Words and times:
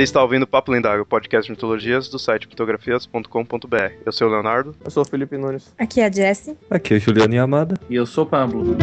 Você 0.00 0.04
está 0.04 0.22
ouvindo 0.22 0.46
Papo 0.46 0.72
Lendário, 0.72 1.04
podcast 1.04 1.46
de 1.46 1.50
mitologias 1.50 2.08
do 2.08 2.18
site 2.18 2.48
mitografias.com.br. 2.48 3.92
Eu 4.06 4.10
sou 4.10 4.28
o 4.28 4.30
Leonardo. 4.30 4.74
Eu 4.82 4.90
sou 4.90 5.02
o 5.02 5.06
Felipe 5.06 5.36
Nunes. 5.36 5.74
Aqui 5.76 6.00
é 6.00 6.06
a 6.06 6.10
Jessie. 6.10 6.56
Aqui 6.70 6.94
é 6.94 6.98
Juliana 6.98 7.34
Yamada. 7.34 7.74
E 7.90 7.96
eu 7.96 8.06
sou 8.06 8.24
o 8.24 8.26
Pablo. 8.26 8.78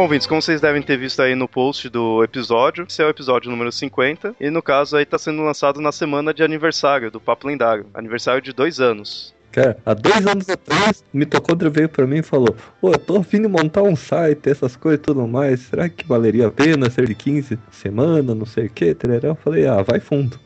Bom, 0.00 0.04
ouvintes, 0.04 0.26
como 0.26 0.40
vocês 0.40 0.62
devem 0.62 0.80
ter 0.80 0.96
visto 0.96 1.20
aí 1.20 1.34
no 1.34 1.46
post 1.46 1.86
do 1.90 2.24
episódio, 2.24 2.86
esse 2.88 3.02
é 3.02 3.04
o 3.04 3.10
episódio 3.10 3.50
número 3.50 3.70
50, 3.70 4.34
e 4.40 4.48
no 4.48 4.62
caso 4.62 4.96
aí 4.96 5.04
tá 5.04 5.18
sendo 5.18 5.42
lançado 5.42 5.78
na 5.78 5.92
semana 5.92 6.32
de 6.32 6.42
aniversário 6.42 7.10
do 7.10 7.20
Papo 7.20 7.46
Lendário, 7.46 7.84
aniversário 7.92 8.40
de 8.40 8.50
dois 8.50 8.80
anos. 8.80 9.34
Cara, 9.52 9.76
há 9.84 9.92
dois 9.92 10.26
anos 10.26 10.48
atrás, 10.48 11.04
o 11.12 11.18
mitocôndria 11.18 11.70
veio 11.70 11.86
pra 11.86 12.06
mim 12.06 12.20
e 12.20 12.22
falou: 12.22 12.56
Pô, 12.80 12.92
eu 12.92 12.98
tô 12.98 13.18
de 13.18 13.46
montar 13.46 13.82
um 13.82 13.94
site, 13.94 14.48
essas 14.48 14.74
coisas 14.74 15.00
e 15.00 15.02
tudo 15.02 15.28
mais. 15.28 15.60
Será 15.60 15.86
que 15.86 16.08
valeria 16.08 16.46
a 16.46 16.50
pena 16.50 16.88
ser 16.88 17.06
de 17.06 17.14
15 17.14 17.58
semana, 17.70 18.34
não 18.34 18.46
sei 18.46 18.68
o 18.68 18.70
que? 18.70 18.96
Eu 19.22 19.34
falei: 19.34 19.66
Ah, 19.66 19.82
vai 19.82 20.00
fundo. 20.00 20.40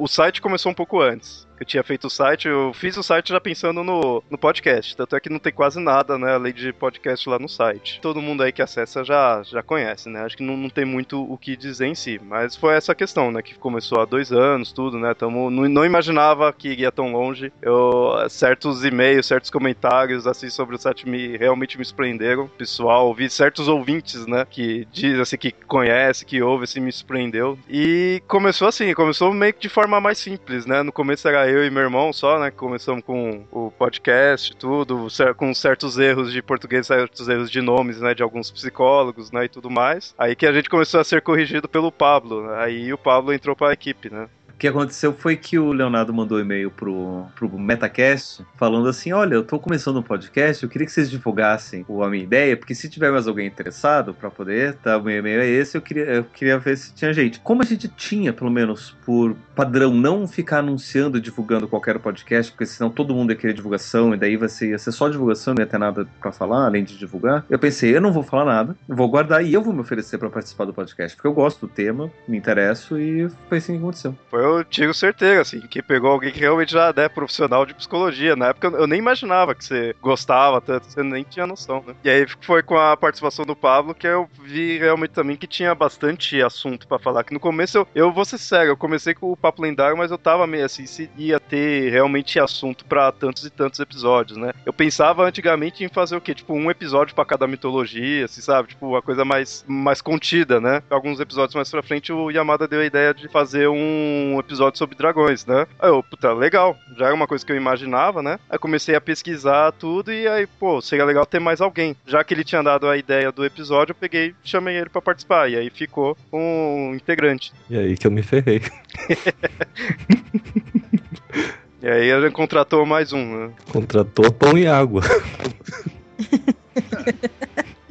O 0.00 0.06
site 0.06 0.40
começou 0.40 0.70
um 0.70 0.74
pouco 0.74 1.00
antes. 1.00 1.44
Eu 1.62 1.66
tinha 1.66 1.84
feito 1.84 2.08
o 2.08 2.10
site, 2.10 2.48
eu 2.48 2.72
fiz 2.74 2.96
o 2.96 3.04
site 3.04 3.28
já 3.28 3.40
pensando 3.40 3.84
no, 3.84 4.20
no 4.28 4.36
podcast. 4.36 4.96
Tanto 4.96 5.14
é 5.14 5.20
que 5.20 5.30
não 5.30 5.38
tem 5.38 5.52
quase 5.52 5.78
nada, 5.78 6.18
né, 6.18 6.34
além 6.34 6.52
de 6.52 6.72
podcast 6.72 7.28
lá 7.28 7.38
no 7.38 7.48
site. 7.48 8.00
Todo 8.02 8.20
mundo 8.20 8.42
aí 8.42 8.50
que 8.50 8.60
acessa 8.60 9.04
já, 9.04 9.40
já 9.44 9.62
conhece, 9.62 10.08
né? 10.08 10.24
Acho 10.24 10.36
que 10.36 10.42
não, 10.42 10.56
não 10.56 10.68
tem 10.68 10.84
muito 10.84 11.22
o 11.22 11.38
que 11.38 11.56
dizer 11.56 11.86
em 11.86 11.94
si. 11.94 12.20
Mas 12.20 12.56
foi 12.56 12.74
essa 12.74 12.96
questão, 12.96 13.30
né? 13.30 13.42
Que 13.42 13.54
começou 13.54 14.00
há 14.00 14.04
dois 14.04 14.32
anos, 14.32 14.72
tudo, 14.72 14.98
né? 14.98 15.14
Tamo, 15.14 15.50
não, 15.50 15.68
não 15.68 15.86
imaginava 15.86 16.52
que 16.52 16.74
ia 16.74 16.90
tão 16.90 17.12
longe. 17.12 17.52
Eu, 17.62 18.12
certos 18.28 18.84
e-mails, 18.84 19.26
certos 19.26 19.48
comentários, 19.48 20.26
assim, 20.26 20.50
sobre 20.50 20.74
o 20.74 20.78
site 20.80 21.08
me 21.08 21.36
realmente 21.36 21.78
me 21.78 21.84
surpreenderam. 21.84 22.48
Pessoal, 22.58 23.06
ouvi 23.06 23.30
certos 23.30 23.68
ouvintes, 23.68 24.26
né? 24.26 24.44
Que 24.50 24.84
diz 24.90 25.16
assim, 25.20 25.36
que 25.36 25.52
conhece, 25.52 26.26
que 26.26 26.42
ouve, 26.42 26.64
assim, 26.64 26.80
me 26.80 26.90
surpreendeu. 26.90 27.56
E 27.70 28.20
começou 28.26 28.66
assim, 28.66 28.92
começou 28.94 29.32
meio 29.32 29.54
que 29.54 29.60
de 29.60 29.68
forma 29.68 30.00
mais 30.00 30.18
simples, 30.18 30.66
né? 30.66 30.82
No 30.82 30.90
começo 30.90 31.28
era 31.28 31.51
eu 31.52 31.64
e 31.64 31.70
meu 31.70 31.82
irmão 31.82 32.12
só, 32.12 32.38
né? 32.38 32.50
Começamos 32.50 33.04
com 33.04 33.44
o 33.50 33.70
podcast, 33.70 34.56
tudo, 34.56 35.06
com 35.36 35.54
certos 35.54 35.98
erros 35.98 36.32
de 36.32 36.42
português, 36.42 36.86
certos 36.86 37.28
erros 37.28 37.50
de 37.50 37.60
nomes, 37.60 38.00
né? 38.00 38.14
De 38.14 38.22
alguns 38.22 38.50
psicólogos, 38.50 39.30
né? 39.30 39.44
E 39.44 39.48
tudo 39.48 39.70
mais. 39.70 40.14
Aí 40.18 40.34
que 40.34 40.46
a 40.46 40.52
gente 40.52 40.70
começou 40.70 41.00
a 41.00 41.04
ser 41.04 41.22
corrigido 41.22 41.68
pelo 41.68 41.92
Pablo. 41.92 42.50
Aí 42.54 42.92
o 42.92 42.98
Pablo 42.98 43.32
entrou 43.32 43.54
pra 43.54 43.72
equipe, 43.72 44.12
né? 44.12 44.28
Que 44.58 44.68
aconteceu 44.68 45.12
foi 45.12 45.36
que 45.36 45.58
o 45.58 45.72
Leonardo 45.72 46.12
mandou 46.12 46.38
um 46.38 46.40
e-mail 46.40 46.70
pro, 46.70 47.26
pro 47.34 47.48
Metacast 47.58 48.44
falando 48.56 48.88
assim: 48.88 49.12
Olha, 49.12 49.34
eu 49.34 49.42
tô 49.42 49.58
começando 49.58 49.98
um 49.98 50.02
podcast, 50.02 50.62
eu 50.62 50.68
queria 50.68 50.86
que 50.86 50.92
vocês 50.92 51.10
divulgassem 51.10 51.84
a 51.88 52.08
minha 52.08 52.22
ideia, 52.22 52.56
porque 52.56 52.74
se 52.74 52.88
tiver 52.88 53.10
mais 53.10 53.26
alguém 53.26 53.46
interessado 53.46 54.14
para 54.14 54.30
poder, 54.30 54.74
tá, 54.74 54.96
o 54.96 55.02
meu 55.02 55.18
e-mail 55.18 55.40
é 55.40 55.48
esse, 55.48 55.76
eu 55.76 55.82
queria, 55.82 56.04
eu 56.04 56.24
queria 56.24 56.58
ver 56.58 56.76
se 56.76 56.94
tinha 56.94 57.12
gente. 57.12 57.40
Como 57.40 57.62
a 57.62 57.64
gente 57.64 57.88
tinha, 57.88 58.32
pelo 58.32 58.50
menos 58.50 58.96
por 59.04 59.34
padrão, 59.54 59.92
não 59.92 60.26
ficar 60.26 60.58
anunciando 60.58 61.18
e 61.18 61.20
divulgando 61.20 61.68
qualquer 61.68 61.98
podcast, 61.98 62.52
porque 62.52 62.66
senão 62.66 62.90
todo 62.90 63.14
mundo 63.14 63.30
ia 63.30 63.36
querer 63.36 63.52
divulgação, 63.52 64.14
e 64.14 64.16
daí 64.16 64.36
vai 64.36 64.48
ser, 64.48 64.70
ia 64.70 64.78
ser 64.78 64.92
só 64.92 65.08
divulgação, 65.08 65.54
não 65.54 65.62
ia 65.62 65.66
ter 65.66 65.78
nada 65.78 66.06
para 66.20 66.32
falar, 66.32 66.66
além 66.66 66.84
de 66.84 66.96
divulgar. 66.96 67.44
Eu 67.48 67.58
pensei, 67.58 67.94
eu 67.94 68.00
não 68.00 68.12
vou 68.12 68.22
falar 68.22 68.44
nada, 68.44 68.76
vou 68.88 69.08
guardar 69.08 69.44
e 69.44 69.52
eu 69.52 69.62
vou 69.62 69.72
me 69.72 69.80
oferecer 69.80 70.18
para 70.18 70.30
participar 70.30 70.64
do 70.64 70.74
podcast, 70.74 71.16
porque 71.16 71.28
eu 71.28 71.34
gosto 71.34 71.66
do 71.66 71.72
tema, 71.72 72.10
me 72.26 72.36
interesso 72.36 72.98
e 72.98 73.28
foi 73.48 73.58
assim 73.58 73.72
que 73.74 73.78
aconteceu. 73.78 74.16
Foi 74.30 74.51
tiro 74.64 74.94
certeiro, 74.94 75.40
assim, 75.40 75.60
que 75.60 75.82
pegou 75.82 76.10
alguém 76.10 76.32
que 76.32 76.40
realmente 76.40 76.72
já 76.72 76.92
é 76.96 77.08
profissional 77.08 77.64
de 77.66 77.74
psicologia. 77.74 78.36
Na 78.36 78.48
época 78.48 78.68
eu 78.68 78.86
nem 78.86 78.98
imaginava 78.98 79.54
que 79.54 79.64
você 79.64 79.94
gostava 80.00 80.60
tanto, 80.60 80.86
você 80.86 81.02
nem 81.02 81.24
tinha 81.24 81.46
noção, 81.46 81.82
né? 81.86 81.94
E 82.04 82.10
aí 82.10 82.26
foi 82.40 82.62
com 82.62 82.78
a 82.78 82.96
participação 82.96 83.44
do 83.44 83.56
Pablo 83.56 83.94
que 83.94 84.06
eu 84.06 84.28
vi 84.42 84.78
realmente 84.78 85.10
também 85.10 85.36
que 85.36 85.46
tinha 85.46 85.74
bastante 85.74 86.40
assunto 86.42 86.86
para 86.86 86.98
falar. 86.98 87.24
Que 87.24 87.34
no 87.34 87.40
começo 87.40 87.78
eu, 87.78 87.88
eu 87.94 88.12
vou 88.12 88.24
ser 88.24 88.38
sério, 88.38 88.70
eu 88.70 88.76
comecei 88.76 89.14
com 89.14 89.32
o 89.32 89.36
Papo 89.36 89.62
Lendário, 89.62 89.96
mas 89.96 90.10
eu 90.10 90.18
tava 90.18 90.46
meio 90.46 90.64
assim, 90.64 90.86
se 90.86 91.10
ia 91.16 91.38
ter 91.40 91.90
realmente 91.90 92.38
assunto 92.38 92.84
para 92.84 93.10
tantos 93.12 93.44
e 93.44 93.50
tantos 93.50 93.80
episódios, 93.80 94.38
né? 94.38 94.52
Eu 94.64 94.72
pensava 94.72 95.24
antigamente 95.24 95.84
em 95.84 95.88
fazer 95.88 96.16
o 96.16 96.20
quê? 96.20 96.34
Tipo, 96.34 96.54
um 96.54 96.70
episódio 96.70 97.14
para 97.14 97.24
cada 97.24 97.46
mitologia, 97.46 98.24
assim, 98.24 98.40
sabe? 98.40 98.68
Tipo, 98.68 98.88
uma 98.88 99.02
coisa 99.02 99.24
mais, 99.24 99.64
mais 99.66 100.00
contida, 100.00 100.60
né? 100.60 100.82
Alguns 100.90 101.20
episódios 101.20 101.54
mais 101.54 101.70
pra 101.70 101.82
frente 101.82 102.12
o 102.12 102.30
Yamada 102.30 102.66
deu 102.68 102.80
a 102.80 102.84
ideia 102.84 103.14
de 103.14 103.28
fazer 103.28 103.68
um 103.68 104.31
episódio 104.40 104.78
sobre 104.78 104.96
dragões, 104.96 105.46
né? 105.46 105.66
Aí 105.78 105.88
eu, 105.88 106.02
puta, 106.02 106.32
legal. 106.32 106.76
Já 106.96 107.06
era 107.06 107.14
uma 107.14 107.26
coisa 107.26 107.44
que 107.44 107.52
eu 107.52 107.56
imaginava, 107.56 108.22
né? 108.22 108.38
Aí 108.48 108.58
comecei 108.58 108.94
a 108.94 109.00
pesquisar 109.00 109.72
tudo 109.72 110.12
e 110.12 110.28
aí, 110.28 110.46
pô, 110.46 110.80
seria 110.80 111.04
legal 111.04 111.26
ter 111.26 111.38
mais 111.38 111.60
alguém. 111.60 111.96
Já 112.06 112.22
que 112.22 112.34
ele 112.34 112.44
tinha 112.44 112.62
dado 112.62 112.88
a 112.88 112.96
ideia 112.96 113.32
do 113.32 113.44
episódio, 113.44 113.92
eu 113.92 113.96
peguei 113.96 114.34
chamei 114.44 114.76
ele 114.76 114.90
para 114.90 115.02
participar. 115.02 115.50
E 115.50 115.56
aí 115.56 115.70
ficou 115.70 116.16
um 116.32 116.94
integrante. 116.94 117.52
E 117.68 117.76
aí 117.76 117.96
que 117.96 118.06
eu 118.06 118.10
me 118.10 118.22
ferrei. 118.22 118.62
e 121.82 121.88
aí 121.88 122.12
a 122.12 122.20
gente 122.20 122.32
contratou 122.32 122.86
mais 122.86 123.12
um, 123.12 123.46
né? 123.46 123.52
Contratou 123.70 124.32
pão 124.32 124.56
e 124.56 124.66
água. 124.66 125.02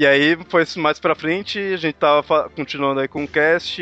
E 0.01 0.07
aí 0.07 0.35
foi 0.50 0.66
mais 0.78 1.00
pra 1.00 1.13
frente, 1.13 1.59
a 1.59 1.78
gente 1.78 1.94
tava 1.94 2.50
continuando 2.50 3.01
aí 3.01 3.07
com 3.07 3.23
o 3.23 3.28
cast, 3.28 3.79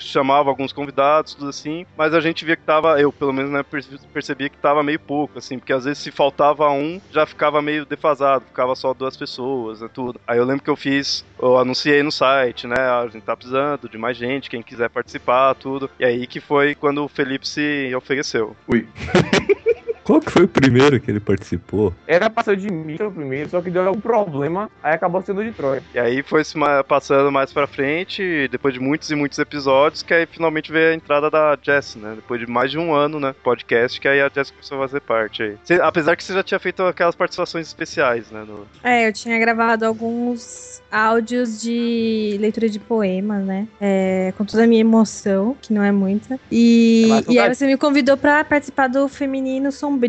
chamava 0.00 0.50
alguns 0.50 0.72
convidados, 0.72 1.34
tudo 1.34 1.48
assim, 1.48 1.86
mas 1.96 2.12
a 2.12 2.18
gente 2.18 2.44
via 2.44 2.56
que 2.56 2.64
tava, 2.64 3.00
eu 3.00 3.12
pelo 3.12 3.32
menos, 3.32 3.52
né, 3.52 3.64
percebia 4.12 4.48
que 4.48 4.58
tava 4.58 4.82
meio 4.82 4.98
pouco, 4.98 5.38
assim, 5.38 5.60
porque 5.60 5.72
às 5.72 5.84
vezes 5.84 6.02
se 6.02 6.10
faltava 6.10 6.68
um, 6.72 7.00
já 7.12 7.24
ficava 7.24 7.62
meio 7.62 7.86
defasado, 7.86 8.46
ficava 8.46 8.74
só 8.74 8.92
duas 8.92 9.16
pessoas, 9.16 9.80
né, 9.80 9.88
tudo. 9.94 10.20
Aí 10.26 10.38
eu 10.38 10.44
lembro 10.44 10.64
que 10.64 10.70
eu 10.70 10.74
fiz, 10.74 11.24
eu 11.40 11.56
anunciei 11.56 12.02
no 12.02 12.10
site, 12.10 12.66
né, 12.66 12.74
a 12.76 13.06
gente 13.06 13.22
tá 13.22 13.36
precisando 13.36 13.88
de 13.88 13.96
mais 13.96 14.16
gente, 14.16 14.50
quem 14.50 14.62
quiser 14.62 14.90
participar, 14.90 15.54
tudo. 15.54 15.88
E 16.00 16.04
aí 16.04 16.26
que 16.26 16.40
foi 16.40 16.74
quando 16.74 17.04
o 17.04 17.08
Felipe 17.08 17.46
se 17.46 17.94
ofereceu. 17.94 18.56
Ui. 18.66 18.88
Qual 20.10 20.20
que 20.20 20.32
foi 20.32 20.42
o 20.42 20.48
primeiro 20.48 20.98
que 20.98 21.08
ele 21.08 21.20
participou? 21.20 21.94
Era 22.04 22.26
o 22.26 22.56
de 22.56 22.68
Mitra 22.68 23.06
o 23.06 23.12
primeiro, 23.12 23.48
só 23.48 23.62
que 23.62 23.70
deu 23.70 23.86
algum 23.86 24.00
problema, 24.00 24.68
aí 24.82 24.94
acabou 24.94 25.22
sendo 25.22 25.40
o 25.40 25.44
de 25.44 25.52
Troia. 25.52 25.84
E 25.94 26.00
aí 26.00 26.20
foi 26.20 26.42
se 26.42 26.58
passando 26.88 27.30
mais 27.30 27.52
pra 27.52 27.68
frente, 27.68 28.48
depois 28.48 28.74
de 28.74 28.80
muitos 28.80 29.08
e 29.12 29.14
muitos 29.14 29.38
episódios, 29.38 30.02
que 30.02 30.12
aí 30.12 30.26
finalmente 30.26 30.72
veio 30.72 30.90
a 30.90 30.94
entrada 30.96 31.30
da 31.30 31.56
Jess, 31.62 31.94
né? 31.94 32.14
Depois 32.16 32.40
de 32.40 32.48
mais 32.48 32.72
de 32.72 32.78
um 32.78 32.92
ano, 32.92 33.20
né? 33.20 33.32
Podcast, 33.44 34.00
que 34.00 34.08
aí 34.08 34.20
a 34.20 34.28
Jess 34.28 34.50
começou 34.50 34.78
a 34.78 34.88
fazer 34.88 35.00
parte 35.00 35.44
aí. 35.44 35.56
Você, 35.62 35.74
apesar 35.74 36.16
que 36.16 36.24
você 36.24 36.32
já 36.32 36.42
tinha 36.42 36.58
feito 36.58 36.82
aquelas 36.82 37.14
participações 37.14 37.68
especiais, 37.68 38.32
né? 38.32 38.44
No... 38.44 38.66
É, 38.82 39.06
eu 39.06 39.12
tinha 39.12 39.38
gravado 39.38 39.86
alguns 39.86 40.82
áudios 40.90 41.60
de 41.60 42.36
leitura 42.40 42.68
de 42.68 42.80
poemas, 42.80 43.44
né? 43.44 43.68
É, 43.80 44.34
com 44.36 44.44
toda 44.44 44.64
a 44.64 44.66
minha 44.66 44.80
emoção, 44.80 45.56
que 45.62 45.72
não 45.72 45.84
é 45.84 45.92
muita. 45.92 46.36
E, 46.50 47.08
é 47.28 47.32
e 47.32 47.38
aí 47.38 47.54
você 47.54 47.64
me 47.64 47.76
convidou 47.76 48.16
pra 48.16 48.44
participar 48.44 48.88
do 48.88 49.06
Feminino 49.08 49.70
Sombrio, 49.70 49.99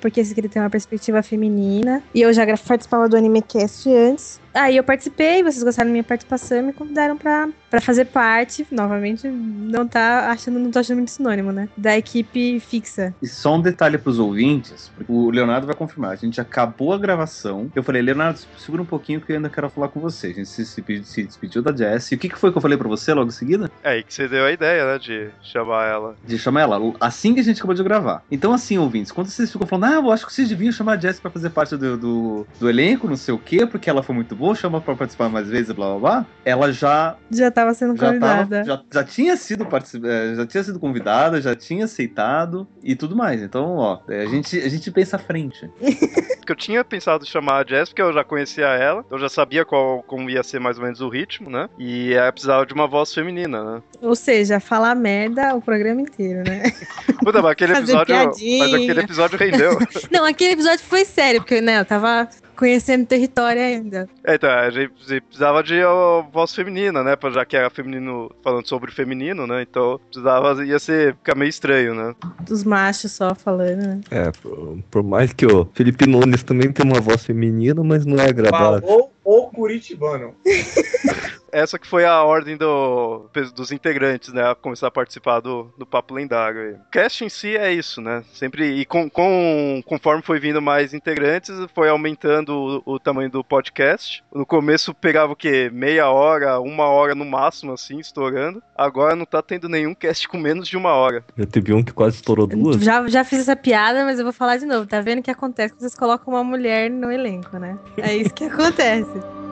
porque 0.00 0.20
esse 0.20 0.32
aqui 0.32 0.48
tem 0.48 0.62
uma 0.62 0.70
perspectiva 0.70 1.22
feminina. 1.22 2.02
E 2.14 2.22
eu 2.22 2.32
já 2.32 2.44
participava 2.56 3.08
do 3.08 3.16
AnimeCast 3.16 3.88
antes. 3.90 4.40
Aí 4.56 4.76
eu 4.76 4.84
participei, 4.84 5.42
vocês 5.42 5.62
gostaram 5.62 5.88
da 5.88 5.92
minha 5.92 6.04
participação 6.04 6.58
e 6.58 6.62
me 6.62 6.72
convidaram 6.72 7.16
pra, 7.16 7.48
pra 7.70 7.80
fazer 7.80 8.06
parte, 8.06 8.66
novamente, 8.70 9.28
não 9.28 9.86
tá 9.86 10.30
achando, 10.30 10.58
não 10.58 10.70
tô 10.70 10.78
achando 10.78 10.96
muito 10.96 11.10
sinônimo, 11.10 11.52
né? 11.52 11.68
Da 11.76 11.96
equipe 11.96 12.58
fixa. 12.60 13.14
E 13.22 13.26
só 13.26 13.56
um 13.56 13.60
detalhe 13.60 13.98
pros 13.98 14.18
ouvintes, 14.18 14.90
o 15.08 15.30
Leonardo 15.30 15.66
vai 15.66 15.76
confirmar, 15.76 16.12
a 16.12 16.16
gente 16.16 16.40
acabou 16.40 16.92
a 16.92 16.98
gravação, 16.98 17.70
eu 17.74 17.82
falei, 17.82 18.00
Leonardo, 18.00 18.40
segura 18.58 18.82
um 18.82 18.86
pouquinho 18.86 19.20
que 19.20 19.30
eu 19.30 19.36
ainda 19.36 19.50
quero 19.50 19.68
falar 19.68 19.88
com 19.88 20.00
você. 20.00 20.28
A 20.28 20.32
gente 20.32 20.48
se, 20.48 20.64
se, 20.64 20.82
se 21.04 21.22
despediu 21.24 21.62
da 21.62 21.74
Jess. 21.74 22.10
E 22.12 22.14
o 22.14 22.18
que, 22.18 22.28
que 22.28 22.38
foi 22.38 22.50
que 22.50 22.58
eu 22.58 22.62
falei 22.62 22.78
pra 22.78 22.88
você 22.88 23.12
logo 23.12 23.28
em 23.28 23.32
seguida? 23.32 23.70
É 23.82 23.90
aí 23.90 24.02
que 24.02 24.12
você 24.14 24.26
deu 24.26 24.44
a 24.44 24.52
ideia, 24.52 24.86
né, 24.86 24.98
de 24.98 25.28
chamar 25.42 25.86
ela. 25.86 26.16
De 26.24 26.38
chamar 26.38 26.62
ela, 26.62 26.94
assim 27.00 27.34
que 27.34 27.40
a 27.40 27.44
gente 27.44 27.58
acabou 27.58 27.74
de 27.74 27.82
gravar. 27.82 28.22
Então, 28.30 28.52
assim, 28.52 28.78
ouvintes, 28.78 29.12
quando 29.12 29.28
vocês 29.28 29.52
ficam 29.52 29.66
falando, 29.66 29.92
ah, 29.92 29.94
eu 29.96 30.12
acho 30.12 30.26
que 30.26 30.32
vocês 30.32 30.48
deviam 30.48 30.72
chamar 30.72 30.94
a 30.94 31.00
Jess 31.00 31.20
pra 31.20 31.30
fazer 31.30 31.50
parte 31.50 31.76
do, 31.76 31.96
do, 31.96 32.46
do 32.58 32.68
elenco, 32.70 33.08
não 33.08 33.16
sei 33.16 33.34
o 33.34 33.38
quê, 33.38 33.66
porque 33.66 33.90
ela 33.90 34.02
foi 34.02 34.14
muito 34.14 34.34
boa, 34.34 34.45
chama 34.54 34.80
pra 34.80 34.94
participar 34.94 35.28
mais 35.28 35.48
vezes, 35.48 35.72
blá 35.72 35.90
blá 35.90 35.98
blá, 35.98 36.26
ela 36.44 36.72
já. 36.72 37.16
Já 37.30 37.50
tava 37.50 37.74
sendo 37.74 37.96
já 37.96 38.06
convidada. 38.06 38.64
Tava, 38.64 38.64
já, 38.64 39.00
já, 39.00 39.04
tinha 39.04 39.36
sido 39.36 39.66
é, 40.04 40.34
já 40.34 40.46
tinha 40.46 40.62
sido 40.62 40.78
convidada, 40.78 41.40
já 41.40 41.54
tinha 41.54 41.84
aceitado 41.84 42.66
e 42.82 42.94
tudo 42.94 43.16
mais. 43.16 43.42
Então, 43.42 43.76
ó, 43.76 44.00
é, 44.08 44.22
a 44.22 44.26
gente, 44.26 44.58
a 44.58 44.68
gente 44.68 44.90
pensa 44.90 45.16
à 45.16 45.18
frente. 45.18 45.70
que 46.46 46.52
eu 46.52 46.56
tinha 46.56 46.84
pensado 46.84 47.24
em 47.24 47.26
chamar 47.26 47.64
a 47.64 47.68
Jess, 47.68 47.88
porque 47.88 48.00
eu 48.00 48.12
já 48.12 48.24
conhecia 48.24 48.66
ela, 48.66 49.04
eu 49.10 49.18
já 49.18 49.28
sabia 49.28 49.64
qual, 49.64 50.02
como 50.04 50.30
ia 50.30 50.42
ser 50.42 50.60
mais 50.60 50.78
ou 50.78 50.84
menos 50.84 51.00
o 51.00 51.08
ritmo, 51.08 51.50
né? 51.50 51.68
E 51.78 52.14
ela 52.14 52.32
precisava 52.32 52.64
de 52.64 52.72
uma 52.72 52.86
voz 52.86 53.12
feminina, 53.12 53.62
né? 53.62 53.82
Ou 54.00 54.14
seja, 54.14 54.60
falar 54.60 54.94
merda 54.94 55.54
o 55.54 55.60
programa 55.60 56.00
inteiro, 56.00 56.44
né? 56.48 56.62
Puta, 57.20 57.42
mas 57.42 57.52
aquele 57.52 57.72
episódio. 57.76 58.16
Mas 58.16 58.74
aquele 58.74 59.00
episódio 59.00 59.38
rendeu. 59.38 59.78
Não, 60.10 60.24
aquele 60.24 60.52
episódio 60.52 60.84
foi 60.84 61.04
sério, 61.04 61.40
porque, 61.40 61.60
né, 61.60 61.80
eu 61.80 61.84
tava 61.84 62.28
conhecendo 62.56 63.04
o 63.04 63.06
território 63.06 63.60
ainda. 63.62 64.08
É, 64.24 64.34
então, 64.34 64.50
a 64.50 64.70
gente 64.70 64.92
precisava 65.20 65.62
de 65.62 65.82
ó, 65.82 66.22
voz 66.22 66.54
feminina, 66.54 67.02
né? 67.02 67.16
Já 67.32 67.44
que 67.44 67.56
era 67.56 67.70
feminino, 67.70 68.30
falando 68.42 68.66
sobre 68.66 68.90
feminino, 68.90 69.46
né? 69.46 69.62
Então 69.62 70.00
precisava, 70.10 70.64
ia 70.64 70.78
ser, 70.78 71.14
ficar 71.16 71.34
meio 71.34 71.48
estranho, 71.48 71.94
né? 71.94 72.14
Dos 72.42 72.64
machos 72.64 73.12
só 73.12 73.34
falando, 73.34 73.86
né? 73.86 74.00
É, 74.10 74.30
por, 74.30 74.78
por 74.90 75.02
mais 75.02 75.32
que 75.32 75.46
o 75.46 75.68
Felipe 75.74 76.06
Nunes 76.06 76.42
também 76.42 76.72
tem 76.72 76.84
uma 76.84 77.00
voz 77.00 77.24
feminina, 77.24 77.82
mas 77.82 78.06
não 78.06 78.16
é 78.18 78.28
agradável. 78.28 78.80
Falou 78.80 79.12
o 79.24 79.42
Curitibano. 79.48 80.34
Essa 81.56 81.78
que 81.78 81.86
foi 81.86 82.04
a 82.04 82.22
ordem 82.22 82.54
do, 82.54 83.30
dos 83.54 83.72
integrantes, 83.72 84.30
né? 84.30 84.50
A 84.50 84.54
começar 84.54 84.88
a 84.88 84.90
participar 84.90 85.40
do, 85.40 85.72
do 85.78 85.86
Papo 85.86 86.12
Lendário. 86.12 86.60
aí. 86.60 86.72
O 86.74 86.90
cast 86.92 87.24
em 87.24 87.30
si 87.30 87.56
é 87.56 87.72
isso, 87.72 88.02
né? 88.02 88.22
Sempre. 88.34 88.74
E 88.78 88.84
com, 88.84 89.08
com, 89.08 89.82
conforme 89.86 90.22
foi 90.22 90.38
vindo 90.38 90.60
mais 90.60 90.92
integrantes, 90.92 91.54
foi 91.74 91.88
aumentando 91.88 92.82
o, 92.84 92.96
o 92.96 93.00
tamanho 93.00 93.30
do 93.30 93.42
podcast. 93.42 94.22
No 94.34 94.44
começo 94.44 94.92
pegava 94.92 95.32
o 95.32 95.36
quê? 95.36 95.70
Meia 95.72 96.10
hora, 96.10 96.60
uma 96.60 96.88
hora 96.88 97.14
no 97.14 97.24
máximo, 97.24 97.72
assim, 97.72 97.98
estourando. 97.98 98.62
Agora 98.76 99.16
não 99.16 99.24
tá 99.24 99.40
tendo 99.40 99.66
nenhum 99.66 99.94
cast 99.94 100.28
com 100.28 100.36
menos 100.36 100.68
de 100.68 100.76
uma 100.76 100.92
hora. 100.92 101.24
Já 101.38 101.46
teve 101.46 101.72
um 101.72 101.82
que 101.82 101.94
quase 101.94 102.16
estourou 102.16 102.46
duas. 102.46 102.82
Já, 102.84 103.08
já 103.08 103.24
fiz 103.24 103.40
essa 103.40 103.56
piada, 103.56 104.04
mas 104.04 104.18
eu 104.18 104.26
vou 104.26 104.32
falar 104.32 104.58
de 104.58 104.66
novo. 104.66 104.86
Tá 104.86 105.00
vendo 105.00 105.20
o 105.20 105.22
que 105.22 105.30
acontece 105.30 105.72
quando 105.72 105.80
vocês 105.80 105.94
colocam 105.94 106.34
uma 106.34 106.44
mulher 106.44 106.90
no 106.90 107.10
elenco, 107.10 107.58
né? 107.58 107.78
É 107.96 108.14
isso 108.14 108.34
que 108.34 108.44
acontece. 108.44 109.45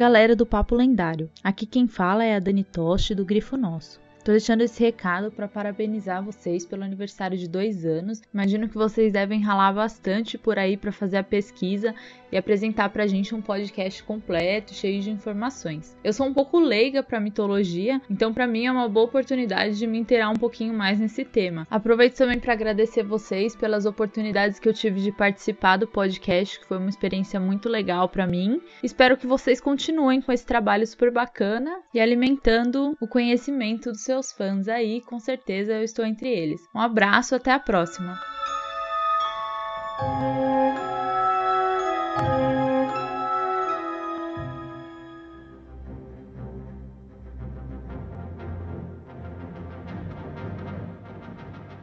Galera 0.00 0.34
do 0.34 0.46
Papo 0.46 0.74
Lendário. 0.74 1.28
Aqui 1.44 1.66
quem 1.66 1.86
fala 1.86 2.24
é 2.24 2.34
a 2.34 2.38
Dani 2.38 2.64
Toshi 2.64 3.14
do 3.14 3.22
Grifo 3.22 3.54
Nosso. 3.54 4.00
Tô 4.24 4.32
deixando 4.32 4.62
esse 4.62 4.82
recado 4.82 5.30
para 5.30 5.46
parabenizar 5.46 6.24
vocês 6.24 6.64
pelo 6.64 6.82
aniversário 6.82 7.36
de 7.36 7.46
dois 7.46 7.84
anos. 7.84 8.22
Imagino 8.32 8.66
que 8.66 8.76
vocês 8.76 9.12
devem 9.12 9.42
ralar 9.42 9.74
bastante 9.74 10.38
por 10.38 10.58
aí 10.58 10.74
para 10.74 10.90
fazer 10.90 11.18
a 11.18 11.22
pesquisa 11.22 11.94
e 12.30 12.36
apresentar 12.36 12.88
pra 12.90 13.06
gente 13.06 13.34
um 13.34 13.42
podcast 13.42 14.02
completo, 14.02 14.74
cheio 14.74 15.00
de 15.00 15.10
informações. 15.10 15.96
Eu 16.02 16.12
sou 16.12 16.26
um 16.26 16.34
pouco 16.34 16.58
leiga 16.58 17.02
para 17.02 17.20
mitologia, 17.20 18.00
então 18.08 18.32
para 18.32 18.46
mim 18.46 18.66
é 18.66 18.72
uma 18.72 18.88
boa 18.88 19.06
oportunidade 19.06 19.78
de 19.78 19.86
me 19.86 19.98
inteirar 19.98 20.30
um 20.30 20.36
pouquinho 20.36 20.74
mais 20.74 20.98
nesse 20.98 21.24
tema. 21.24 21.66
Aproveito 21.70 22.16
também 22.16 22.38
para 22.38 22.52
agradecer 22.52 23.02
vocês 23.02 23.56
pelas 23.56 23.86
oportunidades 23.86 24.58
que 24.58 24.68
eu 24.68 24.74
tive 24.74 25.00
de 25.00 25.12
participar 25.12 25.76
do 25.76 25.86
podcast, 25.86 26.60
que 26.60 26.66
foi 26.66 26.78
uma 26.78 26.88
experiência 26.88 27.40
muito 27.40 27.68
legal 27.68 28.08
para 28.08 28.26
mim. 28.26 28.60
Espero 28.82 29.16
que 29.16 29.26
vocês 29.26 29.60
continuem 29.60 30.20
com 30.20 30.32
esse 30.32 30.46
trabalho 30.46 30.86
super 30.86 31.10
bacana 31.10 31.80
e 31.92 32.00
alimentando 32.00 32.96
o 33.00 33.06
conhecimento 33.06 33.90
dos 33.90 34.02
seus 34.02 34.32
fãs 34.32 34.68
aí, 34.68 35.00
com 35.02 35.18
certeza 35.18 35.72
eu 35.72 35.82
estou 35.82 36.04
entre 36.04 36.28
eles. 36.28 36.60
Um 36.74 36.80
abraço, 36.80 37.34
até 37.34 37.52
a 37.52 37.58
próxima. 37.58 38.18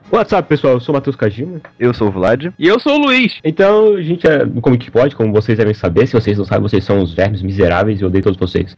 What's 0.10 0.32
up, 0.32 0.48
pessoal? 0.48 0.76
Eu 0.76 0.80
sou 0.80 0.94
o 0.94 0.98
Matheus 0.98 1.18
Kajima. 1.18 1.60
Eu 1.78 1.94
sou 1.94 2.08
o 2.08 2.12
Vlad. 2.12 2.46
E 2.58 2.66
eu 2.66 2.80
sou 2.80 2.94
o 2.94 3.06
Luiz. 3.08 3.40
Então, 3.44 3.96
a 3.96 4.02
gente 4.02 4.26
é 4.26 4.46
do 4.46 4.62
Comic 4.62 4.90
Pod, 4.90 5.14
como 5.14 5.34
vocês 5.34 5.58
devem 5.58 5.74
saber. 5.74 6.08
Se 6.08 6.14
vocês 6.14 6.38
não 6.38 6.46
sabem, 6.46 6.62
vocês 6.62 6.86
são 6.86 7.02
os 7.02 7.14
vermes 7.14 7.42
miseráveis 7.42 8.00
e 8.00 8.04
eu 8.04 8.08
odeio 8.08 8.24
todos 8.24 8.40
vocês. 8.40 8.74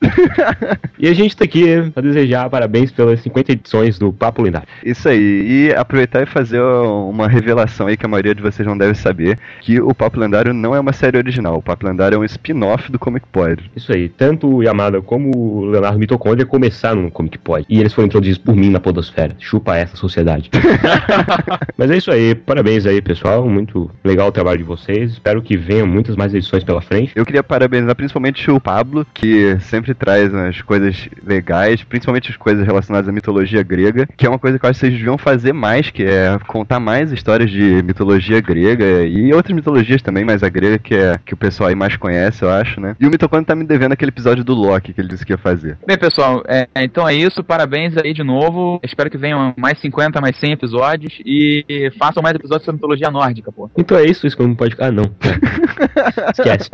e 0.98 1.08
a 1.08 1.14
gente 1.14 1.38
tá 1.38 1.44
aqui 1.44 1.92
pra 1.92 2.02
desejar 2.02 2.50
parabéns 2.50 2.92
pelas 2.92 3.22
50 3.22 3.52
edições 3.52 4.00
do 4.00 4.12
Papo 4.12 4.42
Lendário. 4.42 4.68
Isso 4.84 5.08
aí. 5.08 5.68
E 5.70 5.74
aproveitar 5.76 6.24
e 6.24 6.26
fazer 6.26 6.62
uma 6.62 7.28
revelação 7.28 7.86
aí 7.86 7.96
que 7.96 8.08
a 8.08 8.10
maioria 8.10 8.34
de 8.34 8.42
vocês 8.42 8.68
não 8.68 8.76
deve 8.76 8.96
saber, 8.96 9.38
que 9.62 9.80
o 9.80 9.94
Papo 9.94 10.20
Lendário 10.20 10.52
não 10.52 10.74
é 10.74 10.80
uma 10.80 10.94
série 10.94 11.18
original. 11.18 11.58
O 11.58 11.62
Papo 11.62 11.86
Lendário 11.86 12.16
é 12.16 12.20
um 12.20 12.26
spin-off 12.26 12.92
do 12.92 12.98
Comic 12.98 13.28
Pod. 13.32 13.70
Isso 13.76 13.94
aí. 13.94 14.10
Tanto 14.10 14.48
o 14.48 14.64
Yamada 14.64 15.00
como 15.00 15.30
o 15.38 15.66
Leonardo 15.66 16.00
Mitocondria 16.00 16.46
começaram 16.48 17.04
no 17.04 17.12
Comic 17.12 17.38
Pod. 17.38 17.68
E 17.70 17.80
eles 17.80 17.94
foram 17.94 18.08
introduzidos 18.08 18.40
por 18.40 18.56
mim 18.56 18.72
na 18.72 18.80
podosfera. 18.80 19.36
Chupa 19.38 19.78
essa 19.78 19.96
sociedade. 19.96 20.50
Mas 21.78 21.92
é 21.92 21.98
isso 21.98 22.12
aí, 22.12 22.36
parabéns 22.36 22.86
aí, 22.86 23.02
pessoal. 23.02 23.48
Muito 23.48 23.90
legal 24.04 24.28
o 24.28 24.32
trabalho 24.32 24.60
de 24.60 24.64
vocês. 24.64 25.14
Espero 25.14 25.42
que 25.42 25.58
venham 25.58 25.88
muitas 25.88 26.16
mais 26.16 26.34
edições 26.34 26.64
pela 26.64 26.82
frente. 26.82 27.12
Eu 27.16 27.26
queria 27.26 27.44
parabenizar 27.44 27.96
principalmente 27.96 28.50
o 28.52 28.60
Pablo, 28.60 29.06
que 29.14 29.58
sempre 29.62 29.94
traz 29.94 30.34
umas 30.34 30.62
coisas 30.62 31.10
legais, 31.26 31.84
principalmente 31.84 32.30
as 32.30 32.38
coisas 32.38 32.66
relacionadas 32.66 33.08
à 33.08 33.12
mitologia 33.12 33.64
grega, 33.64 34.08
que 34.18 34.26
é 34.26 34.30
uma 34.30 34.40
coisa 34.40 34.60
que 34.60 34.66
eu 34.66 34.70
acho 34.70 34.80
que 34.80 34.86
vocês 34.86 34.98
deviam 34.98 35.18
fazer 35.18 35.54
mais, 35.54 35.90
que 35.90 36.04
é 36.04 36.38
contar 36.48 36.80
mais 36.80 37.12
histórias 37.12 37.50
de 37.50 37.82
mitologia 37.84 38.42
grega 38.42 39.04
e 39.04 39.34
outras 39.34 39.56
mitologias 39.56 40.02
também, 40.02 40.24
mas 40.24 40.44
a 40.44 40.50
grega 40.50 40.80
que 40.80 40.96
é 40.96 41.18
que 41.26 41.34
o 41.34 41.38
pessoal 41.38 41.70
aí 41.70 41.76
mais 41.76 41.96
conhece, 41.96 42.44
eu 42.44 42.50
acho, 42.50 42.80
né? 42.80 42.96
E 43.00 43.06
o 43.06 43.10
Mitocôndrio 43.10 43.46
tá 43.46 43.56
me 43.56 43.64
devendo 43.64 43.94
aquele 43.94 44.10
episódio 44.10 44.44
do 44.44 44.54
Loki 44.54 44.94
que 44.94 45.02
ele 45.02 45.08
disse 45.08 45.26
que 45.26 45.34
ia 45.34 45.38
fazer. 45.38 45.78
Bem, 45.86 45.98
pessoal, 45.98 46.44
é, 46.48 46.68
então 46.78 47.08
é 47.08 47.14
isso. 47.14 47.44
Parabéns 47.44 47.96
aí 47.98 48.14
de 48.14 48.24
novo. 48.24 48.80
Espero 48.84 49.10
que 49.10 49.18
venham 49.18 49.54
mais 49.58 49.80
50, 49.80 50.22
mais 50.22 50.38
100 50.38 50.54
episódios 50.54 51.09
e 51.26 51.92
façam 51.98 52.22
mais 52.22 52.36
episódios 52.36 52.66
sobre 52.66 52.78
mitologia 52.78 53.10
nórdica, 53.10 53.52
pô. 53.52 53.70
Então 53.78 53.98
é 53.98 54.06
isso, 54.06 54.28
isso 54.28 54.36
que 54.38 54.44
não 54.44 54.56
pode. 54.56 54.76
Ah, 54.80 54.92
não. 54.92 55.04
Esquece. 56.34 56.70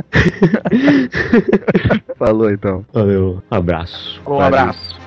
Falou 2.17 2.49
então. 2.51 2.85
Valeu. 2.93 3.43
Abraço. 3.49 4.21
Um 4.27 4.39
abraço. 4.39 5.04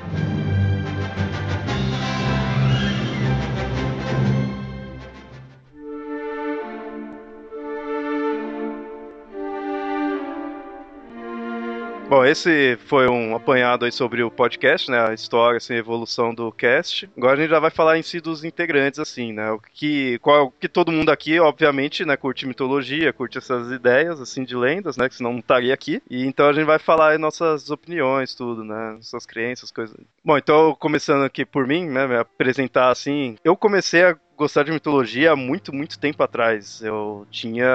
Bom, 12.09 12.25
esse 12.25 12.79
foi 12.87 13.07
um 13.07 13.37
apanhado 13.37 13.85
aí 13.85 13.93
sobre 13.93 14.23
o 14.23 14.31
podcast, 14.31 14.91
né? 14.91 14.99
A 15.09 15.13
história, 15.13 15.59
assim, 15.59 15.75
a 15.75 15.77
evolução 15.77 16.35
do 16.35 16.51
cast. 16.51 17.07
Agora 17.15 17.35
a 17.35 17.37
gente 17.37 17.51
já 17.51 17.61
vai 17.61 17.71
falar 17.71 17.99
em 17.99 18.03
si 18.03 18.19
dos 18.19 18.45
integrantes, 18.45 18.99
assim, 18.99 19.31
né? 19.31 19.51
O 19.51 19.61
que, 19.61 20.19
qual, 20.21 20.51
que 20.51 20.71
todo 20.71 20.91
mundo 20.91 21.11
aqui, 21.11 21.39
obviamente, 21.39 22.07
né, 22.07 22.17
curte 22.17 22.47
mitologia, 22.47 23.13
curte 23.13 23.37
essas 23.37 23.71
ideias, 23.71 24.23
assim, 24.23 24.43
de 24.43 24.57
lendas, 24.57 24.97
né? 24.97 25.07
Que 25.07 25.17
senão 25.17 25.33
não 25.33 25.41
estaria 25.41 25.75
aqui. 25.75 26.03
E 26.09 26.25
então 26.25 26.49
a 26.49 26.53
gente 26.55 26.65
vai 26.65 26.79
falar 26.79 27.11
aí 27.11 27.19
nossas 27.19 27.69
opiniões, 27.69 28.35
tudo, 28.35 28.65
né? 28.65 28.93
Nossas 28.93 29.27
crenças, 29.27 29.71
coisas. 29.71 29.95
Bom, 30.25 30.39
então, 30.39 30.75
começando 30.77 31.25
aqui 31.25 31.45
por 31.45 31.67
mim, 31.67 31.87
né? 31.87 32.07
Me 32.07 32.17
apresentar 32.17 32.89
assim. 32.89 33.37
Eu 33.45 33.55
comecei 33.55 34.05
a 34.05 34.17
gostar 34.39 34.63
de 34.63 34.71
mitologia 34.71 35.33
há 35.33 35.37
muito, 35.37 35.75
muito 35.75 35.99
tempo 35.99 36.23
atrás. 36.23 36.81
Eu 36.81 37.27
tinha, 37.31 37.67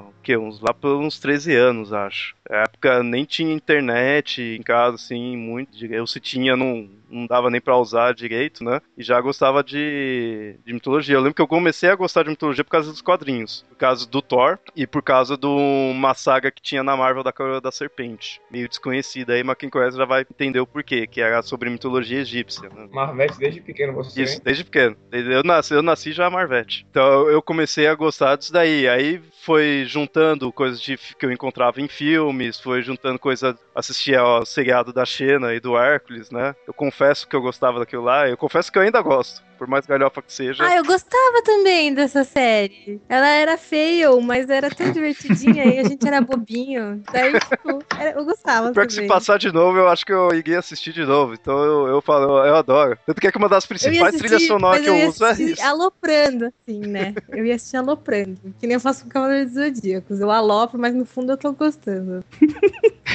o 0.00 0.12
quê? 0.22 0.36
Uns, 0.36 0.60
lá 0.60 0.72
por 0.72 0.96
uns 0.96 1.20
13 1.20 1.54
anos, 1.54 1.92
acho. 1.92 2.34
Na 2.48 2.62
época 2.62 3.02
nem 3.02 3.24
tinha 3.24 3.54
internet 3.54 4.40
em 4.40 4.62
casa, 4.62 4.96
assim, 4.96 5.36
muito. 5.36 5.84
Eu 5.84 6.06
se 6.06 6.18
tinha, 6.18 6.56
não, 6.56 6.88
não 7.10 7.26
dava 7.26 7.50
nem 7.50 7.60
pra 7.60 7.76
usar 7.76 8.14
direito, 8.14 8.64
né? 8.64 8.80
E 8.96 9.02
já 9.02 9.20
gostava 9.20 9.62
de, 9.62 10.56
de 10.64 10.72
mitologia. 10.72 11.14
Eu 11.14 11.20
lembro 11.20 11.34
que 11.34 11.42
eu 11.42 11.48
comecei 11.48 11.90
a 11.90 11.94
gostar 11.94 12.24
de 12.24 12.30
mitologia 12.30 12.64
por 12.64 12.70
causa 12.70 12.90
dos 12.90 13.00
quadrinhos. 13.00 13.64
Por 13.68 13.76
causa 13.76 14.08
do 14.08 14.22
Thor 14.22 14.58
e 14.74 14.86
por 14.86 15.02
causa 15.02 15.36
de 15.36 15.46
uma 15.46 16.14
saga 16.14 16.50
que 16.50 16.62
tinha 16.62 16.82
na 16.82 16.96
Marvel 16.96 17.22
da 17.22 17.32
Coroa 17.32 17.60
da 17.60 17.70
Serpente. 17.70 18.40
Meio 18.50 18.68
desconhecida 18.68 19.34
aí, 19.34 19.44
mas 19.44 19.56
quem 19.56 19.70
conhece 19.70 19.96
já 19.96 20.04
vai 20.04 20.22
entender 20.22 20.60
o 20.60 20.66
porquê, 20.66 21.06
que 21.06 21.20
era 21.20 21.42
sobre 21.42 21.70
mitologia 21.70 22.20
egípcia. 22.20 22.68
Né? 22.68 22.88
Marvete 22.90 23.38
desde 23.38 23.60
pequeno 23.60 23.92
você. 23.92 24.22
Isso, 24.22 24.42
desde 24.42 24.64
pequeno. 24.64 24.96
Eu 25.12 25.42
nasci, 25.42 25.74
eu 25.74 25.82
nasci 25.82 26.12
já 26.12 26.28
Marvete. 26.30 26.86
Então 26.90 27.28
eu 27.28 27.42
comecei 27.42 27.86
a 27.86 27.94
gostar 27.94 28.36
disso 28.36 28.52
daí. 28.52 28.88
Aí 28.88 29.20
foi 29.42 29.84
juntando 29.86 30.52
coisas 30.52 30.80
de, 30.80 30.96
que 30.96 31.24
eu 31.24 31.32
encontrava 31.32 31.80
em 31.80 31.88
filmes, 31.88 32.58
foi 32.58 32.82
juntando 32.82 33.18
coisa. 33.18 33.56
Assistia 33.74 34.20
ao 34.20 34.46
seriado 34.46 34.92
da 34.92 35.04
Xena 35.04 35.54
e 35.54 35.60
do 35.60 35.76
Hércules, 35.76 36.30
né? 36.30 36.54
Eu 36.66 36.74
confesso 36.96 37.28
que 37.28 37.36
eu 37.36 37.42
gostava 37.42 37.78
daquilo 37.78 38.04
lá. 38.04 38.26
Eu 38.26 38.38
confesso 38.38 38.72
que 38.72 38.78
eu 38.78 38.82
ainda 38.82 39.02
gosto. 39.02 39.45
Por 39.58 39.66
mais 39.66 39.86
galhofa 39.86 40.22
que 40.22 40.32
seja. 40.32 40.64
Ah, 40.64 40.76
eu 40.76 40.84
gostava 40.84 41.42
também 41.44 41.92
dessa 41.92 42.24
série. 42.24 43.00
Ela 43.08 43.28
era 43.28 43.56
fail, 43.56 44.20
mas 44.20 44.48
era 44.48 44.70
tão 44.70 44.90
divertidinha 44.92 45.64
e 45.64 45.78
a 45.78 45.84
gente 45.84 46.06
era 46.06 46.20
bobinho. 46.20 47.02
Daí, 47.12 47.32
tipo, 47.32 47.82
eu 48.16 48.24
gostava 48.24 48.72
Pior 48.72 48.86
que 48.86 48.92
se 48.92 48.98
também. 48.98 49.08
passar 49.08 49.38
de 49.38 49.52
novo, 49.52 49.78
eu 49.78 49.88
acho 49.88 50.06
que 50.06 50.12
eu 50.12 50.32
iria 50.32 50.58
assistir 50.58 50.92
de 50.92 51.04
novo. 51.04 51.34
Então 51.34 51.58
eu, 51.64 51.86
eu 51.88 52.00
falo, 52.02 52.44
eu 52.44 52.56
adoro. 52.56 52.96
Tanto 53.06 53.20
que 53.20 53.26
é 53.26 53.32
que 53.32 53.38
uma 53.38 53.48
das 53.48 53.64
Eu 53.64 53.68
principais 53.68 54.02
assistir, 54.02 54.18
trilhas 54.18 54.46
sonoras 54.46 54.80
que 54.80 54.88
eu, 54.88 54.96
ia 54.96 55.08
uso 55.08 55.24
é 55.24 55.32
isso. 55.32 55.62
aloprando, 55.62 56.46
assim, 56.46 56.80
né? 56.80 57.14
Eu 57.28 57.44
ia 57.44 57.54
assistir 57.56 57.76
aloprando. 57.76 58.38
Que 58.60 58.66
nem 58.66 58.74
eu 58.74 58.80
faço 58.80 59.04
com 59.04 59.10
Cavaleiros 59.10 59.52
dos 59.52 59.62
Zodíacos. 59.62 60.20
Eu 60.20 60.30
alopro, 60.30 60.78
mas 60.78 60.94
no 60.94 61.04
fundo 61.04 61.32
eu 61.32 61.36
tô 61.36 61.52
gostando. 61.52 62.24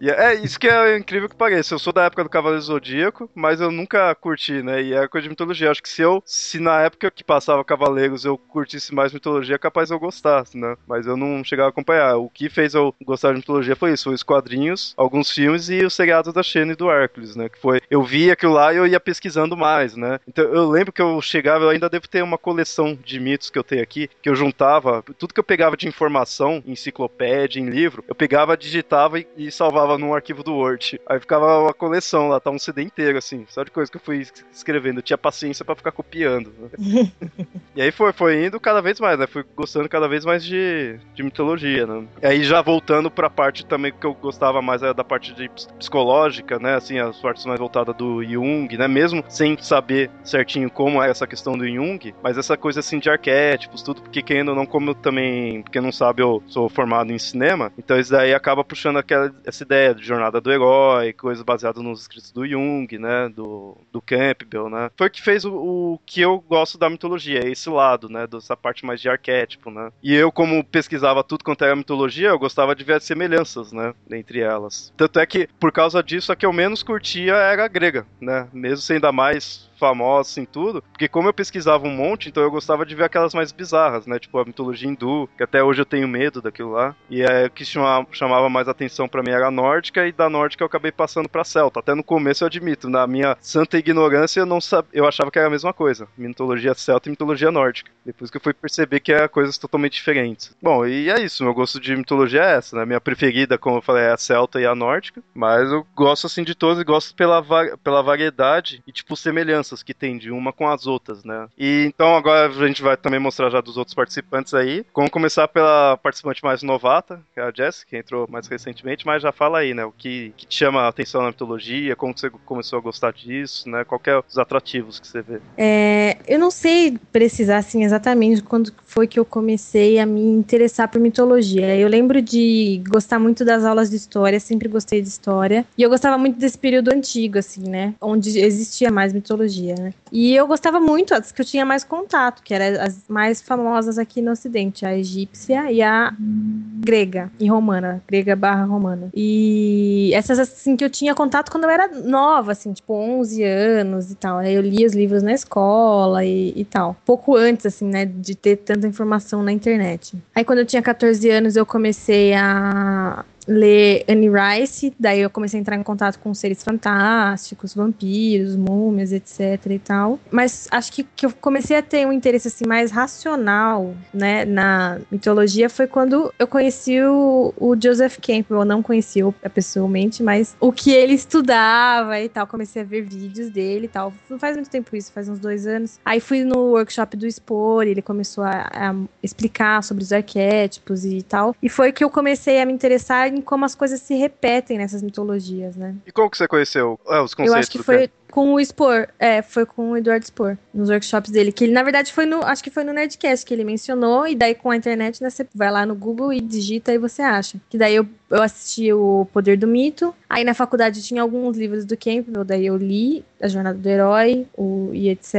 E 0.00 0.10
é 0.10 0.34
isso 0.34 0.58
que 0.58 0.68
é 0.68 0.96
incrível 0.96 1.28
que 1.28 1.34
pareça. 1.34 1.74
Eu 1.74 1.78
sou 1.78 1.92
da 1.92 2.04
época 2.04 2.22
do 2.22 2.30
Cavaleiro 2.30 2.48
Cavaleiros 2.48 2.66
do 2.66 2.72
Zodíaco, 2.72 3.30
mas 3.34 3.60
eu 3.60 3.70
nunca 3.70 4.14
curti, 4.14 4.62
né? 4.62 4.82
E 4.82 4.94
é 4.94 5.06
coisa 5.18 5.22
de 5.22 5.28
mitologia. 5.28 5.70
Acho 5.70 5.82
que 5.82 5.88
se 5.88 6.02
eu, 6.02 6.22
se 6.24 6.60
na 6.60 6.80
época 6.80 7.10
que 7.10 7.24
passava 7.24 7.64
Cavaleiros 7.64 8.24
eu 8.24 8.38
curtisse 8.38 8.94
mais 8.94 9.12
mitologia, 9.12 9.58
capaz 9.58 9.90
eu 9.90 9.98
gostasse, 9.98 10.56
né? 10.56 10.76
Mas 10.86 11.06
eu 11.06 11.16
não 11.16 11.42
chegava 11.42 11.68
a 11.68 11.70
acompanhar. 11.70 12.16
O 12.16 12.28
que 12.28 12.48
fez 12.48 12.74
eu 12.74 12.94
gostar 13.04 13.32
de 13.32 13.38
mitologia 13.38 13.76
foi 13.76 13.92
isso: 13.92 14.04
foi 14.04 14.14
os 14.14 14.22
quadrinhos, 14.22 14.94
alguns 14.96 15.30
filmes 15.30 15.68
e 15.68 15.84
os 15.84 15.94
seriados 15.94 16.32
da 16.32 16.42
Xena 16.42 16.72
e 16.72 16.76
do 16.76 16.90
Hércules, 16.90 17.34
né? 17.34 17.48
Que 17.48 17.58
foi. 17.58 17.80
Eu 17.90 18.02
via 18.02 18.32
aquilo 18.32 18.52
lá 18.52 18.72
e 18.72 18.76
eu 18.76 18.86
ia 18.86 19.00
pesquisando 19.00 19.56
mais, 19.56 19.96
né? 19.96 20.20
Então 20.26 20.44
eu 20.44 20.68
lembro 20.68 20.92
que 20.92 21.02
eu 21.02 21.20
chegava, 21.20 21.64
eu 21.64 21.70
ainda 21.70 21.88
devo 21.88 22.08
ter 22.08 22.22
uma 22.22 22.38
coleção 22.38 22.96
de 23.04 23.18
mitos 23.18 23.50
que 23.50 23.58
eu 23.58 23.64
tenho 23.64 23.82
aqui, 23.82 24.08
que 24.22 24.28
eu 24.28 24.34
juntava, 24.34 25.02
tudo 25.18 25.34
que 25.34 25.40
eu 25.40 25.44
pegava 25.44 25.76
de 25.76 25.88
informação, 25.88 26.62
enciclopédia, 26.66 27.60
em 27.60 27.68
livro, 27.68 28.04
eu 28.06 28.14
pegava, 28.14 28.56
digitava 28.56 29.18
e, 29.18 29.26
e 29.36 29.50
salvava 29.50 29.98
num 29.98 30.14
arquivo 30.14 30.42
do 30.42 30.54
Word. 30.54 31.00
Aí 31.06 31.18
ficava 31.18 31.58
uma 31.60 31.74
coleção 31.74 32.28
lá, 32.28 32.38
tá 32.38 32.50
um 32.50 32.58
CD 32.58 32.82
inteiro, 32.82 33.18
assim, 33.18 33.44
só 33.48 33.64
de 33.64 33.70
coisa 33.70 33.90
que 33.90 33.96
eu 33.96 34.02
fui 34.02 34.26
escrevendo. 34.52 35.02
Tinha 35.08 35.16
paciência 35.16 35.64
para 35.64 35.74
ficar 35.74 35.90
copiando. 35.90 36.52
Né? 36.58 37.10
e 37.74 37.80
aí 37.80 37.90
foi, 37.90 38.12
foi 38.12 38.44
indo 38.44 38.60
cada 38.60 38.82
vez 38.82 39.00
mais, 39.00 39.18
né? 39.18 39.26
Fui 39.26 39.42
gostando 39.56 39.88
cada 39.88 40.06
vez 40.06 40.22
mais 40.22 40.44
de, 40.44 41.00
de 41.14 41.22
mitologia, 41.22 41.86
né? 41.86 42.06
E 42.22 42.26
aí 42.26 42.44
já 42.44 42.60
voltando 42.60 43.10
pra 43.10 43.30
parte 43.30 43.64
também 43.64 43.90
que 43.90 44.06
eu 44.06 44.12
gostava 44.12 44.60
mais 44.60 44.82
é 44.82 44.92
da 44.92 45.02
parte 45.02 45.32
de 45.32 45.48
psicológica, 45.78 46.58
né? 46.58 46.74
Assim, 46.74 46.98
as 46.98 47.18
partes 47.18 47.46
mais 47.46 47.58
voltadas 47.58 47.96
do 47.96 48.22
Jung, 48.22 48.76
né? 48.76 48.86
Mesmo 48.86 49.24
sem 49.30 49.56
saber 49.56 50.10
certinho 50.22 50.70
como 50.70 51.02
é 51.02 51.08
essa 51.08 51.26
questão 51.26 51.56
do 51.56 51.66
Jung, 51.66 52.14
mas 52.22 52.36
essa 52.36 52.54
coisa 52.54 52.80
assim 52.80 52.98
de 52.98 53.08
arquétipos, 53.08 53.82
tudo, 53.82 54.02
porque 54.02 54.22
quem 54.22 54.40
ainda 54.40 54.54
não, 54.54 54.66
como 54.66 54.90
eu 54.90 54.94
também, 54.94 55.62
porque 55.62 55.80
não 55.80 55.90
sabe, 55.90 56.20
eu 56.20 56.42
sou 56.48 56.68
formado 56.68 57.10
em 57.10 57.18
cinema, 57.18 57.72
então 57.78 57.98
isso 57.98 58.12
daí 58.12 58.34
acaba 58.34 58.62
puxando 58.62 58.98
aquela, 58.98 59.32
essa 59.46 59.62
ideia 59.62 59.94
de 59.94 60.04
jornada 60.04 60.38
do 60.38 60.52
herói, 60.52 61.14
coisas 61.14 61.42
baseadas 61.42 61.82
nos 61.82 62.02
escritos 62.02 62.30
do 62.30 62.46
Jung, 62.46 62.98
né? 62.98 63.30
Do, 63.34 63.78
do 63.90 64.02
Campbell, 64.02 64.68
né? 64.68 64.90
Foi 64.98 65.06
o 65.06 65.10
que 65.10 65.22
fez 65.22 65.44
o, 65.44 65.52
o 65.54 66.00
que 66.04 66.20
eu 66.20 66.40
gosto 66.40 66.76
da 66.76 66.90
mitologia, 66.90 67.48
esse 67.48 67.70
lado, 67.70 68.08
né? 68.08 68.26
Dessa 68.26 68.56
parte 68.56 68.84
mais 68.84 69.00
de 69.00 69.08
arquétipo, 69.08 69.70
né? 69.70 69.92
E 70.02 70.12
eu, 70.12 70.32
como 70.32 70.64
pesquisava 70.64 71.22
tudo 71.22 71.44
quanto 71.44 71.64
era 71.64 71.76
mitologia, 71.76 72.30
eu 72.30 72.38
gostava 72.38 72.74
de 72.74 72.82
ver 72.82 72.94
as 72.94 73.04
semelhanças, 73.04 73.72
né? 73.72 73.94
Entre 74.10 74.40
elas. 74.40 74.92
Tanto 74.96 75.20
é 75.20 75.24
que, 75.24 75.48
por 75.60 75.70
causa 75.70 76.02
disso, 76.02 76.32
a 76.32 76.36
que 76.36 76.44
eu 76.44 76.52
menos 76.52 76.82
curtia 76.82 77.34
era 77.34 77.64
a 77.64 77.68
grega, 77.68 78.04
né? 78.20 78.48
Mesmo 78.52 78.78
sendo 78.78 79.06
a 79.06 79.12
mais 79.12 79.67
famosos 79.78 80.36
em 80.36 80.44
tudo, 80.44 80.82
porque 80.82 81.08
como 81.08 81.28
eu 81.28 81.34
pesquisava 81.34 81.86
um 81.86 81.94
monte, 81.94 82.28
então 82.28 82.42
eu 82.42 82.50
gostava 82.50 82.84
de 82.84 82.94
ver 82.94 83.04
aquelas 83.04 83.34
mais 83.34 83.52
bizarras, 83.52 84.06
né? 84.06 84.18
Tipo 84.18 84.38
a 84.38 84.44
mitologia 84.44 84.88
hindu, 84.88 85.28
que 85.36 85.42
até 85.42 85.62
hoje 85.62 85.80
eu 85.80 85.86
tenho 85.86 86.08
medo 86.08 86.42
daquilo 86.42 86.72
lá. 86.72 86.94
E 87.08 87.22
é 87.22 87.46
o 87.46 87.50
que 87.50 87.64
chamava, 87.64 88.48
mais 88.48 88.68
atenção 88.68 89.08
para 89.08 89.22
mim 89.22 89.30
era 89.30 89.46
a 89.46 89.50
nórdica, 89.50 90.06
e 90.06 90.12
da 90.12 90.28
nórdica 90.28 90.62
eu 90.62 90.66
acabei 90.66 90.92
passando 90.92 91.28
pra 91.28 91.44
celta. 91.44 91.80
Até 91.80 91.94
no 91.94 92.02
começo 92.02 92.44
eu 92.44 92.46
admito, 92.46 92.88
na 92.88 93.06
minha 93.06 93.36
santa 93.40 93.78
ignorância 93.78 94.40
eu 94.40 94.46
não 94.46 94.60
sabia, 94.60 94.90
eu 94.92 95.06
achava 95.06 95.30
que 95.30 95.38
era 95.38 95.48
a 95.48 95.50
mesma 95.50 95.72
coisa, 95.72 96.08
mitologia 96.16 96.74
celta 96.74 97.08
e 97.08 97.10
mitologia 97.10 97.50
nórdica. 97.50 97.90
Depois 98.04 98.30
que 98.30 98.36
eu 98.36 98.40
fui 98.40 98.52
perceber 98.52 99.00
que 99.00 99.12
é 99.12 99.28
coisas 99.28 99.58
totalmente 99.58 99.94
diferentes. 99.94 100.56
Bom, 100.62 100.86
e 100.86 101.10
é 101.10 101.20
isso, 101.20 101.44
meu 101.44 101.54
gosto 101.54 101.80
de 101.80 101.94
mitologia 101.94 102.42
é 102.42 102.56
essa, 102.56 102.76
né? 102.76 102.84
Minha 102.84 103.00
preferida, 103.00 103.58
como 103.58 103.78
eu 103.78 103.82
falei, 103.82 104.04
é 104.04 104.12
a 104.12 104.16
celta 104.16 104.60
e 104.60 104.66
a 104.66 104.74
nórdica, 104.74 105.22
mas 105.34 105.70
eu 105.70 105.86
gosto 105.94 106.26
assim 106.26 106.42
de 106.42 106.54
todas 106.54 106.80
e 106.80 106.84
gosto 106.84 107.14
pela, 107.14 107.42
pela 107.76 108.02
variedade 108.02 108.82
e 108.86 108.92
tipo 108.92 109.16
semelhança 109.16 109.67
que 109.82 109.94
tem 109.94 110.18
de 110.18 110.30
uma 110.30 110.52
com 110.52 110.68
as 110.68 110.86
outras, 110.86 111.24
né? 111.24 111.48
E 111.58 111.84
então 111.86 112.16
agora 112.16 112.48
a 112.48 112.66
gente 112.66 112.82
vai 112.82 112.96
também 112.96 113.20
mostrar 113.20 113.50
já 113.50 113.60
dos 113.60 113.76
outros 113.76 113.94
participantes 113.94 114.54
aí. 114.54 114.84
Vamos 114.94 115.10
começar 115.10 115.48
pela 115.48 115.96
participante 115.96 116.42
mais 116.42 116.62
novata, 116.62 117.20
que 117.34 117.40
é 117.40 117.42
a 117.42 117.52
Jess, 117.54 117.84
que 117.84 117.96
entrou 117.96 118.26
mais 118.28 118.46
recentemente, 118.46 119.06
mas 119.06 119.22
já 119.22 119.32
fala 119.32 119.58
aí, 119.58 119.74
né? 119.74 119.84
O 119.84 119.92
que, 119.92 120.32
que 120.36 120.46
te 120.46 120.56
chama 120.56 120.82
a 120.82 120.88
atenção 120.88 121.22
na 121.22 121.28
mitologia, 121.28 121.96
como 121.96 122.16
você 122.16 122.30
começou 122.30 122.78
a 122.78 122.82
gostar 122.82 123.12
disso, 123.12 123.68
né? 123.68 123.84
Qual 123.84 124.00
é 124.06 124.18
os 124.18 124.38
atrativos 124.38 124.98
que 124.98 125.06
você 125.06 125.22
vê? 125.22 125.40
É, 125.56 126.18
eu 126.26 126.38
não 126.38 126.50
sei 126.50 126.98
precisar 127.12 127.58
assim 127.58 127.84
exatamente 127.84 128.42
quando 128.42 128.72
foi 128.84 129.06
que 129.06 129.18
eu 129.18 129.24
comecei 129.24 129.98
a 129.98 130.06
me 130.06 130.20
interessar 130.20 130.88
por 130.88 131.00
mitologia. 131.00 131.76
Eu 131.76 131.88
lembro 131.88 132.20
de 132.20 132.82
gostar 132.88 133.18
muito 133.18 133.44
das 133.44 133.64
aulas 133.64 133.90
de 133.90 133.96
história, 133.96 134.40
sempre 134.40 134.68
gostei 134.68 135.00
de 135.00 135.08
história. 135.08 135.64
E 135.76 135.82
eu 135.82 135.90
gostava 135.90 136.18
muito 136.18 136.38
desse 136.38 136.58
período 136.58 136.92
antigo, 136.92 137.38
assim, 137.38 137.68
né? 137.68 137.94
Onde 138.00 138.38
existia 138.38 138.90
mais 138.90 139.12
mitologia 139.12 139.57
mitologia, 139.58 139.74
né? 139.74 139.94
E 140.10 140.34
eu 140.34 140.46
gostava 140.46 140.80
muito 140.80 141.14
as 141.14 141.32
que 141.32 141.40
eu 141.40 141.44
tinha 141.44 141.64
mais 141.64 141.84
contato, 141.84 142.42
que 142.42 142.54
eram 142.54 142.82
as 142.82 143.04
mais 143.08 143.42
famosas 143.42 143.98
aqui 143.98 144.22
no 144.22 144.32
Ocidente, 144.32 144.86
a 144.86 144.96
egípcia 144.96 145.70
e 145.70 145.82
a 145.82 146.14
grega 146.18 147.30
e 147.38 147.48
romana, 147.48 148.02
grega 148.06 148.34
barra 148.34 148.64
romana. 148.64 149.10
E 149.14 150.10
essas 150.14 150.38
assim 150.38 150.76
que 150.76 150.84
eu 150.84 150.90
tinha 150.90 151.14
contato 151.14 151.50
quando 151.50 151.64
eu 151.64 151.70
era 151.70 151.88
nova, 151.88 152.52
assim, 152.52 152.72
tipo 152.72 152.94
11 152.94 153.42
anos 153.44 154.10
e 154.10 154.14
tal. 154.14 154.38
Aí 154.38 154.54
eu 154.54 154.62
lia 154.62 154.86
os 154.86 154.94
livros 154.94 155.22
na 155.22 155.32
escola 155.32 156.24
e, 156.24 156.52
e 156.56 156.64
tal. 156.64 156.96
Pouco 157.04 157.36
antes, 157.36 157.66
assim, 157.66 157.86
né, 157.86 158.04
de 158.04 158.34
ter 158.34 158.56
tanta 158.56 158.86
informação 158.86 159.42
na 159.42 159.52
internet. 159.52 160.16
Aí 160.34 160.44
quando 160.44 160.60
eu 160.60 160.66
tinha 160.66 160.82
14 160.82 161.28
anos 161.30 161.56
eu 161.56 161.66
comecei 161.66 162.34
a 162.34 163.24
ler 163.48 164.04
Anne 164.08 164.28
Rice, 164.28 164.92
daí 164.98 165.20
eu 165.20 165.30
comecei 165.30 165.58
a 165.58 165.60
entrar 165.60 165.76
em 165.76 165.82
contato 165.82 166.18
com 166.18 166.32
seres 166.34 166.62
fantásticos, 166.62 167.74
vampiros, 167.74 168.54
múmias, 168.54 169.12
etc 169.12 169.66
e 169.70 169.78
tal. 169.78 170.20
Mas 170.30 170.68
acho 170.70 170.92
que, 170.92 171.02
que 171.02 171.26
eu 171.26 171.32
comecei 171.40 171.76
a 171.76 171.82
ter 171.82 172.06
um 172.06 172.12
interesse 172.12 172.48
assim 172.48 172.66
mais 172.66 172.90
racional, 172.90 173.94
né, 174.12 174.44
na 174.44 175.00
mitologia 175.10 175.70
foi 175.70 175.86
quando 175.86 176.32
eu 176.38 176.46
conheci 176.46 177.00
o, 177.02 177.54
o 177.56 177.74
Joseph 177.80 178.18
Campbell. 178.20 178.60
Eu 178.60 178.64
não 178.64 178.82
conheci 178.82 179.20
pessoalmente, 179.52 180.22
mas 180.22 180.56
o 180.60 180.72
que 180.72 180.90
ele 180.90 181.14
estudava 181.14 182.20
e 182.20 182.28
tal, 182.28 182.46
comecei 182.46 182.82
a 182.82 182.84
ver 182.84 183.02
vídeos 183.02 183.50
dele 183.50 183.86
e 183.86 183.88
tal. 183.88 184.12
Não 184.28 184.38
faz 184.38 184.56
muito 184.56 184.70
tempo 184.70 184.94
isso, 184.94 185.12
faz 185.12 185.28
uns 185.28 185.38
dois 185.38 185.66
anos. 185.66 185.98
Aí 186.04 186.20
fui 186.20 186.44
no 186.44 186.72
workshop 186.72 187.16
do 187.16 187.26
Expor, 187.26 187.84
ele 187.84 188.02
começou 188.02 188.44
a, 188.44 188.68
a 188.72 188.94
explicar 189.22 189.82
sobre 189.82 190.02
os 190.02 190.12
arquétipos 190.12 191.04
e 191.04 191.22
tal. 191.22 191.54
E 191.62 191.68
foi 191.68 191.92
que 191.92 192.04
eu 192.04 192.10
comecei 192.10 192.60
a 192.60 192.66
me 192.66 192.72
interessar 192.72 193.28
em 193.28 193.37
em 193.38 193.42
como 193.42 193.64
as 193.64 193.74
coisas 193.74 194.00
se 194.00 194.14
repetem 194.14 194.78
nessas 194.78 195.02
mitologias, 195.02 195.76
né? 195.76 195.94
E 196.06 196.12
como 196.12 196.30
que 196.30 196.36
você 196.36 196.48
conheceu 196.48 196.98
é, 197.08 197.20
os 197.20 197.34
conceitos? 197.34 197.54
Eu 197.54 197.58
acho 197.58 197.70
que 197.70 197.82
foi 197.82 198.10
com 198.30 198.54
o 198.54 198.64
Spor, 198.64 199.08
é, 199.18 199.42
foi 199.42 199.64
com 199.64 199.90
o 199.90 199.96
Eduardo 199.96 200.24
Spor, 200.24 200.56
nos 200.72 200.90
workshops 200.90 201.30
dele, 201.30 201.52
que 201.52 201.64
ele, 201.64 201.72
na 201.72 201.82
verdade, 201.82 202.12
foi 202.12 202.26
no, 202.26 202.42
acho 202.44 202.62
que 202.62 202.70
foi 202.70 202.84
no 202.84 202.92
Nerdcast 202.92 203.44
que 203.44 203.54
ele 203.54 203.64
mencionou, 203.64 204.26
e 204.26 204.34
daí 204.34 204.54
com 204.54 204.70
a 204.70 204.76
internet, 204.76 205.22
né, 205.22 205.30
você 205.30 205.46
vai 205.54 205.70
lá 205.70 205.84
no 205.84 205.94
Google 205.94 206.32
e 206.32 206.40
digita 206.40 206.92
e 206.92 206.98
você 206.98 207.22
acha. 207.22 207.58
Que 207.68 207.78
daí 207.78 207.94
eu, 207.94 208.06
eu 208.30 208.42
assisti 208.42 208.92
o 208.92 209.26
Poder 209.32 209.56
do 209.56 209.66
Mito, 209.66 210.14
aí 210.28 210.44
na 210.44 210.54
faculdade 210.54 211.02
tinha 211.02 211.22
alguns 211.22 211.56
livros 211.56 211.84
do 211.84 211.96
Campbell, 211.96 212.44
daí 212.44 212.66
eu 212.66 212.76
li 212.76 213.24
A 213.40 213.48
Jornada 213.48 213.78
do 213.78 213.88
Herói, 213.88 214.46
o, 214.56 214.90
e 214.92 215.08
etc. 215.08 215.34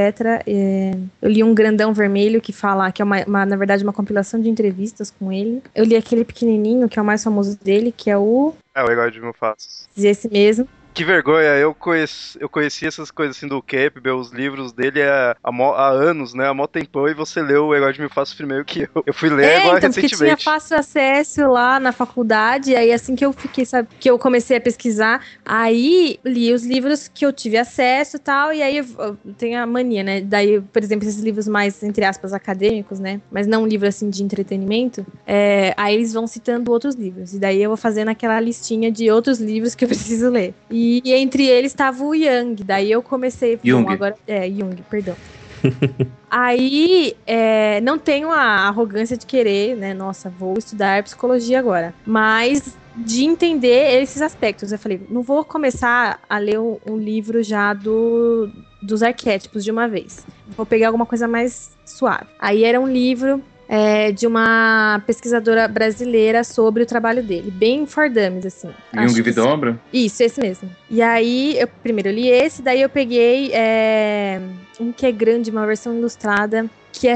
É, 0.48 0.98
eu 1.22 1.30
li 1.30 1.44
um 1.44 1.54
grandão 1.54 1.94
vermelho 1.94 2.42
que 2.42 2.52
fala, 2.52 2.92
que 2.92 3.02
é 3.02 3.06
uma, 3.06 3.24
uma, 3.26 3.46
na 3.46 3.56
verdade, 3.56 3.84
uma 3.84 3.94
compilação 3.94 4.42
de 4.42 4.50
entrevistas 4.50 5.12
com 5.12 5.32
ele. 5.32 5.62
Eu 5.76 5.86
li 5.86 5.96
aquele 5.96 6.26
pequenininho, 6.26 6.90
que 6.90 6.98
é 6.98 7.02
o 7.02 7.06
mais 7.06 7.24
famoso 7.24 7.58
dele, 7.62 7.94
que 7.96 8.10
é 8.10 8.18
o... 8.18 8.54
É, 8.74 8.84
o 8.84 8.90
Herói 8.90 9.12
de 9.12 9.20
Mil 9.20 9.34
Faces. 9.34 9.88
Esse 9.98 10.30
mesmo. 10.30 10.68
Que 10.94 11.06
vergonha, 11.06 11.56
eu 11.56 11.74
conheci, 11.74 12.38
eu 12.42 12.50
conheci 12.50 12.86
essas 12.86 13.10
coisas 13.12 13.38
assim 13.38 13.48
do 13.48 13.62
Campbell, 13.62 14.18
os 14.18 14.32
livros 14.32 14.74
dele 14.74 15.02
há, 15.02 15.36
há, 15.44 15.90
anos, 15.90 16.34
né? 16.34 16.48
Há 16.48 16.54
mó 16.54 16.68
tempão, 16.68 17.08
e 17.08 17.14
você 17.14 17.42
leu 17.42 17.68
o 17.68 17.76
Herói 17.76 17.94
de 17.94 18.02
Mil 18.02 18.10
Faces 18.10 18.34
primeiro 18.34 18.66
que 18.66 18.82
eu. 18.82 19.04
Eu 19.06 19.14
fui 19.14 19.30
ler 19.30 19.46
é, 19.46 19.58
agora 19.62 19.78
então, 19.78 19.88
recentemente. 19.90 20.18
Porque 20.18 20.36
tinha 20.36 20.38
fácil 20.38 20.78
acesso 20.78 21.48
lá 21.48 21.80
na 21.80 21.92
faculdade, 21.92 22.76
aí 22.76 22.92
assim 22.92 23.16
que 23.16 23.26
eu 23.26 23.32
fiquei, 23.32 23.66
sabe, 23.66 23.88
que 24.00 24.10
eu 24.10 24.18
comecei 24.20 24.58
a 24.58 24.62
pesquisar, 24.62 25.24
aí 25.46 26.20
li 26.26 26.54
os 26.54 26.66
livros 26.66 27.08
que 27.08 27.26
eu 27.26 27.32
tive 27.32 27.58
acesso 27.58 28.18
e 28.18 28.20
tal, 28.20 28.52
e 28.52 28.62
aí 28.62 28.78
eu, 28.78 28.86
eu 28.98 29.34
tenho 29.38 29.62
a 29.62 29.66
mania, 29.66 30.04
né? 30.04 30.22
Daí, 30.22 30.60
por 30.60 30.84
exemplo, 30.84 31.08
esses 31.08 31.22
livros 31.22 31.48
mais, 31.48 31.82
entre 31.84 32.04
aspas, 32.04 32.34
acadêmicos, 32.34 33.00
né? 33.00 33.22
Mas 33.32 33.48
não 33.48 33.64
um 33.64 33.68
livro 33.68 33.88
assim 33.88 34.10
de 34.10 34.24
entretenimento, 34.24 35.06
é, 35.26 35.74
aí 35.78 35.96
eles 35.96 36.14
vão 36.14 36.28
citando 36.28 36.72
outros 36.72 36.96
livros. 36.96 37.34
E 37.34 37.40
daí 37.40 37.62
eu 37.62 37.70
vou 37.70 37.78
fazendo 37.78 38.10
aquela 38.10 38.40
listinha 38.40 38.92
de 38.92 39.10
outros 39.10 39.40
livros 39.40 39.76
que 39.76 39.86
eu 39.86 39.88
preciso 39.90 40.30
ler. 40.30 40.54
E, 40.70 40.89
e 41.04 41.14
entre 41.14 41.46
eles 41.46 41.72
estava 41.72 42.04
o 42.04 42.14
Yang. 42.14 42.64
Daí 42.64 42.92
eu 42.92 43.02
comecei. 43.02 43.60
Jung. 43.64 43.84
Bom, 43.84 43.92
agora, 43.92 44.16
é, 44.28 44.50
Jung, 44.50 44.76
perdão. 44.90 45.16
Aí, 46.30 47.16
é, 47.26 47.82
não 47.82 47.98
tenho 47.98 48.32
a 48.32 48.68
arrogância 48.68 49.18
de 49.18 49.26
querer, 49.26 49.76
né? 49.76 49.94
Nossa, 49.94 50.30
vou 50.30 50.58
estudar 50.58 51.04
psicologia 51.04 51.60
agora. 51.60 51.94
Mas 52.06 52.78
de 52.96 53.24
entender 53.24 54.02
esses 54.02 54.22
aspectos. 54.22 54.72
Eu 54.72 54.80
falei, 54.80 55.02
não 55.10 55.22
vou 55.22 55.44
começar 55.44 56.20
a 56.30 56.38
ler 56.38 56.60
um, 56.60 56.78
um 56.86 56.98
livro 56.98 57.42
já 57.42 57.74
do, 57.74 58.50
dos 58.82 59.02
arquétipos 59.02 59.64
de 59.64 59.72
uma 59.72 59.88
vez. 59.88 60.26
Vou 60.56 60.66
pegar 60.66 60.88
alguma 60.88 61.06
coisa 61.06 61.28
mais 61.28 61.72
suave. 61.86 62.28
Aí 62.40 62.64
era 62.64 62.80
um 62.80 62.88
livro 62.88 63.42
é, 63.70 64.12
de 64.12 64.26
uma 64.26 65.00
pesquisadora 65.06 65.68
brasileira 65.68 66.44
sobre 66.44 66.82
o 66.82 66.86
trabalho 66.88 67.22
dele, 67.22 67.52
bem 67.52 67.86
for 67.86 68.10
dummies, 68.10 68.48
assim. 68.48 68.70
Jung 68.96 69.22
Vidombra? 69.22 69.80
Isso, 69.94 70.24
esse 70.24 70.42
mesmo. 70.42 70.68
E 70.90 71.04
aí, 71.04 71.56
eu 71.60 71.68
primeiro 71.68 72.10
eu 72.10 72.14
li 72.14 72.28
esse, 72.28 72.64
daí 72.64 72.82
eu 72.82 72.90
peguei 72.90 73.52
é, 73.54 74.42
um 74.80 74.92
que 74.92 75.06
é 75.06 75.12
grande, 75.12 75.52
uma 75.52 75.68
versão 75.68 75.96
ilustrada, 75.96 76.66
que 76.92 77.08
é 77.08 77.16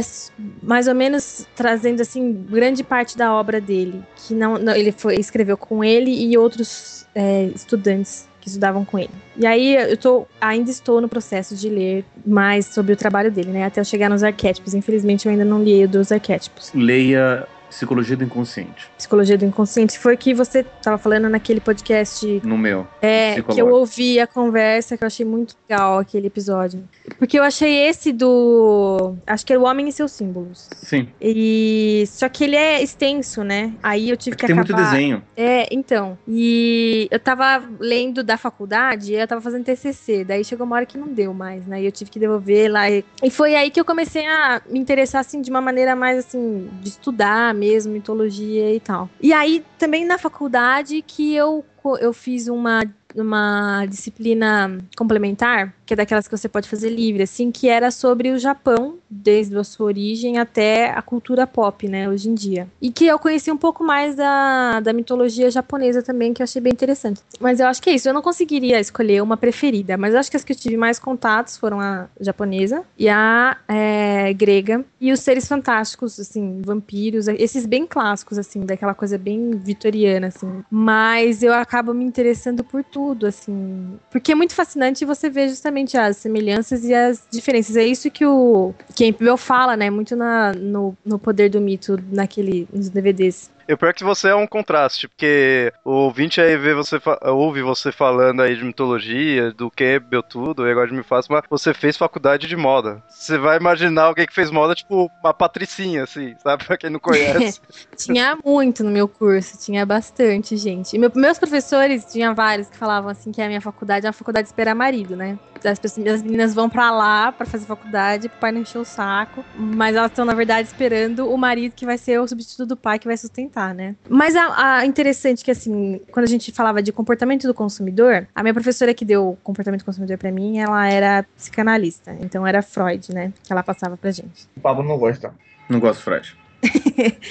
mais 0.61 0.87
ou 0.87 0.93
menos 0.93 1.47
trazendo 1.55 2.01
assim 2.01 2.31
grande 2.31 2.83
parte 2.83 3.17
da 3.17 3.33
obra 3.33 3.59
dele, 3.59 4.03
que 4.15 4.35
não, 4.35 4.59
não 4.59 4.75
ele 4.75 4.91
foi 4.91 5.15
escreveu 5.15 5.57
com 5.57 5.83
ele 5.83 6.11
e 6.11 6.37
outros 6.37 7.07
é, 7.15 7.45
estudantes 7.55 8.27
que 8.43 8.49
estudavam 8.49 8.83
com 8.83 8.99
ele. 8.99 9.09
E 9.37 9.47
aí 9.47 9.73
eu 9.73 9.95
tô, 9.95 10.27
ainda 10.39 10.69
estou 10.69 10.99
no 10.99 11.07
processo 11.07 11.55
de 11.55 11.69
ler 11.69 12.03
mais 12.25 12.65
sobre 12.65 12.91
o 12.91 12.97
trabalho 12.97 13.31
dele, 13.31 13.51
né? 13.51 13.63
Até 13.63 13.79
eu 13.79 13.85
chegar 13.85 14.09
nos 14.09 14.21
arquétipos. 14.21 14.73
Infelizmente 14.73 15.25
eu 15.25 15.31
ainda 15.31 15.45
não 15.45 15.63
li 15.63 15.87
dos 15.87 16.11
arquétipos. 16.11 16.69
Leia 16.75 17.47
Psicologia 17.73 18.15
do 18.15 18.23
Inconsciente. 18.23 18.89
Psicologia 18.97 19.37
do 19.37 19.45
Inconsciente. 19.45 19.97
Foi 19.97 20.15
que 20.15 20.33
você 20.33 20.59
estava 20.59 20.97
falando 20.97 21.27
naquele 21.27 21.59
podcast. 21.59 22.41
No 22.43 22.57
meu. 22.57 22.87
É, 23.01 23.41
que 23.41 23.59
eu 23.59 23.67
ouvi 23.69 24.19
a 24.19 24.27
conversa, 24.27 24.95
que 24.95 25.03
eu 25.03 25.07
achei 25.07 25.25
muito 25.25 25.55
legal 25.67 25.97
aquele 25.97 26.27
episódio. 26.27 26.87
Porque 27.17 27.37
eu 27.37 27.43
achei 27.43 27.87
esse 27.87 28.11
do. 28.13 29.15
Acho 29.25 29.45
que 29.45 29.53
é 29.53 29.57
o 29.57 29.63
Homem 29.63 29.87
e 29.89 29.91
seus 29.91 30.11
Símbolos. 30.11 30.69
Sim. 30.83 31.07
E. 31.19 32.03
Só 32.07 32.29
que 32.29 32.43
ele 32.43 32.55
é 32.55 32.81
extenso, 32.81 33.43
né? 33.43 33.73
Aí 33.81 34.09
eu 34.09 34.17
tive 34.17 34.35
É 34.35 34.37
que 34.37 34.45
que 34.45 34.53
tem 34.53 34.59
acabar. 34.59 34.77
muito 34.79 34.91
desenho. 34.91 35.23
É, 35.35 35.67
então. 35.71 36.17
E 36.27 37.07
eu 37.09 37.19
tava 37.19 37.63
lendo 37.79 38.23
da 38.23 38.37
faculdade 38.37 39.13
e 39.13 39.15
eu 39.15 39.27
tava 39.27 39.41
fazendo 39.41 39.63
TCC. 39.65 40.23
Daí 40.23 40.45
chegou 40.45 40.65
uma 40.65 40.75
hora 40.75 40.85
que 40.85 40.97
não 40.97 41.07
deu 41.07 41.33
mais, 41.33 41.65
né? 41.65 41.81
E 41.81 41.85
eu 41.85 41.91
tive 41.91 42.11
que 42.11 42.19
devolver 42.19 42.71
lá. 42.71 42.89
E 42.89 43.03
e 43.23 43.29
foi 43.31 43.55
aí 43.55 43.71
que 43.71 43.79
eu 43.79 43.85
comecei 43.85 44.25
a 44.27 44.61
me 44.69 44.79
interessar, 44.79 45.21
assim, 45.21 45.41
de 45.41 45.49
uma 45.49 45.61
maneira 45.61 45.95
mais, 45.95 46.19
assim, 46.19 46.69
de 46.81 46.89
estudar 46.89 47.53
mesmo, 47.63 47.93
mitologia 47.93 48.73
e 48.73 48.79
tal. 48.79 49.09
E 49.21 49.31
aí, 49.31 49.63
também 49.79 50.05
na 50.05 50.17
faculdade, 50.17 51.01
que 51.01 51.33
eu, 51.33 51.63
eu 51.99 52.11
fiz 52.13 52.47
uma 52.47 52.83
uma 53.15 53.85
disciplina 53.85 54.77
complementar, 54.95 55.73
que 55.85 55.93
é 55.93 55.97
daquelas 55.97 56.27
que 56.27 56.35
você 56.35 56.47
pode 56.47 56.69
fazer 56.69 56.89
livre, 56.89 57.23
assim, 57.23 57.51
que 57.51 57.69
era 57.69 57.91
sobre 57.91 58.31
o 58.31 58.39
Japão, 58.39 58.95
desde 59.09 59.57
a 59.57 59.63
sua 59.63 59.87
origem 59.87 60.37
até 60.37 60.91
a 60.91 61.01
cultura 61.01 61.45
pop, 61.45 61.87
né, 61.87 62.09
hoje 62.09 62.29
em 62.29 62.33
dia. 62.33 62.67
E 62.81 62.91
que 62.91 63.05
eu 63.05 63.19
conheci 63.19 63.51
um 63.51 63.57
pouco 63.57 63.83
mais 63.83 64.15
da, 64.15 64.79
da 64.79 64.93
mitologia 64.93 65.49
japonesa 65.51 66.01
também, 66.01 66.33
que 66.33 66.41
eu 66.41 66.45
achei 66.45 66.61
bem 66.61 66.73
interessante. 66.73 67.21
Mas 67.39 67.59
eu 67.59 67.67
acho 67.67 67.81
que 67.81 67.89
é 67.89 67.95
isso, 67.95 68.07
eu 68.07 68.13
não 68.13 68.21
conseguiria 68.21 68.79
escolher 68.79 69.21
uma 69.21 69.37
preferida, 69.37 69.97
mas 69.97 70.13
eu 70.13 70.19
acho 70.19 70.31
que 70.31 70.37
as 70.37 70.43
que 70.43 70.53
eu 70.53 70.57
tive 70.57 70.77
mais 70.77 70.99
contatos 70.99 71.57
foram 71.57 71.79
a 71.79 72.07
japonesa 72.19 72.83
e 72.97 73.09
a 73.09 73.57
é, 73.67 74.33
grega, 74.33 74.83
e 74.99 75.11
os 75.11 75.19
seres 75.19 75.47
fantásticos, 75.47 76.19
assim, 76.19 76.61
vampiros, 76.65 77.27
esses 77.27 77.65
bem 77.65 77.85
clássicos, 77.85 78.37
assim, 78.37 78.61
daquela 78.61 78.93
coisa 78.93 79.17
bem 79.17 79.51
vitoriana, 79.51 80.27
assim. 80.27 80.63
Mas 80.71 81.43
eu 81.43 81.53
acabo 81.53 81.93
me 81.93 82.05
interessando 82.05 82.63
por 82.63 82.83
tudo, 82.83 83.02
assim. 83.25 83.99
Porque 84.09 84.31
é 84.31 84.35
muito 84.35 84.53
fascinante 84.53 85.05
você 85.05 85.29
ver 85.29 85.49
justamente 85.49 85.97
as 85.97 86.17
semelhanças 86.17 86.83
e 86.83 86.93
as 86.93 87.23
diferenças. 87.31 87.75
É 87.75 87.85
isso 87.85 88.09
que 88.09 88.25
o 88.25 88.73
Campbell 88.97 89.37
fala, 89.37 89.75
né? 89.75 89.89
Muito 89.89 90.15
na, 90.15 90.53
no, 90.53 90.95
no 91.05 91.19
poder 91.19 91.49
do 91.49 91.59
mito, 91.61 91.97
naquele, 92.11 92.67
nos 92.73 92.89
DVDs. 92.89 93.51
Eu 93.67 93.77
pior 93.77 93.93
que 93.93 94.03
você 94.03 94.29
é 94.29 94.35
um 94.35 94.47
contraste, 94.47 95.07
porque 95.07 95.71
o 95.85 95.91
ouvinte 95.91 96.41
aí 96.41 96.57
vê 96.57 96.73
você 96.73 96.99
ouve 97.23 97.61
você 97.61 97.91
falando 97.91 98.41
aí 98.41 98.55
de 98.55 98.63
mitologia, 98.63 99.51
do 99.51 99.71
Campbell, 99.71 100.21
tudo, 100.23 100.67
e 100.67 100.71
agora 100.71 100.87
de 100.87 100.93
me 100.93 101.03
faz, 101.03 101.27
mas 101.27 101.43
você 101.49 101.73
fez 101.73 101.95
faculdade 101.97 102.47
de 102.47 102.55
moda. 102.55 103.01
Você 103.09 103.37
vai 103.37 103.57
imaginar 103.57 104.03
alguém 104.03 104.25
que 104.25 104.33
fez 104.33 104.51
moda, 104.51 104.75
tipo, 104.75 105.09
uma 105.23 105.33
patricinha, 105.33 106.03
assim, 106.03 106.35
sabe? 106.43 106.63
Pra 106.73 106.77
quem 106.77 106.89
não 106.89 106.99
conhece. 106.99 107.61
Tinha 107.97 108.37
muito 108.43 108.83
no 108.83 108.91
meu 108.91 109.07
curso, 109.07 109.57
tinha 109.57 109.85
bastante, 109.85 110.57
gente. 110.57 110.95
E 110.95 110.99
meu- 110.99 111.11
meus 111.15 111.37
professores, 111.39 112.05
tinha 112.05 112.33
vários 112.33 112.67
que 112.67 112.77
falavam 112.77 113.09
assim 113.09 113.31
que 113.31 113.41
a 113.41 113.47
minha 113.47 113.61
faculdade 113.61 114.05
é 114.05 114.09
uma 114.09 114.13
faculdade 114.13 114.45
de 114.45 114.49
esperar 114.49 114.73
marido, 114.75 115.15
né? 115.15 115.37
As, 115.63 115.79
pessoas, 115.79 116.05
as 116.07 116.21
meninas 116.23 116.53
vão 116.53 116.67
pra 116.69 116.91
lá 116.91 117.31
pra 117.31 117.45
fazer 117.45 117.65
faculdade, 117.65 118.27
pro 118.27 118.39
pai 118.39 118.51
não 118.51 118.61
encher 118.61 118.79
o 118.79 118.83
saco, 118.85 119.45
mas 119.55 119.95
elas 119.95 120.11
estão, 120.11 120.25
na 120.25 120.33
verdade, 120.33 120.67
esperando 120.67 121.29
o 121.31 121.37
marido 121.37 121.73
que 121.73 121.85
vai 121.85 121.97
ser 121.97 122.19
o 122.19 122.27
substituto 122.27 122.65
do 122.67 122.75
pai 122.77 122.99
que 122.99 123.07
vai 123.07 123.15
sustentar, 123.15 123.52
né? 123.73 123.95
Mas 124.09 124.35
a, 124.35 124.77
a 124.77 124.85
interessante 124.85 125.43
que, 125.43 125.51
assim, 125.51 126.01
quando 126.11 126.25
a 126.25 126.29
gente 126.29 126.51
falava 126.51 126.81
de 126.81 126.91
comportamento 126.91 127.47
do 127.47 127.53
consumidor, 127.53 128.27
a 128.33 128.41
minha 128.41 128.53
professora 128.53 128.93
que 128.93 129.05
deu 129.05 129.37
comportamento 129.43 129.81
do 129.81 129.85
consumidor 129.85 130.17
pra 130.17 130.31
mim, 130.31 130.59
ela 130.59 130.87
era 130.89 131.25
psicanalista, 131.35 132.15
então 132.19 132.45
era 132.45 132.61
Freud, 132.61 133.13
né? 133.13 133.33
Que 133.43 133.51
ela 133.51 133.63
passava 133.63 133.97
pra 133.97 134.11
gente. 134.11 134.47
O 134.57 134.61
Pablo 134.61 134.83
não 134.83 134.97
gosta. 134.97 135.33
Não 135.69 135.79
gosto 135.79 135.99
de 135.99 136.03
Fred. 136.03 136.37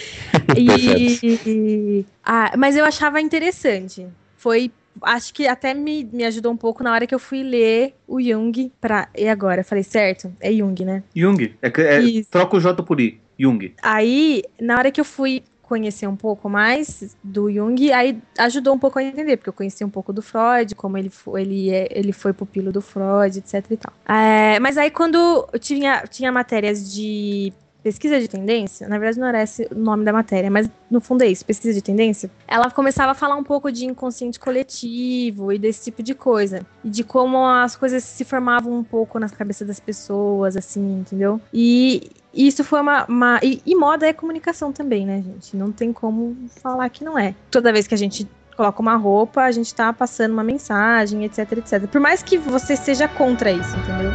E, 0.56 2.04
ah, 2.24 2.52
mas 2.56 2.76
eu 2.76 2.84
achava 2.84 3.20
interessante. 3.20 4.06
Foi, 4.36 4.70
acho 5.02 5.32
que 5.32 5.46
até 5.46 5.72
me, 5.72 6.04
me 6.12 6.24
ajudou 6.24 6.52
um 6.52 6.56
pouco 6.56 6.82
na 6.82 6.92
hora 6.92 7.06
que 7.06 7.14
eu 7.14 7.18
fui 7.18 7.42
ler 7.42 7.94
o 8.06 8.20
Jung 8.20 8.70
pra. 8.80 9.08
E 9.16 9.28
agora? 9.28 9.64
Falei 9.64 9.84
certo? 9.84 10.32
É 10.40 10.52
Jung, 10.52 10.84
né? 10.84 11.02
Jung. 11.14 11.54
É, 11.62 11.68
é, 11.68 12.22
troca 12.30 12.56
o 12.56 12.60
J 12.60 12.82
por 12.82 13.00
I. 13.00 13.20
Jung. 13.38 13.74
Aí, 13.82 14.42
na 14.60 14.78
hora 14.78 14.90
que 14.90 15.00
eu 15.00 15.04
fui 15.04 15.42
conhecer 15.62 16.06
um 16.06 16.16
pouco 16.16 16.48
mais 16.48 17.16
do 17.22 17.50
Jung, 17.50 17.92
aí 17.92 18.20
ajudou 18.38 18.74
um 18.74 18.78
pouco 18.78 18.98
a 18.98 19.02
entender, 19.02 19.36
porque 19.36 19.48
eu 19.48 19.54
conheci 19.54 19.84
um 19.84 19.90
pouco 19.90 20.12
do 20.12 20.20
Freud, 20.20 20.74
como 20.74 20.98
ele 20.98 21.08
foi, 21.08 21.42
ele, 21.42 21.70
é, 21.70 21.88
ele 21.90 22.12
foi 22.12 22.32
pupilo 22.32 22.72
do 22.72 22.82
Freud, 22.82 23.38
etc 23.38 23.64
e 23.70 23.76
tal. 23.76 23.92
É, 24.06 24.58
mas 24.60 24.76
aí 24.76 24.90
quando 24.90 25.48
eu 25.52 25.58
tinha, 25.58 26.04
tinha 26.06 26.30
matérias 26.30 26.92
de 26.92 27.52
pesquisa 27.82 28.20
de 28.20 28.28
tendência, 28.28 28.88
na 28.88 28.98
verdade 28.98 29.18
não 29.18 29.26
era 29.26 29.42
esse 29.42 29.68
o 29.70 29.74
nome 29.74 30.04
da 30.04 30.12
matéria, 30.12 30.50
mas 30.50 30.70
no 30.90 31.00
fundo 31.00 31.22
é 31.22 31.26
isso, 31.26 31.44
pesquisa 31.44 31.74
de 31.74 31.82
tendência, 31.82 32.30
ela 32.46 32.70
começava 32.70 33.12
a 33.12 33.14
falar 33.14 33.34
um 33.36 33.42
pouco 33.42 33.72
de 33.72 33.84
inconsciente 33.84 34.38
coletivo 34.38 35.52
e 35.52 35.58
desse 35.58 35.84
tipo 35.84 36.02
de 36.02 36.14
coisa. 36.14 36.64
E 36.84 36.90
de 36.90 37.02
como 37.02 37.44
as 37.44 37.74
coisas 37.74 38.04
se 38.04 38.24
formavam 38.24 38.72
um 38.72 38.84
pouco 38.84 39.18
na 39.18 39.28
cabeça 39.28 39.64
das 39.64 39.80
pessoas, 39.80 40.56
assim, 40.56 41.00
entendeu? 41.00 41.40
E 41.52 42.10
isso 42.34 42.64
foi 42.64 42.80
uma. 42.80 43.04
uma- 43.06 43.40
e, 43.42 43.60
e 43.64 43.74
moda 43.74 44.06
é 44.06 44.12
comunicação 44.12 44.72
também, 44.72 45.04
né, 45.06 45.22
gente? 45.22 45.56
Não 45.56 45.70
tem 45.70 45.92
como 45.92 46.36
falar 46.62 46.88
que 46.88 47.04
não 47.04 47.18
é. 47.18 47.34
Toda 47.50 47.72
vez 47.72 47.86
que 47.86 47.94
a 47.94 47.98
gente 47.98 48.26
coloca 48.56 48.80
uma 48.80 48.96
roupa, 48.96 49.42
a 49.42 49.52
gente 49.52 49.74
tá 49.74 49.92
passando 49.92 50.32
uma 50.32 50.44
mensagem, 50.44 51.24
etc, 51.24 51.52
etc. 51.52 51.86
Por 51.86 52.00
mais 52.00 52.22
que 52.22 52.38
você 52.38 52.76
seja 52.76 53.08
contra 53.08 53.50
isso, 53.50 53.76
entendeu? 53.76 54.10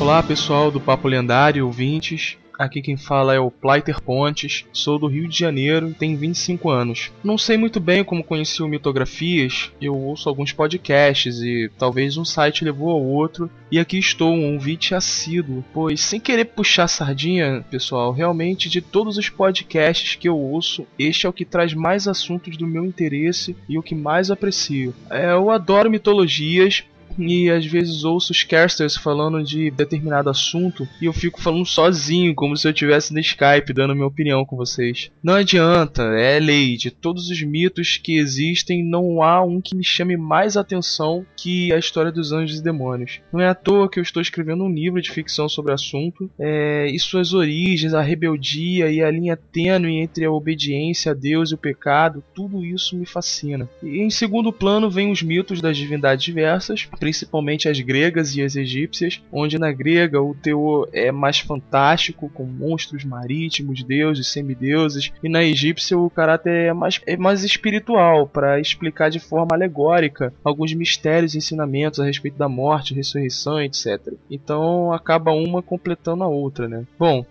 Olá 0.00 0.22
pessoal 0.22 0.70
do 0.70 0.80
Papo 0.80 1.08
Lendário, 1.08 1.66
ouvintes. 1.66 2.38
Aqui 2.58 2.80
quem 2.80 2.96
fala 2.96 3.34
é 3.34 3.38
o 3.38 3.50
Plaiter 3.50 4.00
Pontes, 4.00 4.64
sou 4.72 4.98
do 4.98 5.06
Rio 5.06 5.28
de 5.28 5.38
Janeiro 5.38 5.94
tenho 5.98 6.16
25 6.16 6.70
anos. 6.70 7.12
Não 7.22 7.36
sei 7.36 7.56
muito 7.56 7.78
bem 7.78 8.02
como 8.02 8.24
conheci 8.24 8.62
o 8.62 8.68
Mitografias, 8.68 9.70
eu 9.80 9.94
ouço 9.94 10.28
alguns 10.28 10.52
podcasts 10.52 11.40
e 11.40 11.70
talvez 11.78 12.16
um 12.16 12.24
site 12.24 12.64
levou 12.64 12.90
ao 12.90 13.02
outro, 13.02 13.50
e 13.70 13.78
aqui 13.78 13.98
estou, 13.98 14.32
um 14.32 14.54
ouvinte 14.54 14.94
assíduo, 14.94 15.64
pois 15.72 16.00
sem 16.00 16.18
querer 16.18 16.46
puxar 16.46 16.88
sardinha, 16.88 17.64
pessoal, 17.70 18.12
realmente 18.12 18.68
de 18.68 18.80
todos 18.80 19.18
os 19.18 19.28
podcasts 19.28 20.14
que 20.14 20.28
eu 20.28 20.38
ouço, 20.38 20.86
este 20.98 21.26
é 21.26 21.28
o 21.28 21.32
que 21.32 21.44
traz 21.44 21.74
mais 21.74 22.08
assuntos 22.08 22.56
do 22.56 22.66
meu 22.66 22.84
interesse 22.84 23.56
e 23.68 23.78
o 23.78 23.82
que 23.82 23.94
mais 23.94 24.30
aprecio. 24.30 24.94
É, 25.10 25.32
eu 25.32 25.50
adoro 25.50 25.90
mitologias, 25.90 26.84
e 27.18 27.50
às 27.50 27.66
vezes 27.66 28.04
ouço 28.04 28.32
os 28.32 28.42
casters 28.42 28.96
falando 28.96 29.42
de 29.42 29.70
determinado 29.70 30.30
assunto 30.30 30.88
e 31.00 31.06
eu 31.06 31.12
fico 31.12 31.40
falando 31.40 31.66
sozinho, 31.66 32.34
como 32.34 32.56
se 32.56 32.66
eu 32.66 32.72
estivesse 32.72 33.12
no 33.12 33.20
Skype 33.20 33.72
dando 33.72 33.94
minha 33.94 34.06
opinião 34.06 34.44
com 34.44 34.56
vocês. 34.56 35.10
Não 35.22 35.34
adianta, 35.34 36.02
é 36.02 36.38
lei. 36.38 36.76
De 36.76 36.90
todos 36.90 37.28
os 37.28 37.42
mitos 37.42 37.96
que 37.96 38.18
existem, 38.18 38.84
não 38.84 39.22
há 39.22 39.42
um 39.42 39.60
que 39.60 39.74
me 39.74 39.84
chame 39.84 40.16
mais 40.16 40.56
atenção 40.56 41.24
que 41.36 41.72
a 41.72 41.78
história 41.78 42.12
dos 42.12 42.32
anjos 42.32 42.58
e 42.58 42.62
demônios. 42.62 43.20
Não 43.32 43.40
é 43.40 43.48
à 43.48 43.54
toa 43.54 43.88
que 43.88 43.98
eu 43.98 44.02
estou 44.02 44.20
escrevendo 44.20 44.64
um 44.64 44.72
livro 44.72 45.00
de 45.00 45.10
ficção 45.10 45.48
sobre 45.48 45.72
o 45.72 45.74
assunto 45.74 46.30
é, 46.38 46.86
e 46.90 46.98
suas 46.98 47.32
origens, 47.32 47.94
a 47.94 48.02
rebeldia 48.02 48.90
e 48.90 49.02
a 49.02 49.10
linha 49.10 49.36
tênue 49.36 50.00
entre 50.00 50.24
a 50.24 50.30
obediência 50.30 51.12
a 51.12 51.14
Deus 51.14 51.50
e 51.50 51.54
o 51.54 51.58
pecado, 51.58 52.22
tudo 52.34 52.64
isso 52.64 52.96
me 52.96 53.06
fascina. 53.06 53.68
E 53.82 53.98
em 53.98 54.10
segundo 54.10 54.52
plano 54.52 54.90
vem 54.90 55.10
os 55.10 55.22
mitos 55.22 55.60
das 55.60 55.76
divindades 55.76 56.24
diversas, 56.24 56.88
principalmente 57.06 57.68
as 57.68 57.78
gregas 57.78 58.34
e 58.34 58.42
as 58.42 58.56
egípcias, 58.56 59.22
onde 59.30 59.60
na 59.60 59.70
grega 59.70 60.20
o 60.20 60.34
teor 60.34 60.88
é 60.92 61.12
mais 61.12 61.38
fantástico, 61.38 62.28
com 62.28 62.42
monstros 62.42 63.04
marítimos, 63.04 63.84
deuses, 63.84 64.26
semideuses, 64.26 65.12
e 65.22 65.28
na 65.28 65.44
egípcia 65.44 65.96
o 65.96 66.10
caráter 66.10 66.50
é 66.50 66.72
mais, 66.72 67.00
é 67.06 67.16
mais 67.16 67.44
espiritual, 67.44 68.26
para 68.26 68.58
explicar 68.58 69.08
de 69.08 69.20
forma 69.20 69.54
alegórica 69.54 70.34
alguns 70.42 70.74
mistérios 70.74 71.36
e 71.36 71.38
ensinamentos 71.38 72.00
a 72.00 72.04
respeito 72.04 72.36
da 72.36 72.48
morte, 72.48 72.92
ressurreição, 72.92 73.60
etc. 73.60 74.12
Então 74.28 74.92
acaba 74.92 75.30
uma 75.30 75.62
completando 75.62 76.24
a 76.24 76.28
outra, 76.28 76.66
né? 76.66 76.84
Bom, 76.98 77.24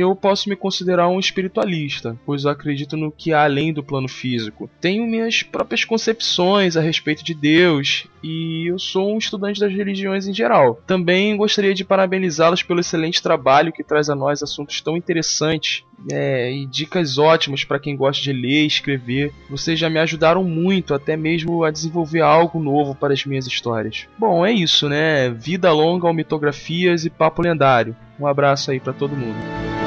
eu 0.00 0.14
posso 0.14 0.48
me 0.48 0.56
considerar 0.56 1.08
um 1.08 1.18
espiritualista, 1.18 2.16
pois 2.24 2.44
eu 2.44 2.50
acredito 2.50 2.96
no 2.96 3.10
que 3.10 3.32
há 3.32 3.44
além 3.44 3.72
do 3.72 3.82
plano 3.82 4.08
físico. 4.08 4.68
Tenho 4.80 5.06
minhas 5.06 5.42
próprias 5.42 5.84
concepções 5.84 6.76
a 6.76 6.80
respeito 6.80 7.24
de 7.24 7.34
Deus 7.34 8.06
e 8.22 8.70
eu 8.70 8.78
sou 8.78 9.14
um 9.14 9.18
estudante 9.18 9.60
das 9.60 9.72
religiões 9.72 10.26
em 10.26 10.34
geral. 10.34 10.80
Também 10.86 11.36
gostaria 11.36 11.74
de 11.74 11.84
parabenizá-los 11.84 12.62
pelo 12.62 12.80
excelente 12.80 13.22
trabalho 13.22 13.72
que 13.72 13.84
traz 13.84 14.10
a 14.10 14.14
nós 14.14 14.42
assuntos 14.42 14.80
tão 14.80 14.96
interessantes 14.96 15.84
é, 16.10 16.52
e 16.52 16.66
dicas 16.66 17.18
ótimas 17.18 17.64
para 17.64 17.78
quem 17.78 17.96
gosta 17.96 18.22
de 18.22 18.32
ler 18.32 18.64
e 18.64 18.66
escrever. 18.66 19.32
Vocês 19.48 19.78
já 19.78 19.88
me 19.88 19.98
ajudaram 19.98 20.42
muito, 20.44 20.94
até 20.94 21.16
mesmo 21.16 21.64
a 21.64 21.70
desenvolver 21.70 22.20
algo 22.20 22.60
novo 22.60 22.94
para 22.94 23.12
as 23.12 23.24
minhas 23.24 23.46
histórias. 23.46 24.06
Bom, 24.18 24.44
é 24.44 24.52
isso, 24.52 24.88
né? 24.88 25.30
Vida 25.30 25.72
longa 25.72 26.06
ao 26.06 26.14
mitografias 26.14 27.04
e 27.04 27.10
papo 27.10 27.42
lendário. 27.42 27.96
Um 28.18 28.26
abraço 28.26 28.70
aí 28.70 28.80
para 28.80 28.92
todo 28.92 29.16
mundo. 29.16 29.85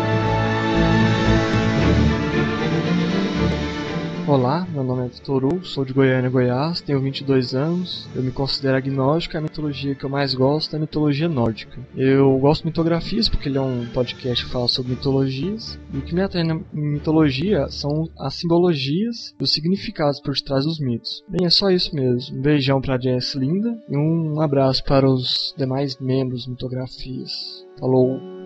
Olá, 4.30 4.68
meu 4.72 4.84
nome 4.84 5.08
é 5.08 5.08
Vitor 5.08 5.65
sou 5.65 5.84
de 5.84 5.92
Goiânia, 5.92 6.30
Goiás, 6.30 6.82
tenho 6.82 7.02
22 7.02 7.56
anos. 7.56 8.08
Eu 8.13 8.22
me 8.22 8.30
considero 8.30 8.78
agnóstico, 8.78 9.36
a 9.36 9.42
mitologia 9.42 9.96
que 9.96 10.04
eu 10.04 10.10
mais 10.10 10.36
gosto 10.36 10.72
é 10.76 10.78
a 10.78 10.80
mitologia 10.80 11.28
nórdica. 11.28 11.80
Eu 11.96 12.38
gosto 12.38 12.62
de 12.62 12.68
mitografias 12.68 13.28
porque 13.28 13.50
ele 13.50 13.58
é 13.58 13.62
um 13.62 13.88
podcast 13.88 14.46
que 14.46 14.52
fala 14.52 14.68
sobre 14.68 14.92
mitologias. 14.92 15.80
E 15.92 15.98
o 15.98 16.04
que 16.04 16.13
me 16.13 16.22
atrai 16.22 16.44
na 16.44 16.62
mitologia 16.72 17.70
são 17.70 18.08
as 18.20 18.36
simbologias 18.36 19.34
e 19.39 19.44
os 19.44 19.52
significados 19.52 20.22
por 20.22 20.36
trás 20.36 20.63
dos 20.63 20.80
mitos. 20.80 21.24
Bem, 21.28 21.48
é 21.48 21.50
só 21.50 21.72
isso 21.72 21.96
mesmo. 21.96 22.38
Um 22.38 22.42
beijão 22.44 22.80
pra 22.80 23.00
Jess 23.00 23.34
Linda 23.34 23.76
e 23.89 23.98
um 23.98 24.39
abraço 24.42 24.84
para 24.84 25.10
os 25.10 25.56
demais 25.58 25.98
membros 26.00 26.44
de 26.44 26.52
mitografias. 26.52 27.65
Falou! 27.80 28.38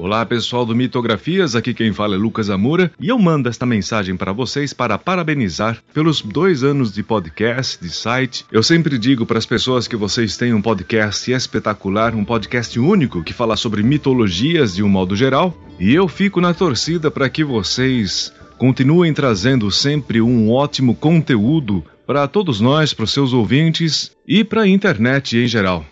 Olá 0.00 0.24
pessoal 0.24 0.64
do 0.64 0.76
Mitografias, 0.76 1.56
aqui 1.56 1.74
quem 1.74 1.92
fala 1.92 2.14
é 2.14 2.16
Lucas 2.16 2.50
Amura 2.50 2.92
e 3.00 3.08
eu 3.08 3.18
mando 3.18 3.48
esta 3.48 3.66
mensagem 3.66 4.16
para 4.16 4.32
vocês 4.32 4.72
para 4.72 4.96
parabenizar 4.96 5.82
pelos 5.92 6.22
dois 6.22 6.62
anos 6.62 6.92
de 6.92 7.02
podcast, 7.02 7.82
de 7.82 7.90
site. 7.90 8.44
Eu 8.52 8.62
sempre 8.62 8.96
digo 8.96 9.26
para 9.26 9.38
as 9.38 9.44
pessoas 9.44 9.88
que 9.88 9.96
vocês 9.96 10.36
têm 10.36 10.54
um 10.54 10.62
podcast 10.62 11.32
espetacular, 11.32 12.14
um 12.14 12.24
podcast 12.24 12.78
único 12.78 13.24
que 13.24 13.32
fala 13.32 13.56
sobre 13.56 13.82
mitologias 13.82 14.76
de 14.76 14.84
um 14.84 14.88
modo 14.88 15.16
geral 15.16 15.52
e 15.80 15.92
eu 15.92 16.06
fico 16.06 16.40
na 16.40 16.54
torcida 16.54 17.10
para 17.10 17.28
que 17.28 17.42
vocês 17.42 18.32
continuem 18.56 19.12
trazendo 19.12 19.68
sempre 19.68 20.20
um 20.20 20.48
ótimo 20.48 20.94
conteúdo 20.94 21.84
para 22.06 22.28
todos 22.28 22.60
nós, 22.60 22.94
para 22.94 23.04
os 23.04 23.12
seus 23.12 23.32
ouvintes 23.32 24.12
e 24.24 24.44
para 24.44 24.62
a 24.62 24.68
internet 24.68 25.36
em 25.36 25.48
geral. 25.48 25.84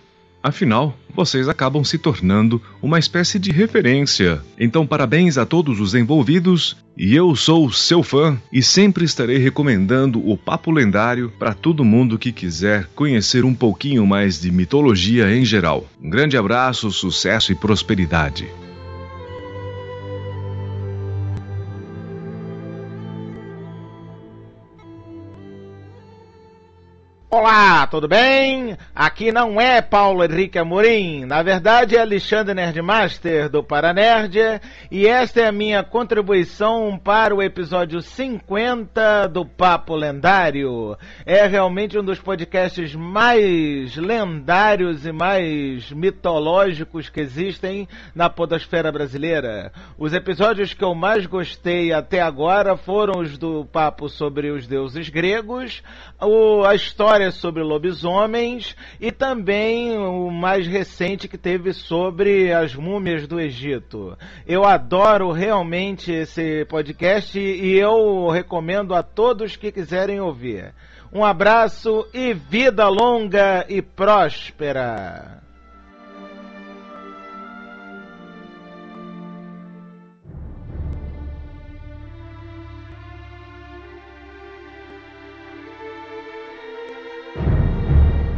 Afinal, 0.47 0.97
vocês 1.13 1.49
acabam 1.49 1.83
se 1.83 1.99
tornando 1.99 2.63
uma 2.81 3.01
espécie 3.01 3.37
de 3.37 3.51
referência. 3.51 4.41
Então, 4.57 4.87
parabéns 4.87 5.37
a 5.37 5.45
todos 5.45 5.81
os 5.81 5.93
envolvidos. 5.93 6.77
E 6.97 7.17
eu 7.17 7.35
sou 7.35 7.73
seu 7.73 8.01
fã 8.01 8.41
e 8.53 8.63
sempre 8.63 9.05
estarei 9.05 9.39
recomendando 9.39 10.25
o 10.25 10.39
Papo 10.39 10.71
Lendário 10.71 11.33
para 11.37 11.53
todo 11.53 11.85
mundo 11.85 12.17
que 12.17 12.31
quiser 12.31 12.87
conhecer 12.95 13.45
um 13.45 13.53
pouquinho 13.53 14.07
mais 14.07 14.41
de 14.41 14.53
mitologia 14.53 15.35
em 15.35 15.45
geral. 15.45 15.85
Um 16.01 16.09
grande 16.09 16.37
abraço, 16.37 16.93
sucesso 16.93 17.51
e 17.51 17.57
prosperidade. 17.57 18.47
Olá, 27.39 27.87
tudo 27.87 28.09
bem? 28.09 28.79
Aqui 28.95 29.31
não 29.31 29.61
é 29.61 29.83
Paulo 29.83 30.25
Henrique 30.25 30.59
Amorim, 30.59 31.27
na 31.27 31.43
verdade 31.43 31.95
é 31.95 32.01
Alexandre 32.01 32.55
Nerdmaster 32.55 33.51
do 33.51 33.63
Paranerd 33.63 34.39
e 34.91 35.07
esta 35.07 35.43
é 35.43 35.47
a 35.47 35.53
minha 35.53 35.85
contribuição 35.85 36.99
para 36.99 37.35
o 37.35 37.43
episódio 37.43 38.01
50 38.01 39.27
do 39.27 39.45
Papo 39.45 39.95
Lendário. 39.95 40.97
É 41.27 41.47
realmente 41.47 41.99
um 41.99 42.03
dos 42.03 42.19
podcasts 42.19 42.95
mais 42.95 43.95
lendários 43.97 45.05
e 45.05 45.13
mais 45.13 45.93
mitológicos 45.93 47.11
que 47.11 47.21
existem 47.21 47.87
na 48.15 48.31
podosfera 48.31 48.91
brasileira. 48.91 49.73
Os 49.99 50.15
episódios 50.15 50.73
que 50.73 50.83
eu 50.83 50.95
mais 50.95 51.27
gostei 51.27 51.93
até 51.93 52.23
agora 52.23 52.79
foram 52.79 53.21
os 53.21 53.37
do 53.37 53.67
papo 53.67 54.09
sobre 54.09 54.51
os 54.51 54.67
deuses 54.67 55.11
gregos, 55.11 55.83
a 56.67 56.75
história 56.75 57.26
sobre 57.31 57.63
lobisomens 57.63 58.77
e 59.01 59.13
também 59.13 59.97
o 59.97 60.31
mais 60.31 60.67
recente 60.67 61.29
que 61.29 61.39
teve 61.39 61.73
sobre 61.73 62.53
as 62.53 62.75
múmias 62.75 63.27
do 63.27 63.41
Egito. 63.41 64.17
Eu 64.47 64.65
adoro 64.65 65.33
realmente 65.33 66.13
esse 66.13 66.65
podcast 66.67 67.39
e 67.39 67.79
eu 67.79 68.29
recomendo 68.29 68.95
a 68.95 69.03
todos 69.03 69.57
que 69.57 69.73
quiserem 69.73 70.21
ouvir. 70.21 70.75
Um 71.13 71.25
abraço 71.25 72.07
e 72.13 72.35
vida 72.35 72.89
longa 72.89 73.65
e 73.69 73.81
próspera! 73.81 75.46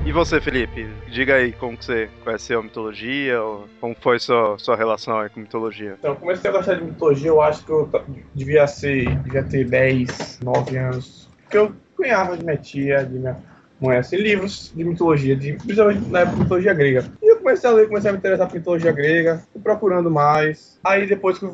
E 0.09 0.13
você, 0.13 0.41
Felipe? 0.41 0.89
Diga 1.11 1.35
aí 1.35 1.53
como 1.53 1.77
que 1.77 1.85
você 1.85 2.09
conheceu 2.25 2.61
a 2.61 2.63
mitologia, 2.63 3.43
ou 3.43 3.69
como 3.79 3.95
foi 3.95 4.19
sua, 4.19 4.57
sua 4.59 4.75
relação 4.75 5.21
aí 5.21 5.29
com 5.29 5.39
mitologia? 5.39 5.97
Então, 5.99 6.17
comecei 6.17 6.49
a 6.49 6.55
gostar 6.55 6.77
de 6.77 6.85
mitologia, 6.85 7.29
eu 7.29 7.43
acho 7.43 7.63
que 7.63 7.71
eu 7.71 7.91
devia 8.35 8.67
ser, 8.67 9.15
devia 9.19 9.43
ter 9.43 9.69
10, 9.69 10.41
9 10.43 10.79
anos. 10.79 11.29
Porque 11.43 11.59
eu 11.59 11.75
cunhava 11.95 12.39
de 12.39 12.43
minha 12.43 12.57
tia, 12.57 13.05
de 13.05 13.19
minha 13.19 13.37
mãe, 13.79 13.99
assim, 13.99 14.17
livros 14.17 14.73
de 14.75 14.83
mitologia, 14.83 15.37
de, 15.37 15.53
principalmente 15.53 16.09
na 16.09 16.21
época 16.21 16.37
de 16.37 16.43
mitologia 16.43 16.73
grega. 16.73 17.05
E 17.23 17.31
eu 17.31 17.37
comecei 17.37 17.69
a 17.69 17.73
ler, 17.75 17.89
comecei 17.89 18.09
a 18.09 18.13
me 18.15 18.19
interessar 18.19 18.49
por 18.49 18.57
mitologia 18.57 18.93
grega, 18.93 19.43
fui 19.53 19.61
procurando 19.61 20.11
mais. 20.11 20.81
Aí 20.85 21.07
depois 21.07 21.39
que 21.39 21.45
eu 21.45 21.53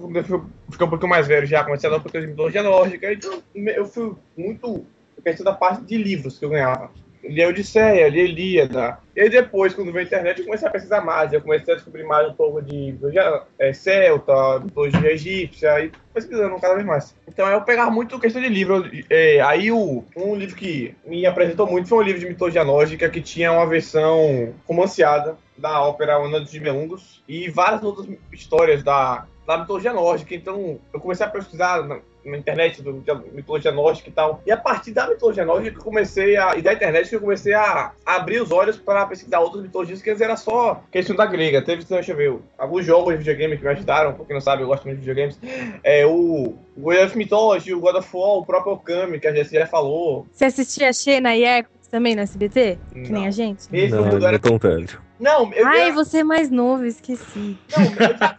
fiquei 0.70 0.86
um 0.86 0.90
pouquinho 0.90 1.10
mais 1.10 1.26
velho 1.26 1.44
já, 1.44 1.64
comecei 1.64 1.88
a 1.88 1.92
ler 1.92 1.98
um 1.98 2.02
pouquinho 2.02 2.22
de 2.22 2.30
mitologia 2.30 2.62
nórdica, 2.62 3.12
então 3.12 3.42
eu 3.52 3.84
fui 3.84 4.14
muito 4.38 4.86
questão 5.24 5.44
da 5.44 5.54
parte 5.54 5.82
de 5.84 5.96
livros 5.96 6.38
que 6.38 6.44
eu 6.44 6.50
ganhava 6.50 6.90
li 7.28 7.42
a 7.42 7.48
Odisseia, 7.48 8.08
li 8.08 8.20
a 8.20 8.24
Ilíada. 8.24 8.98
E 9.16 9.20
aí 9.20 9.30
depois, 9.30 9.74
quando 9.74 9.92
veio 9.92 10.04
a 10.04 10.06
internet, 10.06 10.38
eu 10.38 10.44
comecei 10.44 10.66
a 10.66 10.70
pesquisar 10.70 11.00
mais. 11.00 11.32
Eu 11.32 11.40
comecei 11.40 11.72
a 11.72 11.76
descobrir 11.76 12.04
mais 12.04 12.28
um 12.28 12.34
pouco 12.34 12.60
de 12.60 12.92
mitologia 12.92 13.42
é, 13.58 13.72
celta, 13.72 14.60
mitologia 14.60 15.12
egípcia, 15.12 15.84
e 15.84 15.92
pesquisando 16.12 16.60
cada 16.60 16.74
vez 16.74 16.86
mais. 16.86 17.14
Então 17.28 17.48
eu 17.48 17.60
pegava 17.62 17.90
muito 17.90 18.18
questão 18.18 18.42
de 18.42 18.48
livro. 18.48 18.84
É, 19.08 19.40
aí 19.40 19.70
o, 19.70 20.04
um 20.16 20.34
livro 20.34 20.56
que 20.56 20.94
me 21.06 21.26
apresentou 21.26 21.66
muito 21.66 21.88
foi 21.88 21.98
um 21.98 22.02
livro 22.02 22.20
de 22.20 22.26
mitologia 22.26 22.64
nórdica 22.64 23.08
que 23.08 23.20
tinha 23.20 23.52
uma 23.52 23.66
versão 23.66 24.54
romanceada 24.66 25.36
da 25.56 25.80
ópera 25.82 26.16
Ana 26.16 26.40
dos 26.40 26.52
Nibelungos 26.52 27.22
e 27.28 27.48
várias 27.48 27.82
outras 27.82 28.08
histórias 28.32 28.82
da, 28.82 29.26
da 29.46 29.58
mitologia 29.58 29.92
nórdica. 29.92 30.34
Então 30.34 30.78
eu 30.92 31.00
comecei 31.00 31.24
a 31.26 31.28
pesquisar 31.28 31.82
na 31.82 32.38
internet, 32.38 32.82
do, 32.82 33.04
mitologia 33.32 33.70
nórdica 33.70 34.08
e 34.08 34.12
tal. 34.12 34.40
E 34.46 34.50
a 34.50 34.56
partir 34.56 34.92
da 34.92 35.08
mitologia 35.08 35.44
nórdica 35.44 35.72
que 35.72 35.80
eu 35.80 35.84
comecei 35.84 36.36
a. 36.36 36.56
E 36.56 36.62
da 36.62 36.72
internet 36.72 37.08
que 37.08 37.16
eu 37.16 37.20
comecei 37.20 37.52
a, 37.52 37.92
abrir 38.04 38.40
os 38.40 38.50
olhos 38.50 38.76
para 38.76 39.06
pesquisar 39.06 39.40
outras 39.40 39.62
mitologias 39.62 40.00
que 40.00 40.10
antes 40.10 40.22
era 40.22 40.36
só 40.36 40.82
questão 40.90 41.14
da 41.14 41.26
grega. 41.26 41.62
Teve, 41.62 41.84
deixa 41.84 42.12
eu 42.12 42.16
ver, 42.16 42.38
alguns 42.56 42.84
jogos 42.84 43.12
de 43.12 43.18
videogame 43.18 43.56
que 43.56 43.64
me 43.64 43.70
ajudaram, 43.70 44.14
pra 44.14 44.24
quem 44.24 44.34
não 44.34 44.40
sabe, 44.40 44.62
eu 44.62 44.66
gosto 44.66 44.84
muito 44.84 45.00
de 45.00 45.06
videogames. 45.06 45.38
É 45.82 46.06
o. 46.06 46.54
O 46.76 46.90
of 46.90 47.16
Mythology, 47.16 47.72
o 47.72 47.78
God 47.78 47.94
of 47.96 48.08
War, 48.12 48.38
o 48.38 48.44
próprio 48.44 48.72
Okami, 48.72 49.20
que 49.20 49.28
a 49.28 49.32
Jessie 49.32 49.60
já 49.60 49.66
falou. 49.66 50.26
Você 50.32 50.46
assistia 50.46 50.92
Xena 50.92 51.36
e 51.36 51.44
Echo 51.44 51.68
também 51.88 52.16
no 52.16 52.22
SBT? 52.22 52.78
Não. 52.92 53.02
Que 53.04 53.12
nem 53.12 53.26
a 53.28 53.30
gente? 53.30 53.68
Esse 53.72 53.94
não, 53.94 54.04
não 54.04 54.26
era 54.26 54.38
tão 54.40 54.58
velho. 54.58 55.03
Não, 55.24 55.50
eu 55.54 55.66
Ai, 55.66 55.90
você 55.90 56.18
é 56.18 56.22
mais 56.24 56.50
novo, 56.50 56.84
esqueci. 56.84 57.58
Não, 57.74 57.82
eu 57.82 58.18
já 58.18 58.36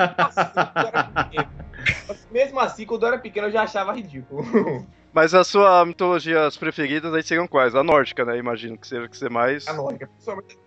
Mesmo 2.29 2.59
assim, 2.59 2.85
quando 2.85 3.01
eu 3.01 3.07
era 3.07 3.17
pequeno, 3.17 3.47
eu 3.47 3.51
já 3.51 3.63
achava 3.63 3.91
ridículo. 3.91 4.43
Mas 5.15 5.33
as 5.33 5.47
suas 5.47 5.87
mitologias 5.87 6.57
preferidas 6.57 7.13
aí 7.13 7.23
seriam 7.23 7.47
quais? 7.47 7.73
A 7.73 7.81
nórdica, 7.81 8.25
né? 8.25 8.37
Imagino 8.37 8.77
que 8.77 8.85
seja 8.85 9.07
que 9.07 9.15
ser 9.15 9.29
mais. 9.29 9.65
A 9.65 9.71
nórdica. 9.71 10.09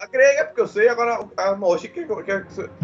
A 0.01 0.07
grega, 0.07 0.47
porque 0.47 0.63
eu 0.63 0.67
sei, 0.67 0.89
agora 0.89 1.21
a 1.37 1.55
nórdica, 1.55 2.01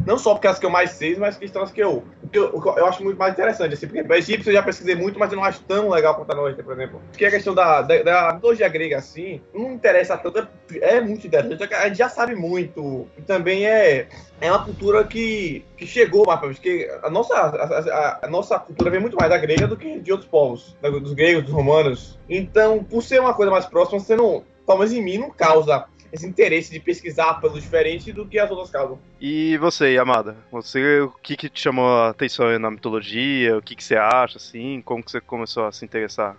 não 0.06 0.18
só 0.18 0.34
porque 0.34 0.46
é 0.46 0.50
as 0.50 0.58
que 0.58 0.66
eu 0.66 0.70
mais 0.70 0.90
sei, 0.90 1.16
mas 1.16 1.38
que 1.38 1.48
são 1.48 1.62
as 1.62 1.72
que 1.72 1.82
eu, 1.82 2.04
eu, 2.34 2.52
eu 2.76 2.86
acho 2.86 3.02
muito 3.02 3.16
mais 3.16 3.32
interessante. 3.32 3.72
Assim, 3.72 3.86
porque 3.86 4.12
a 4.12 4.18
egípcia 4.18 4.50
eu 4.50 4.54
já 4.54 4.62
pesquisei 4.62 4.94
muito, 4.94 5.18
mas 5.18 5.32
eu 5.32 5.36
não 5.36 5.44
acho 5.44 5.62
tão 5.62 5.88
legal 5.88 6.14
quanto 6.14 6.32
a 6.32 6.34
nórdica, 6.34 6.62
por 6.62 6.74
exemplo. 6.74 7.00
Porque 7.10 7.24
a 7.24 7.30
questão 7.30 7.54
da, 7.54 7.80
da, 7.80 8.02
da 8.02 8.32
mitologia 8.34 8.68
grega, 8.68 8.98
assim, 8.98 9.40
não 9.54 9.72
interessa 9.72 10.18
tanto, 10.18 10.46
é 10.82 11.00
muito 11.00 11.26
interessante. 11.26 11.72
A 11.72 11.88
gente 11.88 11.96
já 11.96 12.10
sabe 12.10 12.34
muito. 12.34 13.06
E 13.16 13.22
também 13.22 13.66
é 13.66 14.06
é 14.40 14.50
uma 14.50 14.64
cultura 14.64 15.04
que, 15.04 15.64
que 15.76 15.86
chegou 15.86 16.26
mais 16.26 16.40
porque 16.40 16.90
a 17.02 17.10
nossa, 17.10 17.34
a, 17.34 17.46
a, 17.46 18.26
a, 18.26 18.28
nossa 18.28 18.58
cultura 18.58 18.90
vem 18.90 19.00
muito 19.00 19.16
mais 19.16 19.30
da 19.30 19.38
grega 19.38 19.66
do 19.66 19.76
que 19.76 20.00
de 20.00 20.12
outros 20.12 20.28
povos, 20.28 20.76
dos 20.82 21.14
gregos, 21.14 21.44
dos 21.44 21.52
romanos. 21.52 22.18
Então, 22.28 22.82
por 22.84 23.02
ser 23.02 23.20
uma 23.20 23.34
coisa 23.34 23.50
mais 23.50 23.66
próxima, 23.66 24.00
você 24.00 24.16
não, 24.16 24.42
pelo 24.66 24.78
menos 24.78 24.92
em 24.92 25.02
mim, 25.02 25.18
não 25.18 25.30
causa 25.30 25.86
esse 26.12 26.26
interesse 26.26 26.70
de 26.70 26.78
pesquisar 26.78 27.40
pelo 27.40 27.60
diferente 27.60 28.12
do 28.12 28.24
que 28.24 28.38
as 28.38 28.48
outras 28.48 28.70
causam. 28.70 28.98
E 29.20 29.56
você, 29.58 29.96
Amada? 29.98 30.36
Você, 30.52 31.00
o 31.00 31.10
que, 31.22 31.36
que 31.36 31.48
te 31.48 31.60
chamou 31.60 31.88
a 31.88 32.10
atenção 32.10 32.56
na 32.58 32.70
mitologia? 32.70 33.58
O 33.58 33.62
que, 33.62 33.74
que 33.74 33.82
você 33.82 33.96
acha, 33.96 34.38
assim? 34.38 34.80
Como 34.84 35.02
que 35.02 35.10
você 35.10 35.20
começou 35.20 35.64
a 35.64 35.72
se 35.72 35.84
interessar? 35.84 36.36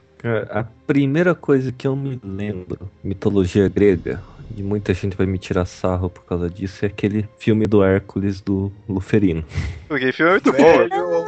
A 0.50 0.64
primeira 0.88 1.36
coisa 1.36 1.72
que 1.72 1.86
eu 1.86 1.96
me 1.96 2.20
lembro, 2.24 2.90
mitologia 3.04 3.68
grega, 3.68 4.24
e 4.56 4.62
muita 4.62 4.94
gente 4.94 5.16
vai 5.16 5.26
me 5.26 5.38
tirar 5.38 5.66
sarro 5.66 6.10
por 6.10 6.26
causa 6.26 6.50
disso, 6.50 6.86
é 6.86 6.88
aquele 6.88 7.28
filme 7.38 7.66
do 7.66 7.84
Hércules 7.84 8.42
do 8.42 8.72
Luferino. 8.88 9.44
Porque 9.88 10.12
filme 10.12 10.32
é 10.32 10.34
muito 10.34 10.52
bom. 10.52 10.58
Velho. 10.58 11.26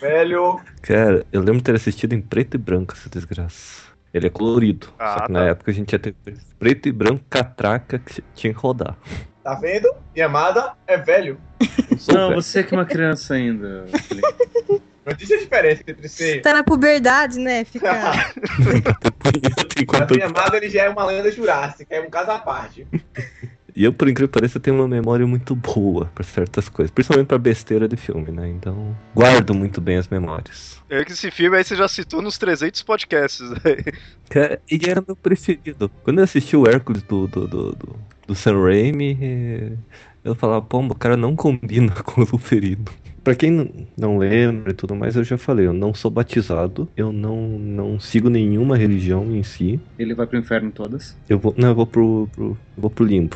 Velho. 0.00 0.60
Cara, 0.82 1.26
eu 1.32 1.40
lembro 1.40 1.58
de 1.58 1.64
ter 1.64 1.74
assistido 1.74 2.12
em 2.12 2.20
preto 2.20 2.54
e 2.54 2.58
branco 2.58 2.94
essa 2.94 3.08
desgraça. 3.08 3.86
Ele 4.12 4.28
é 4.28 4.30
colorido. 4.30 4.88
Ah, 4.98 5.14
só 5.14 5.26
que 5.26 5.32
tá. 5.32 5.32
na 5.32 5.44
época 5.46 5.70
a 5.70 5.74
gente 5.74 5.92
ia 5.92 5.98
ter 5.98 6.14
preto 6.58 6.88
e 6.88 6.92
branco 6.92 7.24
catraca 7.28 7.98
que 7.98 8.22
tinha 8.34 8.52
que 8.52 8.58
rodar. 8.58 8.96
Tá 9.42 9.54
vendo? 9.54 9.88
Minha 10.14 10.26
amada 10.26 10.72
é 10.86 10.96
velho. 10.96 11.38
Não, 12.12 12.34
você 12.34 12.64
que 12.64 12.74
é 12.74 12.78
uma 12.78 12.84
criança 12.84 13.34
ainda. 13.34 13.86
Não 15.06 15.12
existe 15.12 15.34
a 15.34 15.38
diferença 15.38 15.82
entre 15.86 16.08
ser. 16.08 16.42
Tá 16.42 16.52
na 16.52 16.64
puberdade, 16.64 17.38
né? 17.38 17.64
Fica. 17.64 17.92
A 17.92 18.32
minha 20.12 20.26
amada 20.26 20.56
ele 20.56 20.68
já 20.68 20.82
é 20.82 20.88
uma 20.88 21.06
lenda 21.06 21.30
jurássica, 21.30 21.94
é 21.94 22.00
um 22.00 22.10
caso 22.10 22.32
à 22.32 22.40
parte. 22.40 22.84
E 23.76 23.84
eu, 23.84 23.92
por 23.92 24.08
incrível 24.08 24.26
que 24.26 24.34
pareça, 24.34 24.58
tenho 24.58 24.74
uma 24.76 24.88
memória 24.88 25.24
muito 25.26 25.54
boa 25.54 26.10
pra 26.12 26.24
certas 26.24 26.68
coisas. 26.68 26.90
Principalmente 26.90 27.28
pra 27.28 27.38
besteira 27.38 27.86
de 27.86 27.96
filme, 27.96 28.32
né? 28.32 28.48
Então, 28.48 28.96
guardo 29.14 29.54
muito 29.54 29.80
bem 29.80 29.98
as 29.98 30.08
memórias. 30.08 30.82
É 30.90 31.04
que 31.04 31.12
esse 31.12 31.30
filme 31.30 31.56
aí 31.56 31.62
você 31.62 31.76
já 31.76 31.86
citou 31.86 32.20
nos 32.20 32.36
300 32.36 32.82
podcasts. 32.82 33.48
né? 33.48 33.58
Cara, 34.28 34.60
ele 34.68 34.90
era 34.90 35.04
meu 35.06 35.14
preferido. 35.14 35.88
Quando 36.02 36.18
eu 36.18 36.24
assisti 36.24 36.56
o 36.56 36.66
Hércules 36.66 37.02
do, 37.02 37.28
do, 37.28 37.46
do, 37.46 37.72
do, 37.72 37.96
do 38.26 38.34
Sam 38.34 38.60
Raimi, 38.60 39.16
eh, 39.20 39.72
eu 40.24 40.34
falava, 40.34 40.62
pô, 40.62 40.80
o 40.80 40.94
cara 40.94 41.16
não 41.16 41.36
combina 41.36 41.92
com 42.02 42.22
o 42.22 42.28
Luferino. 42.32 42.86
Pra 43.26 43.34
quem 43.34 43.50
não- 43.96 44.18
lembra 44.18 44.70
e 44.70 44.74
tudo 44.74 44.94
mais, 44.94 45.16
eu 45.16 45.24
já 45.24 45.36
falei, 45.36 45.66
eu 45.66 45.72
não 45.72 45.92
sou 45.92 46.08
batizado, 46.12 46.88
eu 46.96 47.12
não, 47.12 47.58
não 47.58 47.98
sigo 47.98 48.30
nenhuma 48.30 48.76
religião 48.76 49.34
em 49.34 49.42
si. 49.42 49.80
Ele 49.98 50.14
vai 50.14 50.28
pro 50.28 50.38
inferno 50.38 50.70
todas. 50.70 51.16
Eu 51.28 51.36
vou, 51.36 51.52
não, 51.58 51.70
eu 51.70 51.74
vou 51.74 51.88
pro, 51.88 52.28
pro, 52.30 52.44
eu 52.76 52.80
vou 52.80 52.88
pro 52.88 53.04
limbo. 53.04 53.34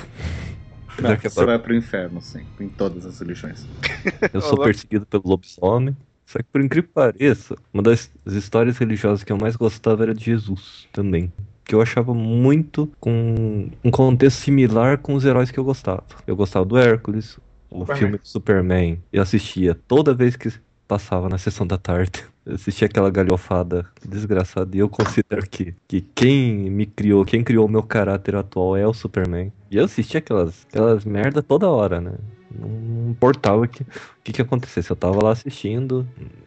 Não, 1.02 1.16
que 1.16 1.28
você 1.28 1.40
agora- 1.40 1.56
vai 1.56 1.58
pro 1.58 1.74
inferno, 1.74 2.22
sim. 2.22 2.42
Em 2.60 2.68
todas 2.68 3.04
as 3.04 3.18
religiões. 3.18 3.66
Eu 4.32 4.40
sou 4.40 4.62
perseguido 4.62 5.04
pelo 5.06 5.24
lobisomem. 5.26 5.96
Só 6.24 6.38
que 6.38 6.44
por 6.52 6.60
incrível 6.60 6.86
que 6.88 6.94
pareça, 6.94 7.56
uma 7.74 7.82
das 7.82 8.08
histórias 8.26 8.78
religiosas 8.78 9.24
que 9.24 9.32
eu 9.32 9.38
mais 9.38 9.56
gostava 9.56 10.04
era 10.04 10.14
de 10.14 10.24
Jesus 10.24 10.86
também. 10.92 11.32
Que 11.64 11.74
eu 11.74 11.82
achava 11.82 12.14
muito 12.14 12.88
com 13.00 13.68
um 13.82 13.90
contexto 13.90 14.36
similar 14.38 14.98
com 14.98 15.14
os 15.14 15.24
heróis 15.24 15.50
que 15.50 15.58
eu 15.58 15.64
gostava. 15.64 16.04
Eu 16.28 16.36
gostava 16.36 16.64
do 16.64 16.78
Hércules, 16.78 17.40
o 17.70 17.80
Superman. 17.80 17.98
filme 17.98 18.18
do 18.18 18.28
Superman. 18.28 19.02
Eu 19.12 19.22
assistia 19.22 19.74
toda 19.74 20.14
vez 20.14 20.36
que 20.36 20.52
passava 20.88 21.28
na 21.28 21.38
sessão 21.38 21.66
da 21.66 21.78
tarde. 21.78 22.24
Eu 22.44 22.54
assistia 22.54 22.86
aquela 22.86 23.10
galhofada 23.10 23.86
desgraçada. 24.02 24.74
E 24.74 24.80
eu 24.80 24.88
considero 24.88 25.46
que, 25.48 25.74
que 25.86 26.00
quem 26.14 26.70
me 26.70 26.86
criou, 26.86 27.22
quem 27.22 27.44
criou 27.44 27.66
o 27.66 27.68
meu 27.68 27.82
caráter 27.82 28.34
atual 28.34 28.76
é 28.76 28.86
o 28.86 28.94
Superman. 28.94 29.52
E 29.70 29.76
eu 29.76 29.84
assistia 29.84 30.18
aquelas, 30.18 30.66
aquelas 30.68 31.04
merda 31.04 31.42
toda 31.42 31.68
hora, 31.68 32.00
né? 32.00 32.14
Não 32.52 33.10
importava 33.10 33.62
o 33.62 33.68
que, 33.68 33.82
o 33.82 33.86
que, 34.24 34.32
que 34.32 34.42
acontecesse. 34.42 34.90
Eu 34.90 34.96
tava 34.96 35.22
lá 35.22 35.30
assistindo. 35.32 36.06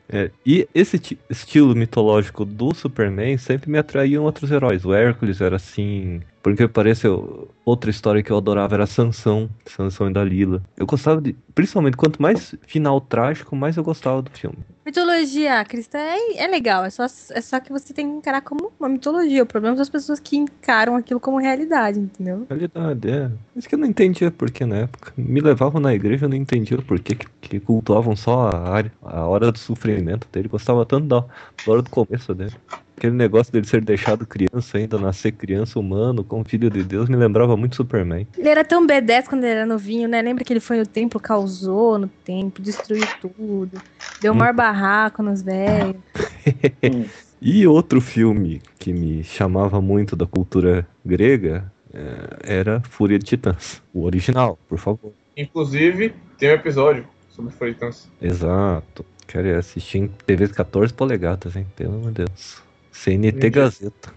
É, 0.10 0.30
e 0.46 0.68
esse 0.76 1.00
ti- 1.00 1.18
estilo 1.30 1.74
mitológico 1.76 2.44
do 2.46 2.74
Superman 2.74 3.38
sempre 3.38 3.70
me 3.70 3.78
atraíam 3.78 4.24
outros 4.24 4.52
heróis. 4.52 4.84
O 4.86 4.94
Hércules 4.94 5.40
era 5.42 5.56
assim. 5.56 6.22
Por 6.42 6.52
incrível 6.52 6.68
que 6.70 6.74
pareça, 6.74 7.08
eu- 7.08 7.50
outra 7.66 7.90
história 7.90 8.22
que 8.22 8.32
eu 8.32 8.38
adorava 8.38 8.76
era 8.76 8.86
Sansão. 8.86 9.50
Sansão 9.66 10.10
e 10.10 10.14
Dalila. 10.14 10.62
Eu 10.78 10.86
gostava 10.86 11.22
de. 11.22 11.34
Principalmente, 11.56 11.98
quanto 11.98 12.22
mais 12.22 12.54
final 12.68 13.00
trágico, 13.00 13.56
mais 13.56 13.78
eu 13.78 13.84
gostava 13.84 14.22
do 14.22 14.30
filme. 14.32 14.58
Mitologia 14.86 15.64
cristã 15.64 15.98
é, 15.98 16.44
é 16.44 16.48
legal, 16.48 16.84
é 16.84 16.90
só, 16.90 17.06
é 17.06 17.42
só 17.42 17.60
que 17.62 17.72
você 17.72 17.94
tem 17.94 18.06
que 18.06 18.18
encarar 18.18 18.42
como 18.42 18.72
uma 18.78 18.90
mitologia. 18.90 19.42
O 19.44 19.46
problema 19.46 19.78
são 19.78 19.82
as 19.82 19.90
pessoas 19.90 20.20
que 20.20 20.36
encaram 20.36 20.98
aquilo 20.98 21.22
como 21.22 21.40
realidade, 21.40 22.00
entendeu? 22.00 22.46
Realidade, 22.50 23.10
é. 23.10 23.32
Isso 23.56 23.70
que 23.70 23.76
eu 23.76 23.80
não 23.80 23.88
entendia 23.88 24.30
porque 24.30 24.66
na 24.66 24.80
época. 24.80 25.14
Me 25.16 25.40
levavam 25.40 25.80
na 25.80 25.94
igreja, 25.94 26.26
eu 26.26 26.30
não 26.30 26.36
entendia 26.36 26.78
o 26.78 26.84
porquê 26.84 27.16
que, 27.16 27.28
que 27.42 27.60
cultuavam 27.62 28.14
só 28.14 28.50
a, 28.50 28.70
área, 28.70 28.92
a 29.02 29.26
hora 29.26 29.54
do 29.54 29.58
sofrimento 29.58 30.28
dele. 30.30 30.50
Gostava 30.50 30.86
tanto 30.86 31.08
da, 31.08 31.22
da 31.22 31.72
hora 31.72 31.82
do 31.82 31.90
começo 31.90 32.36
dele. 32.36 32.54
Aquele 32.98 33.16
negócio 33.16 33.52
dele 33.52 33.66
ser 33.66 33.84
deixado 33.84 34.26
criança 34.28 34.78
ainda, 34.78 35.00
nascer 35.00 35.32
criança 35.32 35.80
humano, 35.80 36.24
como 36.24 36.44
filho 36.48 36.70
de 36.70 36.84
Deus, 36.84 37.10
me 37.10 37.16
lembrava 37.16 37.58
muito 37.58 37.76
Superman. 37.76 38.28
Ele 38.38 38.50
era 38.50 38.64
tão 38.64 38.86
B10 38.86 39.28
quando 39.28 39.44
ele 39.46 39.54
era 39.54 39.66
novinho, 39.66 40.08
né? 40.08 40.22
Lembra 40.22 40.44
que 40.44 40.54
ele 40.54 40.60
foi 40.60 40.78
no 40.78 40.86
templo, 40.86 41.20
causou 41.20 41.98
no 41.98 42.08
templo, 42.08 42.64
destruiu 42.64 43.08
tudo, 43.20 43.82
deu 44.24 44.32
Hum. 44.34 44.36
um 44.36 44.40
maior 44.40 44.54
barraco 44.54 45.22
nos 45.22 45.42
velhos. 45.44 45.96
E 47.46 47.68
outro 47.68 48.00
filme 48.00 48.62
que 48.80 48.94
me 48.94 49.22
chamava 49.22 49.82
muito 49.82 50.16
da 50.16 50.26
cultura 50.26 50.88
grega 51.06 51.70
eh, 51.94 52.38
era 52.42 52.82
Fúria 52.90 53.20
de 53.20 53.26
Titãs. 53.26 53.82
O 53.94 54.04
original, 54.06 54.58
por 54.70 54.78
favor. 54.78 55.12
Inclusive, 55.36 56.16
tem 56.38 56.52
um 56.52 56.54
episódio 56.54 57.06
sobre 57.30 57.52
Freitas. 57.52 58.10
Exato. 58.22 59.06
Quero 59.28 59.58
assistir 59.58 59.98
em 59.98 60.08
TV 60.08 60.48
14 60.48 60.94
polegadas, 60.94 61.54
hein? 61.58 61.68
Pelo 61.76 61.96
amor 61.96 62.14
de 62.14 62.24
Deus. 62.24 62.64
CNT 62.94 63.28
Entendi. 63.28 63.50
Gazeta. 63.50 64.14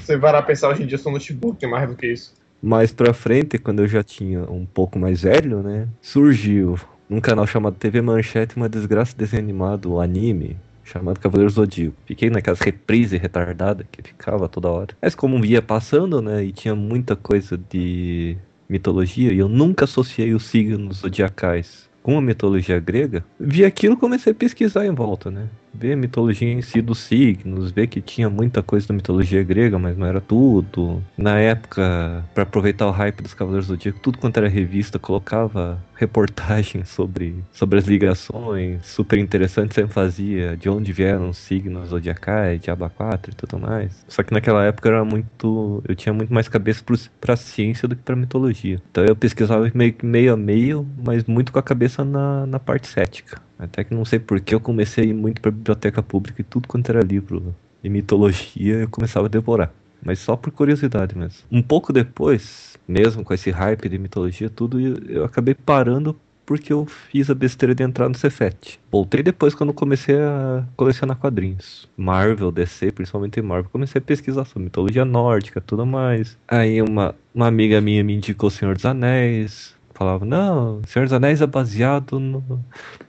Você 0.00 0.16
vai 0.16 0.32
lá 0.32 0.40
pensar 0.40 0.68
hoje 0.68 0.84
em 0.84 0.86
dia, 0.86 0.98
seu 0.98 1.10
notebook 1.10 1.58
tem 1.58 1.68
mais 1.68 1.88
do 1.88 1.96
que 1.96 2.06
isso. 2.06 2.32
Mais 2.62 2.92
pra 2.92 3.12
frente, 3.12 3.58
quando 3.58 3.80
eu 3.82 3.88
já 3.88 4.04
tinha 4.04 4.42
um 4.48 4.64
pouco 4.64 5.00
mais 5.00 5.22
velho, 5.22 5.64
né? 5.64 5.88
Surgiu 6.00 6.78
num 7.12 7.20
canal 7.20 7.46
chamado 7.46 7.76
TV 7.76 8.00
Manchete 8.00 8.56
uma 8.56 8.70
desgraça 8.70 9.12
de 9.12 9.18
desenho 9.18 9.42
animado, 9.42 9.92
um 9.92 10.00
anime, 10.00 10.56
chamado 10.82 11.20
Cavaleiro 11.20 11.52
Zodíaco. 11.52 11.94
Fiquei 12.06 12.30
naquelas 12.30 12.60
reprises 12.60 13.20
retardadas 13.20 13.86
que 13.92 14.02
ficava 14.02 14.48
toda 14.48 14.70
hora. 14.70 14.96
Mas 15.02 15.14
como 15.14 15.44
ia 15.44 15.60
passando, 15.60 16.22
né? 16.22 16.42
E 16.42 16.52
tinha 16.52 16.74
muita 16.74 17.14
coisa 17.14 17.60
de 17.68 18.34
mitologia, 18.66 19.30
e 19.30 19.38
eu 19.38 19.48
nunca 19.48 19.84
associei 19.84 20.32
os 20.32 20.44
signos 20.44 20.98
zodiacais 21.00 21.86
com 22.02 22.16
a 22.16 22.22
mitologia 22.22 22.80
grega, 22.80 23.22
vi 23.38 23.64
aquilo 23.64 23.96
comecei 23.96 24.32
a 24.32 24.34
pesquisar 24.34 24.86
em 24.86 24.94
volta, 24.94 25.30
né? 25.30 25.48
Ver 25.74 25.92
a 25.92 25.96
mitologia 25.96 26.52
em 26.52 26.60
si 26.62 26.82
dos 26.82 26.98
signos, 26.98 27.70
ver 27.70 27.86
que 27.86 28.00
tinha 28.00 28.28
muita 28.28 28.62
coisa 28.62 28.88
da 28.88 28.94
mitologia 28.94 29.42
grega, 29.42 29.78
mas 29.78 29.96
não 29.96 30.06
era 30.06 30.20
tudo. 30.20 31.02
Na 31.16 31.38
época, 31.38 32.24
para 32.34 32.42
aproveitar 32.42 32.86
o 32.86 32.90
hype 32.90 33.22
dos 33.22 33.34
Cavaleiros 33.34 33.66
do 33.66 33.74
Zodíaco, 33.74 34.00
tudo 34.00 34.18
quanto 34.18 34.36
era 34.36 34.48
revista 34.48 34.98
colocava 34.98 35.82
reportagens 35.96 36.88
sobre, 36.90 37.42
sobre 37.52 37.78
as 37.78 37.86
ligações, 37.86 38.86
super 38.86 39.18
interessante, 39.18 39.74
sempre 39.74 39.92
fazia 39.92 40.56
de 40.56 40.68
onde 40.68 40.92
vieram 40.92 41.30
os 41.30 41.38
signos 41.38 41.88
zodiacais, 41.88 42.60
Diaba 42.60 42.90
4 42.90 43.32
e 43.32 43.34
tudo 43.34 43.58
mais. 43.58 44.04
Só 44.08 44.22
que 44.22 44.32
naquela 44.32 44.64
época 44.64 44.88
era 44.88 45.04
muito. 45.04 45.82
Eu 45.88 45.94
tinha 45.94 46.12
muito 46.12 46.32
mais 46.32 46.48
cabeça 46.48 46.84
pra 47.20 47.36
ciência 47.36 47.88
do 47.88 47.96
que 47.96 48.02
pra 48.02 48.16
mitologia. 48.16 48.80
Então 48.90 49.04
eu 49.04 49.16
pesquisava 49.16 49.70
meio 49.74 49.94
meio 50.02 50.32
a 50.34 50.36
meio, 50.36 50.86
mas 51.02 51.24
muito 51.24 51.52
com 51.52 51.58
a 51.58 51.62
cabeça 51.62 52.04
na, 52.04 52.46
na 52.46 52.58
parte 52.58 52.86
cética. 52.88 53.40
Até 53.62 53.84
que 53.84 53.94
não 53.94 54.04
sei 54.04 54.18
porquê 54.18 54.54
eu 54.54 54.60
comecei 54.60 55.04
a 55.04 55.06
ir 55.06 55.14
muito 55.14 55.40
pra 55.40 55.50
biblioteca 55.50 56.02
pública 56.02 56.40
e 56.40 56.44
tudo 56.44 56.66
quanto 56.66 56.90
era 56.90 57.00
livro 57.00 57.54
de 57.82 57.88
mitologia 57.88 58.74
eu 58.80 58.88
começava 58.88 59.26
a 59.26 59.30
devorar. 59.30 59.72
Mas 60.04 60.18
só 60.18 60.36
por 60.36 60.50
curiosidade 60.50 61.16
mesmo. 61.16 61.44
Um 61.50 61.62
pouco 61.62 61.92
depois, 61.92 62.76
mesmo 62.88 63.22
com 63.22 63.32
esse 63.32 63.50
hype 63.50 63.88
de 63.88 63.98
mitologia, 63.98 64.50
tudo, 64.50 64.80
eu, 64.80 64.96
eu 65.08 65.24
acabei 65.24 65.54
parando 65.54 66.16
porque 66.44 66.72
eu 66.72 66.84
fiz 66.86 67.30
a 67.30 67.34
besteira 67.34 67.72
de 67.72 67.84
entrar 67.84 68.08
no 68.08 68.16
Cefet. 68.16 68.80
Voltei 68.90 69.22
depois 69.22 69.54
quando 69.54 69.72
comecei 69.72 70.16
a 70.16 70.66
colecionar 70.76 71.16
quadrinhos. 71.16 71.88
Marvel, 71.96 72.50
DC, 72.50 72.90
principalmente 72.92 73.40
Marvel. 73.40 73.70
Comecei 73.70 74.00
a 74.00 74.02
pesquisar 74.02 74.44
sobre 74.44 74.64
mitologia 74.64 75.04
nórdica, 75.04 75.60
tudo 75.60 75.86
mais. 75.86 76.36
Aí 76.48 76.82
uma, 76.82 77.14
uma 77.32 77.46
amiga 77.46 77.80
minha 77.80 78.02
me 78.02 78.14
indicou 78.14 78.48
O 78.48 78.50
Senhor 78.50 78.74
dos 78.74 78.84
Anéis. 78.84 79.74
Falava, 80.02 80.24
não, 80.24 80.82
Senhor 80.84 81.04
dos 81.04 81.12
Anéis 81.12 81.40
é 81.40 81.46
baseado 81.46 82.18
no- 82.18 82.42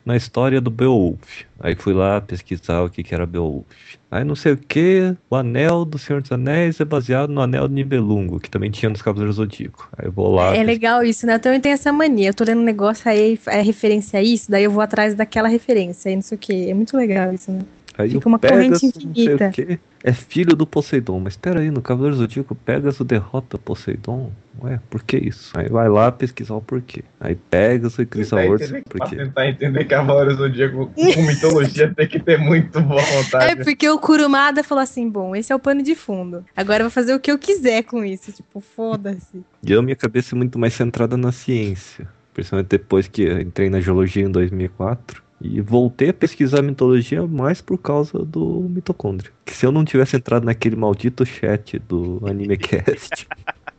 na 0.05 0.15
história 0.15 0.61
do 0.61 0.69
Beowulf. 0.69 1.41
Aí 1.59 1.73
fui 1.73 1.91
lá 1.91 2.21
pesquisar 2.21 2.83
o 2.83 2.89
que, 2.89 3.01
que 3.01 3.15
era 3.15 3.25
Beowulf. 3.25 3.65
Aí 4.11 4.23
não 4.23 4.35
sei 4.35 4.51
o 4.51 4.57
que, 4.57 5.15
o 5.27 5.35
anel 5.35 5.85
do 5.85 5.97
Senhor 5.97 6.21
dos 6.21 6.31
Anéis 6.31 6.79
é 6.79 6.85
baseado 6.85 7.31
no 7.31 7.41
anel 7.41 7.67
de 7.67 7.73
Nibelungo, 7.73 8.39
que 8.39 8.47
também 8.47 8.69
tinha 8.69 8.91
nos 8.91 9.01
Cavaleiros 9.01 9.37
do 9.37 9.41
Zodíaco. 9.43 9.89
Aí 9.97 10.05
eu 10.07 10.11
vou 10.11 10.35
lá. 10.35 10.55
É 10.55 10.61
legal 10.61 11.03
isso, 11.03 11.25
né? 11.25 11.33
Eu 11.33 11.39
também 11.39 11.59
tenho 11.59 11.73
essa 11.73 11.91
mania. 11.91 12.29
Eu 12.29 12.33
tô 12.35 12.43
lendo 12.43 12.61
um 12.61 12.63
negócio, 12.63 13.09
aí 13.09 13.39
é 13.47 13.61
referência 13.61 14.19
a 14.19 14.21
isso, 14.21 14.51
daí 14.51 14.63
eu 14.65 14.71
vou 14.71 14.83
atrás 14.83 15.15
daquela 15.15 15.47
referência, 15.47 16.09
aí 16.09 16.15
não 16.15 16.21
sei 16.21 16.35
o 16.35 16.39
que. 16.39 16.69
É 16.69 16.73
muito 16.75 16.95
legal 16.95 17.33
isso, 17.33 17.51
né? 17.51 17.61
Aí 17.97 18.09
Fica 18.09 18.27
uma 18.27 18.39
Pegasus, 18.39 18.79
corrente 18.91 19.07
infinita. 19.07 19.49
quê, 19.51 19.79
é 20.03 20.11
filho 20.13 20.55
do 20.55 20.65
Poseidon. 20.65 21.19
Mas 21.19 21.33
espera 21.33 21.59
aí, 21.59 21.69
no 21.69 21.81
Cavaleiro 21.81 22.15
Zodíaco, 22.17 22.55
Pegasus 22.55 23.05
derrota 23.05 23.57
Poseidon? 23.57 24.31
Ué, 24.63 24.79
por 24.89 25.03
que 25.03 25.17
isso? 25.17 25.51
Aí 25.55 25.69
vai 25.69 25.87
lá 25.89 26.11
pesquisar 26.11 26.55
o 26.55 26.61
porquê. 26.61 27.03
Aí 27.19 27.35
Pegasus 27.35 27.99
e 27.99 28.01
entender- 28.03 28.83
por 28.89 28.97
Pra 28.97 29.07
quê? 29.09 29.15
tentar 29.17 29.47
entender 29.47 29.85
Cavaleiros 29.85 30.37
do 30.37 30.43
Zodíaco 30.43 30.87
com 30.95 31.21
mitologia 31.21 31.93
tem 31.95 32.07
que 32.07 32.19
ter 32.19 32.37
muito 32.39 32.81
boa 32.81 32.99
É 33.01 33.21
vontade. 33.23 33.63
porque 33.63 33.87
o 33.89 33.99
Kurumada 33.99 34.63
falou 34.63 34.81
assim: 34.83 35.07
bom, 35.09 35.35
esse 35.35 35.51
é 35.53 35.55
o 35.55 35.59
pano 35.59 35.83
de 35.83 35.93
fundo. 35.95 36.43
Agora 36.55 36.79
eu 36.79 36.85
vou 36.85 36.91
fazer 36.91 37.13
o 37.13 37.19
que 37.19 37.31
eu 37.31 37.37
quiser 37.37 37.83
com 37.83 38.03
isso. 38.03 38.31
Tipo, 38.31 38.59
foda-se. 38.59 39.43
E 39.63 39.71
eu, 39.71 39.81
minha 39.83 39.95
cabeça 39.95 40.35
é 40.35 40.37
muito 40.37 40.57
mais 40.57 40.73
centrada 40.73 41.15
na 41.15 41.31
ciência. 41.31 42.07
Principalmente 42.33 42.67
depois 42.69 43.07
que 43.07 43.21
eu 43.21 43.39
entrei 43.39 43.69
na 43.69 43.79
geologia 43.79 44.23
em 44.25 44.31
2004. 44.31 45.22
E 45.43 45.59
voltei 45.59 46.09
a 46.09 46.13
pesquisar 46.13 46.61
mitologia 46.61 47.27
mais 47.27 47.59
por 47.61 47.77
causa 47.77 48.19
do 48.19 48.61
mitocôndrio. 48.69 49.31
Que 49.45 49.53
se 49.53 49.65
eu 49.65 49.71
não 49.73 49.83
tivesse 49.83 50.15
entrado 50.15 50.45
naquele 50.45 50.77
maldito 50.77 51.25
chat 51.25 51.77
do 51.79 52.21
AnimeCast, 52.25 53.27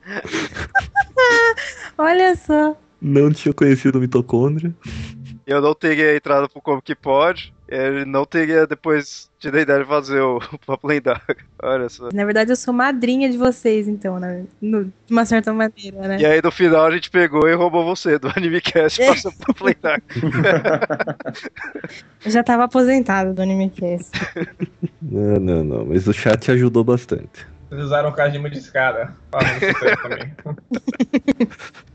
Olha 1.96 2.37
só. 2.37 2.77
não 3.00 3.33
tinha 3.33 3.55
conhecido 3.55 3.96
o 3.96 4.00
mitocôndrio. 4.00 4.74
Eu 5.46 5.61
não 5.61 5.74
teria 5.74 6.16
entrado 6.16 6.48
pro 6.48 6.61
Como 6.62 6.80
Que 6.80 6.94
Pode, 6.94 7.52
ele 7.68 8.04
não 8.07 8.24
teria 8.24 8.66
depois 8.66 9.30
tido 9.38 9.57
a 9.57 9.61
ideia 9.61 9.80
de 9.80 9.85
fazer 9.85 10.20
o, 10.20 10.38
o 10.52 10.59
Papo 10.66 10.87
Lendário. 10.87 11.20
Olha 11.62 11.88
só. 11.88 12.09
Na 12.12 12.24
verdade, 12.24 12.50
eu 12.52 12.57
sou 12.57 12.72
madrinha 12.72 13.30
de 13.30 13.37
vocês, 13.37 13.87
então, 13.87 14.18
né? 14.18 14.44
No- 14.61 14.85
de 14.85 15.12
uma 15.12 15.24
certa 15.26 15.52
maneira, 15.52 16.09
né? 16.09 16.16
E 16.18 16.24
aí 16.24 16.40
no 16.42 16.50
final 16.50 16.87
a 16.87 16.90
gente 16.90 17.11
pegou 17.11 17.46
e 17.48 17.54
roubou 17.54 17.85
você 17.85 18.18
do 18.18 18.28
AnimeCast 18.35 19.02
e 19.02 19.07
passou 19.07 19.33
pro 19.33 19.46
Papo 19.48 19.64
Lendário. 19.66 20.02
Eu 22.24 22.30
já 22.30 22.42
tava 22.42 22.64
aposentado 22.64 23.35
do 23.35 23.42
AnimeCast. 23.42 24.11
Não, 25.02 25.40
não, 25.40 25.64
não. 25.64 25.85
Mas 25.85 26.07
o 26.07 26.12
chat 26.12 26.50
ajudou 26.50 26.83
bastante. 26.83 27.46
Vocês 27.74 27.87
usaram 27.87 28.08
o 28.08 28.12
Kajima 28.12 28.48
de 28.48 28.58
escada. 28.58 29.14
Falando 29.32 29.62
isso 29.62 29.96
também. 30.02 30.34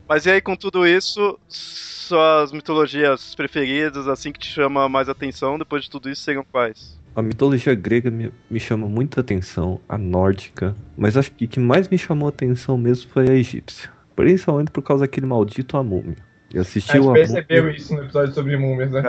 Mas 0.08 0.26
e 0.26 0.30
aí, 0.30 0.40
com 0.40 0.54
tudo 0.56 0.86
isso, 0.86 1.38
suas 1.48 2.52
mitologias 2.52 3.34
preferidas, 3.34 4.06
assim 4.08 4.32
que 4.32 4.40
te 4.40 4.48
chama 4.48 4.88
mais 4.88 5.08
atenção, 5.08 5.58
depois 5.58 5.84
de 5.84 5.90
tudo 5.90 6.10
isso, 6.10 6.22
seriam 6.22 6.44
quais? 6.50 6.98
A 7.14 7.22
mitologia 7.22 7.74
grega 7.74 8.10
me, 8.10 8.32
me 8.50 8.60
chama 8.60 8.86
muita 8.88 9.20
atenção, 9.20 9.80
a 9.88 9.96
nórdica, 9.96 10.76
mas 10.96 11.16
acho 11.16 11.32
que 11.32 11.44
o 11.44 11.48
que 11.48 11.60
mais 11.60 11.88
me 11.88 11.96
chamou 11.98 12.26
a 12.26 12.30
atenção 12.30 12.76
mesmo 12.76 13.10
foi 13.10 13.28
a 13.28 13.32
egípcia. 13.34 13.90
Principalmente 14.14 14.70
por 14.70 14.82
causa 14.82 15.04
daquele 15.04 15.26
maldito 15.26 15.76
a 15.76 15.82
múmia. 15.82 16.16
Eu 16.52 16.62
assisti 16.62 16.90
A 16.90 16.94
gente 16.96 17.06
o 17.08 17.12
percebeu 17.12 17.58
Amúmia- 17.62 17.76
isso 17.76 17.94
no 17.94 18.02
episódio 18.02 18.34
sobre 18.34 18.56
múmias, 18.56 18.90
né? 18.90 19.02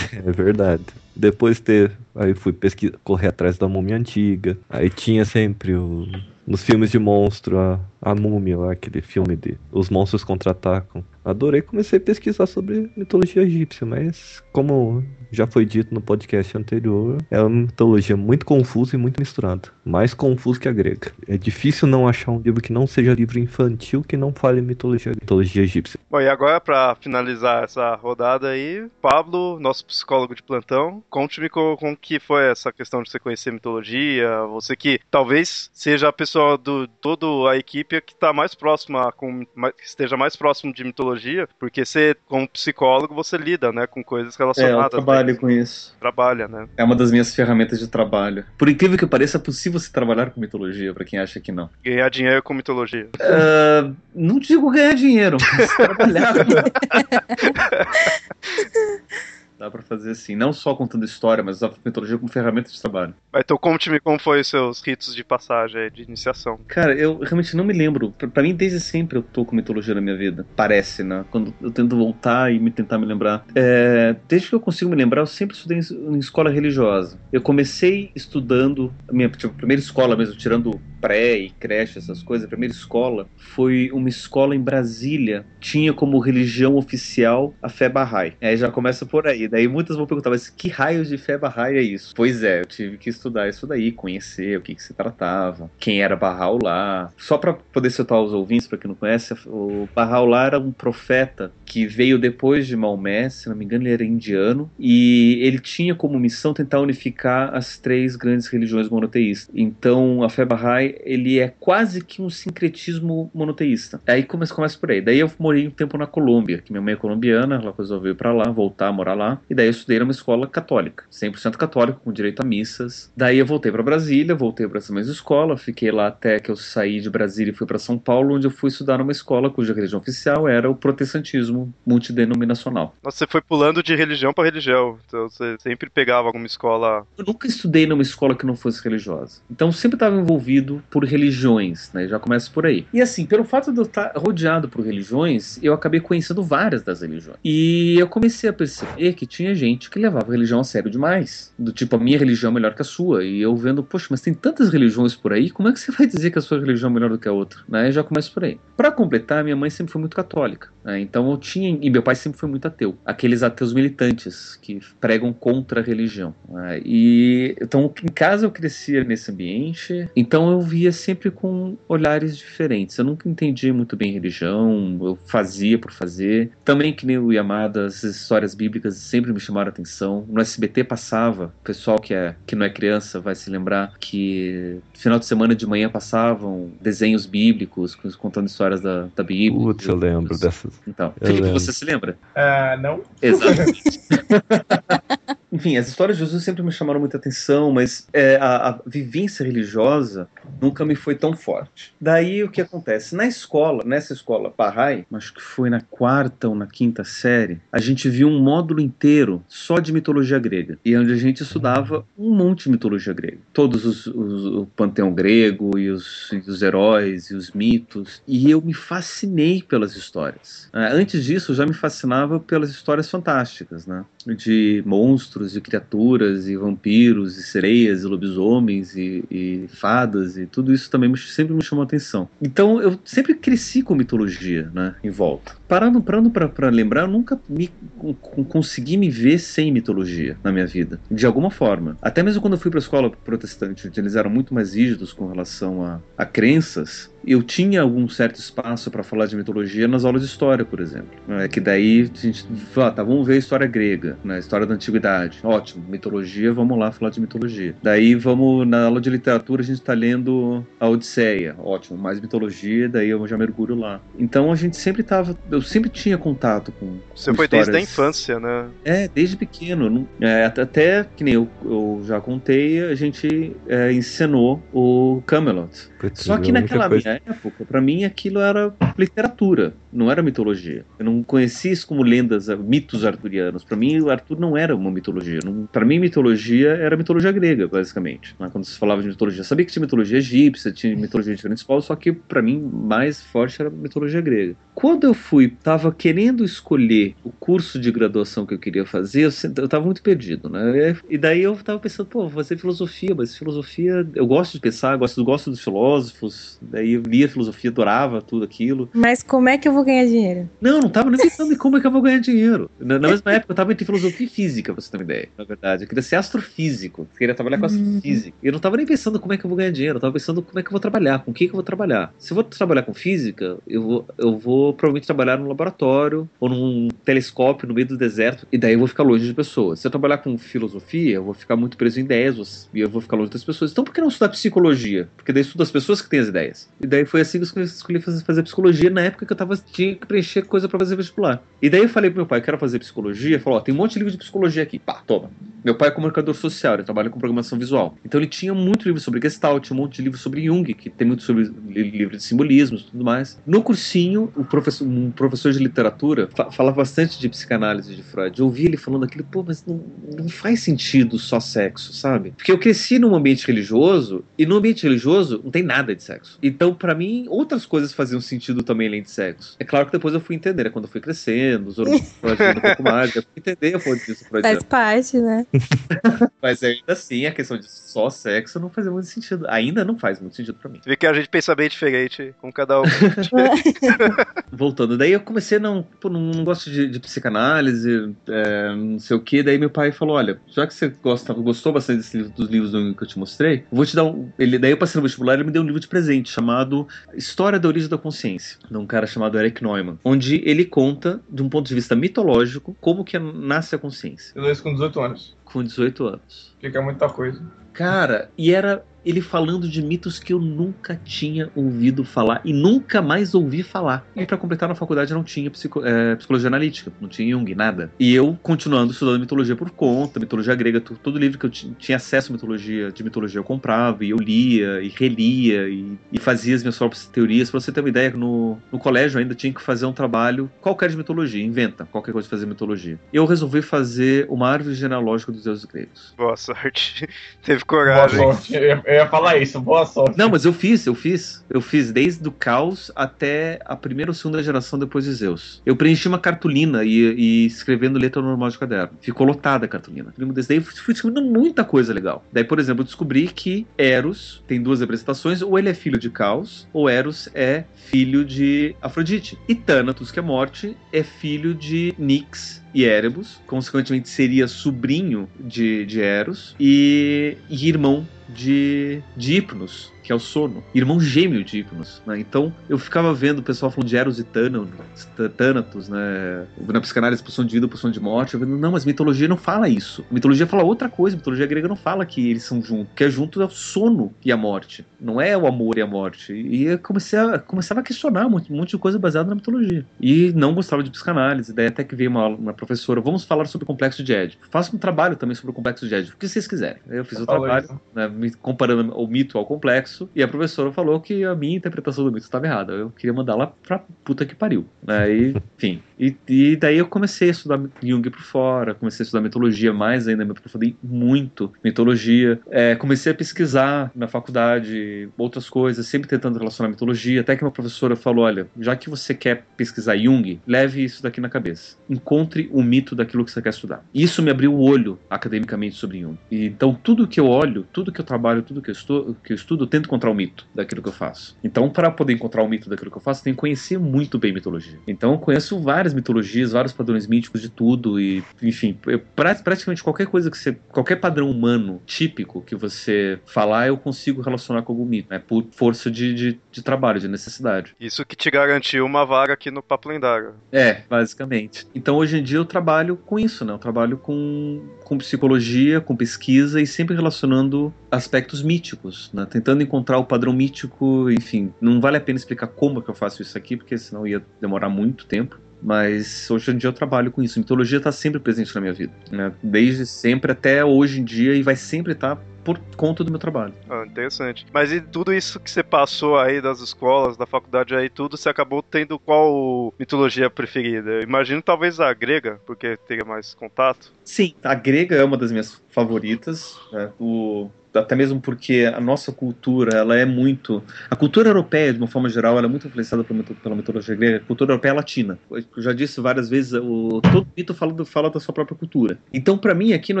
É 0.24 0.30
verdade. 0.30 0.84
Depois 1.14 1.60
ter. 1.60 1.92
Aí 2.14 2.34
fui 2.34 2.52
pesquisar, 2.52 2.96
correr 3.04 3.28
atrás 3.28 3.58
da 3.58 3.68
múmia 3.68 3.96
antiga. 3.96 4.56
Aí 4.68 4.90
tinha 4.90 5.24
sempre 5.24 5.74
o. 5.74 6.06
Nos 6.46 6.64
filmes 6.64 6.90
de 6.90 6.98
monstro, 6.98 7.58
a, 7.58 7.78
a 8.02 8.14
múmia 8.14 8.58
lá, 8.58 8.72
aquele 8.72 9.00
filme 9.00 9.36
de 9.36 9.56
Os 9.70 9.88
Monstros 9.88 10.24
Contra-Atacam. 10.24 11.04
Adorei, 11.24 11.62
comecei 11.62 11.98
a 11.98 12.02
pesquisar 12.02 12.46
sobre 12.46 12.90
mitologia 12.96 13.42
egípcia, 13.42 13.86
mas 13.86 14.42
como 14.52 15.04
já 15.30 15.46
foi 15.46 15.64
dito 15.64 15.94
no 15.94 16.00
podcast 16.00 16.56
anterior, 16.56 17.18
é 17.30 17.40
uma 17.40 17.50
mitologia 17.50 18.16
muito 18.16 18.44
confusa 18.46 18.96
e 18.96 18.98
muito 18.98 19.20
misturada. 19.20 19.68
Mais 19.84 20.14
confusa 20.14 20.58
que 20.58 20.68
a 20.68 20.72
grega. 20.72 21.12
É 21.28 21.36
difícil 21.36 21.86
não 21.86 22.08
achar 22.08 22.32
um 22.32 22.40
livro 22.40 22.62
que 22.62 22.72
não 22.72 22.86
seja 22.86 23.14
livro 23.14 23.38
infantil 23.38 24.02
que 24.02 24.16
não 24.16 24.32
fale 24.32 24.60
mitologia, 24.60 25.12
mitologia 25.12 25.62
egípcia. 25.62 26.00
Bom, 26.10 26.20
e 26.20 26.28
agora, 26.28 26.60
pra 26.60 26.96
finalizar 27.00 27.64
essa 27.64 27.94
rodada 27.94 28.48
aí, 28.48 28.88
Pablo, 29.00 29.60
nosso 29.60 29.84
psicólogo 29.84 30.34
de 30.34 30.42
plantão, 30.42 30.99
conte-me 31.08 31.48
com, 31.48 31.76
com 31.76 31.96
que 31.96 32.18
foi 32.20 32.50
essa 32.50 32.72
questão 32.72 33.02
de 33.02 33.10
você 33.10 33.18
conhecer 33.18 33.52
mitologia, 33.52 34.42
você 34.46 34.76
que 34.76 35.00
talvez 35.10 35.70
seja 35.72 36.08
a 36.08 36.12
pessoa 36.12 36.58
do 36.58 36.86
toda 36.88 37.26
a 37.50 37.56
equipe 37.56 38.00
que 38.00 38.14
tá 38.14 38.32
mais 38.32 38.54
próxima, 38.54 39.10
com, 39.12 39.44
que 39.44 39.84
esteja 39.84 40.16
mais 40.16 40.36
próximo 40.36 40.72
de 40.72 40.84
mitologia, 40.84 41.48
porque 41.58 41.84
você, 41.84 42.16
como 42.26 42.48
psicólogo, 42.48 43.14
você 43.14 43.36
lida, 43.36 43.72
né, 43.72 43.86
com 43.86 44.02
coisas 44.02 44.34
É, 44.34 44.42
eu 44.42 44.46
relacionadas. 44.46 44.90
trabalho 44.90 45.36
com 45.38 45.50
isso. 45.50 45.96
Trabalha, 46.00 46.48
né? 46.48 46.68
É 46.76 46.84
uma 46.84 46.96
das 46.96 47.10
minhas 47.10 47.34
ferramentas 47.34 47.78
de 47.78 47.88
trabalho. 47.88 48.44
Por 48.58 48.68
incrível 48.68 48.98
que 48.98 49.06
pareça, 49.06 49.36
é 49.36 49.40
possível 49.40 49.78
se 49.78 49.92
trabalhar 49.92 50.30
com 50.30 50.40
mitologia, 50.40 50.92
pra 50.92 51.04
quem 51.04 51.18
acha 51.18 51.40
que 51.40 51.52
não. 51.52 51.70
Ganhar 51.84 52.08
dinheiro 52.10 52.42
com 52.42 52.54
mitologia. 52.54 53.08
Ah, 53.20 53.90
não 54.14 54.38
digo 54.38 54.70
ganhar 54.70 54.94
dinheiro, 54.94 55.36
mas 55.40 55.70
trabalhar. 55.76 56.34
Dá 59.60 59.70
pra 59.70 59.82
fazer 59.82 60.12
assim, 60.12 60.34
não 60.34 60.54
só 60.54 60.74
contando 60.74 61.04
história, 61.04 61.44
mas 61.44 61.56
usar 61.56 61.66
a 61.66 61.72
mitologia 61.84 62.16
como 62.16 62.32
ferramenta 62.32 62.70
de 62.70 62.80
trabalho. 62.80 63.14
Mas 63.30 63.42
então 63.44 63.58
conte-me 63.58 64.00
como 64.00 64.18
foi 64.18 64.40
os 64.40 64.48
seus 64.48 64.80
ritos 64.80 65.14
de 65.14 65.22
passagem, 65.22 65.90
de 65.90 66.02
iniciação. 66.02 66.58
Cara, 66.66 66.94
eu 66.94 67.18
realmente 67.18 67.54
não 67.54 67.62
me 67.62 67.74
lembro. 67.74 68.10
Pra, 68.12 68.26
pra 68.26 68.42
mim, 68.42 68.54
desde 68.54 68.80
sempre 68.80 69.18
eu 69.18 69.22
tô 69.22 69.44
com 69.44 69.54
mitologia 69.54 69.94
na 69.94 70.00
minha 70.00 70.16
vida. 70.16 70.46
Parece, 70.56 71.04
né? 71.04 71.26
Quando 71.30 71.54
eu 71.60 71.70
tento 71.70 71.94
voltar 71.94 72.50
e 72.50 72.58
me 72.58 72.70
tentar 72.70 72.96
me 72.96 73.04
lembrar. 73.04 73.44
É, 73.54 74.16
desde 74.26 74.48
que 74.48 74.54
eu 74.54 74.60
consigo 74.60 74.90
me 74.90 74.96
lembrar, 74.96 75.20
eu 75.20 75.26
sempre 75.26 75.54
estudei 75.54 75.78
em, 75.78 76.14
em 76.14 76.18
escola 76.18 76.48
religiosa. 76.48 77.20
Eu 77.30 77.42
comecei 77.42 78.10
estudando, 78.16 78.90
a 79.06 79.12
minha 79.12 79.28
tipo, 79.28 79.52
primeira 79.52 79.82
escola 79.82 80.16
mesmo, 80.16 80.36
tirando 80.36 80.80
pré 81.00 81.38
e 81.38 81.50
creche, 81.50 81.98
essas 81.98 82.22
coisas, 82.22 82.46
a 82.46 82.48
primeira 82.48 82.74
escola 82.74 83.26
foi 83.36 83.90
uma 83.92 84.08
escola 84.08 84.54
em 84.54 84.60
Brasília. 84.60 85.44
Tinha 85.60 85.92
como 85.92 86.18
religião 86.18 86.76
oficial 86.76 87.54
a 87.62 87.68
fé 87.68 87.88
Bahá'í. 87.88 88.34
Aí 88.40 88.56
já 88.56 88.70
começa 88.70 89.06
por 89.06 89.26
aí. 89.26 89.48
Daí 89.48 89.66
muitas 89.68 89.96
vão 89.96 90.06
perguntar, 90.06 90.30
mas 90.30 90.48
que 90.48 90.68
raios 90.68 91.08
de 91.08 91.18
fé 91.18 91.38
Bahá'í 91.38 91.76
é 91.76 91.82
isso? 91.82 92.12
Pois 92.14 92.42
é, 92.42 92.60
eu 92.60 92.66
tive 92.66 92.98
que 92.98 93.10
estudar 93.10 93.48
isso 93.48 93.66
daí, 93.66 93.92
conhecer 93.92 94.58
o 94.58 94.62
que, 94.62 94.74
que 94.74 94.82
se 94.82 94.94
tratava, 94.94 95.70
quem 95.78 96.02
era 96.02 96.16
Bahá'u'lláh. 96.16 97.10
Só 97.16 97.38
para 97.38 97.54
poder 97.54 97.90
citar 97.90 98.20
os 98.20 98.32
ouvintes, 98.32 98.66
para 98.66 98.78
quem 98.78 98.88
não 98.88 98.94
conhece, 98.94 99.34
o 99.46 99.88
Bahá'u'lláh 99.94 100.46
era 100.46 100.58
um 100.58 100.72
profeta 100.72 101.52
que 101.64 101.86
veio 101.86 102.18
depois 102.18 102.66
de 102.66 102.76
Maomé, 102.76 103.28
se 103.28 103.48
não 103.48 103.56
me 103.56 103.64
engano 103.64 103.84
ele 103.84 103.92
era 103.92 104.04
indiano, 104.04 104.70
e 104.78 105.38
ele 105.40 105.58
tinha 105.58 105.94
como 105.94 106.18
missão 106.18 106.52
tentar 106.52 106.80
unificar 106.80 107.54
as 107.54 107.78
três 107.78 108.16
grandes 108.16 108.48
religiões 108.48 108.88
monoteístas. 108.88 109.54
Então 109.54 110.22
a 110.22 110.28
fé 110.28 110.44
Bahá'í, 110.44 110.89
ele 111.04 111.38
é 111.38 111.48
quase 111.48 112.04
que 112.04 112.22
um 112.22 112.30
sincretismo 112.30 113.30
monoteísta. 113.34 114.00
Aí 114.06 114.22
começa, 114.22 114.54
começa 114.54 114.78
por 114.78 114.90
aí. 114.90 115.00
Daí 115.00 115.18
eu 115.18 115.30
morei 115.38 115.68
um 115.68 115.70
tempo 115.70 115.96
na 115.98 116.06
Colômbia, 116.06 116.58
que 116.58 116.72
minha 116.72 116.82
mãe 116.82 116.94
é 116.94 116.96
colombiana, 116.96 117.56
ela 117.56 117.74
resolveu 117.76 118.12
ir 118.12 118.16
pra 118.16 118.32
lá, 118.32 118.50
voltar 118.50 118.88
a 118.88 118.92
morar 118.92 119.14
lá, 119.14 119.40
e 119.48 119.54
daí 119.54 119.66
eu 119.66 119.70
estudei 119.70 119.98
numa 119.98 120.10
escola 120.10 120.46
católica, 120.46 121.04
100% 121.10 121.56
católica, 121.56 122.00
com 122.02 122.12
direito 122.12 122.42
a 122.42 122.44
missas. 122.44 123.12
Daí 123.16 123.38
eu 123.38 123.46
voltei 123.46 123.70
pra 123.70 123.82
Brasília, 123.82 124.34
voltei 124.34 124.66
para 124.66 124.78
essa 124.78 124.92
mesma 124.92 125.12
escola, 125.12 125.56
fiquei 125.56 125.90
lá 125.90 126.08
até 126.08 126.38
que 126.38 126.50
eu 126.50 126.56
saí 126.56 127.00
de 127.00 127.10
Brasília 127.10 127.52
e 127.52 127.54
fui 127.54 127.66
para 127.66 127.78
São 127.78 127.98
Paulo, 127.98 128.34
onde 128.34 128.46
eu 128.46 128.50
fui 128.50 128.68
estudar 128.68 128.98
numa 128.98 129.12
escola 129.12 129.50
cuja 129.50 129.74
religião 129.74 130.00
oficial 130.00 130.48
era 130.48 130.70
o 130.70 130.74
protestantismo 130.74 131.72
multidenominacional. 131.86 132.94
Nossa, 133.02 133.18
você 133.18 133.26
foi 133.26 133.40
pulando 133.40 133.82
de 133.82 133.94
religião 133.94 134.32
pra 134.32 134.44
religião. 134.44 134.98
Então 135.06 135.28
você 135.28 135.56
sempre 135.60 135.90
pegava 135.90 136.28
alguma 136.28 136.46
escola. 136.46 137.06
Eu 137.16 137.24
nunca 137.24 137.46
estudei 137.46 137.86
numa 137.86 138.02
escola 138.02 138.34
que 138.34 138.46
não 138.46 138.56
fosse 138.56 138.82
religiosa. 138.82 139.40
Então 139.50 139.70
sempre 139.72 139.96
estava 139.96 140.16
envolvido 140.16 140.79
por 140.90 141.04
religiões, 141.04 141.90
né? 141.92 142.06
Já 142.08 142.18
começa 142.18 142.50
por 142.50 142.66
aí. 142.66 142.86
E 142.92 143.00
assim, 143.00 143.26
pelo 143.26 143.44
fato 143.44 143.72
de 143.72 143.78
eu 143.78 143.84
estar 143.84 144.12
rodeado 144.16 144.68
por 144.68 144.84
religiões, 144.84 145.58
eu 145.62 145.72
acabei 145.72 146.00
conhecendo 146.00 146.42
várias 146.42 146.82
das 146.82 147.00
religiões. 147.02 147.38
E 147.44 147.96
eu 147.98 148.06
comecei 148.08 148.48
a 148.50 148.52
perceber 148.52 149.12
que 149.14 149.26
tinha 149.26 149.54
gente 149.54 149.90
que 149.90 149.98
levava 149.98 150.28
a 150.28 150.32
religião 150.32 150.60
a 150.60 150.64
sério 150.64 150.90
demais. 150.90 151.52
Do 151.58 151.72
tipo, 151.72 151.96
a 151.96 151.98
minha 151.98 152.18
religião 152.18 152.50
é 152.50 152.54
melhor 152.54 152.74
que 152.74 152.82
a 152.82 152.84
sua. 152.84 153.24
E 153.24 153.40
eu 153.40 153.54
vendo, 153.56 153.82
poxa, 153.82 154.08
mas 154.10 154.20
tem 154.20 154.32
tantas 154.34 154.70
religiões 154.70 155.14
por 155.14 155.32
aí, 155.32 155.50
como 155.50 155.68
é 155.68 155.72
que 155.72 155.80
você 155.80 155.92
vai 155.92 156.06
dizer 156.06 156.30
que 156.30 156.38
a 156.38 156.42
sua 156.42 156.58
religião 156.60 156.90
é 156.90 156.92
melhor 156.94 157.10
do 157.10 157.18
que 157.18 157.28
a 157.28 157.32
outra? 157.32 157.60
Né? 157.68 157.90
Já 157.92 158.02
começa 158.02 158.30
por 158.30 158.44
aí. 158.44 158.58
Para 158.76 158.90
completar, 158.90 159.42
minha 159.44 159.56
mãe 159.56 159.70
sempre 159.70 159.92
foi 159.92 160.00
muito 160.00 160.16
católica. 160.16 160.68
né? 160.84 161.00
Então 161.00 161.30
eu 161.30 161.36
tinha. 161.36 161.78
E 161.80 161.90
meu 161.90 162.02
pai 162.02 162.14
sempre 162.14 162.38
foi 162.38 162.48
muito 162.48 162.66
ateu. 162.66 162.96
Aqueles 163.04 163.42
ateus 163.42 163.72
militantes 163.72 164.56
que 164.60 164.80
pregam 165.00 165.32
contra 165.32 165.80
a 165.80 165.82
religião. 165.84 166.34
né? 166.48 166.80
E 166.84 167.56
então 167.60 167.92
em 168.02 168.08
casa 168.12 168.46
eu 168.46 168.50
crescia 168.50 169.04
nesse 169.04 169.30
ambiente. 169.30 170.08
Então 170.16 170.50
eu 170.50 170.60
via 170.70 170.92
sempre 170.92 171.30
com 171.30 171.76
olhares 171.88 172.36
diferentes. 172.36 172.96
Eu 172.96 173.04
nunca 173.04 173.28
entendi 173.28 173.72
muito 173.72 173.96
bem 173.96 174.12
religião. 174.12 174.96
Eu 175.00 175.18
fazia 175.26 175.76
por 175.78 175.90
fazer. 175.90 176.52
Também 176.64 176.92
que 176.92 177.04
nem 177.04 177.18
o 177.18 177.32
Yamada, 177.32 177.86
as 177.86 178.04
histórias 178.04 178.54
bíblicas 178.54 178.94
sempre 178.96 179.32
me 179.32 179.40
chamaram 179.40 179.68
a 179.68 179.70
atenção. 179.72 180.24
No 180.28 180.40
SBT 180.40 180.84
passava, 180.84 181.52
o 181.60 181.64
pessoal 181.64 181.98
que, 181.98 182.14
é, 182.14 182.36
que 182.46 182.54
não 182.54 182.64
é 182.64 182.70
criança 182.70 183.18
vai 183.18 183.34
se 183.34 183.50
lembrar 183.50 183.92
que 183.98 184.78
no 184.94 184.98
final 185.00 185.18
de 185.18 185.26
semana 185.26 185.54
de 185.54 185.66
manhã 185.66 185.88
passavam 185.88 186.70
desenhos 186.80 187.26
bíblicos 187.26 187.96
contando 188.16 188.46
histórias 188.46 188.80
da, 188.80 189.08
da 189.16 189.24
Bíblia. 189.24 189.60
Putz, 189.60 189.86
eu 189.86 189.96
lembro 189.96 190.38
dessas. 190.38 190.80
Então, 190.86 191.12
Eu 191.20 191.26
Felipe, 191.26 191.44
lembro. 191.46 191.60
você 191.60 191.72
se 191.72 191.84
lembra? 191.84 192.16
Ah, 192.34 192.78
não? 192.80 193.02
Exatamente. 193.20 193.82
Enfim, 195.52 195.76
as 195.76 195.88
histórias 195.88 196.16
de 196.16 196.24
Jesus 196.24 196.44
sempre 196.44 196.62
me 196.62 196.70
chamaram 196.70 197.00
muita 197.00 197.16
atenção, 197.16 197.72
mas 197.72 198.06
é, 198.12 198.36
a, 198.36 198.68
a 198.70 198.80
vivência 198.86 199.44
religiosa 199.44 200.28
nunca 200.60 200.84
me 200.84 200.94
foi 200.94 201.14
tão 201.16 201.34
forte. 201.34 201.92
Daí 202.00 202.44
o 202.44 202.50
que 202.50 202.60
acontece? 202.60 203.16
Na 203.16 203.26
escola, 203.26 203.82
nessa 203.84 204.12
escola 204.12 204.52
Bahá'í, 204.56 205.04
acho 205.12 205.34
que 205.34 205.40
foi 205.40 205.68
na 205.68 205.80
quarta 205.80 206.48
ou 206.48 206.54
na 206.54 206.66
quinta 206.66 207.02
série, 207.04 207.58
a 207.72 207.80
gente 207.80 208.08
viu 208.08 208.28
um 208.28 208.40
módulo 208.40 208.80
inteiro 208.80 209.42
só 209.48 209.78
de 209.80 209.92
mitologia 209.92 210.38
grega. 210.38 210.78
E 210.84 210.96
onde 210.96 211.12
a 211.12 211.16
gente 211.16 211.42
estudava 211.42 212.04
um 212.16 212.34
monte 212.34 212.64
de 212.64 212.70
mitologia 212.70 213.12
grega. 213.12 213.38
Todos 213.52 213.84
os, 213.84 214.06
os- 214.06 214.44
o 214.46 214.66
panteão 214.76 215.12
grego 215.12 215.78
e 215.78 215.90
os, 215.90 216.30
e 216.32 216.36
os 216.48 216.62
heróis 216.62 217.30
e 217.30 217.34
os 217.34 217.50
mitos. 217.52 218.22
E 218.26 218.50
eu 218.50 218.60
me 218.62 218.74
fascinei 218.74 219.62
pelas 219.62 219.96
histórias. 219.96 220.68
Ah, 220.72 220.90
antes 220.92 221.24
disso, 221.24 221.52
eu 221.52 221.56
já 221.56 221.66
me 221.66 221.74
fascinava 221.74 222.38
pelas 222.38 222.70
histórias 222.70 223.10
fantásticas, 223.10 223.86
né? 223.86 224.04
De 224.36 224.82
monstros 224.86 225.39
e 225.56 225.60
criaturas 225.60 226.48
e 226.48 226.56
vampiros 226.56 227.36
e 227.38 227.42
sereias 227.42 228.02
e 228.02 228.06
lobisomens 228.06 228.94
e, 228.96 229.24
e 229.30 229.64
fadas 229.68 230.36
e 230.36 230.46
tudo 230.46 230.72
isso 230.72 230.90
também 230.90 231.14
sempre 231.16 231.54
me 231.54 231.62
chamou 231.62 231.82
a 231.82 231.86
atenção. 231.86 232.28
Então 232.40 232.80
eu 232.80 232.98
sempre 233.04 233.34
cresci 233.34 233.82
com 233.82 233.94
mitologia, 233.94 234.70
né, 234.74 234.94
em 235.02 235.10
volta. 235.10 235.52
Parando, 235.66 236.00
parando 236.02 236.30
pra 236.30 236.68
lembrar, 236.68 237.02
eu 237.02 237.08
nunca 237.08 237.40
me, 237.48 237.68
con- 237.96 238.14
con- 238.14 238.44
consegui 238.44 238.96
me 238.96 239.08
ver 239.08 239.38
sem 239.38 239.72
mitologia 239.72 240.36
na 240.42 240.50
minha 240.52 240.66
vida, 240.66 241.00
de 241.10 241.24
alguma 241.26 241.50
forma. 241.50 241.96
Até 242.02 242.22
mesmo 242.22 242.40
quando 242.40 242.54
eu 242.54 242.58
fui 242.58 242.70
pra 242.70 242.80
escola 242.80 243.10
protestante, 243.10 243.90
eles 243.96 244.16
eram 244.16 244.30
muito 244.30 244.52
mais 244.52 244.74
rígidos 244.74 245.12
com 245.12 245.26
relação 245.28 245.84
a, 245.84 246.00
a 246.16 246.26
crenças, 246.26 247.08
eu 247.26 247.42
tinha 247.42 247.82
algum 247.82 248.08
certo 248.08 248.36
espaço 248.36 248.90
para 248.90 249.02
falar 249.02 249.26
de 249.26 249.36
mitologia 249.36 249.86
nas 249.86 250.04
aulas 250.04 250.22
de 250.22 250.28
história, 250.28 250.64
por 250.64 250.80
exemplo. 250.80 251.08
É 251.28 251.48
que 251.48 251.60
daí 251.60 252.10
a 252.12 252.18
gente 252.18 252.44
fala, 252.72 252.90
tá, 252.90 253.02
vamos 253.02 253.26
ver 253.26 253.34
a 253.34 253.38
história 253.38 253.66
grega, 253.66 254.16
né, 254.24 254.36
a 254.36 254.38
história 254.38 254.66
da 254.66 254.74
antiguidade. 254.74 255.38
Ótimo, 255.42 255.84
mitologia, 255.88 256.52
vamos 256.52 256.78
lá 256.78 256.90
falar 256.92 257.10
de 257.10 257.20
mitologia. 257.20 257.74
Daí 257.82 258.14
vamos 258.14 258.66
na 258.66 258.84
aula 258.84 259.00
de 259.00 259.10
literatura 259.10 259.62
a 259.62 259.64
gente 259.64 259.80
tá 259.82 259.92
lendo 259.92 260.64
a 260.78 260.88
Odisseia. 260.88 261.54
Ótimo, 261.58 261.98
mais 261.98 262.20
mitologia, 262.20 262.88
daí 262.88 263.08
eu 263.10 263.26
já 263.26 263.36
mergulho 263.36 263.74
lá. 263.74 264.00
Então 264.18 264.50
a 264.50 264.56
gente 264.56 264.76
sempre 264.76 265.02
tava, 265.02 265.36
eu 265.50 265.60
sempre 265.62 265.90
tinha 265.90 266.16
contato 266.16 266.72
com 266.72 266.98
Você 267.14 267.30
com 267.30 267.36
foi 267.36 267.48
desde 267.48 267.70
a 267.76 267.80
histórias- 267.80 267.90
infância, 267.90 268.40
né? 268.40 268.66
é, 268.84 269.08
desde 269.08 269.36
pequeno. 269.36 270.08
é, 270.20 270.44
até, 270.44 271.04
que 271.16 271.22
nem 271.24 271.34
eu, 271.34 271.48
eu 271.64 272.02
já 272.04 272.20
contei, 272.20 272.82
a 272.84 272.94
gente 272.94 273.54
é, 273.68 273.92
encenou 273.92 274.62
o 274.72 275.22
Camelot. 275.26 275.70
Putz, 275.98 276.22
Só 276.24 276.38
que 276.38 276.50
naquela 276.52 276.88
minha 276.88 277.09
época, 277.12 277.64
pra 277.64 277.80
mim 277.80 278.04
aquilo 278.04 278.40
era 278.40 278.74
literatura, 278.98 279.74
não 279.92 280.10
era 280.10 280.22
mitologia. 280.22 280.86
Eu 280.98 281.04
não 281.04 281.22
conhecia 281.22 281.72
isso 281.72 281.86
como 281.86 282.02
lendas, 282.02 282.48
mitos 282.58 283.04
arturianos. 283.04 283.64
Pra 283.64 283.76
mim, 283.76 284.00
o 284.00 284.10
Arthur 284.10 284.38
não 284.38 284.56
era 284.56 284.74
uma 284.74 284.90
mitologia. 284.90 285.40
Para 285.72 285.84
mim, 285.84 285.98
mitologia 285.98 286.70
era 286.70 286.96
mitologia 286.96 287.32
grega, 287.32 287.68
basicamente. 287.68 288.34
né? 288.38 288.48
Quando 288.50 288.64
se 288.64 288.78
falava 288.78 289.02
de 289.02 289.08
mitologia, 289.08 289.44
sabia 289.44 289.64
que 289.66 289.72
tinha 289.72 289.80
mitologia 289.82 290.18
egípcia, 290.18 290.72
tinha 290.72 290.94
mitologia 290.96 291.32
de 291.32 291.36
diferentes 291.36 291.64
povos, 291.64 291.86
só 291.86 291.96
que 291.96 292.12
pra 292.12 292.42
mim 292.42 292.60
mais 292.72 293.22
forte 293.22 293.60
era 293.60 293.70
mitologia 293.70 294.20
grega. 294.20 294.56
Quando 294.74 295.04
eu 295.06 295.14
fui, 295.14 295.48
tava 295.62 295.92
querendo 295.94 296.44
escolher 296.44 297.16
o 297.22 297.32
curso 297.32 297.78
de 297.78 297.90
graduação 297.92 298.46
que 298.46 298.54
eu 298.54 298.58
queria 298.58 298.86
fazer, 298.86 299.22
eu, 299.22 299.30
sent- 299.30 299.58
eu 299.58 299.68
tava 299.68 299.84
muito 299.84 300.02
perdido, 300.02 300.48
né? 300.48 300.94
E 301.08 301.18
daí 301.18 301.42
eu 301.42 301.54
tava 301.62 301.78
pensando, 301.80 302.08
pô, 302.08 302.20
vou 302.22 302.30
fazer 302.30 302.56
filosofia, 302.56 303.14
mas 303.14 303.36
filosofia, 303.36 304.08
eu 304.14 304.26
gosto 304.26 304.52
de 304.54 304.60
pensar, 304.60 304.96
gosto, 304.96 305.22
gosto 305.24 305.50
dos 305.50 305.60
filósofos, 305.60 306.56
daí 306.62 306.92
eu 306.92 307.02
lia 307.02 307.28
filosofia, 307.28 307.70
adorava 307.70 308.22
tudo 308.22 308.44
aquilo. 308.44 308.88
Mas 308.94 309.22
como 309.22 309.48
é 309.48 309.58
que 309.58 309.68
eu 309.68 309.72
vou 309.72 309.79
ganhar 309.84 310.04
dinheiro? 310.06 310.50
Não, 310.60 310.80
não 310.80 310.88
tava 310.88 311.10
nem 311.10 311.20
pensando 311.20 311.52
em 311.52 311.56
como 311.56 311.76
é 311.76 311.80
que 311.80 311.86
eu 311.86 311.90
vou 311.90 312.02
ganhar 312.02 312.18
dinheiro. 312.18 312.70
Na, 312.78 312.98
na 312.98 313.08
mesma 313.08 313.32
época 313.32 313.52
eu 313.52 313.56
tava 313.56 313.72
entre 313.72 313.84
filosofia 313.84 314.26
e 314.26 314.30
física, 314.30 314.72
pra 314.72 314.80
você 314.80 314.90
ter 314.90 314.96
uma 314.96 315.04
ideia, 315.04 315.28
na 315.36 315.44
verdade. 315.44 315.84
Eu 315.84 315.88
queria 315.88 316.02
ser 316.02 316.16
astrofísico, 316.16 317.06
queria 317.18 317.34
trabalhar 317.34 317.58
com 317.58 317.66
astrofísica. 317.66 318.36
Eu 318.42 318.52
não 318.52 318.58
tava 318.58 318.76
nem 318.76 318.86
pensando 318.86 319.20
como 319.20 319.32
é 319.32 319.36
que 319.36 319.44
eu 319.44 319.48
vou 319.48 319.56
ganhar 319.56 319.70
dinheiro, 319.70 319.96
eu 319.96 320.00
tava 320.00 320.12
pensando 320.12 320.42
como 320.42 320.58
é 320.58 320.62
que 320.62 320.68
eu 320.68 320.72
vou 320.72 320.80
trabalhar, 320.80 321.24
com 321.24 321.32
quem 321.32 321.46
que 321.46 321.52
eu 321.52 321.56
vou 321.56 321.62
trabalhar. 321.62 322.12
Se 322.18 322.32
eu 322.32 322.34
vou 322.34 322.44
trabalhar 322.44 322.82
com 322.82 322.94
física, 322.94 323.58
eu 323.66 323.82
vou, 323.82 324.08
eu 324.18 324.38
vou 324.38 324.72
provavelmente 324.74 325.06
trabalhar 325.06 325.38
num 325.38 325.48
laboratório 325.48 326.28
ou 326.38 326.48
num 326.48 326.88
telescópio 327.04 327.68
no 327.68 327.74
meio 327.74 327.86
do 327.86 327.96
deserto, 327.96 328.46
e 328.50 328.58
daí 328.58 328.74
eu 328.74 328.78
vou 328.78 328.88
ficar 328.88 329.02
longe 329.02 329.26
de 329.26 329.34
pessoas. 329.34 329.80
Se 329.80 329.86
eu 329.86 329.90
trabalhar 329.90 330.18
com 330.18 330.36
filosofia, 330.38 331.16
eu 331.16 331.24
vou 331.24 331.34
ficar 331.34 331.56
muito 331.56 331.76
preso 331.76 332.00
em 332.00 332.04
ideias 332.04 332.68
e 332.72 332.80
eu 332.80 332.88
vou 332.88 333.00
ficar 333.00 333.16
longe 333.16 333.30
das 333.30 333.44
pessoas. 333.44 333.72
Então 333.72 333.84
por 333.84 333.92
que 333.92 334.00
não 334.00 334.08
estudar 334.08 334.28
psicologia? 334.28 335.08
Porque 335.16 335.32
daí 335.32 335.42
eu 335.42 335.46
estudo 335.46 335.62
as 335.62 335.70
pessoas 335.70 336.00
que 336.00 336.08
têm 336.08 336.20
as 336.20 336.28
ideias. 336.28 336.68
E 336.80 336.86
daí 336.86 337.04
foi 337.04 337.20
assim 337.20 337.40
que 337.40 337.58
eu 337.58 337.64
escolhi 337.64 338.00
fazer, 338.00 338.24
fazer 338.24 338.42
psicologia 338.42 338.90
na 338.90 339.02
época 339.02 339.26
que 339.26 339.32
eu 339.32 339.36
tava, 339.36 339.56
tinha 339.72 339.94
que 339.94 340.06
preencher 340.06 340.42
coisa 340.42 340.68
pra 340.68 340.78
fazer 340.78 340.96
vestibular. 340.96 341.42
E 341.62 341.68
daí 341.68 341.82
eu 341.82 341.88
falei 341.88 342.10
pro 342.10 342.18
meu 342.18 342.26
pai, 342.26 342.40
quero 342.40 342.58
fazer 342.58 342.78
psicologia. 342.78 343.36
Ele 343.36 343.42
falou, 343.42 343.58
ó, 343.58 343.62
tem 343.62 343.74
um 343.74 343.76
monte 343.78 343.92
de 343.92 343.98
livro 343.98 344.12
de 344.12 344.18
psicologia 344.18 344.62
aqui. 344.62 344.78
Pá, 344.78 345.02
toma. 345.06 345.30
Meu 345.64 345.74
pai 345.76 345.88
é 345.88 345.90
comunicador 345.90 346.34
social, 346.34 346.74
ele 346.74 346.84
trabalha 346.84 347.10
com 347.10 347.18
programação 347.18 347.58
visual. 347.58 347.96
Então 348.04 348.18
ele 348.18 348.28
tinha 348.28 348.54
muito 348.54 348.86
livro 348.86 349.00
sobre 349.00 349.20
Gestalt, 349.20 349.70
um 349.70 349.74
monte 349.74 349.96
de 349.96 350.02
livro 350.02 350.18
sobre 350.18 350.42
Jung, 350.44 350.64
que 350.74 350.88
tem 350.88 351.06
muito 351.06 351.22
sobre 351.22 351.44
li- 351.68 351.90
livro 351.90 352.16
de 352.16 352.22
simbolismos 352.22 352.82
e 352.82 352.90
tudo 352.90 353.04
mais. 353.04 353.38
No 353.44 353.62
cursinho, 353.62 354.32
o 354.34 354.44
professor, 354.44 354.86
um 354.86 355.10
professor 355.10 355.52
de 355.52 355.58
literatura 355.58 356.28
fa 356.34 356.50
falava 356.50 356.76
bastante 356.78 357.20
de 357.20 357.28
psicanálise 357.28 357.94
de 357.94 358.02
Freud. 358.02 358.38
Eu 358.40 358.46
ouvi 358.46 358.64
ele 358.64 358.76
falando 358.78 359.04
aquilo, 359.04 359.24
pô, 359.24 359.44
mas 359.46 359.64
não, 359.66 359.84
não 360.18 360.28
faz 360.30 360.62
sentido 360.62 361.18
só 361.18 361.38
sexo, 361.40 361.92
sabe? 361.92 362.32
Porque 362.32 362.50
eu 362.50 362.58
cresci 362.58 362.98
num 362.98 363.14
ambiente 363.14 363.46
religioso 363.46 364.24
e 364.38 364.46
no 364.46 364.56
ambiente 364.56 364.82
religioso 364.84 365.40
não 365.44 365.50
tem 365.50 365.62
nada 365.62 365.94
de 365.94 366.02
sexo. 366.02 366.38
Então, 366.42 366.74
pra 366.74 366.94
mim, 366.94 367.26
outras 367.28 367.66
coisas 367.66 367.92
faziam 367.92 368.20
sentido 368.20 368.62
também 368.62 368.88
além 368.88 369.02
de 369.02 369.10
sexo. 369.10 369.56
É 369.60 369.64
claro 369.64 369.84
que 369.84 369.92
depois 369.92 370.14
eu 370.14 370.20
fui 370.20 370.34
entender, 370.34 370.64
né? 370.64 370.70
Quando 370.70 370.86
eu 370.86 370.90
fui 370.90 371.02
crescendo, 371.02 371.68
os 371.68 371.78
outros 371.78 372.00
um 372.56 372.60
pouco 372.60 372.82
mais, 372.82 373.14
eu 373.14 373.22
fui 373.22 373.30
entender 373.36 373.76
um 373.76 373.80
pouco 373.80 374.02
disso 374.06 374.24
Freud. 374.24 374.42
Faz 374.42 374.62
parte, 374.62 375.18
né? 375.18 375.46
Mas 376.42 376.62
ainda 376.62 376.80
assim, 376.88 377.26
a 377.26 377.32
questão 377.32 377.58
de 377.58 377.70
só 377.70 378.08
sexo 378.08 378.58
não 378.58 378.70
fazia 378.70 378.90
muito 378.90 379.06
sentido. 379.06 379.44
Ainda 379.50 379.84
não 379.84 379.98
faz 379.98 380.18
muito 380.18 380.34
sentido 380.34 380.54
pra 380.54 380.70
mim. 380.70 380.80
Você 380.82 380.88
vê 380.88 380.96
que 380.96 381.06
a 381.06 381.12
gente 381.12 381.28
pensa 381.28 381.54
bem 381.54 381.68
diferente 381.68 382.34
com 382.40 382.50
cada 382.50 382.80
um. 382.80 382.84
Voltando, 384.50 384.96
daí 384.96 385.12
eu 385.12 385.20
comecei, 385.20 385.58
não, 385.58 385.82
pô, 385.82 386.08
não, 386.08 386.20
não 386.20 386.44
gosto 386.44 386.70
de, 386.70 386.88
de 386.88 386.98
psicanálise, 386.98 388.14
é, 388.28 388.74
não 388.74 388.98
sei 388.98 389.16
o 389.16 389.20
que. 389.20 389.42
Daí 389.42 389.58
meu 389.58 389.70
pai 389.70 389.92
falou: 389.92 390.16
Olha, 390.16 390.40
já 390.48 390.66
que 390.66 390.72
você 390.72 390.88
gosta, 390.88 391.34
gostou 391.34 391.72
bastante 391.72 391.98
desse 391.98 392.16
livro, 392.16 392.32
dos 392.32 392.48
livros 392.48 392.72
do- 392.72 392.94
que 392.94 393.02
eu 393.02 393.08
te 393.08 393.18
mostrei, 393.18 393.58
eu 393.70 393.76
vou 393.76 393.84
te 393.84 393.94
dar 393.94 394.04
um. 394.04 394.30
Ele, 394.38 394.58
daí 394.58 394.70
eu 394.70 394.76
passei 394.78 394.98
no 394.98 395.02
vestibular 395.02 395.34
ele 395.34 395.44
me 395.44 395.50
deu 395.50 395.62
um 395.62 395.66
livro 395.66 395.80
de 395.80 395.88
presente 395.88 396.30
chamado 396.30 396.88
História 397.14 397.58
da 397.58 397.68
Origem 397.68 397.88
da 397.88 397.98
Consciência, 397.98 398.56
de 398.70 398.76
um 398.76 398.86
cara 398.86 399.06
chamado 399.06 399.38
Eric 399.38 399.49
Neumann, 399.62 399.98
onde 400.04 400.42
ele 400.44 400.64
conta, 400.64 401.20
de 401.28 401.42
um 401.42 401.48
ponto 401.48 401.68
de 401.68 401.74
vista 401.74 401.96
mitológico, 401.96 402.76
como 402.80 403.04
que 403.04 403.18
nasce 403.18 403.74
a 403.74 403.78
consciência. 403.78 404.32
Eu 404.34 404.50
isso 404.50 404.62
com 404.62 404.72
18 404.72 405.00
anos. 405.00 405.36
Com 405.44 405.62
18 405.62 406.06
anos. 406.06 406.56
Fica 406.60 406.80
muita 406.80 407.08
coisa. 407.08 407.42
Cara, 407.72 408.30
e 408.36 408.52
era 408.52 408.84
ele 409.04 409.20
falando 409.20 409.68
de 409.68 409.82
mitos 409.82 410.18
que 410.18 410.32
eu 410.32 410.38
nunca 410.38 411.00
tinha 411.04 411.50
ouvido 411.54 412.04
falar 412.04 412.40
e 412.44 412.52
nunca 412.52 413.00
mais 413.00 413.34
ouvi 413.34 413.62
falar. 413.62 414.06
E 414.14 414.26
pra 414.26 414.36
completar, 414.36 414.68
na 414.68 414.74
faculdade 414.74 415.12
não 415.12 415.24
tinha 415.24 415.50
psico- 415.50 415.84
é, 415.84 416.16
psicologia 416.16 416.48
analítica, 416.48 416.92
não 417.00 417.08
tinha 417.08 417.30
Jung, 417.30 417.54
nada. 417.54 417.90
E 417.98 418.14
eu 418.14 418.36
continuando 418.42 418.92
estudando 418.92 419.20
mitologia 419.20 419.54
por 419.56 419.70
conta, 419.70 420.18
mitologia 420.20 420.54
grega, 420.54 420.80
todo 420.80 421.18
livro 421.18 421.38
que 421.38 421.46
eu 421.46 421.50
ti- 421.50 421.74
tinha 421.78 421.96
acesso 421.96 422.30
à 422.30 422.34
mitologia, 422.34 422.90
de 422.92 423.02
mitologia 423.04 423.38
eu 423.38 423.44
comprava, 423.44 424.04
e 424.04 424.10
eu 424.10 424.16
lia, 424.18 424.80
e 424.82 424.88
relia, 424.88 425.68
e, 425.68 425.96
e 426.12 426.18
fazia 426.18 426.54
as 426.54 426.62
minhas 426.62 426.76
próprias 426.76 427.06
teorias. 427.06 427.50
Pra 427.50 427.60
você 427.60 427.70
ter 427.72 427.80
uma 427.80 427.88
ideia, 427.88 428.10
no, 428.10 428.58
no 428.72 428.78
colégio 428.78 429.18
ainda 429.18 429.34
tinha 429.34 429.52
que 429.52 429.62
fazer 429.62 429.86
um 429.86 429.92
trabalho 429.92 430.50
qualquer 430.60 430.90
de 430.90 430.96
mitologia, 430.96 431.42
inventa 431.44 431.84
qualquer 431.86 432.12
coisa 432.12 432.26
de 432.26 432.30
fazer 432.30 432.46
mitologia. 432.46 432.98
Eu 433.12 433.24
resolvi 433.26 433.62
fazer 433.62 434.26
uma 434.28 434.48
árvore 434.48 434.74
genealógica 434.74 435.32
dos 435.32 435.44
deuses 435.44 435.64
gregos. 435.64 436.12
Boa 436.16 436.36
sorte. 436.36 437.06
Teve 437.42 437.62
Boa 437.64 437.84
coragem. 437.84 438.18
sorte. 438.18 438.52
Eu 438.90 438.96
ia, 438.96 439.06
falar 439.06 439.38
isso, 439.38 439.60
boa 439.60 439.86
sorte. 439.86 440.18
Não, 440.18 440.28
mas 440.28 440.44
eu 440.44 440.52
fiz, 440.52 440.84
eu 440.84 440.96
fiz. 440.96 441.44
Eu 441.48 441.60
fiz 441.60 441.92
desde 441.92 442.26
o 442.26 442.32
caos 442.32 442.90
até 442.96 443.60
a 443.64 443.76
primeira 443.76 444.10
ou 444.10 444.14
segunda 444.16 444.42
geração 444.42 444.80
depois 444.80 445.04
de 445.04 445.12
Zeus. 445.12 445.62
Eu 445.64 445.76
preenchi 445.76 446.08
uma 446.08 446.18
cartolina 446.18 446.82
e, 446.82 447.14
e 447.16 447.46
escrevendo 447.46 448.00
letra 448.00 448.20
normal 448.20 448.50
de 448.50 448.58
caderno. 448.58 448.98
Ficou 449.00 449.24
lotada 449.24 449.64
a 449.64 449.68
cartolina. 449.68 450.12
Daí 450.48 450.58
fui 450.58 450.92
descobrindo 450.92 451.22
muita 451.22 451.62
coisa 451.62 451.94
legal. 451.94 452.24
Daí, 452.32 452.42
por 452.42 452.58
exemplo, 452.58 452.80
eu 452.80 452.84
descobri 452.84 453.28
que 453.28 453.64
Eros 453.78 454.42
tem 454.48 454.60
duas 454.60 454.80
representações, 454.80 455.40
ou 455.40 455.56
ele 455.56 455.68
é 455.68 455.74
filho 455.74 455.96
de 455.96 456.10
Caos, 456.10 456.66
ou 456.72 456.88
Eros 456.88 457.28
é 457.32 457.62
filho 457.76 458.24
de 458.24 458.74
Afrodite. 458.82 459.38
E 459.48 459.54
Thanatos, 459.54 460.10
que 460.10 460.18
é 460.18 460.22
morte, 460.22 460.76
é 460.92 461.04
filho 461.04 461.54
de 461.54 461.94
Nix 461.96 462.60
e 462.74 462.82
Erebus, 462.82 463.40
consequentemente 463.46 464.08
seria 464.08 464.48
sobrinho 464.48 465.28
de, 465.38 465.86
de 465.86 466.00
Eros 466.00 466.56
e, 466.58 467.36
e 467.48 467.68
irmão 467.68 468.04
de, 468.32 469.04
de 469.16 469.34
Hipnos, 469.36 469.96
que 470.02 470.12
é 470.12 470.14
o 470.14 470.18
sono, 470.18 470.62
irmão 470.74 471.00
gêmeo 471.00 471.44
de 471.44 471.58
Hipnos. 471.58 472.02
Né? 472.06 472.18
Então 472.18 472.52
eu 472.68 472.78
ficava 472.78 473.12
vendo 473.12 473.40
o 473.40 473.42
pessoal 473.42 473.70
falando 473.70 473.88
de 473.88 473.96
Eros 473.96 474.18
e 474.18 474.24
Thanatos, 474.24 475.88
né? 475.88 476.46
na 476.68 476.80
psicanálise, 476.80 477.22
pulsão 477.22 477.44
de 477.44 477.54
vida, 477.54 477.68
pulsão 477.68 477.90
de 477.90 478.00
morte. 478.00 478.34
Eu 478.34 478.40
vendo, 478.40 478.56
não, 478.56 478.72
mas 478.72 478.84
mitologia 478.84 479.28
não 479.28 479.36
fala 479.36 479.68
isso. 479.68 480.04
Mitologia 480.10 480.46
fala 480.46 480.62
outra 480.62 480.88
coisa. 480.88 481.16
Mitologia 481.16 481.46
grega 481.46 481.68
não 481.68 481.76
fala 481.76 482.06
que 482.06 482.30
eles 482.30 482.44
são 482.44 482.62
juntos, 482.62 482.92
que 482.94 483.04
é 483.04 483.10
junto 483.10 483.40
é 483.40 483.44
o 483.44 483.50
sono 483.50 484.12
e 484.24 484.32
a 484.32 484.36
morte, 484.36 484.84
não 485.00 485.20
é 485.20 485.36
o 485.36 485.46
amor 485.46 485.78
e 485.78 485.82
a 485.82 485.86
morte. 485.86 486.32
E 486.32 486.64
eu 486.64 486.78
comecei 486.78 487.18
a, 487.18 487.38
começava 487.38 487.80
a 487.80 487.82
questionar 487.82 488.26
um 488.26 488.30
monte, 488.30 488.52
um 488.52 488.56
monte 488.56 488.70
de 488.70 488.78
coisa 488.78 488.98
baseada 488.98 489.28
na 489.28 489.34
mitologia. 489.34 489.84
E 490.00 490.32
não 490.32 490.54
gostava 490.54 490.82
de 490.82 490.90
psicanálise. 490.90 491.52
Daí 491.52 491.66
até 491.66 491.84
que 491.84 491.94
veio 491.94 492.10
uma, 492.10 492.26
uma 492.28 492.52
professora, 492.52 493.00
vamos 493.00 493.24
falar 493.24 493.46
sobre 493.46 493.64
o 493.64 493.66
complexo 493.66 494.02
de 494.02 494.14
Édipo. 494.14 494.46
Faça 494.50 494.74
um 494.74 494.78
trabalho 494.78 495.16
também 495.16 495.34
sobre 495.34 495.50
o 495.50 495.54
complexo 495.54 495.86
de 495.86 495.94
Édipo, 495.94 496.16
o 496.16 496.18
que 496.18 496.28
vocês 496.28 496.46
quiserem. 496.46 496.80
Eu 496.88 497.04
fiz 497.04 497.18
o 497.20 497.26
trabalho, 497.26 497.80
né, 497.94 498.10
comparando 498.40 498.92
o 498.94 499.06
mito 499.06 499.38
ao 499.38 499.46
complexo, 499.46 499.89
e 500.14 500.22
a 500.22 500.28
professora 500.28 500.72
falou 500.72 501.00
que 501.00 501.24
a 501.24 501.34
minha 501.34 501.56
interpretação 501.56 502.04
do 502.04 502.12
mito 502.12 502.24
estava 502.24 502.46
errada. 502.46 502.72
Eu 502.72 502.90
queria 502.90 503.12
mandar 503.12 503.34
lá 503.34 503.46
pra 503.46 503.78
puta 504.04 504.24
que 504.24 504.34
pariu. 504.34 504.66
Né? 504.82 505.12
E, 505.12 505.34
enfim. 505.56 505.82
E, 505.98 506.16
e 506.26 506.56
daí 506.56 506.78
eu 506.78 506.86
comecei 506.86 507.28
a 507.28 507.30
estudar 507.32 507.60
Jung 507.82 508.08
por 508.08 508.22
fora, 508.22 508.74
comecei 508.74 509.02
a 509.02 509.04
estudar 509.04 509.20
mitologia 509.20 509.72
mais 509.72 510.08
ainda, 510.08 510.24
me 510.24 510.30
aprofundei 510.30 510.74
muito 510.82 511.52
mitologia. 511.62 512.40
É, 512.50 512.74
comecei 512.74 513.12
a 513.12 513.14
pesquisar 513.14 513.90
na 513.94 514.08
faculdade 514.08 515.08
outras 515.18 515.48
coisas, 515.50 515.86
sempre 515.86 516.08
tentando 516.08 516.38
relacionar 516.38 516.70
mitologia, 516.70 517.20
até 517.20 517.36
que 517.36 517.44
uma 517.44 517.50
professora 517.50 517.94
falou: 517.96 518.24
olha, 518.24 518.48
já 518.58 518.74
que 518.74 518.88
você 518.88 519.14
quer 519.14 519.44
pesquisar 519.56 519.96
Jung, 519.96 520.40
leve 520.46 520.82
isso 520.82 521.02
daqui 521.02 521.20
na 521.20 521.28
cabeça. 521.28 521.76
Encontre 521.88 522.48
o 522.52 522.62
mito 522.62 522.94
daquilo 522.94 523.24
que 523.24 523.30
você 523.30 523.42
quer 523.42 523.50
estudar. 523.50 523.84
Isso 523.94 524.22
me 524.22 524.30
abriu 524.30 524.54
o 524.54 524.60
olho 524.60 524.98
academicamente 525.08 525.76
sobre 525.76 526.00
Jung. 526.00 526.18
E, 526.30 526.46
então, 526.46 526.74
tudo 526.74 527.06
que 527.06 527.20
eu 527.20 527.26
olho, 527.26 527.66
tudo 527.72 527.92
que 527.92 528.00
eu 528.00 528.04
trabalho, 528.04 528.42
tudo 528.42 528.62
que 528.62 528.70
eu 528.70 528.74
estudo, 528.74 529.16
que 529.22 529.32
eu 529.32 529.36
estudo 529.36 529.66
tento 529.80 529.86
encontrar 529.86 530.10
o 530.10 530.14
mito 530.14 530.46
daquilo 530.54 530.82
que 530.82 530.88
eu 530.88 530.92
faço. 530.92 531.36
Então, 531.42 531.68
para 531.70 531.90
poder 531.90 532.12
encontrar 532.12 532.42
o 532.42 532.48
mito 532.48 532.68
daquilo 532.68 532.90
que 532.90 532.96
eu 532.96 533.02
faço, 533.02 533.20
eu 533.20 533.24
tenho 533.24 533.36
que 533.36 533.40
conhecer 533.40 533.78
muito 533.78 534.18
bem 534.18 534.32
mitologia. 534.32 534.78
Então, 534.86 535.12
eu 535.12 535.18
conheço 535.18 535.60
várias 535.60 535.94
mitologias, 535.94 536.52
vários 536.52 536.72
padrões 536.72 537.06
míticos 537.06 537.40
de 537.40 537.48
tudo 537.48 537.98
e, 538.00 538.22
enfim, 538.42 538.78
eu, 538.86 539.00
praticamente 539.00 539.82
qualquer 539.82 540.06
coisa 540.06 540.30
que 540.30 540.38
você, 540.38 540.52
qualquer 540.68 540.96
padrão 540.96 541.30
humano 541.30 541.80
típico 541.86 542.42
que 542.42 542.54
você 542.54 543.18
falar, 543.26 543.68
eu 543.68 543.76
consigo 543.76 544.20
relacionar 544.20 544.62
com 544.62 544.72
algum 544.72 544.84
mito, 544.84 545.08
né? 545.10 545.18
Por 545.18 545.46
força 545.52 545.90
de, 545.90 546.14
de, 546.14 546.40
de 546.50 546.62
trabalho, 546.62 547.00
de 547.00 547.08
necessidade. 547.08 547.74
Isso 547.80 548.04
que 548.04 548.16
te 548.16 548.30
garantiu 548.30 548.84
uma 548.84 549.04
vaga 549.04 549.32
aqui 549.32 549.50
no 549.50 549.62
Papo 549.62 549.88
Lendário. 549.88 550.34
É, 550.52 550.82
basicamente. 550.88 551.66
Então, 551.74 551.96
hoje 551.96 552.18
em 552.18 552.22
dia 552.22 552.38
eu 552.38 552.44
trabalho 552.44 552.96
com 552.96 553.18
isso, 553.18 553.44
né? 553.44 553.52
Eu 553.52 553.58
trabalho 553.58 553.96
com, 553.96 554.62
com 554.84 554.98
psicologia, 554.98 555.80
com 555.80 555.96
pesquisa 555.96 556.60
e 556.60 556.66
sempre 556.66 556.94
relacionando 556.94 557.72
aspectos 557.90 558.42
míticos, 558.42 559.10
né? 559.12 559.26
Tentando 559.28 559.62
encontrar 559.62 559.98
o 559.98 560.04
padrão 560.04 560.32
mítico, 560.32 561.10
enfim, 561.10 561.52
não 561.60 561.80
vale 561.80 561.96
a 561.96 562.00
pena 562.00 562.18
explicar 562.18 562.46
como 562.46 562.80
que 562.80 562.90
eu 562.90 562.94
faço 562.94 563.22
isso 563.22 563.36
aqui, 563.36 563.56
porque 563.56 563.76
senão 563.76 564.06
ia 564.06 564.22
demorar 564.40 564.68
muito 564.68 565.06
tempo. 565.06 565.38
Mas 565.62 566.30
hoje 566.30 566.50
em 566.50 566.56
dia 566.56 566.68
eu 566.68 566.72
trabalho 566.72 567.10
com 567.10 567.22
isso. 567.22 567.38
A 567.38 567.42
mitologia 567.42 567.78
está 567.78 567.92
sempre 567.92 568.18
presente 568.18 568.54
na 568.54 568.62
minha 568.62 568.72
vida. 568.72 568.92
Né? 569.10 569.30
Desde 569.42 569.84
sempre 569.84 570.32
até 570.32 570.64
hoje 570.64 571.00
em 571.00 571.04
dia 571.04 571.34
e 571.34 571.42
vai 571.42 571.54
sempre 571.54 571.92
estar 571.92 572.16
tá 572.16 572.22
por 572.42 572.58
conta 572.76 573.04
do 573.04 573.10
meu 573.10 573.18
trabalho. 573.18 573.52
Ah, 573.68 573.84
interessante. 573.86 574.46
Mas 574.52 574.72
e 574.72 574.80
tudo 574.80 575.12
isso 575.12 575.38
que 575.38 575.50
você 575.50 575.62
passou 575.62 576.18
aí 576.18 576.40
das 576.40 576.60
escolas, 576.60 577.16
da 577.16 577.26
faculdade 577.26 577.74
aí, 577.74 577.90
tudo, 577.90 578.16
você 578.16 578.28
acabou 578.28 578.62
tendo 578.62 578.98
qual 578.98 579.74
mitologia 579.78 580.30
preferida? 580.30 580.90
Eu 580.90 581.02
imagino 581.02 581.42
talvez 581.42 581.78
a 581.78 581.92
grega, 581.92 582.40
porque 582.46 582.78
teria 582.88 583.04
mais 583.04 583.34
contato. 583.34 583.92
Sim, 584.02 584.34
a 584.42 584.54
grega 584.54 584.96
é 584.96 585.04
uma 585.04 585.18
das 585.18 585.30
minhas 585.30 585.62
favoritas. 585.68 586.58
Né? 586.72 586.90
O 586.98 587.50
até 587.74 587.94
mesmo 587.94 588.20
porque 588.20 588.70
a 588.72 588.80
nossa 588.80 589.12
cultura 589.12 589.78
ela 589.78 589.96
é 589.96 590.04
muito 590.04 590.62
a 590.90 590.96
cultura 590.96 591.28
europeia 591.28 591.72
de 591.72 591.78
uma 591.78 591.86
forma 591.86 592.08
geral 592.08 592.36
ela 592.36 592.46
é 592.46 592.50
muito 592.50 592.66
influenciada 592.66 593.04
pela 593.04 593.54
mitologia 593.54 593.94
grega. 593.94 594.16
A 594.18 594.20
cultura 594.20 594.52
europeia 594.52 594.72
é 594.72 594.74
latina. 594.74 595.18
Eu 595.30 595.44
já 595.62 595.72
disse 595.72 596.00
várias 596.00 596.28
vezes 596.28 596.52
o 596.54 597.00
todo 597.00 597.26
mito 597.36 597.54
fala, 597.54 597.72
do, 597.72 597.84
fala 597.84 598.10
da 598.10 598.20
sua 598.20 598.34
própria 598.34 598.56
cultura. 598.56 598.98
Então 599.12 599.38
para 599.38 599.54
mim 599.54 599.72
aqui 599.72 599.92
não 599.92 600.00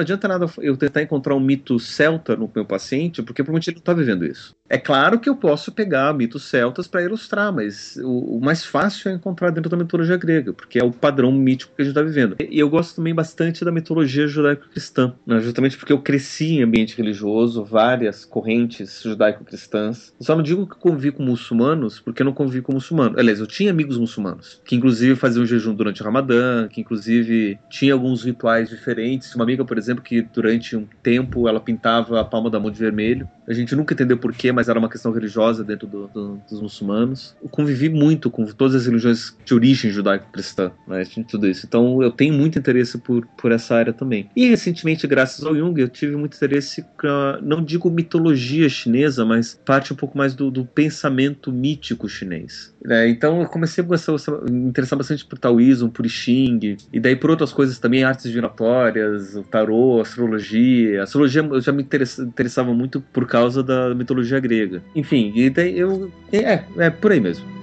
adianta 0.00 0.26
nada 0.26 0.46
eu 0.58 0.76
tentar 0.76 1.02
encontrar 1.02 1.34
um 1.34 1.40
mito 1.40 1.78
celta 1.78 2.36
no 2.36 2.50
meu 2.54 2.64
paciente 2.64 3.22
porque 3.22 3.42
provavelmente 3.42 3.70
ele 3.70 3.76
não 3.76 3.80
está 3.80 3.92
vivendo 3.92 4.24
isso. 4.24 4.54
É 4.68 4.78
claro 4.78 5.18
que 5.18 5.28
eu 5.28 5.36
posso 5.36 5.72
pegar 5.72 6.12
mitos 6.14 6.44
celtas 6.44 6.86
para 6.86 7.02
ilustrar 7.02 7.52
mas 7.52 7.96
o, 7.96 8.36
o, 8.36 8.40
mais 8.40 8.64
fácil 8.64 9.10
é 9.10 9.14
encontrar 9.14 9.50
dentro 9.50 9.70
da 9.70 9.76
mitologia 9.76 10.16
grega 10.16 10.52
porque 10.52 10.78
é 10.78 10.84
o 10.84 10.90
padrão 10.90 11.32
mítico 11.32 11.72
que 11.74 11.82
a 11.82 11.84
gente 11.84 11.92
está 11.92 12.02
vivendo. 12.02 12.36
E 12.40 12.58
eu 12.58 12.68
gosto 12.68 12.96
também 12.96 13.14
bastante 13.14 13.64
da 13.64 13.72
mitologia 13.72 14.26
judaico-cristã 14.26 15.14
né? 15.26 15.40
justamente 15.40 15.76
porque 15.76 15.92
eu 15.92 16.00
cresci 16.00 16.56
em 16.56 16.62
ambiente 16.62 16.96
religioso 16.96 17.59
várias 17.64 18.24
correntes 18.24 19.02
judaico-cristãs. 19.02 20.12
Só 20.20 20.34
não 20.36 20.42
digo 20.42 20.66
que 20.66 20.76
convivi 20.76 21.12
com 21.12 21.22
muçulmanos, 21.22 22.00
porque 22.00 22.22
eu 22.22 22.24
não 22.24 22.32
convivi 22.32 22.62
com 22.62 22.72
muçulmanos. 22.72 23.18
Aliás, 23.18 23.40
eu 23.40 23.46
tinha 23.46 23.70
amigos 23.70 23.98
muçulmanos, 23.98 24.60
que 24.64 24.76
inclusive 24.76 25.16
faziam 25.16 25.44
jejum 25.44 25.74
durante 25.74 26.02
o 26.02 26.04
Ramadã, 26.04 26.68
que 26.68 26.80
inclusive 26.80 27.58
tinha 27.68 27.92
alguns 27.92 28.24
rituais 28.24 28.68
diferentes. 28.68 29.34
Uma 29.34 29.44
amiga, 29.44 29.64
por 29.64 29.78
exemplo, 29.78 30.02
que 30.02 30.22
durante 30.22 30.76
um 30.76 30.86
tempo 31.02 31.48
ela 31.48 31.60
pintava 31.60 32.20
a 32.20 32.24
palma 32.24 32.50
da 32.50 32.60
mão 32.60 32.70
de 32.70 32.78
vermelho. 32.78 33.28
A 33.50 33.52
gente 33.52 33.74
nunca 33.74 33.94
entendeu 33.94 34.16
porquê, 34.16 34.52
mas 34.52 34.68
era 34.68 34.78
uma 34.78 34.88
questão 34.88 35.10
religiosa 35.10 35.64
dentro 35.64 35.88
do, 35.88 36.06
do, 36.06 36.40
dos 36.48 36.62
muçulmanos. 36.62 37.34
Eu 37.42 37.48
convivi 37.48 37.88
muito 37.88 38.30
com 38.30 38.46
todas 38.46 38.76
as 38.76 38.86
religiões 38.86 39.36
de 39.44 39.52
origem 39.52 39.90
judaico-cristã, 39.90 40.70
né? 40.86 41.02
tudo 41.28 41.48
isso. 41.48 41.66
Então 41.66 42.00
eu 42.00 42.12
tenho 42.12 42.32
muito 42.32 42.56
interesse 42.56 42.96
por, 42.98 43.26
por 43.26 43.50
essa 43.50 43.74
área 43.74 43.92
também. 43.92 44.30
E 44.36 44.48
recentemente, 44.48 45.04
graças 45.04 45.44
ao 45.44 45.56
Jung, 45.56 45.80
eu 45.80 45.88
tive 45.88 46.14
muito 46.14 46.36
interesse 46.36 46.84
pra, 46.96 47.40
não 47.42 47.60
digo 47.60 47.90
mitologia 47.90 48.68
chinesa, 48.68 49.24
mas 49.24 49.58
parte 49.66 49.92
um 49.92 49.96
pouco 49.96 50.16
mais 50.16 50.32
do, 50.32 50.48
do 50.48 50.64
pensamento 50.64 51.50
mítico 51.50 52.08
chinês. 52.08 52.72
É, 52.86 53.08
então 53.08 53.42
eu 53.42 53.48
comecei 53.48 53.82
a 53.82 53.86
gostar, 53.86 54.12
me 54.48 54.68
interessar 54.68 54.96
bastante 54.96 55.24
por 55.24 55.38
taoísmo, 55.38 55.90
por 55.90 56.06
I 56.06 56.08
Ching, 56.08 56.76
e 56.92 57.00
daí 57.00 57.16
por 57.16 57.30
outras 57.30 57.52
coisas 57.52 57.80
também, 57.80 58.04
artes 58.04 58.26
divinatórias, 58.26 59.34
o 59.34 59.42
tarô, 59.42 60.00
astrologia. 60.00 61.02
Astrologia 61.02 61.42
eu 61.42 61.60
já 61.60 61.72
me 61.72 61.82
interessava 61.82 62.72
muito 62.72 63.00
por 63.00 63.26
causa 63.26 63.39
da 63.48 63.94
mitologia 63.94 64.40
grega. 64.40 64.82
Enfim, 64.94 65.32
e 65.34 65.48
daí 65.50 65.78
eu. 65.78 66.10
É, 66.32 66.62
é 66.76 66.90
por 66.90 67.12
aí 67.12 67.20
mesmo. 67.20 67.60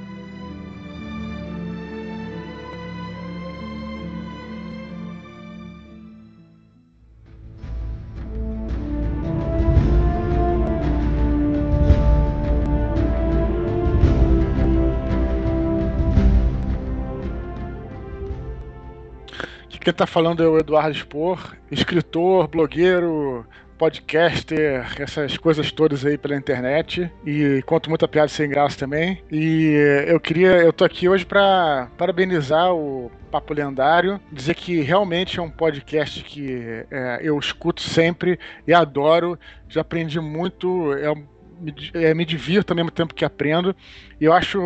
Quem 19.87 19.93
está 19.93 20.05
falando 20.05 20.43
é 20.43 20.47
o 20.49 20.57
Eduardo 20.57 20.93
Spor, 20.97 21.55
escritor, 21.71 22.49
blogueiro, 22.49 23.45
podcaster, 23.77 24.85
essas 24.99 25.37
coisas 25.37 25.71
todas 25.71 26.05
aí 26.05 26.17
pela 26.17 26.35
internet 26.35 27.11
e 27.25 27.61
conto 27.65 27.89
muita 27.89 28.07
piada 28.07 28.27
sem 28.27 28.49
graça 28.49 28.77
também. 28.77 29.21
E 29.31 29.73
eu 30.07 30.19
queria, 30.19 30.57
eu 30.57 30.73
tô 30.73 30.83
aqui 30.83 31.07
hoje 31.07 31.25
para 31.25 31.87
parabenizar 31.97 32.73
o 32.73 33.11
Papo 33.31 33.53
Lendário, 33.53 34.19
dizer 34.31 34.55
que 34.55 34.81
realmente 34.81 35.39
é 35.39 35.41
um 35.41 35.49
podcast 35.49 36.23
que 36.23 36.85
é, 36.89 37.19
eu 37.21 37.37
escuto 37.37 37.81
sempre 37.81 38.39
e 38.65 38.73
adoro. 38.73 39.37
Já 39.69 39.81
aprendi 39.81 40.19
muito, 40.19 40.93
é 40.93 41.13
me, 41.59 41.73
é, 41.93 42.13
me 42.13 42.25
divirto 42.25 42.71
ao 42.71 42.75
mesmo 42.75 42.91
tempo 42.91 43.13
que 43.13 43.25
aprendo. 43.25 43.75
E 44.19 44.25
eu 44.25 44.33
acho 44.33 44.59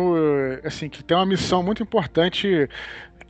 assim 0.64 0.88
que 0.88 1.02
tem 1.02 1.16
uma 1.16 1.26
missão 1.26 1.62
muito 1.62 1.82
importante 1.82 2.68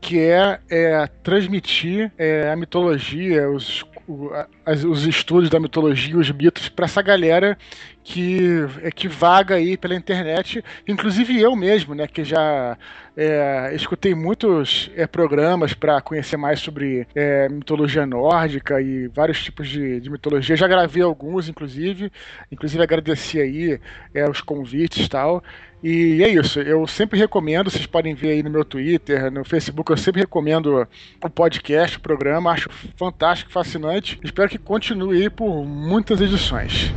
que 0.01 0.19
é, 0.19 0.59
é 0.69 1.07
transmitir 1.23 2.13
é, 2.19 2.51
a 2.51 2.57
mitologia, 2.57 3.49
os, 3.49 3.85
o, 4.07 4.31
os 4.67 5.07
estudos 5.07 5.49
da 5.49 5.61
mitologia, 5.61 6.17
os 6.17 6.31
mitos, 6.31 6.69
para 6.69 6.85
essa 6.85 7.03
galera 7.03 7.57
que, 8.03 8.67
é, 8.83 8.91
que 8.91 9.09
vaga 9.09 9.55
aí 9.57 9.77
pela 9.77 9.95
internet, 9.95 10.63
inclusive 10.87 11.41
eu 11.41 11.55
mesmo, 11.55 11.95
né, 11.95 12.07
que 12.07 12.25
já 12.25 12.77
é, 13.17 13.73
escutei 13.75 14.15
muitos 14.15 14.91
é, 14.97 15.07
programas 15.07 15.75
para 15.75 16.01
conhecer 16.01 16.37
mais 16.37 16.61
sobre 16.61 17.07
é, 17.15 17.49
mitologia 17.49 18.07
nórdica 18.07 18.81
e 18.81 19.09
vários 19.09 19.43
tipos 19.43 19.69
de, 19.69 20.01
de, 20.01 20.11
mitologia. 20.11 20.57
Já 20.57 20.67
gravei 20.67 21.03
alguns, 21.03 21.49
inclusive, 21.49 22.11
inclusive 22.51 22.83
agradeci 22.83 23.41
aí 23.41 23.81
é, 24.15 24.29
os 24.29 24.41
convites 24.41 25.07
e 25.07 25.09
tal. 25.09 25.43
E 25.83 26.23
é 26.23 26.29
isso, 26.29 26.61
eu 26.61 26.87
sempre 26.87 27.19
recomendo, 27.19 27.69
vocês 27.69 27.87
podem 27.87 28.15
ver 28.15 28.31
aí 28.31 28.43
no 28.43 28.51
meu 28.51 28.65
Twitter, 28.65 29.33
no 29.33 29.45
Facebook, 29.45 29.91
eu 29.91 29.97
sempre 29.97 30.21
recomendo 30.21 30.87
o 31.21 31.29
podcast, 31.29 31.97
o 31.97 32.01
programa, 32.01 32.53
acho 32.53 32.71
fantástico, 32.97 33.51
fascinante. 33.51 34.19
Espero 34.23 34.49
que 34.49 34.59
continue 34.59 35.23
aí 35.23 35.31
por 35.31 35.65
muitas 35.65 36.21
edições. 36.21 36.93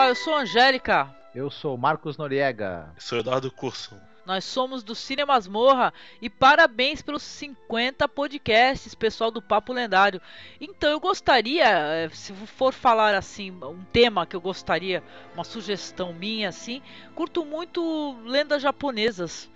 Olá, 0.00 0.08
eu 0.08 0.14
sou 0.14 0.34
Angélica. 0.34 1.14
Eu 1.34 1.50
sou 1.50 1.76
Marcos 1.76 2.16
Noriega. 2.16 2.90
Eu 2.96 3.02
sou 3.02 3.18
Eduardo 3.18 3.50
Curso. 3.50 3.94
Nós 4.24 4.46
somos 4.46 4.82
do 4.82 4.94
Cine 4.94 5.26
Masmorra 5.26 5.92
e 6.22 6.30
parabéns 6.30 7.02
pelos 7.02 7.22
50 7.22 8.08
podcasts, 8.08 8.94
pessoal 8.94 9.30
do 9.30 9.42
Papo 9.42 9.74
Lendário. 9.74 10.18
Então 10.58 10.90
eu 10.90 10.98
gostaria, 10.98 11.66
eh, 11.66 12.08
se 12.14 12.32
for 12.32 12.72
falar 12.72 13.14
assim, 13.14 13.50
um 13.50 13.84
tema 13.92 14.24
que 14.24 14.34
eu 14.34 14.40
gostaria, 14.40 15.02
uma 15.34 15.44
sugestão 15.44 16.14
minha 16.14 16.48
assim, 16.48 16.80
curto 17.14 17.44
muito 17.44 18.16
lendas 18.24 18.62
japonesas 18.62 19.50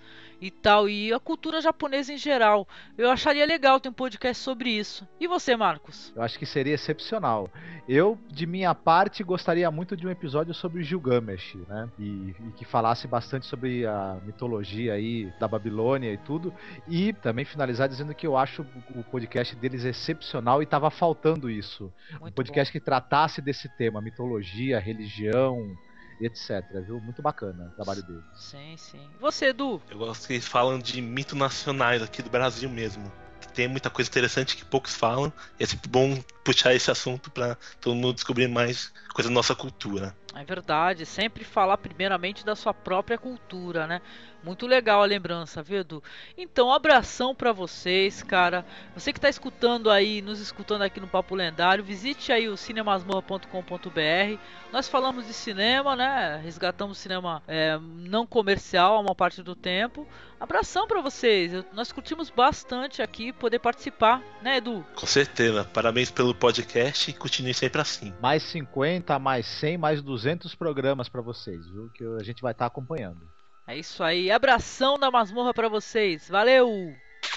e 0.45 0.51
tal, 0.51 0.87
e 0.87 1.11
a 1.11 1.19
cultura 1.19 1.59
japonesa 1.63 2.13
em 2.13 2.19
geral. 2.19 2.69
Eu 2.99 3.11
acharia 3.11 3.47
legal 3.47 3.81
ter 3.81 3.89
um 3.89 3.93
podcast 3.93 4.43
sobre 4.43 4.69
isso. 4.69 5.09
E 5.19 5.27
você, 5.27 5.57
Marcos? 5.57 6.13
Eu 6.15 6.21
acho 6.21 6.39
que 6.39 6.45
seria 6.45 6.75
excepcional. 6.75 7.49
Eu, 7.89 8.19
de 8.29 8.47
minha 8.47 8.75
parte, 8.75 9.25
gostaria 9.25 9.71
muito 9.71 9.97
de 9.97 10.07
um 10.07 10.11
episódio 10.11 10.53
sobre 10.53 10.83
Gilgamesh, 10.83 11.55
né? 11.67 11.89
E, 11.99 12.35
e 12.39 12.53
que 12.57 12.65
falasse 12.67 13.09
bastante 13.09 13.47
sobre 13.47 13.87
a 13.87 14.19
mitologia 14.23 14.93
aí 14.93 15.33
da 15.41 15.49
Babilônia 15.49 16.13
e 16.13 16.19
tudo. 16.19 16.53
E 16.87 17.15
também 17.15 17.47
finalizar 17.47 17.89
dizendo 17.89 18.15
que 18.15 18.27
eu 18.27 18.37
acho 18.37 18.67
o 18.95 19.03
podcast 19.05 19.57
deles 19.57 19.83
excepcional 19.85 20.61
e 20.61 20.65
estava 20.65 20.91
faltando 20.91 21.49
isso. 21.49 21.91
Muito 22.21 22.27
um 22.27 22.33
podcast 22.33 22.71
bom. 22.71 22.79
que 22.79 22.85
tratasse 22.85 23.41
desse 23.41 23.67
tema, 23.79 24.03
mitologia, 24.03 24.79
religião, 24.79 25.75
e 26.21 26.27
etc, 26.27 26.65
viu? 26.85 27.01
Muito 27.01 27.21
bacana 27.23 27.67
o 27.67 27.73
trabalho 27.73 28.03
dele. 28.03 28.25
Sim, 28.33 28.77
sim. 28.77 29.11
E 29.15 29.19
você, 29.19 29.47
Edu? 29.47 29.81
Eu 29.91 29.99
gosto 29.99 30.27
que 30.27 30.35
eles 30.35 30.47
falam 30.47 30.79
de 30.79 31.01
mitos 31.01 31.37
nacionais 31.39 32.03
aqui 32.03 32.23
do 32.23 32.31
Brasil 32.31 32.69
mesmo. 32.71 33.13
tem 33.53 33.69
muita 33.69 33.89
coisa 33.89 34.11
interessante 34.11 34.57
que 34.57 34.65
poucos 34.65 34.95
falam. 34.95 35.33
E 35.59 35.63
é 35.63 35.67
sempre 35.67 35.89
bom 35.89 36.21
puxar 36.45 36.75
esse 36.75 36.91
assunto 36.91 37.31
para 37.31 37.57
todo 37.81 37.95
mundo 37.95 38.15
descobrir 38.15 38.49
mais 38.49 38.93
coisa 39.15 39.29
da 39.29 39.35
nossa 39.35 39.55
cultura. 39.55 40.17
É 40.35 40.45
verdade, 40.45 41.07
sempre 41.07 41.45
falar 41.45 41.79
primeiramente 41.79 42.45
da 42.45 42.57
sua 42.57 42.75
própria 42.75 43.17
cultura, 43.17 43.87
né? 43.87 44.01
Muito 44.45 44.67
legal 44.67 45.03
a 45.03 45.07
lembrança, 45.07 45.63
viu, 45.63 45.81
Edu? 45.81 46.03
Então, 46.37 46.69
um 46.69 46.73
abração 46.73 47.35
para 47.35 47.51
vocês, 47.51 48.23
cara. 48.23 48.63
Você 48.95 49.11
que 49.11 49.19
tá 49.19 49.29
escutando 49.29 49.91
aí, 49.91 50.21
nos 50.21 50.39
escutando 50.39 50.83
aqui 50.83 51.01
no 51.01 51.07
Papo 51.07 51.35
Lendário, 51.35 51.83
visite 51.83 52.31
aí 52.31 52.47
o 52.47 52.55
cinemasmorra.com.br. 52.55 54.39
Nós 54.71 54.87
falamos 54.87 55.27
de 55.27 55.33
cinema, 55.33 55.97
né? 55.97 56.39
Resgatamos 56.45 56.99
cinema 56.99 57.43
é, 57.49 57.79
não 57.81 58.27
comercial 58.27 59.01
uma 59.01 59.15
parte 59.15 59.43
do 59.43 59.55
tempo. 59.55 60.07
Abração 60.39 60.87
para 60.87 61.01
vocês. 61.01 61.65
Nós 61.73 61.91
curtimos 61.91 62.29
bastante 62.29 63.01
aqui 63.01 63.33
poder 63.33 63.61
participar, 63.61 64.23
né, 64.43 64.59
Edu? 64.59 64.85
Com 64.95 65.07
certeza. 65.07 65.65
Parabéns 65.65 66.11
pelo 66.11 66.35
podcast 66.35 67.11
e 67.11 67.15
continue 67.15 67.55
sempre 67.55 67.81
assim. 67.81 68.13
Mais 68.21 68.43
50, 68.43 69.19
mais 69.19 69.47
100, 69.47 69.79
mais 69.79 70.03
200 70.03 70.55
programas 70.55 71.09
para 71.09 71.23
vocês, 71.23 71.67
viu? 71.71 71.89
Que 71.95 72.05
a 72.21 72.23
gente 72.23 72.43
vai 72.43 72.53
estar 72.53 72.65
tá 72.65 72.67
acompanhando. 72.67 73.34
É 73.67 73.77
isso 73.77 74.03
aí. 74.03 74.31
Abração 74.31 74.99
da 74.99 75.11
masmorra 75.11 75.55
para 75.55 75.69
vocês. 75.69 76.29
Valeu! 76.29 76.95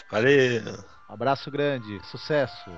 Valeu! 0.09 0.61
Abraço 1.07 1.49
grande. 1.49 1.99
Sucesso! 2.05 2.69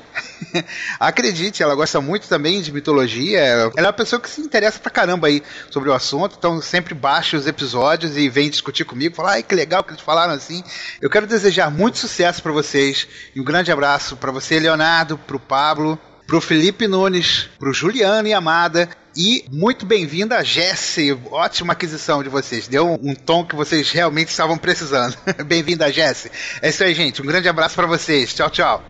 Acredite, 0.99 1.63
ela 1.63 1.73
gosta 1.73 1.99
muito 1.99 2.27
também 2.27 2.61
de 2.61 2.71
mitologia. 2.71 3.39
Ela 3.39 3.71
é 3.75 3.81
uma 3.81 3.93
pessoa 3.93 4.21
que 4.21 4.29
se 4.29 4.39
interessa 4.39 4.79
pra 4.79 4.91
caramba 4.91 5.25
aí 5.25 5.41
sobre 5.71 5.89
o 5.89 5.93
assunto, 5.93 6.35
então 6.37 6.61
sempre 6.61 6.93
baixa 6.93 7.35
os 7.35 7.47
episódios 7.47 8.15
e 8.15 8.29
vem 8.29 8.47
discutir 8.47 8.85
comigo, 8.85 9.15
falar, 9.15 9.31
ai 9.31 9.43
que 9.43 9.55
legal 9.55 9.83
que 9.83 9.91
eles 9.91 10.01
falaram 10.01 10.33
assim. 10.33 10.63
Eu 11.01 11.09
quero 11.09 11.25
desejar 11.25 11.71
muito 11.71 11.97
sucesso 11.97 12.43
para 12.43 12.51
vocês 12.51 13.07
e 13.35 13.41
um 13.41 13.43
grande 13.43 13.71
abraço 13.71 14.15
para 14.17 14.31
você, 14.31 14.59
Leonardo, 14.59 15.17
pro 15.17 15.39
Pablo, 15.39 15.99
pro 16.27 16.39
Felipe 16.39 16.87
Nunes, 16.87 17.49
pro 17.57 17.73
Juliano 17.73 18.27
e 18.27 18.33
Amada 18.33 18.87
e 19.17 19.43
muito 19.51 19.83
bem-vinda 19.83 20.43
Jesse. 20.43 21.11
Ótima 21.31 21.73
aquisição 21.73 22.21
de 22.21 22.29
vocês. 22.29 22.67
Deu 22.67 22.93
um, 23.01 23.15
tom 23.15 23.43
que 23.43 23.55
vocês 23.55 23.89
realmente 23.89 24.27
estavam 24.27 24.59
precisando. 24.59 25.17
bem-vinda, 25.47 25.91
Jesse. 25.91 26.31
É 26.61 26.69
isso 26.69 26.83
aí, 26.83 26.93
gente. 26.93 27.19
Um 27.19 27.25
grande 27.25 27.49
abraço 27.49 27.75
para 27.75 27.87
vocês. 27.87 28.31
Tchau, 28.31 28.49
tchau. 28.51 28.83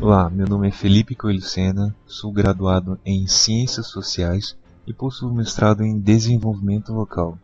Olá, 0.00 0.30
meu 0.30 0.46
nome 0.46 0.68
é 0.68 0.70
Felipe 0.70 1.16
Coelho 1.16 1.42
Sena, 1.42 1.92
sou 2.06 2.30
graduado 2.30 2.96
em 3.04 3.26
Ciências 3.26 3.88
Sociais 3.88 4.56
e 4.86 4.92
possuo 4.92 5.34
mestrado 5.34 5.82
em 5.82 5.98
Desenvolvimento 5.98 6.92
Local. 6.92 7.36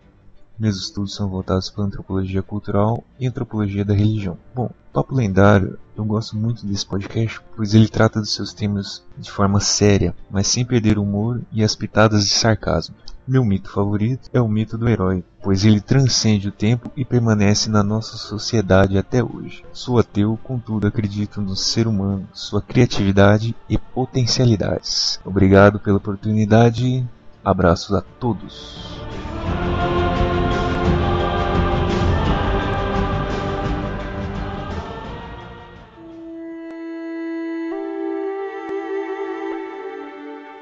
Meus 0.58 0.76
estudos 0.76 1.14
são 1.14 1.28
voltados 1.28 1.70
para 1.70 1.84
antropologia 1.84 2.42
cultural 2.42 3.02
e 3.18 3.26
antropologia 3.26 3.84
da 3.84 3.94
religião. 3.94 4.38
Bom, 4.54 4.70
Papo 4.92 5.14
Lendário, 5.14 5.78
eu 5.96 6.04
gosto 6.04 6.36
muito 6.36 6.66
desse 6.66 6.86
podcast, 6.86 7.40
pois 7.56 7.74
ele 7.74 7.88
trata 7.88 8.20
dos 8.20 8.34
seus 8.34 8.52
temas 8.52 9.02
de 9.18 9.30
forma 9.30 9.58
séria, 9.58 10.14
mas 10.30 10.46
sem 10.46 10.64
perder 10.64 10.98
o 10.98 11.02
humor 11.02 11.40
e 11.50 11.64
as 11.64 11.74
pitadas 11.74 12.24
de 12.24 12.34
sarcasmo. 12.34 12.94
Meu 13.26 13.44
mito 13.44 13.70
favorito 13.70 14.28
é 14.32 14.40
o 14.40 14.48
mito 14.48 14.76
do 14.76 14.88
herói, 14.88 15.24
pois 15.40 15.64
ele 15.64 15.80
transcende 15.80 16.48
o 16.48 16.52
tempo 16.52 16.90
e 16.96 17.04
permanece 17.04 17.70
na 17.70 17.82
nossa 17.82 18.16
sociedade 18.16 18.98
até 18.98 19.22
hoje. 19.22 19.64
Sou 19.72 19.98
ateu, 19.98 20.38
contudo 20.42 20.88
acredito 20.88 21.40
no 21.40 21.54
ser 21.54 21.86
humano, 21.86 22.28
sua 22.32 22.60
criatividade 22.60 23.54
e 23.68 23.78
potencialidades. 23.78 25.20
Obrigado 25.24 25.78
pela 25.78 25.98
oportunidade. 25.98 27.06
Abraços 27.44 27.94
a 27.94 28.00
todos. 28.00 29.00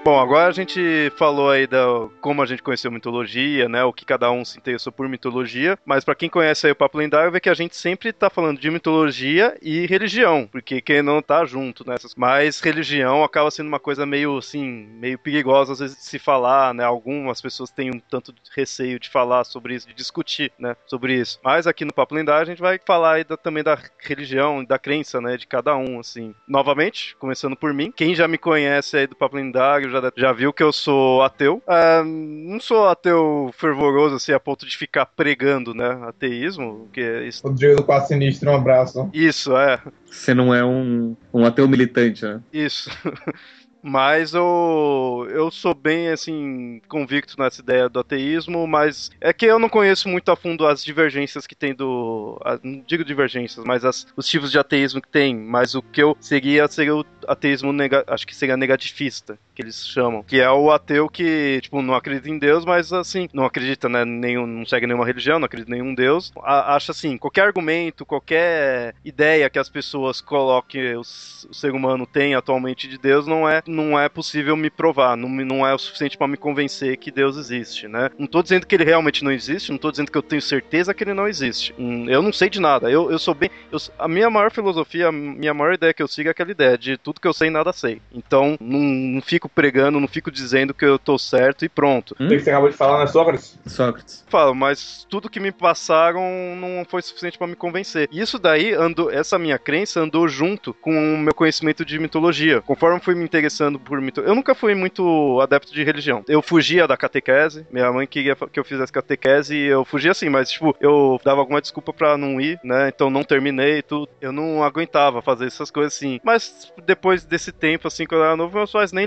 Bom, 0.03 0.19
agora 0.19 0.49
a 0.49 0.53
gente 0.53 1.13
falou 1.15 1.51
aí 1.51 1.67
da 1.67 2.09
como 2.23 2.41
a 2.41 2.47
gente 2.47 2.63
conheceu 2.63 2.91
mitologia, 2.91 3.69
né? 3.69 3.85
O 3.85 3.93
que 3.93 4.07
cada 4.07 4.31
um 4.31 4.47
se 4.47 4.57
interessou 4.57 4.91
por 4.91 5.07
mitologia. 5.07 5.79
Mas 5.85 6.05
para 6.05 6.15
quem 6.15 6.31
conhece 6.31 6.67
aí 6.67 6.73
o 6.73 6.77
Papo 6.77 6.97
Lendário, 6.97 7.31
vê 7.31 7.39
que 7.39 7.51
a 7.51 7.55
gente 7.55 7.77
sempre 7.77 8.11
tá 8.11 8.31
falando 8.31 8.59
de 8.59 8.71
mitologia 8.71 9.59
e 9.61 9.85
religião, 9.87 10.49
porque 10.51 10.81
quem 10.81 11.03
não 11.03 11.21
tá 11.21 11.45
junto 11.45 11.87
nessas. 11.87 12.15
Mas 12.15 12.61
religião 12.61 13.23
acaba 13.23 13.51
sendo 13.51 13.69
uma 13.69 13.79
coisa 13.79 14.07
meio 14.07 14.39
assim, 14.39 14.89
meio 14.99 15.19
perigosa 15.19 15.75
às 15.75 15.81
vezes 15.81 15.99
de 15.99 16.05
se 16.05 16.19
falar, 16.19 16.73
né? 16.73 16.83
Algumas 16.83 17.43
pessoas 17.43 17.71
têm 17.71 17.91
um 17.91 18.01
tanto 18.01 18.33
de 18.33 18.41
receio 18.57 18.99
de 18.99 19.11
falar 19.11 19.45
sobre 19.45 19.75
isso, 19.75 19.87
de 19.87 19.93
discutir, 19.93 20.51
né? 20.59 20.75
Sobre 20.87 21.13
isso. 21.13 21.39
Mas 21.45 21.67
aqui 21.67 21.85
no 21.85 21.93
Papo 21.93 22.15
Lendário 22.15 22.45
a 22.45 22.51
gente 22.51 22.63
vai 22.63 22.81
falar 22.83 23.17
aí 23.17 23.25
da, 23.25 23.37
também 23.37 23.63
da 23.63 23.79
religião, 23.99 24.65
da 24.65 24.79
crença, 24.79 25.21
né? 25.21 25.37
De 25.37 25.47
cada 25.47 25.77
um, 25.77 26.01
assim. 26.01 26.35
Novamente, 26.49 27.15
começando 27.17 27.55
por 27.55 27.75
mim. 27.75 27.93
Quem 27.95 28.15
já 28.15 28.27
me 28.27 28.39
conhece 28.39 28.97
aí 28.97 29.07
do 29.07 29.15
Papo 29.15 29.37
Lendário 29.37 29.90
já, 29.91 30.13
já 30.17 30.33
viu 30.33 30.53
que 30.53 30.63
eu 30.63 30.73
sou 30.73 31.23
ateu. 31.23 31.63
É, 31.69 32.03
não 32.03 32.61
sou 32.61 32.89
ateu 32.89 33.51
fervoroso, 33.57 34.17
assim, 34.17 34.33
a 34.33 34.41
ponto 34.41 34.67
de 34.67 34.77
ficar 34.77 35.07
pregando, 35.07 35.75
né? 35.75 35.99
Ateísmo. 36.07 36.89
Que 36.93 37.01
é 37.01 37.27
isso. 37.27 37.47
Rodrigo 37.47 37.77
do 37.77 37.85
Quatro 37.85 38.09
Sinistro, 38.09 38.51
um 38.51 38.55
abraço. 38.55 39.09
Isso, 39.13 39.57
é. 39.57 39.81
Você 40.07 40.35
não 40.35 40.55
é 40.55 40.65
um, 40.65 41.17
um 41.33 41.45
ateu 41.45 41.69
militante, 41.69 42.25
né? 42.25 42.41
Isso. 42.53 42.91
Mas 43.83 44.35
eu, 44.35 45.27
eu 45.31 45.51
sou 45.51 45.75
bem, 45.75 46.09
assim, 46.09 46.81
convicto 46.89 47.35
nessa 47.39 47.63
ideia 47.63 47.89
do 47.89 47.99
ateísmo, 47.99 48.67
mas 48.67 49.11
é 49.21 49.33
que 49.33 49.47
eu 49.47 49.59
não 49.59 49.69
conheço 49.69 50.09
muito 50.09 50.31
a 50.31 50.37
fundo 50.37 50.67
as 50.67 50.85
divergências 50.85 51.47
que 51.47 51.55
tem 51.55 51.75
do. 51.75 52.39
Não 52.63 52.83
digo 52.87 53.05
divergências, 53.05 53.65
mas 53.65 53.85
as, 53.85 54.07
os 54.17 54.27
tipos 54.27 54.51
de 54.51 54.59
ateísmo 54.59 55.01
que 55.01 55.09
tem. 55.09 55.35
Mas 55.35 55.75
o 55.75 55.83
que 55.83 56.03
eu 56.03 56.17
seria 56.21 56.69
seria 56.69 56.95
o 56.95 57.05
ateísmo, 57.27 57.73
nega, 57.73 58.05
acho 58.07 58.27
que 58.27 58.37
seria 58.37 58.57
negativista, 58.57 59.39
que 59.61 59.67
eles 59.67 59.87
chamam. 59.87 60.23
Que 60.23 60.41
é 60.41 60.51
o 60.51 60.71
ateu 60.71 61.09
que, 61.09 61.61
tipo, 61.63 61.83
não 61.83 61.95
acredita 61.95 62.31
em 62.31 62.39
Deus, 62.39 62.65
mas, 62.65 62.93
assim, 62.93 63.29
não 63.33 63.45
acredita, 63.45 63.89
né, 63.89 64.05
nenhum, 64.05 64.47
não 64.47 64.65
segue 64.65 64.87
nenhuma 64.87 65.07
religião, 65.07 65.39
não 65.39 65.47
acredita 65.47 65.71
em 65.71 65.81
nenhum 65.81 65.95
Deus. 65.95 66.33
A, 66.43 66.77
acha, 66.77 66.93
assim, 66.93 67.19
qualquer 67.19 67.43
argumento, 67.43 68.07
qualquer 68.07 68.95
ideia 69.05 69.51
que 69.51 69.59
as 69.59 69.69
pessoas 69.69 70.21
coloquem, 70.21 70.97
o, 70.97 71.01
o 71.01 71.55
ser 71.55 71.73
humano 71.73 72.07
tem 72.07 72.35
atualmente 72.35 72.89
de 72.89 72.99
Deus, 72.99 73.27
não 73.27 73.49
é 73.49 73.63
não 73.67 73.99
é 73.99 74.09
possível 74.09 74.57
me 74.57 74.71
provar, 74.71 75.17
não, 75.17 75.29
não 75.29 75.67
é 75.67 75.75
o 75.75 75.79
suficiente 75.79 76.17
para 76.17 76.29
me 76.29 76.37
convencer 76.37 76.97
que 76.97 77.11
Deus 77.11 77.37
existe, 77.37 77.87
né? 77.87 78.11
Não 78.19 78.27
tô 78.27 78.43
dizendo 78.43 78.67
que 78.67 78.75
ele 78.75 78.85
realmente 78.85 79.23
não 79.23 79.31
existe, 79.31 79.71
não 79.71 79.79
tô 79.79 79.91
dizendo 79.91 80.11
que 80.11 80.17
eu 80.17 80.23
tenho 80.23 80.41
certeza 80.41 80.95
que 80.95 81.05
ele 81.05 81.15
não 81.15 81.29
existe. 81.29 81.75
Hum, 81.79 82.09
eu 82.09 82.23
não 82.23 82.33
sei 82.33 82.49
de 82.49 82.61
nada, 82.61 82.91
eu, 82.91 83.11
eu 83.11 83.19
sou 83.19 83.35
bem. 83.35 83.51
Eu, 83.71 83.79
a 83.99 84.09
minha 84.09 84.31
maior 84.31 84.51
filosofia, 84.51 85.09
a 85.09 85.13
minha 85.13 85.53
maior 85.53 85.75
ideia 85.75 85.93
que 85.93 86.03
eu 86.03 86.09
sigo 86.09 86.29
é 86.29 86.33
aquela 86.33 86.51
ideia 86.51 86.79
de 86.79 86.97
tudo 86.97 87.21
que 87.21 87.29
eu 87.29 87.33
sei, 87.33 87.51
nada 87.51 87.73
sei. 87.73 88.01
Então, 88.13 88.57
não, 88.61 88.81
não 88.81 89.21
fico 89.21 89.49
pregando, 89.55 90.01
não 90.01 90.09
fico 90.09 90.31
dizendo 90.31 90.75
que 90.75 90.85
eu 90.85 90.99
tô 90.99 91.19
certo 91.19 91.65
e 91.65 91.69
pronto. 91.69 92.15
O 92.19 92.29
que 92.29 92.39
você 92.39 92.51
acabou 92.51 92.71
de 92.71 92.77
falar, 92.77 93.01
né, 93.01 93.07
Sócrates? 93.07 93.59
Sócrates. 93.67 94.25
Falo, 94.29 94.55
mas 94.55 95.07
tudo 95.09 95.29
que 95.31 95.41
me 95.41 95.53
passaram 95.53 96.21
não 96.57 96.85
foi 96.89 97.03
suficiente 97.03 97.39
pra 97.39 97.47
me 97.47 97.57
convencer. 97.57 98.09
E 98.11 98.21
isso 98.21 98.39
daí 98.39 98.73
andou, 98.73 99.11
essa 99.11 99.39
minha 99.39 99.59
crença 99.59 100.01
andou 100.01 100.29
junto 100.29 100.73
com 100.75 100.93
o 100.93 101.19
meu 101.19 101.35
conhecimento 101.35 101.85
de 101.85 101.99
mitologia. 101.99 102.61
Conforme 102.63 102.97
eu 102.97 103.03
fui 103.03 103.15
me 103.15 103.25
interessando 103.25 103.79
por 103.79 104.01
mitologia, 104.01 104.31
eu 104.31 104.35
nunca 104.35 104.55
fui 104.55 104.75
muito 104.75 105.41
adepto 105.41 105.73
de 105.73 105.83
religião. 105.83 106.25
Eu 106.29 106.43
fugia 106.43 106.87
da 106.87 106.97
catequese, 106.97 107.67
minha 107.71 107.91
mãe 107.93 108.07
queria 108.07 108.35
que 108.35 108.59
eu 108.59 108.65
fizesse 108.65 108.93
catequese 108.93 109.55
e 109.55 109.67
eu 109.67 109.85
fugia 109.85 110.13
assim, 110.13 110.29
mas 110.29 110.51
tipo, 110.51 110.77
eu 110.81 111.21
dava 111.25 111.41
alguma 111.41 111.61
desculpa 111.61 111.93
pra 111.93 112.17
não 112.17 112.41
ir, 112.41 112.59
né? 112.63 112.89
Então 112.89 113.11
não 113.11 113.25
terminei 113.25 113.79
e 113.79 113.83
tudo. 113.83 114.09
Eu 114.21 114.33
não 114.33 114.63
aguentava 114.63 115.23
fazer 115.23 115.47
essas 115.47 115.71
coisas 115.71 115.95
assim. 115.95 116.21
Mas 116.25 116.73
depois 116.85 117.25
desse 117.25 117.53
tempo, 117.53 117.89
assim, 117.89 118.07
quando 118.07 118.21
eu 118.23 118.27
era 118.27 118.37
novo, 118.37 118.57
meus 118.57 118.73
pais 118.73 118.93
nem 118.93 119.07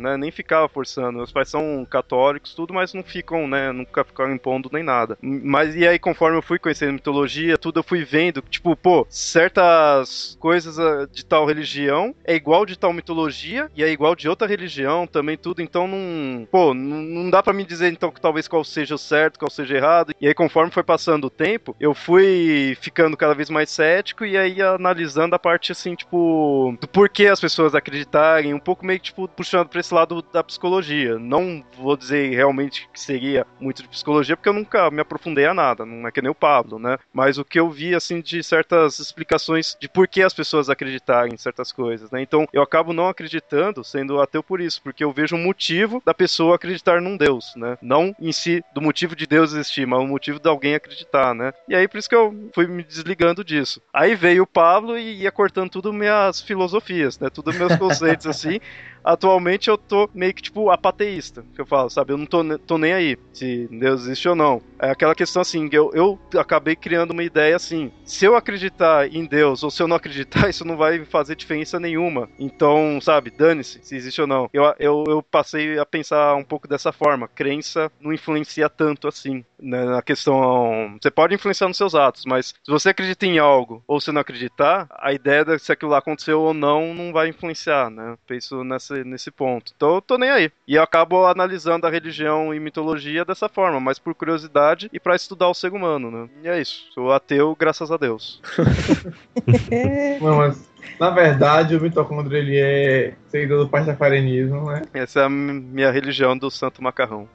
né? 0.00 0.16
Nem 0.16 0.30
ficava 0.30 0.68
forçando. 0.68 1.18
Meus 1.18 1.32
pais 1.32 1.48
são 1.48 1.86
católicos, 1.88 2.54
tudo, 2.54 2.74
mas 2.74 2.94
não 2.94 3.02
ficam, 3.02 3.46
né? 3.46 3.72
Nunca 3.72 4.04
ficaram 4.04 4.32
impondo 4.32 4.70
nem 4.72 4.82
nada. 4.82 5.18
Mas 5.20 5.74
e 5.74 5.86
aí, 5.86 5.98
conforme 5.98 6.36
eu 6.36 6.42
fui 6.42 6.58
conhecendo 6.58 6.92
mitologia, 6.94 7.58
tudo, 7.58 7.80
eu 7.80 7.84
fui 7.84 8.04
vendo, 8.04 8.42
tipo, 8.42 8.76
pô, 8.76 9.06
certas 9.08 10.36
coisas 10.40 10.78
ah, 10.78 11.06
de 11.10 11.24
tal 11.24 11.46
religião 11.46 12.14
é 12.24 12.34
igual 12.34 12.66
de 12.66 12.78
tal 12.78 12.92
mitologia 12.92 13.70
e 13.76 13.82
é 13.82 13.90
igual 13.90 14.14
de 14.14 14.28
outra 14.28 14.46
religião 14.46 15.06
também, 15.06 15.36
tudo. 15.36 15.62
Então 15.62 15.86
não. 15.86 16.46
Pô, 16.50 16.74
não, 16.74 17.02
não 17.02 17.30
dá 17.30 17.42
para 17.42 17.52
me 17.52 17.64
dizer 17.64 17.92
então 17.92 18.10
que 18.10 18.20
talvez 18.20 18.48
qual 18.48 18.64
seja 18.64 18.94
o 18.94 18.98
certo, 18.98 19.38
qual 19.38 19.50
seja 19.50 19.76
errado. 19.76 20.12
E 20.20 20.26
aí, 20.26 20.34
conforme 20.34 20.70
foi 20.70 20.82
passando 20.82 21.26
o 21.26 21.30
tempo, 21.30 21.74
eu 21.80 21.94
fui 21.94 22.76
ficando 22.80 23.16
cada 23.16 23.34
vez 23.34 23.50
mais 23.50 23.70
cético 23.70 24.24
e 24.24 24.36
aí 24.36 24.60
analisando 24.62 25.34
a 25.34 25.38
parte 25.38 25.72
assim, 25.72 25.94
tipo, 25.94 26.76
do 26.80 26.88
porquê 26.88 27.26
as 27.26 27.40
pessoas 27.40 27.74
acreditarem, 27.74 28.54
um 28.54 28.60
pouco 28.60 28.84
meio 28.84 28.98
que, 28.98 29.06
tipo, 29.06 29.28
puxando 29.28 29.63
pra 29.68 29.80
esse 29.80 29.92
lado 29.92 30.22
da 30.32 30.42
psicologia. 30.42 31.18
Não 31.18 31.64
vou 31.76 31.96
dizer 31.96 32.34
realmente 32.34 32.88
que 32.92 33.00
seria 33.00 33.46
muito 33.60 33.82
de 33.82 33.88
psicologia, 33.88 34.36
porque 34.36 34.48
eu 34.48 34.54
nunca 34.54 34.90
me 34.90 35.00
aprofundei 35.00 35.46
a 35.46 35.54
nada, 35.54 35.84
não 35.84 36.06
é 36.06 36.10
que 36.10 36.22
nem 36.22 36.30
o 36.30 36.34
Pablo, 36.34 36.78
né? 36.78 36.98
Mas 37.12 37.38
o 37.38 37.44
que 37.44 37.58
eu 37.58 37.70
vi, 37.70 37.94
assim, 37.94 38.20
de 38.20 38.42
certas 38.42 38.98
explicações 38.98 39.76
de 39.80 39.88
por 39.88 40.08
que 40.08 40.22
as 40.22 40.34
pessoas 40.34 40.70
acreditarem 40.70 41.34
em 41.34 41.38
certas 41.38 41.72
coisas, 41.72 42.10
né? 42.10 42.22
Então, 42.22 42.46
eu 42.52 42.62
acabo 42.62 42.92
não 42.92 43.08
acreditando, 43.08 43.84
sendo 43.84 44.20
ateu 44.20 44.42
por 44.42 44.60
isso, 44.60 44.82
porque 44.82 45.04
eu 45.04 45.12
vejo 45.12 45.36
um 45.36 45.42
motivo 45.42 46.02
da 46.04 46.14
pessoa 46.14 46.56
acreditar 46.56 47.00
num 47.00 47.16
Deus, 47.16 47.54
né? 47.56 47.76
Não 47.80 48.14
em 48.20 48.32
si 48.32 48.62
do 48.74 48.80
motivo 48.80 49.16
de 49.16 49.26
Deus 49.26 49.52
existir, 49.52 49.86
mas 49.86 50.00
o 50.00 50.06
motivo 50.06 50.38
de 50.38 50.48
alguém 50.48 50.74
acreditar, 50.74 51.34
né? 51.34 51.52
E 51.68 51.74
aí, 51.74 51.88
por 51.88 51.98
isso 51.98 52.08
que 52.08 52.16
eu 52.16 52.50
fui 52.54 52.66
me 52.66 52.82
desligando 52.82 53.44
disso. 53.44 53.80
Aí 53.92 54.14
veio 54.14 54.42
o 54.42 54.46
Pablo 54.46 54.98
e 54.98 55.22
ia 55.22 55.32
cortando 55.32 55.70
tudo 55.70 55.92
minhas 55.92 56.40
filosofias, 56.40 57.18
né? 57.18 57.28
Tudo 57.30 57.52
meus 57.52 57.76
conceitos, 57.76 58.26
assim. 58.26 58.60
Atualmente 59.04 59.68
eu 59.68 59.76
tô 59.76 60.08
meio 60.14 60.32
que 60.32 60.42
tipo 60.42 60.70
apateísta, 60.70 61.44
que 61.54 61.60
eu 61.60 61.66
falo, 61.66 61.90
sabe? 61.90 62.12
Eu 62.12 62.16
não 62.16 62.26
tô, 62.26 62.42
tô 62.58 62.78
nem 62.78 62.94
aí 62.94 63.18
se 63.32 63.68
Deus 63.70 64.02
existe 64.02 64.28
ou 64.28 64.34
não. 64.34 64.62
É 64.78 64.90
aquela 64.90 65.14
questão 65.14 65.42
assim, 65.42 65.68
eu, 65.72 65.90
eu 65.94 66.18
acabei 66.38 66.74
criando 66.74 67.10
uma 67.10 67.22
ideia 67.22 67.54
assim: 67.54 67.92
se 68.04 68.24
eu 68.24 68.34
acreditar 68.34 69.06
em 69.12 69.26
Deus 69.26 69.62
ou 69.62 69.70
se 69.70 69.82
eu 69.82 69.88
não 69.88 69.96
acreditar, 69.96 70.48
isso 70.50 70.64
não 70.64 70.76
vai 70.76 71.04
fazer 71.04 71.36
diferença 71.36 71.78
nenhuma. 71.78 72.28
Então, 72.38 72.98
sabe, 73.00 73.30
dane-se 73.30 73.80
se 73.82 73.96
existe 73.96 74.20
ou 74.20 74.26
não. 74.26 74.48
Eu, 74.52 74.74
eu, 74.78 75.04
eu 75.06 75.22
passei 75.22 75.78
a 75.78 75.84
pensar 75.84 76.34
um 76.36 76.44
pouco 76.44 76.66
dessa 76.66 76.92
forma: 76.92 77.28
crença 77.28 77.90
não 78.00 78.12
influencia 78.12 78.68
tanto 78.68 79.06
assim 79.06 79.44
né, 79.60 79.84
na 79.84 80.02
questão. 80.02 80.96
Você 81.00 81.10
pode 81.10 81.34
influenciar 81.34 81.68
nos 81.68 81.76
seus 81.76 81.94
atos, 81.94 82.24
mas 82.26 82.48
se 82.48 82.70
você 82.70 82.90
acredita 82.90 83.26
em 83.26 83.38
algo 83.38 83.82
ou 83.86 84.00
se 84.00 84.12
não 84.12 84.20
acreditar, 84.20 84.86
a 84.90 85.12
ideia 85.12 85.44
de 85.44 85.58
se 85.58 85.72
aquilo 85.72 85.90
lá 85.90 85.98
aconteceu 85.98 86.40
ou 86.40 86.54
não 86.54 86.94
não 86.94 87.12
vai 87.12 87.28
influenciar, 87.28 87.90
né? 87.90 88.16
Penso 88.26 88.62
nessa 88.64 88.93
nesse, 88.94 89.08
nesse 89.08 89.30
ponto. 89.30 89.72
Então 89.76 89.96
eu 89.96 90.02
tô 90.02 90.16
nem 90.16 90.30
aí. 90.30 90.50
E 90.66 90.76
eu 90.76 90.82
acabo 90.82 91.26
analisando 91.26 91.86
a 91.86 91.90
religião 91.90 92.54
e 92.54 92.60
mitologia 92.60 93.24
dessa 93.24 93.48
forma, 93.48 93.80
mas 93.80 93.98
por 93.98 94.14
curiosidade 94.14 94.88
e 94.92 95.00
para 95.00 95.16
estudar 95.16 95.48
o 95.48 95.54
ser 95.54 95.72
humano, 95.72 96.10
né? 96.10 96.28
E 96.42 96.48
é 96.48 96.60
isso. 96.60 96.86
Sou 96.92 97.12
ateu, 97.12 97.56
graças 97.58 97.90
a 97.90 97.96
Deus. 97.96 98.40
Não, 100.20 100.36
mas 100.36 100.68
na 101.00 101.10
verdade, 101.10 101.74
o 101.74 101.80
mitocôndrio 101.80 102.36
ele 102.36 102.58
é 102.58 103.14
seguidor 103.28 103.64
do 103.64 103.68
pastafarianismo, 103.68 104.70
né? 104.70 104.82
Essa 104.92 105.20
é 105.20 105.24
a 105.24 105.28
minha 105.28 105.90
religião 105.90 106.36
do 106.36 106.50
Santo 106.50 106.82
Macarrão. 106.82 107.28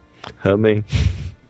Amém. 0.43 0.83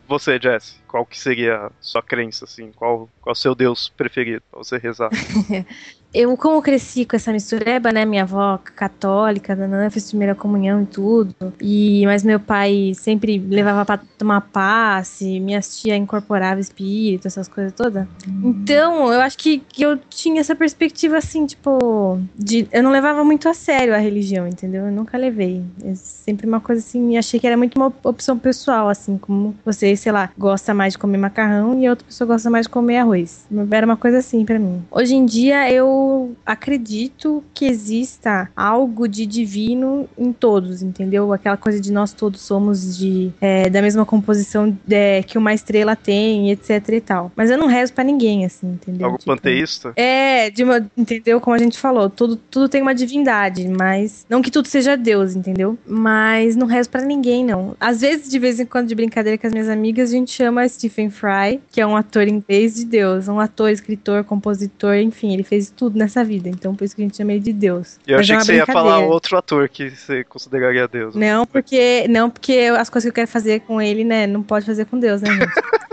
Você, 0.08 0.38
Jesse, 0.40 0.79
qual 0.90 1.06
que 1.06 1.16
seria 1.16 1.66
a 1.66 1.70
sua 1.80 2.02
crença, 2.02 2.44
assim? 2.44 2.72
Qual, 2.74 3.08
qual 3.20 3.32
o 3.32 3.36
seu 3.36 3.54
Deus 3.54 3.88
preferido 3.96 4.42
pra 4.50 4.58
você 4.58 4.76
rezar? 4.76 5.08
eu, 6.12 6.36
como 6.36 6.60
cresci 6.60 7.04
com 7.04 7.14
essa 7.14 7.32
mistureba, 7.32 7.92
né? 7.92 8.04
Minha 8.04 8.24
avó 8.24 8.58
católica, 8.58 9.54
né, 9.54 9.88
fez 9.90 10.08
primeira 10.08 10.34
comunhão 10.34 10.82
e 10.82 10.86
tudo. 10.86 11.34
E, 11.60 12.04
mas 12.06 12.24
meu 12.24 12.40
pai 12.40 12.92
sempre 12.94 13.38
levava 13.38 13.84
pra 13.84 14.00
tomar 14.18 14.40
passe, 14.40 15.38
minhas 15.38 15.80
tia 15.80 15.96
incorporava 15.96 16.60
espírito, 16.60 17.28
essas 17.28 17.46
coisas 17.46 17.72
todas. 17.72 18.08
Então, 18.42 19.12
eu 19.12 19.20
acho 19.20 19.38
que, 19.38 19.60
que 19.60 19.82
eu 19.82 19.96
tinha 19.96 20.40
essa 20.40 20.56
perspectiva 20.56 21.18
assim, 21.18 21.46
tipo, 21.46 22.20
de, 22.34 22.66
eu 22.72 22.82
não 22.82 22.90
levava 22.90 23.22
muito 23.22 23.48
a 23.48 23.54
sério 23.54 23.94
a 23.94 23.98
religião, 23.98 24.48
entendeu? 24.48 24.86
Eu 24.86 24.92
nunca 24.92 25.16
levei. 25.16 25.62
É 25.84 25.94
sempre 25.94 26.48
uma 26.48 26.60
coisa 26.60 26.80
assim, 26.80 27.16
achei 27.16 27.38
que 27.38 27.46
era 27.46 27.56
muito 27.56 27.76
uma 27.76 27.92
opção 28.02 28.36
pessoal, 28.36 28.88
assim, 28.88 29.16
como 29.16 29.54
você, 29.64 29.94
sei 29.94 30.10
lá, 30.10 30.30
gosta 30.36 30.74
mais 30.80 30.94
de 30.94 30.98
comer 30.98 31.18
macarrão 31.18 31.78
e 31.78 31.86
a 31.86 31.90
outra 31.90 32.06
pessoa 32.06 32.26
gosta 32.26 32.48
mais 32.48 32.64
de 32.64 32.70
comer 32.70 32.96
arroz. 32.96 33.46
Era 33.70 33.84
uma 33.84 33.98
coisa 33.98 34.16
assim 34.16 34.46
para 34.46 34.58
mim. 34.58 34.82
Hoje 34.90 35.14
em 35.14 35.26
dia 35.26 35.70
eu 35.70 36.34
acredito 36.46 37.44
que 37.52 37.66
exista 37.66 38.50
algo 38.56 39.06
de 39.06 39.26
divino 39.26 40.08
em 40.16 40.32
todos, 40.32 40.80
entendeu? 40.80 41.34
Aquela 41.34 41.58
coisa 41.58 41.78
de 41.78 41.92
nós 41.92 42.14
todos 42.14 42.40
somos 42.40 42.96
de 42.96 43.30
é, 43.42 43.68
da 43.68 43.82
mesma 43.82 44.06
composição 44.06 44.74
é, 44.90 45.22
que 45.22 45.36
uma 45.36 45.52
estrela 45.52 45.94
tem, 45.94 46.50
etc 46.50 46.88
e 46.88 47.00
tal. 47.02 47.30
Mas 47.36 47.50
eu 47.50 47.58
não 47.58 47.66
rezo 47.66 47.92
para 47.92 48.04
ninguém, 48.04 48.46
assim, 48.46 48.68
entendeu? 48.68 49.08
Algo 49.08 49.18
tipo, 49.18 49.30
panteísta? 49.30 49.92
É, 49.96 50.48
de 50.48 50.64
uma, 50.64 50.90
entendeu? 50.96 51.42
Como 51.42 51.54
a 51.54 51.58
gente 51.58 51.78
falou, 51.78 52.08
tudo, 52.08 52.36
tudo 52.36 52.70
tem 52.70 52.80
uma 52.80 52.94
divindade, 52.94 53.68
mas 53.68 54.24
não 54.30 54.40
que 54.40 54.50
tudo 54.50 54.66
seja 54.66 54.96
Deus, 54.96 55.36
entendeu? 55.36 55.78
Mas 55.86 56.56
não 56.56 56.66
rezo 56.66 56.88
para 56.88 57.02
ninguém, 57.02 57.44
não. 57.44 57.76
Às 57.78 58.00
vezes, 58.00 58.30
de 58.30 58.38
vez 58.38 58.58
em 58.58 58.64
quando, 58.64 58.88
de 58.88 58.94
brincadeira 58.94 59.36
com 59.36 59.46
as 59.46 59.52
minhas 59.52 59.68
amigas, 59.68 60.08
a 60.08 60.12
gente 60.14 60.30
chama 60.30 60.69
Stephen 60.70 61.10
Fry, 61.10 61.60
que 61.70 61.80
é 61.80 61.86
um 61.86 61.96
ator 61.96 62.26
inglês 62.26 62.74
de 62.74 62.84
Deus, 62.84 63.28
um 63.28 63.40
ator, 63.40 63.70
escritor, 63.70 64.24
compositor, 64.24 64.96
enfim, 64.96 65.32
ele 65.32 65.42
fez 65.42 65.70
tudo 65.70 65.98
nessa 65.98 66.24
vida. 66.24 66.48
Então 66.48 66.74
por 66.74 66.84
isso 66.84 66.96
que 66.96 67.02
a 67.02 67.04
gente 67.04 67.16
chama 67.16 67.32
ele 67.32 67.40
de 67.40 67.52
Deus. 67.52 67.98
Eu 68.06 68.16
Mas 68.16 68.24
achei 68.24 68.36
é 68.36 68.38
que 68.38 68.44
você 68.46 68.54
ia 68.56 68.66
falar 68.66 69.00
outro 69.00 69.36
ator 69.36 69.68
que 69.68 69.90
você 69.90 70.24
consideraria 70.24 70.88
Deus. 70.88 71.14
Não, 71.14 71.46
porque 71.46 72.06
não 72.08 72.30
porque 72.30 72.70
as 72.76 72.88
coisas 72.88 73.04
que 73.04 73.10
eu 73.10 73.14
quero 73.14 73.28
fazer 73.28 73.60
com 73.60 73.80
ele, 73.80 74.04
né, 74.04 74.26
não 74.26 74.42
pode 74.42 74.66
fazer 74.66 74.86
com 74.86 74.98
Deus, 74.98 75.20
né, 75.20 75.30
gente? 75.30 75.50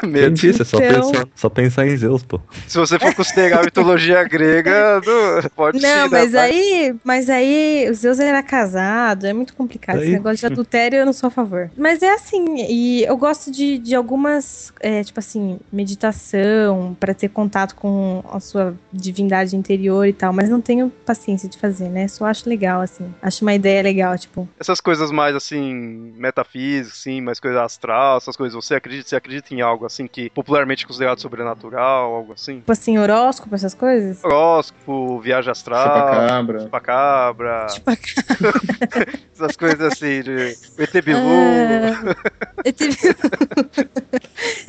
Quem 0.00 0.32
disse? 0.32 0.62
É 0.62 0.64
só, 0.64 0.78
então... 0.78 1.10
pensar, 1.10 1.28
só 1.34 1.48
pensar 1.48 1.86
em 1.86 1.96
Zeus, 1.96 2.22
pô. 2.22 2.40
Se 2.66 2.78
você 2.78 2.98
for 2.98 3.14
considerar 3.14 3.60
a 3.60 3.64
mitologia 3.64 4.22
grega, 4.24 5.00
não, 5.04 5.50
pode 5.50 5.80
Não, 5.80 6.04
sim, 6.04 6.10
mas 6.10 6.32
né, 6.32 6.40
aí, 6.40 6.94
mas 7.02 7.30
aí 7.30 7.88
o 7.90 7.94
Zeus 7.94 8.20
era 8.20 8.42
casado, 8.42 9.26
é 9.26 9.32
muito 9.32 9.54
complicado. 9.54 10.02
Esse 10.02 10.12
negócio 10.12 10.38
de 10.38 10.46
adultério 10.46 10.98
eu 10.98 11.06
não 11.06 11.12
sou 11.12 11.28
a 11.28 11.30
favor. 11.30 11.70
Mas 11.76 12.02
é 12.02 12.12
assim, 12.14 12.44
e 12.68 13.04
eu 13.04 13.16
gosto 13.16 13.50
de, 13.50 13.75
de 13.78 13.94
algumas, 13.94 14.72
é, 14.80 15.02
tipo 15.02 15.18
assim, 15.18 15.58
meditação, 15.72 16.96
para 16.98 17.14
ter 17.14 17.28
contato 17.28 17.74
com 17.74 18.22
a 18.30 18.40
sua 18.40 18.74
divindade 18.92 19.56
interior 19.56 20.06
e 20.06 20.12
tal, 20.12 20.32
mas 20.32 20.48
não 20.48 20.60
tenho 20.60 20.90
paciência 21.04 21.48
de 21.48 21.58
fazer, 21.58 21.88
né? 21.88 22.08
Só 22.08 22.26
acho 22.26 22.48
legal, 22.48 22.80
assim. 22.80 23.12
Acho 23.22 23.44
uma 23.44 23.54
ideia 23.54 23.82
legal, 23.82 24.16
tipo. 24.18 24.48
Essas 24.58 24.80
coisas 24.80 25.10
mais, 25.10 25.34
assim, 25.34 26.12
metafísicas, 26.16 26.98
assim, 26.98 27.20
mais 27.20 27.40
coisa 27.40 27.64
astral, 27.64 28.18
essas 28.18 28.36
coisas, 28.36 28.54
você 28.54 28.74
acredita, 28.74 29.08
você 29.08 29.16
acredita 29.16 29.54
em 29.54 29.60
algo, 29.60 29.86
assim, 29.86 30.06
que 30.06 30.30
popularmente 30.30 30.84
é 30.84 30.86
considerado 30.86 31.20
sobrenatural, 31.20 32.14
algo 32.14 32.32
assim? 32.32 32.56
Tipo 32.56 32.72
assim, 32.72 32.98
horóscopo, 32.98 33.54
essas 33.54 33.74
coisas? 33.74 34.22
Horóscopo, 34.24 35.20
viagem 35.20 35.50
astral. 35.50 35.84
Chupacabra. 35.84 36.60
Chupacabra. 36.60 37.68
Chupacabra. 37.68 38.52
essas 39.34 39.56
coisas 39.56 39.80
assim, 39.80 40.22
de 40.22 40.56
ET 40.78 41.04
Bilu. 41.04 41.18
Ah, 41.18 42.16
ET 42.64 42.78
Bilu. 42.78 43.65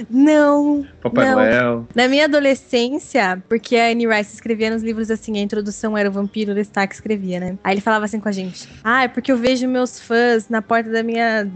não. 0.09 0.85
Papai 1.01 1.25
não. 1.25 1.35
Noel. 1.35 1.87
Na 1.95 2.07
minha 2.07 2.25
adolescência, 2.25 3.41
porque 3.47 3.75
a 3.75 3.89
Anne 3.91 4.07
Rice 4.07 4.33
escrevia 4.35 4.69
nos 4.69 4.83
livros 4.83 5.11
assim, 5.11 5.37
a 5.37 5.41
introdução 5.41 5.97
era 5.97 6.09
o 6.09 6.11
vampiro, 6.11 6.51
o 6.51 6.55
Lestat 6.55 6.87
que 6.87 6.95
escrevia, 6.95 7.39
né? 7.39 7.57
Aí 7.63 7.73
ele 7.73 7.81
falava 7.81 8.05
assim 8.05 8.19
com 8.19 8.29
a 8.29 8.31
gente: 8.31 8.67
Ah, 8.83 9.03
é 9.03 9.07
porque 9.07 9.31
eu 9.31 9.37
vejo 9.37 9.67
meus 9.67 9.99
fãs 9.99 10.49
na 10.49 10.61
porta 10.61 10.89
da 10.89 11.03
minha. 11.03 11.49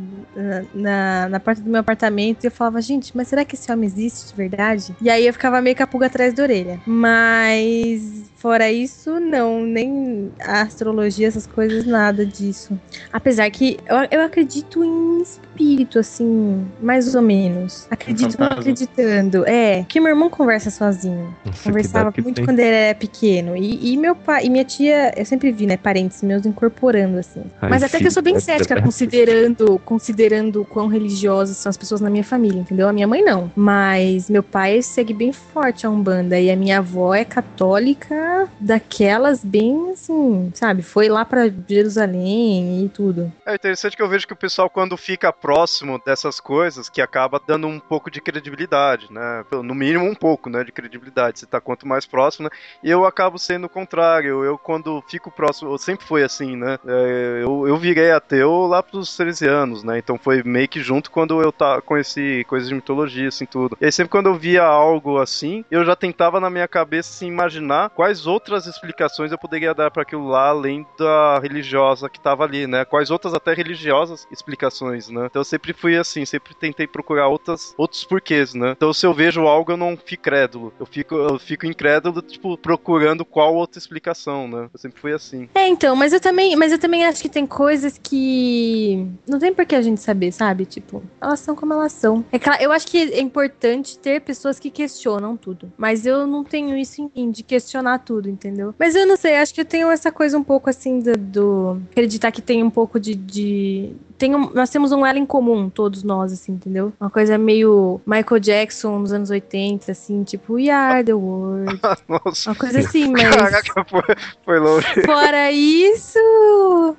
Na, 0.74 1.30
na 1.30 1.40
porta 1.40 1.62
do 1.62 1.70
meu 1.70 1.80
apartamento. 1.80 2.44
E 2.44 2.48
eu 2.48 2.52
falava, 2.52 2.82
gente, 2.82 3.16
mas 3.16 3.28
será 3.28 3.44
que 3.44 3.56
esse 3.56 3.72
homem 3.72 3.86
existe 3.86 4.30
de 4.30 4.36
verdade? 4.36 4.96
E 5.02 5.10
aí 5.10 5.26
eu 5.26 5.34
ficava 5.34 5.62
meio 5.62 5.76
com 5.76 5.84
a 5.84 5.88
pulga 5.88 6.08
atrás 6.08 6.34
da 6.34 6.44
orelha. 6.44 6.80
Mas 6.86 8.21
Fora 8.42 8.72
isso, 8.72 9.20
não, 9.20 9.64
nem 9.64 10.32
a 10.42 10.64
astrologia, 10.64 11.28
essas 11.28 11.46
coisas, 11.46 11.86
nada 11.86 12.26
disso. 12.26 12.76
Apesar 13.14 13.48
que 13.52 13.78
eu, 13.88 14.20
eu 14.20 14.26
acredito 14.26 14.84
em 14.84 15.22
espírito, 15.22 16.00
assim, 16.00 16.66
mais 16.82 17.14
ou 17.14 17.22
menos. 17.22 17.86
Acredito 17.92 18.40
não 18.40 18.48
acreditando. 18.48 19.48
É, 19.48 19.86
que 19.88 20.00
meu 20.00 20.10
irmão 20.10 20.28
conversa 20.28 20.72
sozinho. 20.72 21.32
Nossa, 21.46 21.64
Conversava 21.64 22.12
muito 22.18 22.38
tem? 22.38 22.46
quando 22.46 22.58
ele 22.58 22.76
era 22.76 22.96
pequeno. 22.96 23.56
E, 23.56 23.94
e 23.94 23.96
meu 23.96 24.16
pai 24.16 24.46
e 24.46 24.50
minha 24.50 24.66
tia, 24.66 25.14
eu 25.16 25.24
sempre 25.24 25.52
vi, 25.52 25.68
né, 25.68 25.78
parentes 25.78 26.24
meus 26.24 26.44
incorporando, 26.44 27.20
assim. 27.20 27.44
Ai, 27.62 27.70
Mas 27.70 27.84
até 27.84 28.00
que 28.00 28.08
eu 28.08 28.12
sou 28.12 28.24
bem 28.24 28.40
cética, 28.40 28.74
é 28.74 28.82
considerando, 28.82 29.80
considerando 29.86 30.66
quão 30.66 30.88
religiosas 30.88 31.58
são 31.58 31.70
as 31.70 31.78
pessoas 31.78 32.02
na 32.02 32.10
minha 32.10 32.24
família, 32.24 32.60
entendeu? 32.60 32.88
A 32.88 32.94
minha 32.94 33.08
mãe 33.08 33.24
não. 33.24 33.52
Mas 33.56 34.32
meu 34.32 34.42
pai 34.42 34.82
segue 34.82 35.14
bem 35.14 35.32
forte 35.32 35.86
a 35.86 35.92
Umbanda. 35.92 36.40
E 36.40 36.50
a 36.50 36.56
minha 36.56 36.80
avó 36.80 37.14
é 37.14 37.24
católica 37.24 38.31
daquelas 38.60 39.44
bem 39.44 39.92
assim, 39.92 40.52
sabe? 40.54 40.82
Foi 40.82 41.10
lá 41.10 41.26
pra 41.26 41.50
Jerusalém 41.68 42.86
e 42.86 42.90
tudo. 42.90 43.32
É 43.46 43.56
interessante 43.56 43.96
que 43.96 44.02
eu 44.02 44.10
vejo 44.10 44.28
que 44.28 44.34
o 44.34 44.38
pessoal, 44.38 44.70
quando 44.70 44.98
fica 44.98 45.32
próximo 45.32 46.02
dessas 46.06 46.40
coisas, 46.40 46.90
que 46.90 47.02
acaba 47.02 47.42
dando 47.46 47.68
um 47.68 47.80
pouco 47.80 48.10
de 48.10 48.22
credibilidade, 48.22 49.08
né? 49.12 49.44
No 49.52 49.76
mínimo 49.76 50.06
um 50.06 50.16
pouco, 50.16 50.50
né? 50.50 50.64
De 50.64 50.72
credibilidade. 50.72 51.40
Você 51.40 51.46
tá 51.46 51.60
quanto 51.60 51.88
mais 51.88 52.06
próximo, 52.06 52.46
né? 52.46 52.50
Eu 52.84 53.06
acabo 53.06 53.38
sendo 53.38 53.66
o 53.66 53.70
contrário. 53.70 54.44
Eu, 54.44 54.58
quando 54.58 55.04
fico 55.08 55.32
próximo, 55.32 55.72
eu 55.72 55.78
sempre 55.78 56.06
foi 56.06 56.24
assim, 56.24 56.56
né? 56.56 56.78
É, 56.86 57.40
eu, 57.44 57.68
eu 57.68 57.78
virei 57.78 58.12
ateu 58.12 58.68
lá 58.68 58.82
pros 58.84 59.16
13 59.16 59.48
anos, 59.48 59.84
né? 59.84 59.98
Então 59.98 60.18
foi 60.18 60.44
meio 60.44 60.68
que 60.68 60.82
junto 60.82 61.12
quando 61.12 61.42
eu 61.42 61.52
tá, 61.52 61.82
conheci 61.82 62.46
coisas 62.48 62.70
de 62.70 62.76
mitologia, 62.76 63.28
assim, 63.28 63.46
tudo. 63.46 63.78
E 63.80 63.92
sempre 63.92 64.12
quando 64.12 64.28
eu 64.28 64.36
via 64.36 64.64
algo 64.64 65.20
assim, 65.20 65.66
eu 65.70 65.84
já 65.84 65.96
tentava 65.96 66.40
na 66.40 66.50
minha 66.50 66.68
cabeça, 66.68 67.10
assim, 67.12 67.28
imaginar 67.28 67.90
quais 67.90 68.21
outras 68.26 68.66
explicações 68.66 69.32
eu 69.32 69.38
poderia 69.38 69.74
dar 69.74 69.92
para 69.92 70.04
aquilo 70.04 70.28
lá, 70.28 70.50
além 70.50 70.86
da 70.98 71.40
religiosa 71.40 72.10
que 72.10 72.20
tava 72.20 72.44
ali, 72.44 72.68
né? 72.68 72.86
Quais 72.86 73.12
outras 73.12 73.34
até 73.34 73.54
religiosas 73.54 74.28
explicações, 74.32 75.10
né? 75.10 75.26
Então 75.26 75.42
eu 75.42 75.46
sempre 75.46 75.74
fui 75.74 75.98
assim, 75.98 76.26
sempre 76.26 76.54
tentei 76.54 76.88
procurar 76.88 77.28
outras, 77.28 77.74
outros 77.78 78.04
porquês, 78.04 78.54
né? 78.54 78.72
Então 78.72 78.94
se 78.94 79.06
eu 79.06 79.14
vejo 79.14 79.42
algo, 79.42 79.72
eu 79.72 79.78
não 79.78 79.98
fico 79.98 80.22
crédulo. 80.22 80.74
Eu 80.80 80.86
fico, 80.86 81.16
eu 81.16 81.40
fico 81.40 81.66
incrédulo, 81.66 82.22
tipo, 82.22 82.58
procurando 82.58 83.26
qual 83.26 83.56
outra 83.56 83.80
explicação, 83.80 84.48
né? 84.48 84.70
Eu 84.74 84.80
sempre 84.80 85.02
fui 85.02 85.14
assim. 85.14 85.50
É, 85.56 85.68
então, 85.68 85.96
mas 85.96 86.14
eu 86.14 86.20
também, 86.20 86.56
mas 86.56 86.72
eu 86.72 86.80
também 86.80 87.06
acho 87.06 87.22
que 87.22 87.30
tem 87.30 87.46
coisas 87.46 87.98
que 87.98 89.08
não 89.28 89.40
tem 89.40 89.54
por 89.54 89.66
que 89.66 89.76
a 89.76 89.82
gente 89.82 90.00
saber, 90.00 90.32
sabe? 90.32 90.66
Tipo, 90.66 91.04
elas 91.20 91.40
são 91.40 91.56
como 91.56 91.74
elas 91.74 91.92
são. 91.92 92.24
É 92.32 92.40
claro, 92.40 92.62
eu 92.62 92.72
acho 92.72 92.88
que 92.88 92.98
é 92.98 93.20
importante 93.20 93.98
ter 93.98 94.22
pessoas 94.22 94.60
que 94.60 94.70
questionam 94.70 95.36
tudo, 95.36 95.72
mas 95.78 96.06
eu 96.06 96.28
não 96.28 96.44
tenho 96.44 96.78
isso 96.78 97.02
em 97.02 97.12
mim 97.16 97.32
de 97.32 97.44
questionar 97.44 98.00
tudo, 98.00 98.11
entendeu? 98.20 98.74
Mas 98.78 98.96
eu 98.96 99.06
não 99.08 99.16
sei, 99.18 99.38
acho 99.38 99.54
que 99.54 99.62
eu 99.62 99.66
tenho 99.66 99.90
essa 99.90 100.12
coisa 100.12 100.38
um 100.38 100.44
pouco 100.44 100.70
assim 100.70 101.00
do, 101.00 101.14
do- 101.18 101.82
acreditar 101.92 102.32
que 102.32 102.42
tem 102.42 102.64
um 102.64 102.70
pouco 102.70 103.00
de, 103.00 103.16
de 103.16 103.94
tem 104.18 104.36
um- 104.36 104.52
nós 104.54 104.70
temos 104.70 104.92
um 104.92 105.04
elo 105.06 105.18
em 105.18 105.26
comum, 105.26 105.70
todos 105.70 106.04
nós, 106.04 106.32
assim, 106.32 106.52
entendeu? 106.54 106.94
Uma 107.00 107.10
coisa 107.10 107.38
meio 107.38 108.00
Michael 108.06 108.40
Jackson 108.40 109.00
nos 109.00 109.12
anos 109.12 109.30
80, 109.32 109.92
assim, 109.92 110.24
tipo, 110.24 110.54
We 110.54 110.70
Are 110.70 111.04
the 111.04 111.14
World. 111.14 111.80
Nossa. 112.08 112.50
Uma 112.52 112.56
coisa 112.56 112.80
assim, 112.80 113.10
mas. 113.12 113.36
Caraca, 113.36 113.86
foi, 113.90 114.02
foi 114.46 114.60
longe. 114.60 114.88
Fora 115.06 115.52
isso. 115.52 116.20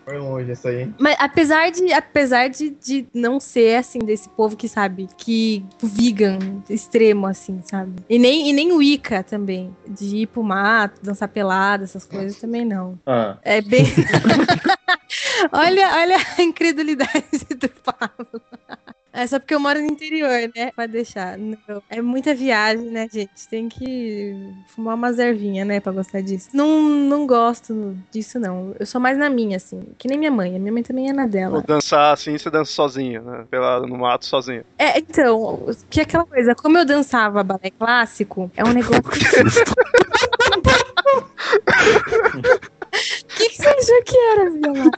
Foi 0.05 0.19
longe 0.19 0.51
essa 0.51 0.69
aí. 0.69 0.91
Mas 0.99 1.17
apesar 1.19 1.71
de, 1.71 1.93
apesar 1.93 2.49
de, 2.49 2.71
de 2.71 3.07
não 3.15 3.39
ser 3.39 3.77
assim, 3.77 3.99
desse 4.01 4.29
povo 4.29 4.57
que 4.57 4.69
sabe, 4.69 5.09
que 5.17 5.65
vegan 5.83 6.39
extremo, 6.69 7.27
assim, 7.27 7.61
sabe? 7.65 7.93
E 8.09 8.19
nem, 8.19 8.51
e 8.51 8.53
nem 8.53 8.73
Wicca 8.73 9.23
também. 9.23 9.75
De 9.87 10.17
ir 10.23 10.27
pro 10.27 10.43
mato, 10.43 11.01
dançar 11.03 11.29
pelada, 11.29 11.85
essas 11.85 12.05
coisas 12.05 12.39
também 12.39 12.65
não. 12.65 12.99
Ah. 13.07 13.37
É 13.43 13.61
bem. 13.61 13.85
olha, 15.53 15.91
olha 15.97 16.17
a 16.39 16.43
incredulidade 16.43 17.23
do 17.59 17.69
Pablo. 17.69 18.41
É 19.13 19.27
só 19.27 19.39
porque 19.39 19.55
eu 19.55 19.61
moro 19.61 19.79
no 19.79 19.89
interior, 19.89 20.51
né? 20.57 20.71
Pode 20.75 20.91
deixar. 20.91 21.37
Não. 21.37 21.83
É 21.91 22.01
muita 22.01 22.35
viagem, 22.35 22.87
né, 22.91 23.07
gente? 23.13 23.47
Tem 23.51 23.69
que 23.69 24.35
fumar 24.69 24.95
umas 24.95 25.19
ervinhas, 25.19 25.67
né, 25.67 25.81
pra 25.81 25.93
gostar 25.93 26.23
disso. 26.23 26.49
Não, 26.55 26.81
não 26.81 27.27
gosto 27.27 27.95
disso, 28.11 28.41
não. 28.41 28.75
Eu 28.81 28.87
sou 28.87 28.99
mais 28.99 29.19
na 29.19 29.29
minha, 29.29 29.59
assim. 29.59 29.83
Que 29.99 30.09
nem 30.09 30.17
minha 30.17 30.31
mãe. 30.31 30.57
A 30.57 30.59
minha 30.59 30.73
mãe 30.73 30.83
também 30.83 31.11
é 31.11 31.13
na 31.13 31.25
Ou 31.25 31.29
dela. 31.29 31.63
dançar 31.67 32.15
assim, 32.15 32.39
você 32.39 32.49
dança 32.49 32.73
sozinho, 32.73 33.23
né? 33.23 33.45
Pelado 33.51 33.87
no 33.87 33.99
mato 33.99 34.25
sozinho. 34.25 34.65
É, 34.79 34.99
então, 34.99 35.67
que 35.91 36.01
é 36.01 36.05
aquela 36.05 36.25
coisa, 36.25 36.55
como 36.55 36.79
eu 36.79 36.87
dançava 36.87 37.43
balé 37.43 37.71
clássico, 37.79 38.51
é 38.57 38.65
um 38.65 38.73
negócio. 38.73 39.03
O 42.93 43.35
que, 43.37 43.49
que 43.49 43.57
você 43.57 43.69
achou 43.69 44.03
que 44.05 44.17
era, 44.17 44.51
Viola? 44.51 44.91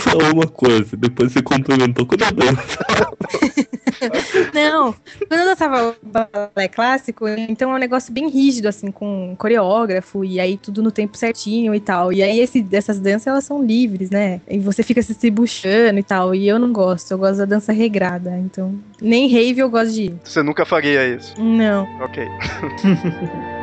Falou 0.00 0.32
uma 0.34 0.46
coisa, 0.46 0.96
depois 0.96 1.32
você 1.32 1.40
complementou 1.42 2.04
quando 2.04 2.22
eu 2.22 2.32
dançava. 2.32 3.16
Não, 4.52 4.94
quando 5.28 5.40
eu 5.40 5.46
dançava 5.46 5.96
balé 6.02 6.68
clássico, 6.68 7.28
então 7.28 7.72
é 7.72 7.76
um 7.76 7.78
negócio 7.78 8.12
bem 8.12 8.28
rígido, 8.28 8.66
assim, 8.66 8.90
com 8.90 9.34
coreógrafo, 9.38 10.24
e 10.24 10.40
aí 10.40 10.56
tudo 10.56 10.82
no 10.82 10.90
tempo 10.90 11.16
certinho 11.16 11.74
e 11.74 11.80
tal. 11.80 12.12
E 12.12 12.22
aí 12.22 12.40
esse, 12.40 12.66
essas 12.72 12.98
danças, 12.98 13.28
elas 13.28 13.44
são 13.44 13.62
livres, 13.62 14.10
né? 14.10 14.40
E 14.48 14.58
você 14.58 14.82
fica 14.82 15.00
se 15.00 15.12
estribuchando 15.12 15.98
e 15.98 16.02
tal. 16.02 16.34
E 16.34 16.48
eu 16.48 16.58
não 16.58 16.72
gosto, 16.72 17.10
eu 17.12 17.18
gosto 17.18 17.38
da 17.38 17.44
dança 17.44 17.72
regrada. 17.72 18.36
Então, 18.36 18.74
nem 19.00 19.28
rave 19.28 19.60
eu 19.60 19.70
gosto 19.70 19.92
de 19.92 20.02
ir. 20.02 20.16
Você 20.24 20.42
nunca 20.42 20.64
faria 20.64 21.06
isso. 21.06 21.40
Não. 21.40 21.86
Ok. 22.00 22.26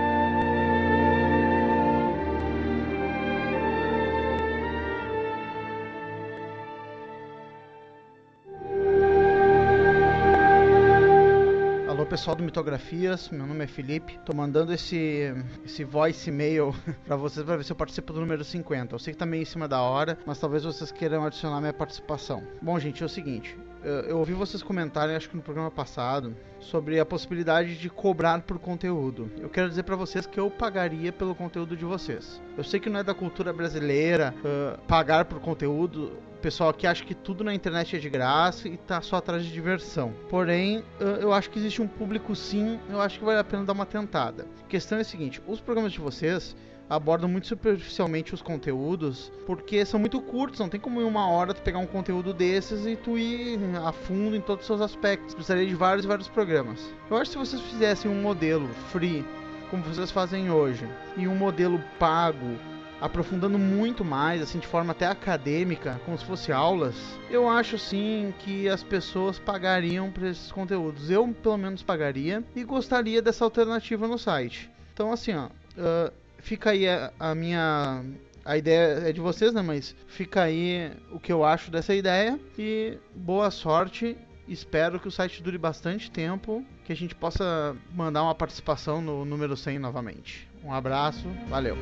pessoal 12.14 12.36
do 12.36 12.44
Mitografias, 12.44 13.32
meu 13.32 13.48
nome 13.48 13.64
é 13.64 13.68
Felipe. 13.68 14.20
Tô 14.24 14.36
mandando 14.36 14.72
esse 14.72 15.34
esse 15.66 15.84
voice 15.84 16.30
mail 16.30 16.72
pra 17.08 17.16
vocês 17.16 17.44
pra 17.44 17.58
ver 17.58 17.64
se 17.64 17.72
eu 17.72 17.76
participo 17.76 18.14
do 18.14 18.20
número 18.20 18.44
50. 18.44 18.94
Eu 18.94 19.00
sei 19.00 19.14
que 19.14 19.18
tá 19.18 19.26
meio 19.26 19.42
em 19.42 19.46
cima 19.46 19.68
da 19.68 19.82
hora, 19.82 20.16
mas 20.24 20.40
talvez 20.40 20.64
vocês 20.64 20.92
queiram 20.92 21.26
adicionar 21.26 21.60
minha 21.60 21.74
participação. 21.74 22.44
Bom, 22.62 22.78
gente, 22.78 23.02
é 23.02 23.06
o 23.08 23.10
seguinte, 23.10 23.58
eu, 23.84 24.18
ouvi 24.18 24.34
vocês 24.34 24.64
comentarem, 24.64 25.16
acho 25.16 25.30
que 25.30 25.36
no 25.36 25.42
programa 25.42 25.70
passado, 25.70 26.36
sobre 26.60 27.00
a 27.00 27.06
possibilidade 27.06 27.78
de 27.78 27.90
cobrar 27.90 28.42
por 28.42 28.58
conteúdo. 28.60 29.30
Eu 29.40 29.50
quero 29.50 29.70
dizer 29.70 29.84
pra 29.84 29.96
vocês 29.96 30.26
que 30.26 30.40
eu 30.40 30.50
pagaria 30.50 31.12
pelo 31.12 31.36
conteúdo 31.36 31.76
de 31.76 31.86
vocês. 31.86 32.42
Eu 32.58 32.64
sei 32.64 32.80
que 32.80 32.90
não 32.90 33.00
é 33.00 33.04
da 33.04 33.14
cultura 33.14 33.52
brasileira 33.52 34.34
ah, 34.46 34.80
pagar 34.88 35.26
por 35.26 35.40
conteúdo. 35.40 36.14
Pessoal 36.42 36.70
aqui 36.70 36.86
acha 36.86 37.06
que 37.06 37.16
tudo 37.16 37.44
na 37.44 37.54
internet 37.54 37.96
é 37.96 38.00
de 38.00 38.10
graça 38.10 38.68
e 38.68 38.76
tá 38.76 39.02
só 39.02 39.16
atrás 39.16 39.46
de 39.46 39.52
diversão. 39.52 40.14
Porém, 40.30 40.84
eu 41.00 41.32
acho 41.32 41.50
que 41.50 41.58
existe 41.58 41.82
um 41.82 41.88
público 41.88 42.36
sim, 42.36 42.78
eu 42.90 43.00
acho 43.00 43.20
que 43.20 43.24
vale 43.24 43.40
a 43.40 43.44
pena 43.46 43.64
dar 43.64 43.72
uma 43.72 43.86
tentada. 43.86 44.46
A 44.62 44.68
questão 44.68 44.98
é 44.98 45.02
a 45.02 45.06
seguinte: 45.06 45.42
os 45.48 45.62
programas 45.62 45.94
de 45.94 46.02
vocês 46.02 46.54
abordam 46.96 47.28
muito 47.28 47.48
superficialmente 47.48 48.34
os 48.34 48.42
conteúdos 48.42 49.32
porque 49.46 49.86
são 49.86 50.00
muito 50.00 50.22
curtos, 50.22 50.60
não 50.60 50.70
tem 50.70 50.80
como 50.80 51.02
em 51.02 51.04
uma 51.04 51.28
hora 51.28 51.54
tu 51.54 51.62
pegar 51.62 51.80
um 51.80 51.88
conteúdo 51.88 52.34
desses 52.34 52.86
e 52.86 52.96
tu 52.96 53.18
ir 53.18 53.60
a 53.84 53.92
fundo 53.92 54.36
em 54.36 54.42
todos 54.42 54.64
os 54.64 54.68
seus 54.68 54.82
aspectos. 54.82 55.34
Precisaria 55.34 55.66
de 55.66 55.76
vários 55.76 56.06
e 56.06 56.08
vários 56.08 56.28
programas. 56.28 56.94
Eu 57.10 57.18
acho 57.18 57.32
que 57.32 57.38
se 57.38 57.46
vocês 57.46 57.62
fizessem 57.64 58.10
um 58.10 58.22
modelo 58.22 58.68
free, 58.92 59.26
como 59.70 59.84
vocês 59.84 60.12
fazem 60.12 60.52
hoje, 60.52 60.88
e 61.18 61.28
um 61.28 61.36
modelo 61.36 61.82
pago, 61.98 62.58
aprofundando 63.02 63.60
muito 63.60 64.06
mais, 64.06 64.42
assim, 64.42 64.60
de 64.60 64.68
forma 64.68 64.92
até 64.92 65.08
acadêmica, 65.08 66.00
como 66.06 66.18
se 66.18 66.24
fosse 66.24 66.52
aulas, 66.52 66.96
eu 67.30 67.50
acho 67.50 67.78
sim 67.78 68.34
que 68.40 68.70
as 68.70 68.84
pessoas 68.84 69.40
pagariam 69.40 70.10
por 70.10 70.24
esses 70.24 70.52
conteúdos. 70.52 71.10
Eu, 71.10 71.28
pelo 71.28 71.58
menos, 71.58 71.84
pagaria 71.84 72.44
e 72.56 72.64
gostaria 72.64 73.22
dessa 73.22 73.44
alternativa 73.44 74.08
no 74.08 74.18
site. 74.18 74.72
Então, 74.94 75.12
assim, 75.12 75.34
ó, 75.34 75.50
ah, 75.78 76.14
fica 76.44 76.70
aí 76.72 76.88
a, 76.88 77.12
a 77.20 77.34
minha. 77.34 78.04
A 78.46 78.58
ideia 78.58 79.10
é 79.10 79.14
de 79.14 79.22
vocês, 79.22 79.54
né? 79.54 79.62
Mas 79.62 79.96
fica 80.06 80.44
aí 80.44 80.92
o 81.12 81.20
que 81.20 81.32
eu 81.32 81.44
acho 81.44 81.72
dessa 81.72 81.96
ideia 81.96 82.40
e 82.60 82.98
boa 83.16 83.50
sorte. 83.50 84.18
Espero 84.46 85.00
que 85.00 85.08
o 85.08 85.12
site 85.12 85.42
dure 85.42 85.58
bastante 85.58 86.12
tempo, 86.12 86.66
que 86.84 86.92
a 86.92 86.96
gente 86.96 87.16
possa 87.16 87.76
mandar 87.94 88.24
uma 88.24 88.36
participação 88.36 89.02
no 89.02 89.24
número 89.24 89.56
100 89.56 89.80
novamente. 89.80 90.50
Um 90.62 90.74
abraço, 90.74 91.26
valeu. 91.48 91.78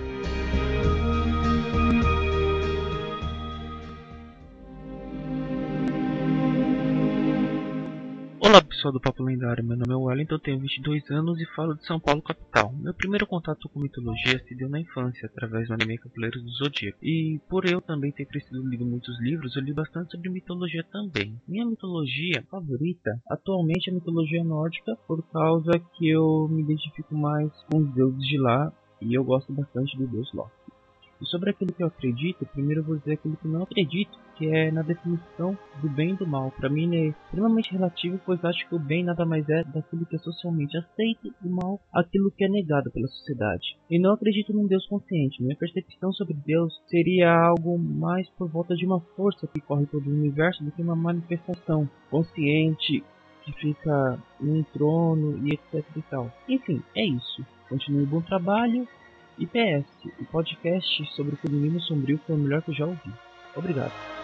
Olá 8.44 8.60
pessoal 8.60 8.92
do 8.92 9.00
Papo 9.00 9.22
Lendário, 9.22 9.64
meu 9.64 9.78
nome 9.78 9.94
é 9.94 9.96
Wellington, 9.96 10.39
tenho 10.39 10.60
22 10.60 11.12
anos 11.12 11.39
e 11.39 11.46
falo 11.54 11.76
de 11.76 11.86
São 11.86 12.00
Paulo 12.00 12.24
capital. 12.24 12.74
Meu 12.74 12.92
primeiro 12.92 13.28
contato 13.28 13.70
com 13.70 13.80
mitologia 13.80 14.44
se 14.48 14.56
deu 14.56 14.68
na 14.68 14.80
infância, 14.80 15.28
através 15.28 15.68
do 15.68 15.76
anime 15.76 16.00
Cavaleiros 16.00 16.42
do 16.42 16.50
Zodíaco. 16.50 16.98
E 17.04 17.39
por 17.48 17.68
eu 17.70 17.80
também 17.80 18.12
ter 18.12 18.26
crescido 18.26 18.68
lido 18.68 18.84
muitos 18.84 19.16
livros, 19.22 19.56
eu 19.56 19.62
li 19.62 19.72
bastante 19.72 20.14
sobre 20.14 20.28
mitologia 20.32 20.84
também. 20.92 21.39
Minha 21.48 21.68
mitologia 21.68 22.44
favorita 22.50 23.12
atualmente 23.30 23.89
é 23.89 23.92
a 23.92 23.96
mitologia 23.96 24.44
nórdica, 24.44 24.96
por 25.08 25.22
causa 25.32 25.80
que 25.94 26.10
eu 26.10 26.48
me 26.50 26.64
identifico 26.64 27.14
mais 27.14 27.52
com 27.72 27.78
os 27.78 27.94
deuses 27.94 28.28
de 28.28 28.39
lá 28.39 28.74
e 29.00 29.14
eu 29.14 29.24
gosto 29.24 29.54
bastante 29.54 29.96
do 29.96 30.08
deus 30.08 30.34
Loki. 30.34 30.52
E 31.22 31.28
sobre 31.28 31.52
aquilo 31.52 31.72
que 31.72 31.84
eu 31.84 31.88
acredito, 31.88 32.44
primeiro 32.48 32.82
eu 32.82 32.86
vou 32.86 32.98
dizer 32.98 33.14
aquilo 33.14 33.38
que 33.38 33.48
não 33.48 33.62
acredito, 33.62 34.18
que 34.38 34.48
é 34.48 34.72
na 34.72 34.82
definição 34.82 35.58
do 35.82 35.90
bem 35.90 36.12
e 36.12 36.16
do 36.16 36.28
mal. 36.28 36.52
Para 36.52 36.70
mim 36.70 36.96
é 36.96 37.08
extremamente 37.08 37.72
relativo, 37.72 38.20
pois 38.26 38.44
acho 38.44 38.68
que 38.68 38.76
o 38.76 38.80
bem 38.80 39.04
nada 39.04 39.26
mais 39.26 39.48
é 39.50 39.64
daquilo 39.64 40.06
que 40.06 40.16
é 40.16 40.20
socialmente 40.20 40.78
aceito 40.78 41.28
e 41.28 41.48
o 41.48 41.52
mal 41.52 41.80
aquilo 41.94 42.32
que 42.32 42.44
é 42.44 42.50
negado 42.50 42.92
pela 42.92 43.08
sociedade. 43.08 43.78
E 43.90 44.00
não 44.00 44.14
acredito 44.14 44.54
num 44.54 44.68
Deus 44.68 44.86
consciente. 44.88 45.42
Minha 45.42 45.56
percepção 45.56 46.12
sobre 46.14 46.36
Deus 46.46 46.74
seria 46.88 47.32
algo 47.32 47.78
mais 47.78 48.30
por 48.32 48.50
volta 48.50 48.76
de 48.76 48.86
uma 48.86 49.00
força 49.16 49.48
que 49.48 49.62
corre 49.62 49.86
todo 49.86 50.08
o 50.08 50.14
universo 50.14 50.64
do 50.64 50.72
que 50.72 50.82
uma 50.82 50.96
manifestação 50.96 51.90
consciente 52.10 53.04
que 53.44 53.52
fica 53.54 54.20
num 54.40 54.64
trono 54.64 55.46
e 55.48 55.54
etc 55.54 55.86
e 55.96 56.02
tal. 56.04 56.32
Enfim, 56.48 56.82
é 56.96 57.06
isso. 57.06 57.46
Continue 57.70 58.06
bom 58.06 58.22
trabalho 58.22 58.88
e 59.38 59.48
PS, 59.48 59.88
o 60.20 60.26
podcast 60.26 61.06
sobre 61.16 61.34
o 61.34 61.38
feminino 61.38 61.80
sombrio 61.82 62.20
foi 62.28 62.36
o 62.36 62.38
melhor 62.38 62.62
que 62.62 62.72
eu 62.72 62.76
já 62.76 62.86
ouvi. 62.86 63.12
Obrigado. 63.56 64.21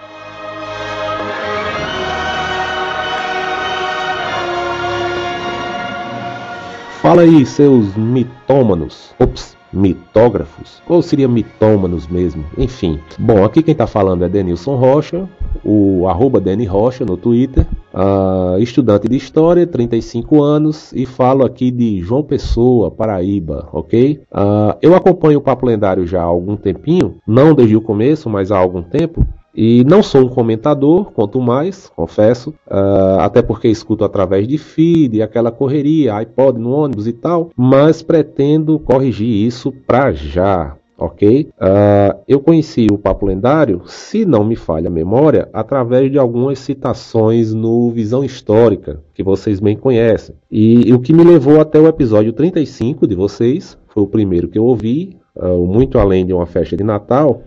Fala 7.01 7.21
aí, 7.21 7.45
seus 7.45 7.95
mitômanos. 7.95 9.13
Ops, 9.19 9.55
mitógrafos. 9.71 10.81
Ou 10.89 11.03
seria 11.03 11.27
mitômanos 11.27 12.07
mesmo? 12.07 12.43
Enfim. 12.57 12.99
Bom, 13.19 13.45
aqui 13.45 13.61
quem 13.61 13.75
tá 13.75 13.85
falando 13.85 14.25
é 14.25 14.29
Denilson 14.29 14.75
Rocha, 14.75 15.29
o 15.63 16.07
arroba 16.07 16.41
Deni 16.41 16.65
Rocha 16.65 17.05
no 17.05 17.15
Twitter. 17.15 17.67
Uh, 17.93 18.59
estudante 18.59 19.07
de 19.07 19.15
História, 19.15 19.65
35 19.65 20.41
anos, 20.41 20.91
e 20.93 21.05
falo 21.05 21.45
aqui 21.45 21.71
de 21.71 22.01
João 22.01 22.23
Pessoa, 22.23 22.91
Paraíba, 22.91 23.69
ok? 23.71 24.19
Uh, 24.31 24.77
eu 24.81 24.95
acompanho 24.95 25.39
o 25.39 25.41
Papo 25.41 25.65
Lendário 25.65 26.05
já 26.05 26.21
há 26.21 26.25
algum 26.25 26.55
tempinho, 26.55 27.15
não 27.25 27.55
desde 27.55 27.75
o 27.75 27.81
começo, 27.81 28.29
mas 28.29 28.51
há 28.51 28.57
algum 28.57 28.83
tempo, 28.83 29.25
e 29.57 29.83
não 29.85 30.03
sou 30.03 30.21
um 30.21 30.29
comentador, 30.29 31.11
quanto 31.11 31.41
mais, 31.41 31.91
confesso, 31.95 32.51
uh, 32.67 33.19
até 33.21 33.41
porque 33.41 33.67
escuto 33.67 34.05
através 34.05 34.47
de 34.47 34.59
feed, 34.59 35.19
aquela 35.19 35.51
correria, 35.51 36.13
iPod 36.13 36.59
no 36.59 36.69
ônibus 36.69 37.07
e 37.07 37.13
tal, 37.13 37.49
mas 37.57 38.03
pretendo 38.03 38.77
corrigir 38.77 39.27
isso 39.27 39.71
pra 39.71 40.11
já. 40.11 40.75
Ok? 40.95 41.49
Uh, 41.59 42.19
eu 42.27 42.39
conheci 42.39 42.87
o 42.91 42.97
Papo 42.99 43.25
Lendário, 43.25 43.81
se 43.85 44.25
não 44.25 44.43
me 44.43 44.55
falha 44.55 44.89
a 44.89 44.91
memória, 44.91 45.49
através 45.51 46.11
de 46.11 46.19
algumas 46.19 46.59
citações 46.59 47.51
no 47.51 47.89
Visão 47.91 48.23
Histórica, 48.23 49.01
que 49.13 49.23
vocês 49.23 49.59
bem 49.59 49.75
conhecem. 49.75 50.35
E, 50.51 50.89
e 50.89 50.93
o 50.93 50.99
que 50.99 51.13
me 51.13 51.23
levou 51.23 51.59
até 51.59 51.79
o 51.79 51.87
episódio 51.87 52.31
35 52.31 53.07
de 53.07 53.15
vocês, 53.15 53.75
foi 53.87 54.03
o 54.03 54.07
primeiro 54.07 54.47
que 54.47 54.57
eu 54.59 54.65
ouvi, 54.65 55.17
uh, 55.35 55.65
muito 55.65 55.97
além 55.97 56.25
de 56.25 56.33
uma 56.33 56.45
festa 56.45 56.77
de 56.77 56.83
Natal. 56.83 57.41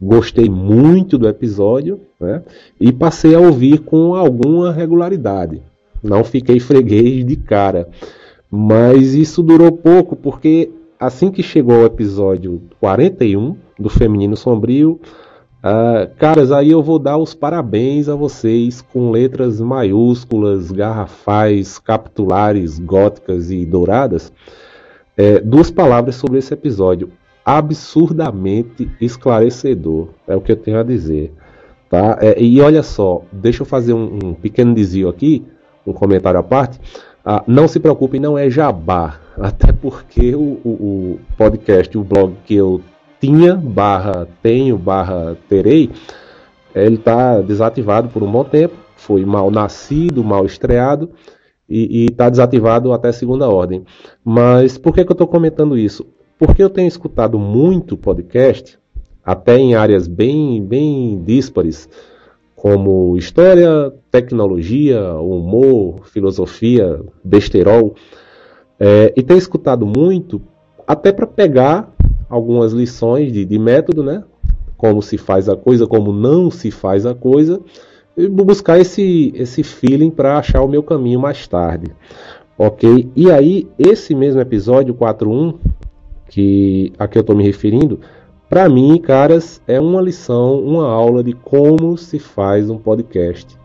Gostei 0.00 0.48
muito 0.48 1.16
do 1.16 1.26
episódio 1.26 2.00
né? 2.20 2.42
e 2.78 2.92
passei 2.92 3.34
a 3.34 3.40
ouvir 3.40 3.78
com 3.78 4.14
alguma 4.14 4.70
regularidade. 4.70 5.62
Não 6.02 6.22
fiquei 6.22 6.60
freguês 6.60 7.24
de 7.24 7.36
cara. 7.36 7.88
Mas 8.50 9.14
isso 9.14 9.42
durou 9.42 9.72
pouco 9.72 10.14
porque 10.14 10.70
assim 11.00 11.30
que 11.30 11.42
chegou 11.42 11.78
o 11.78 11.86
episódio 11.86 12.62
41 12.78 13.56
do 13.78 13.88
Feminino 13.88 14.36
Sombrio, 14.36 15.00
uh, 15.64 16.14
caras, 16.18 16.52
aí 16.52 16.70
eu 16.70 16.82
vou 16.82 16.98
dar 16.98 17.16
os 17.16 17.34
parabéns 17.34 18.08
a 18.08 18.14
vocês 18.14 18.82
com 18.82 19.10
letras 19.10 19.60
maiúsculas, 19.60 20.70
garrafais, 20.70 21.78
capitulares, 21.78 22.78
góticas 22.78 23.50
e 23.50 23.64
douradas. 23.64 24.32
É, 25.16 25.40
duas 25.40 25.70
palavras 25.70 26.16
sobre 26.16 26.38
esse 26.38 26.52
episódio 26.52 27.10
absurdamente 27.46 28.90
esclarecedor, 29.00 30.08
é 30.26 30.34
o 30.34 30.40
que 30.40 30.50
eu 30.50 30.56
tenho 30.56 30.80
a 30.80 30.82
dizer. 30.82 31.32
Tá? 31.88 32.18
É, 32.20 32.42
e 32.42 32.60
olha 32.60 32.82
só, 32.82 33.22
deixa 33.30 33.62
eu 33.62 33.66
fazer 33.66 33.92
um, 33.92 34.18
um, 34.24 34.34
pequeno 34.34 34.74
desvio 34.74 35.08
aqui, 35.08 35.46
um 35.86 35.92
comentário 35.92 36.40
à 36.40 36.42
parte. 36.42 36.80
Ah, 37.24 37.44
não 37.46 37.68
se 37.68 37.78
preocupe, 37.78 38.18
não 38.18 38.36
é 38.36 38.50
jabá, 38.50 39.20
até 39.38 39.72
porque 39.72 40.34
o, 40.34 40.60
o, 40.64 40.70
o, 40.70 41.20
podcast, 41.36 41.96
o 41.96 42.02
blog 42.02 42.34
que 42.44 42.56
eu 42.56 42.80
tinha, 43.20 43.54
barra 43.54 44.26
tenho, 44.42 44.76
barra 44.76 45.36
terei, 45.48 45.88
ele 46.74 46.96
está 46.96 47.40
desativado 47.40 48.08
por 48.08 48.24
um 48.24 48.30
bom 48.30 48.42
tempo, 48.42 48.74
foi 48.96 49.24
mal 49.24 49.52
nascido, 49.52 50.24
mal 50.24 50.44
estreado, 50.44 51.10
e 51.68 52.06
está 52.06 52.28
desativado 52.28 52.92
até 52.92 53.10
segunda 53.10 53.48
ordem. 53.48 53.84
Mas 54.24 54.78
por 54.78 54.92
que, 54.94 55.04
que 55.04 55.10
eu 55.10 55.14
estou 55.14 55.26
comentando 55.26 55.76
isso? 55.76 56.06
Porque 56.38 56.62
eu 56.62 56.68
tenho 56.68 56.88
escutado 56.88 57.38
muito 57.38 57.96
podcast, 57.96 58.78
até 59.24 59.56
em 59.56 59.74
áreas 59.74 60.06
bem, 60.06 60.62
bem 60.62 61.22
díspares, 61.24 61.88
como 62.54 63.16
história, 63.16 63.92
tecnologia, 64.10 65.14
humor, 65.14 66.06
filosofia, 66.06 67.00
besterol, 67.24 67.94
é, 68.78 69.12
e 69.16 69.22
tenho 69.22 69.38
escutado 69.38 69.86
muito, 69.86 70.42
até 70.86 71.10
para 71.10 71.26
pegar 71.26 71.90
algumas 72.28 72.72
lições 72.72 73.32
de, 73.32 73.44
de 73.44 73.58
método, 73.58 74.02
né? 74.02 74.22
Como 74.76 75.00
se 75.00 75.16
faz 75.16 75.48
a 75.48 75.56
coisa, 75.56 75.86
como 75.86 76.12
não 76.12 76.50
se 76.50 76.70
faz 76.70 77.06
a 77.06 77.14
coisa, 77.14 77.60
e 78.14 78.28
buscar 78.28 78.78
esse, 78.78 79.32
esse 79.34 79.62
feeling 79.62 80.10
para 80.10 80.38
achar 80.38 80.62
o 80.62 80.68
meu 80.68 80.82
caminho 80.82 81.20
mais 81.20 81.46
tarde. 81.46 81.92
Ok? 82.58 83.10
E 83.14 83.30
aí, 83.30 83.68
esse 83.78 84.14
mesmo 84.14 84.40
episódio 84.40 84.94
4.1 84.94 85.54
que 86.28 86.92
a 86.98 87.06
que 87.06 87.18
eu 87.18 87.20
estou 87.20 87.36
me 87.36 87.44
referindo, 87.44 88.00
para 88.48 88.68
mim, 88.68 88.96
caras, 88.98 89.60
é 89.66 89.80
uma 89.80 90.00
lição, 90.00 90.60
uma 90.60 90.88
aula 90.88 91.22
de 91.22 91.32
como 91.32 91.96
se 91.96 92.18
faz 92.18 92.70
um 92.70 92.78
podcast 92.78 93.56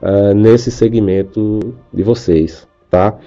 uh, 0.00 0.34
nesse 0.34 0.70
segmento 0.70 1.60
de 1.92 2.02
vocês, 2.02 2.66
tá? 2.88 3.18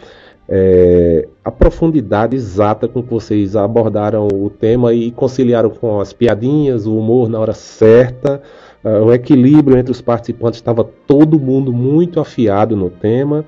É, 0.48 1.28
a 1.44 1.52
profundidade 1.52 2.36
exata 2.36 2.88
com 2.88 3.02
que 3.02 3.10
vocês 3.10 3.56
abordaram 3.56 4.28
o 4.28 4.48
tema 4.50 4.94
e 4.94 5.12
conciliaram 5.12 5.72
com 5.72 6.00
as 6.00 6.14
piadinhas, 6.14 6.86
o 6.86 6.98
humor 6.98 7.30
na 7.30 7.40
hora 7.40 7.54
certa, 7.54 8.42
uh, 8.84 9.06
o 9.06 9.14
equilíbrio 9.14 9.78
entre 9.78 9.92
os 9.92 10.02
participantes 10.02 10.60
estava 10.60 10.84
todo 10.84 11.40
mundo 11.40 11.72
muito 11.72 12.20
afiado 12.20 12.76
no 12.76 12.90
tema. 12.90 13.46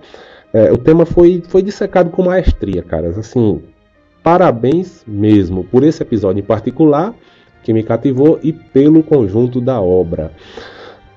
É, 0.54 0.72
o 0.72 0.78
tema 0.78 1.06
foi, 1.06 1.44
foi 1.48 1.62
dissecado 1.62 2.10
com 2.10 2.24
maestria, 2.24 2.82
caras. 2.82 3.18
Assim, 3.18 3.62
parabéns 4.28 5.06
mesmo 5.08 5.64
por 5.64 5.86
esse 5.86 6.04
episódio 6.04 6.42
em 6.42 6.44
particular 6.44 7.16
que 7.64 7.72
me 7.72 7.82
cativou 7.82 8.38
e 8.44 8.52
pelo 8.52 9.02
conjunto 9.02 9.62
da 9.62 9.80
obra. 9.80 10.34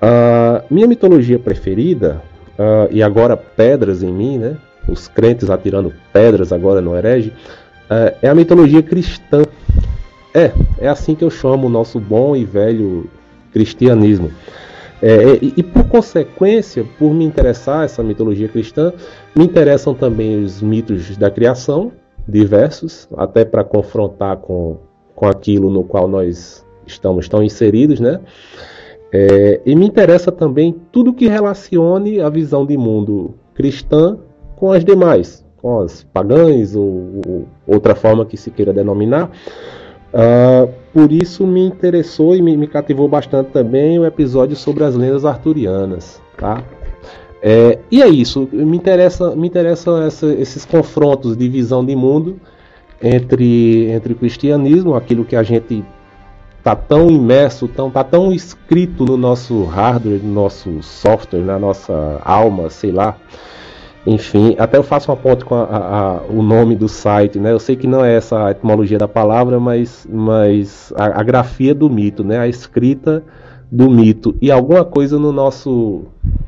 Uh, 0.01 0.63
minha 0.73 0.87
mitologia 0.87 1.37
preferida, 1.37 2.21
uh, 2.57 2.87
e 2.89 3.03
agora 3.03 3.35
pedras 3.35 4.01
em 4.01 4.13
mim, 4.13 4.37
né? 4.37 4.55
Os 4.87 5.09
crentes 5.09 5.49
atirando 5.49 5.93
pedras 6.13 6.53
agora 6.53 6.79
no 6.79 6.95
herege, 6.95 7.33
uh, 7.89 8.15
é 8.21 8.29
a 8.29 8.33
mitologia 8.33 8.81
cristã. 8.81 9.41
É, 10.33 10.53
é 10.79 10.87
assim 10.87 11.13
que 11.13 11.25
eu 11.25 11.29
chamo 11.29 11.67
o 11.67 11.69
nosso 11.69 11.99
bom 11.99 12.33
e 12.33 12.45
velho 12.45 13.09
cristianismo. 13.51 14.31
É, 15.01 15.37
e, 15.41 15.53
e, 15.57 15.63
por 15.63 15.83
consequência, 15.89 16.85
por 16.97 17.13
me 17.13 17.25
interessar 17.25 17.83
essa 17.83 18.01
mitologia 18.01 18.47
cristã, 18.47 18.93
me 19.35 19.43
interessam 19.43 19.93
também 19.93 20.41
os 20.41 20.61
mitos 20.61 21.17
da 21.17 21.29
criação, 21.29 21.91
diversos, 22.27 23.07
até 23.17 23.43
para 23.43 23.63
confrontar 23.63 24.37
com, 24.37 24.77
com 25.15 25.27
aquilo 25.27 25.69
no 25.69 25.83
qual 25.83 26.07
nós 26.07 26.65
estamos 26.85 27.27
tão 27.27 27.43
inseridos, 27.43 27.99
né? 27.99 28.19
É, 29.13 29.59
e 29.65 29.75
me 29.75 29.85
interessa 29.85 30.31
também 30.31 30.75
tudo 30.91 31.13
que 31.13 31.27
relacione 31.27 32.21
a 32.21 32.29
visão 32.29 32.65
de 32.65 32.77
mundo 32.77 33.35
cristã 33.53 34.17
com 34.55 34.71
as 34.71 34.85
demais, 34.85 35.45
com 35.57 35.81
as 35.81 36.03
pagãs 36.03 36.75
ou, 36.75 37.21
ou 37.27 37.47
outra 37.67 37.93
forma 37.93 38.25
que 38.25 38.37
se 38.37 38.49
queira 38.51 38.71
denominar. 38.71 39.29
Uh, 40.13 40.69
por 40.93 41.11
isso 41.11 41.47
me 41.47 41.61
interessou 41.65 42.35
e 42.35 42.41
me, 42.41 42.57
me, 42.57 42.67
cativou 42.67 43.07
bastante 43.07 43.51
também 43.51 43.97
o 43.97 44.05
episódio 44.05 44.57
sobre 44.57 44.83
as 44.83 44.93
lendas 44.93 45.23
arturianas, 45.23 46.21
tá? 46.37 46.61
É, 47.41 47.79
e 47.89 48.03
é 48.03 48.07
isso, 48.07 48.47
me 48.51 48.77
interessa, 48.77 49.35
me 49.35 49.47
interessam 49.47 50.01
essa, 50.01 50.27
esses 50.27 50.63
confrontos 50.63 51.35
de 51.35 51.49
visão 51.49 51.83
de 51.83 51.95
mundo 51.95 52.39
entre, 53.01 53.89
entre 53.89 54.13
o 54.13 54.15
cristianismo, 54.15 54.93
aquilo 54.93 55.25
que 55.25 55.35
a 55.35 55.41
gente 55.41 55.83
tá 56.63 56.75
tão 56.75 57.09
imerso, 57.09 57.67
tão, 57.67 57.89
tá 57.89 58.03
tão 58.03 58.31
escrito 58.31 59.05
no 59.05 59.17
nosso 59.17 59.63
hardware, 59.63 60.21
no 60.23 60.31
nosso 60.31 60.83
software, 60.83 61.41
na 61.41 61.57
nossa 61.57 62.21
alma, 62.23 62.69
sei 62.69 62.91
lá. 62.91 63.17
Enfim, 64.05 64.55
até 64.57 64.77
eu 64.77 64.83
faço 64.83 65.11
uma 65.11 65.17
ponte 65.17 65.45
com 65.45 65.55
a, 65.55 65.63
a, 65.63 65.77
a, 65.77 66.21
o 66.23 66.41
nome 66.41 66.75
do 66.75 66.87
site, 66.87 67.39
né? 67.39 67.51
Eu 67.51 67.59
sei 67.59 67.75
que 67.75 67.87
não 67.87 68.03
é 68.03 68.15
essa 68.15 68.47
a 68.47 68.51
etimologia 68.51 68.97
da 68.97 69.07
palavra, 69.07 69.59
mas, 69.59 70.07
mas 70.09 70.91
a, 70.95 71.19
a 71.19 71.23
grafia 71.23 71.73
do 71.73 71.89
mito, 71.89 72.23
né? 72.23 72.39
A 72.39 72.47
escrita 72.47 73.23
do 73.71 73.89
mito 73.89 74.35
e 74.41 74.51
alguma 74.51 74.83
coisa 74.83 75.17
no 75.17 75.31
nosso 75.31 76.01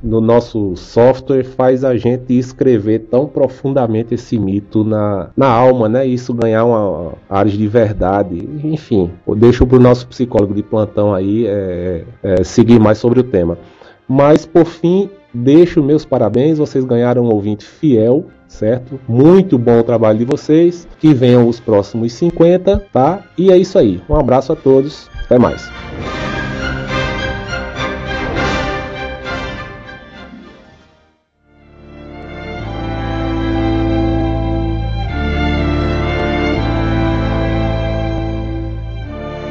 no 0.03 0.19
nosso 0.19 0.75
software 0.75 1.45
faz 1.45 1.85
a 1.85 1.95
gente 1.95 2.37
escrever 2.37 3.07
tão 3.09 3.25
profundamente 3.25 4.13
esse 4.13 4.37
mito 4.37 4.83
na, 4.83 5.29
na 5.35 5.47
alma, 5.47 5.87
né? 5.87 6.05
Isso 6.05 6.33
ganhar 6.33 6.65
uma 6.65 7.13
área 7.29 7.49
de 7.49 7.67
verdade. 7.69 8.49
Enfim, 8.65 9.09
eu 9.25 9.33
deixo 9.33 9.65
para 9.65 9.77
o 9.77 9.81
nosso 9.81 10.05
psicólogo 10.07 10.53
de 10.53 10.61
plantão 10.61 11.13
aí 11.13 11.47
é, 11.47 12.03
é, 12.21 12.43
seguir 12.43 12.81
mais 12.81 12.97
sobre 12.97 13.21
o 13.21 13.23
tema. 13.23 13.57
Mas 14.05 14.45
por 14.45 14.65
fim, 14.65 15.09
deixo 15.33 15.81
meus 15.81 16.03
parabéns, 16.03 16.57
vocês 16.57 16.83
ganharam 16.83 17.23
um 17.23 17.33
ouvinte 17.33 17.63
fiel, 17.63 18.25
certo? 18.45 18.99
Muito 19.07 19.57
bom 19.57 19.79
o 19.79 19.83
trabalho 19.83 20.19
de 20.19 20.25
vocês. 20.25 20.85
Que 20.99 21.13
venham 21.13 21.47
os 21.47 21.61
próximos 21.61 22.11
50, 22.11 22.87
tá? 22.91 23.23
E 23.37 23.51
é 23.51 23.57
isso 23.57 23.79
aí. 23.79 24.01
Um 24.09 24.15
abraço 24.15 24.51
a 24.51 24.55
todos. 24.55 25.09
Até 25.23 25.39
mais. 25.39 25.71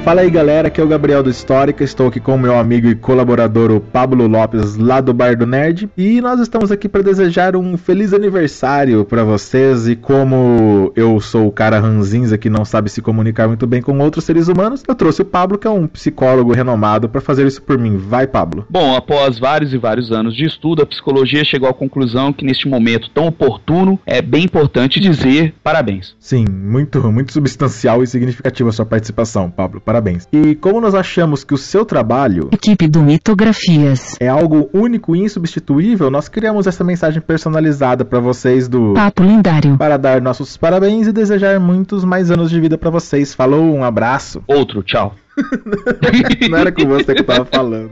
Fala 0.05 0.23
aí 0.23 0.31
galera, 0.31 0.67
aqui 0.67 0.81
é 0.81 0.85
o 0.85 0.89
Gabriel 0.89 1.23
do 1.23 1.31
Histórica, 1.31 1.85
estou 1.85 2.09
aqui 2.09 2.19
com 2.19 2.35
o 2.35 2.39
meu 2.39 2.59
amigo 2.59 2.89
e 2.89 2.95
colaborador 2.97 3.71
o 3.71 3.81
Pablo 3.81 4.27
Lopes 4.27 4.77
lá 4.77 5.01
do 5.01 5.15
Bar 5.15 5.37
do 5.37 5.47
Nerd 5.47 5.89
e 5.97 6.21
nós 6.21 6.41
estamos 6.41 6.73
aqui 6.73 6.89
para 6.89 7.05
desejar 7.05 7.55
um 7.55 7.77
feliz 7.77 8.13
aniversário 8.13 9.05
para 9.05 9.23
vocês 9.23 9.87
e 9.87 9.95
como 9.95 10.93
eu 10.97 11.21
sou 11.21 11.47
o 11.47 11.53
cara 11.53 11.79
ranzinza 11.79 12.37
que 12.37 12.51
não 12.51 12.65
sabe 12.65 12.91
se 12.91 13.01
comunicar 13.01 13.47
muito 13.47 13.65
bem 13.65 13.81
com 13.81 13.97
outros 14.01 14.25
seres 14.25 14.49
humanos, 14.49 14.83
eu 14.89 14.95
trouxe 14.97 15.23
o 15.23 15.25
Pablo 15.25 15.57
que 15.57 15.69
é 15.69 15.71
um 15.71 15.87
psicólogo 15.87 16.53
renomado 16.53 17.09
para 17.09 17.21
fazer 17.21 17.47
isso 17.47 17.63
por 17.63 17.79
mim. 17.79 17.97
Vai 17.97 18.27
Pablo. 18.27 18.67
Bom, 18.69 18.97
após 18.97 19.39
vários 19.39 19.73
e 19.73 19.79
vários 19.79 20.11
anos 20.11 20.35
de 20.35 20.45
estudo, 20.45 20.83
a 20.83 20.87
psicologia 20.87 21.45
chegou 21.45 21.69
à 21.69 21.73
conclusão 21.73 22.33
que 22.33 22.45
neste 22.45 22.69
momento 22.69 23.09
tão 23.11 23.29
oportuno 23.29 24.01
é 24.05 24.21
bem 24.21 24.43
importante 24.43 24.99
dizer 24.99 25.55
parabéns. 25.63 26.17
Sim, 26.19 26.45
muito, 26.49 27.01
muito 27.13 27.33
substancial 27.33 28.03
e 28.03 28.07
significativa 28.09 28.69
a 28.69 28.73
sua 28.73 28.85
participação, 28.85 29.49
Pablo 29.49 29.81
parabéns. 29.93 30.27
E 30.33 30.55
como 30.55 30.81
nós 30.81 30.95
achamos 30.95 31.45
que 31.45 31.53
o 31.53 31.59
seu 31.59 31.85
trabalho, 31.85 32.49
equipe 32.51 32.89
do 32.89 33.03
Mitografias, 33.03 34.17
é 34.19 34.27
algo 34.27 34.71
único 34.73 35.15
e 35.15 35.21
insubstituível, 35.21 36.11
nós 36.11 36.29
criamos 36.29 36.67
essa 36.67 36.83
mensagem 36.83 37.21
personalizada 37.21 38.03
para 38.03 38.19
vocês 38.19 38.69
do 38.69 38.95
Papo 38.95 39.23
Lendário 39.23 39.77
para 39.77 39.99
dar 39.99 40.23
nossos 40.23 40.57
parabéns 40.57 41.07
e 41.07 41.13
desejar 41.13 41.61
muitos 41.61 42.05
mais 42.05 42.31
anos 42.31 42.51
de 42.51 42.59
vida 42.59 42.79
para 42.79 42.89
vocês. 42.89 43.35
Falou, 43.35 43.63
um 43.63 43.85
abraço. 43.85 44.43
Outro, 44.47 44.83
tchau. 44.83 45.15
Não 46.51 46.59
era 46.59 46.73
com 46.73 46.87
você 46.87 47.15
que 47.15 47.21
eu 47.21 47.27
tava 47.27 47.45
falando. 47.45 47.91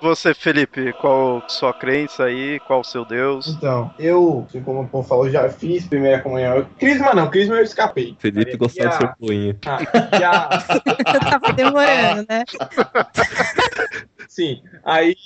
Você, 0.00 0.32
Felipe, 0.32 0.92
qual 0.94 1.42
sua 1.48 1.74
crença 1.74 2.24
aí? 2.24 2.60
Qual 2.60 2.80
o 2.80 2.84
seu 2.84 3.04
Deus? 3.04 3.48
Então, 3.48 3.90
eu, 3.98 4.46
assim 4.48 4.62
como 4.62 4.82
o 4.82 4.88
povo 4.88 5.06
falou, 5.06 5.28
já 5.28 5.48
fiz 5.48 5.86
primeira 5.86 6.20
comunhão. 6.20 6.66
Crisma 6.78 7.14
não, 7.14 7.28
Crisma 7.28 7.56
eu 7.56 7.64
escapei. 7.64 8.16
Felipe 8.18 8.56
gostava 8.56 8.90
de 8.90 8.96
ser 8.96 9.14
poinha. 9.18 9.56
Ah, 9.66 9.78
já... 10.18 10.48
Tava 11.30 11.52
demorando, 11.52 12.26
né? 12.28 12.44
Sim, 14.28 14.62
aí 14.84 15.16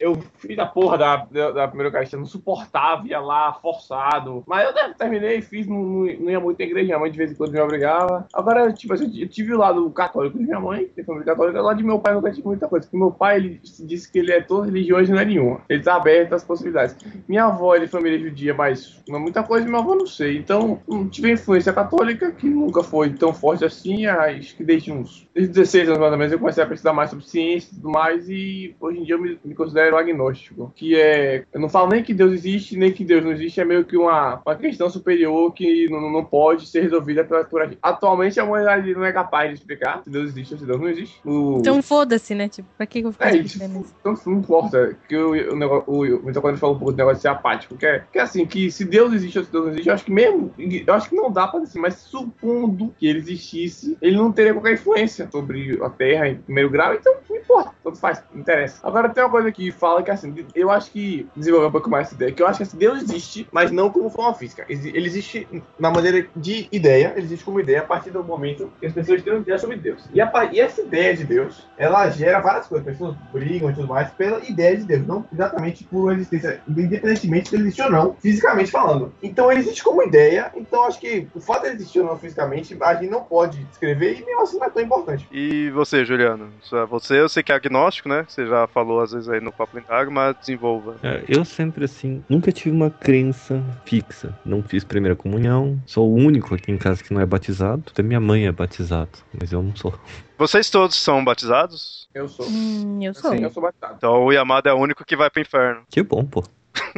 eu 0.00 0.18
fiz 0.38 0.58
a 0.58 0.66
porra 0.66 0.98
da, 0.98 1.16
da, 1.16 1.68
primeira 1.68 1.88
Eucaristia, 1.88 2.18
não 2.18 2.26
suportava, 2.26 3.06
ia 3.06 3.20
lá, 3.20 3.52
forçado. 3.52 4.42
Mas 4.48 4.66
eu 4.66 4.94
terminei, 4.94 5.40
fiz, 5.40 5.68
não, 5.68 5.80
não, 5.80 6.30
ia 6.30 6.40
muito 6.40 6.58
na 6.58 6.64
igreja, 6.64 6.86
minha 6.86 6.98
mãe 6.98 7.10
de 7.10 7.16
vez 7.16 7.30
em 7.30 7.34
quando 7.36 7.52
me 7.52 7.60
obrigava. 7.60 8.26
Agora, 8.34 8.72
tipo 8.72 8.92
assim, 8.92 9.16
eu 9.16 9.28
tive 9.28 9.54
o 9.54 9.58
lado 9.58 9.88
católico 9.90 10.36
de 10.36 10.44
minha 10.44 10.58
mãe, 10.58 10.86
tem 10.86 11.04
família 11.04 11.26
católica, 11.26 11.62
lá 11.62 11.72
de 11.72 11.84
meu 11.84 12.00
pai 12.00 12.14
nunca 12.14 12.32
tive 12.32 12.48
muita 12.48 12.66
coisa. 12.66 12.84
Porque 12.84 12.98
meu 12.98 13.12
pai, 13.12 13.36
ele 13.36 13.60
disse 13.62 14.10
que 14.10 14.18
ele 14.18 14.32
é 14.32 14.40
todo 14.40 14.64
religioso 14.64 15.12
não 15.12 15.20
é 15.20 15.24
nenhuma. 15.24 15.60
Ele 15.68 15.82
tá 15.82 15.94
aberto 15.94 16.34
às 16.34 16.42
possibilidades. 16.42 16.96
Minha 17.28 17.44
avó, 17.44 17.76
é 17.76 17.86
família 17.86 18.18
judia, 18.18 18.54
mas 18.54 19.00
não 19.08 19.18
é 19.18 19.20
muita 19.20 19.44
coisa, 19.44 19.66
minha 19.66 19.78
avó 19.78 19.94
não 19.94 20.06
sei. 20.06 20.36
Então, 20.36 20.80
não 20.88 21.08
tive 21.08 21.32
influência 21.32 21.72
católica, 21.72 22.32
que 22.32 22.48
nunca 22.48 22.82
foi 22.82 23.10
tão 23.10 23.32
forte 23.32 23.64
assim, 23.64 24.06
acho 24.06 24.56
que 24.56 24.64
desde 24.64 24.90
uns 24.90 25.28
desde 25.34 25.52
16 25.52 25.88
anos 25.90 26.00
mais 26.00 26.12
ou 26.12 26.18
menos 26.18 26.32
eu 26.32 26.38
comecei 26.38 26.64
a 26.64 26.66
pesquisar 26.66 26.92
mais 26.92 27.10
sobre 27.10 27.24
ciência 27.24 27.68
e 27.70 27.76
tudo 27.76 27.90
mais, 27.90 28.28
e 28.28 28.47
hoje 28.80 28.98
em 28.98 29.04
dia 29.04 29.14
eu 29.14 29.20
me, 29.20 29.38
me, 29.44 29.54
considero 29.54 29.96
agnóstico. 29.96 30.72
Que 30.74 30.96
é. 30.96 31.44
Eu 31.52 31.60
não 31.60 31.68
falo 31.68 31.90
nem 31.90 32.02
que 32.02 32.14
Deus 32.14 32.32
existe, 32.32 32.76
nem 32.76 32.92
que 32.92 33.04
Deus 33.04 33.24
não 33.24 33.32
existe, 33.32 33.60
é 33.60 33.64
meio 33.64 33.84
que 33.84 33.96
uma, 33.96 34.40
uma 34.44 34.56
questão 34.56 34.88
superior 34.88 35.52
que 35.52 35.88
não, 35.88 36.10
não 36.10 36.24
pode 36.24 36.66
ser 36.66 36.82
resolvida 36.82 37.24
por, 37.24 37.44
por 37.46 37.64
gente. 37.64 37.78
Atualmente 37.82 38.38
a 38.38 38.44
humanidade 38.44 38.94
não 38.94 39.04
é 39.04 39.12
capaz 39.12 39.50
de 39.50 39.56
explicar 39.58 40.02
se 40.02 40.10
Deus 40.10 40.30
existe 40.30 40.54
ou 40.54 40.60
se 40.60 40.66
Deus 40.66 40.80
não 40.80 40.88
existe. 40.88 41.20
O... 41.24 41.58
Então 41.58 41.82
foda-se, 41.82 42.34
né? 42.34 42.48
Tipo, 42.48 42.68
pra 42.76 42.86
que 42.86 42.98
eu 42.98 43.04
vou 43.04 43.12
ficar 43.12 43.34
é, 43.34 43.38
isso, 43.38 43.62
Então 43.62 44.14
não 44.26 44.38
importa. 44.38 44.96
Que 45.08 45.16
o, 45.16 45.52
o, 45.52 45.56
negócio, 45.56 45.84
o, 45.86 46.00
o 46.00 46.26
Mitocôndrio 46.26 46.58
falou 46.58 46.76
um 46.76 46.78
pouco 46.78 46.92
do 46.92 46.98
negócio 46.98 47.16
de 47.16 47.22
ser 47.22 47.28
apático, 47.28 47.76
que 47.76 47.86
é, 47.86 48.04
que 48.12 48.18
é 48.18 48.22
assim, 48.22 48.44
que 48.46 48.70
se 48.70 48.84
Deus 48.84 49.12
existe 49.12 49.38
ou 49.38 49.44
se 49.44 49.52
Deus 49.52 49.64
não 49.64 49.72
existe, 49.72 49.88
eu 49.88 49.94
acho 49.94 50.04
que 50.04 50.12
mesmo. 50.12 50.52
Eu 50.58 50.94
acho 50.94 51.08
que 51.08 51.16
não 51.16 51.30
dá 51.30 51.46
pra 51.46 51.60
dizer, 51.60 51.78
mas 51.78 51.94
supondo 51.94 52.94
que 52.98 53.06
ele 53.06 53.18
existisse, 53.18 53.96
ele 54.00 54.16
não 54.16 54.32
teria 54.32 54.52
qualquer 54.52 54.74
influência 54.74 55.28
sobre 55.30 55.78
a 55.82 55.90
Terra 55.90 56.28
em 56.28 56.36
primeiro 56.36 56.70
grau, 56.70 56.94
então 56.94 57.14
não 57.28 57.36
importa, 57.36 57.72
tanto 57.82 57.98
faz, 57.98 58.22
interessa. 58.40 58.78
Agora 58.82 59.08
tem 59.08 59.22
uma 59.22 59.30
coisa 59.30 59.50
que 59.52 59.70
fala 59.70 60.02
que 60.02 60.10
assim, 60.10 60.34
eu 60.54 60.70
acho 60.70 60.90
que 60.90 61.26
desenvolver 61.36 61.66
um 61.66 61.72
pouco 61.72 61.90
mais 61.90 62.06
essa 62.06 62.14
ideia, 62.14 62.32
que 62.32 62.42
eu 62.42 62.46
acho 62.46 62.58
que 62.58 62.62
assim, 62.62 62.78
Deus 62.78 63.02
existe, 63.02 63.48
mas 63.52 63.70
não 63.70 63.90
como 63.90 64.10
forma 64.10 64.34
física. 64.34 64.64
Ele 64.68 65.06
existe 65.06 65.46
na 65.78 65.90
maneira 65.90 66.26
de 66.36 66.68
ideia, 66.70 67.12
ele 67.16 67.26
existe 67.26 67.44
como 67.44 67.60
ideia 67.60 67.80
a 67.80 67.84
partir 67.84 68.10
do 68.10 68.22
momento 68.22 68.72
que 68.80 68.86
as 68.86 68.92
pessoas 68.92 69.22
têm 69.22 69.32
uma 69.32 69.42
ideia 69.42 69.58
sobre 69.58 69.76
Deus. 69.76 70.08
E, 70.12 70.20
a, 70.20 70.30
e 70.52 70.60
essa 70.60 70.82
ideia 70.82 71.16
de 71.16 71.24
Deus, 71.24 71.66
ela 71.76 72.08
gera 72.10 72.40
várias 72.40 72.66
coisas, 72.66 72.86
as 72.86 72.94
pessoas 72.94 73.16
brigam 73.32 73.70
e 73.70 73.74
tudo 73.74 73.88
mais 73.88 74.10
pela 74.10 74.38
ideia 74.48 74.76
de 74.76 74.84
Deus, 74.84 75.06
não 75.06 75.24
exatamente 75.32 75.84
por 75.84 76.12
existência, 76.12 76.60
independentemente 76.68 77.48
se 77.48 77.56
ele 77.56 77.64
existe 77.64 77.82
ou 77.82 77.90
não, 77.90 78.16
fisicamente 78.20 78.70
falando. 78.70 79.12
Então 79.22 79.50
ele 79.50 79.60
existe 79.60 79.82
como 79.82 80.02
ideia, 80.02 80.50
então 80.54 80.84
acho 80.84 81.00
que 81.00 81.28
o 81.34 81.40
fato 81.40 81.62
de 81.62 81.68
ele 81.68 81.76
existir 81.76 82.00
ou 82.00 82.06
não 82.06 82.18
fisicamente, 82.18 82.76
a 82.80 82.94
gente 82.94 83.10
não 83.10 83.22
pode 83.22 83.62
descrever 83.64 84.18
e 84.20 84.24
mesmo 84.24 84.42
assim 84.42 84.58
não 84.58 84.66
é 84.66 84.70
tão 84.70 84.82
importante. 84.82 85.26
E 85.30 85.70
você, 85.70 86.04
Juliano? 86.04 86.50
Você, 86.90 87.20
eu 87.20 87.28
sei 87.28 87.42
que 87.42 87.52
é 87.52 87.54
agnóstico, 87.54 88.08
né? 88.08 88.26
Você 88.28 88.46
já 88.46 88.66
falou 88.66 89.00
às 89.00 89.12
vezes 89.12 89.28
aí 89.28 89.40
no 89.40 89.50
Papo 89.50 89.76
Lendário, 89.76 90.12
mas 90.12 90.36
desenvolva. 90.36 90.96
É, 91.02 91.24
eu 91.26 91.44
sempre, 91.44 91.84
assim, 91.84 92.22
nunca 92.28 92.52
tive 92.52 92.74
uma 92.74 92.90
crença 92.90 93.62
fixa. 93.84 94.38
Não 94.44 94.62
fiz 94.62 94.84
primeira 94.84 95.16
comunhão. 95.16 95.80
Sou 95.86 96.08
o 96.08 96.14
único 96.14 96.54
aqui 96.54 96.70
em 96.70 96.78
casa 96.78 97.02
que 97.02 97.12
não 97.12 97.20
é 97.20 97.26
batizado. 97.26 97.84
Até 97.90 98.02
minha 98.02 98.20
mãe 98.20 98.46
é 98.46 98.52
batizada, 98.52 99.10
mas 99.40 99.52
eu 99.52 99.62
não 99.62 99.74
sou. 99.74 99.98
Vocês 100.36 100.70
todos 100.70 100.96
são 100.96 101.24
batizados? 101.24 102.08
Eu 102.14 102.28
sou. 102.28 102.46
Hum, 102.46 103.00
eu 103.02 103.14
sou. 103.14 103.32
Sim, 103.32 103.42
eu 103.42 103.50
sou 103.50 103.62
batizado. 103.62 103.94
Então 103.96 104.24
o 104.24 104.32
Yamada 104.32 104.70
é 104.70 104.72
o 104.72 104.78
único 104.78 105.04
que 105.04 105.16
vai 105.16 105.30
pro 105.30 105.42
inferno. 105.42 105.82
Que 105.90 106.02
bom, 106.02 106.24
pô. 106.24 106.44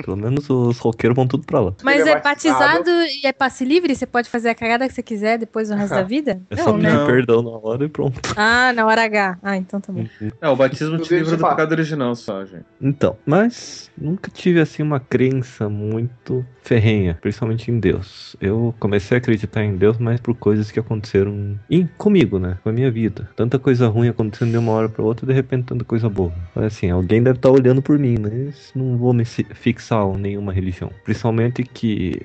Pelo 0.04 0.16
menos 0.16 0.48
os 0.50 0.78
roqueiros 0.78 1.14
vão 1.16 1.26
tudo 1.26 1.44
pra 1.44 1.60
lá. 1.60 1.72
Mas 1.82 2.06
é 2.06 2.20
batizado 2.20 2.90
e 2.90 3.26
é 3.26 3.32
passe 3.32 3.64
livre? 3.64 3.94
Você 3.94 4.06
pode 4.06 4.28
fazer 4.28 4.48
a 4.50 4.54
cagada 4.54 4.88
que 4.88 4.94
você 4.94 5.02
quiser 5.02 5.38
depois 5.38 5.68
do 5.68 5.74
resto 5.74 5.94
da 5.94 6.02
vida? 6.04 6.40
É 6.50 6.56
só 6.56 6.72
não, 6.72 6.78
pedir 6.80 6.92
né? 6.96 7.06
perdão 7.06 7.42
na 7.42 7.50
hora 7.50 7.84
e 7.84 7.88
pronto. 7.88 8.20
Ah, 8.36 8.72
na 8.72 8.86
hora 8.86 9.02
H. 9.04 9.38
Ah, 9.42 9.56
então 9.56 9.80
tá 9.80 9.92
bom. 9.92 10.04
É, 10.40 10.48
o 10.48 10.56
batismo 10.56 10.98
te 10.98 11.14
livra 11.14 11.36
do 11.36 11.46
pecado 11.48 11.72
original 11.72 12.14
só, 12.14 12.44
gente. 12.44 12.64
Então, 12.80 13.16
mas 13.26 13.90
nunca 13.96 14.30
tive 14.30 14.60
assim 14.60 14.82
uma 14.82 15.00
crença 15.00 15.68
muito 15.68 16.44
ferrenha, 16.62 17.18
principalmente 17.20 17.70
em 17.70 17.78
Deus. 17.78 18.36
Eu 18.40 18.74
comecei 18.78 19.16
a 19.16 19.18
acreditar 19.18 19.64
em 19.64 19.76
Deus 19.76 19.98
mais 19.98 20.20
por 20.20 20.34
coisas 20.34 20.70
que 20.70 20.78
aconteceram 20.78 21.58
em, 21.68 21.86
comigo, 21.98 22.38
né? 22.38 22.58
Com 22.62 22.68
a 22.68 22.72
minha 22.72 22.90
vida. 22.90 23.28
Tanta 23.36 23.58
coisa 23.58 23.88
ruim 23.88 24.08
acontecendo 24.08 24.50
de 24.52 24.58
uma 24.58 24.72
hora 24.72 24.88
pra 24.88 25.02
outra 25.04 25.24
e 25.24 25.28
de 25.28 25.34
repente 25.34 25.64
tanta 25.66 25.84
coisa 25.84 26.08
boa. 26.08 26.32
Mas, 26.54 26.66
assim, 26.66 26.90
alguém 26.90 27.22
deve 27.22 27.38
estar 27.38 27.50
olhando 27.50 27.82
por 27.82 27.98
mim, 27.98 28.16
mas 28.20 28.70
não 28.74 28.96
vou 28.96 29.12
me 29.12 29.24
fi- 29.24 29.46
fixar 29.54 29.89
em 29.94 30.18
nenhuma 30.18 30.52
religião. 30.52 30.90
Principalmente 31.04 31.62
que, 31.62 32.20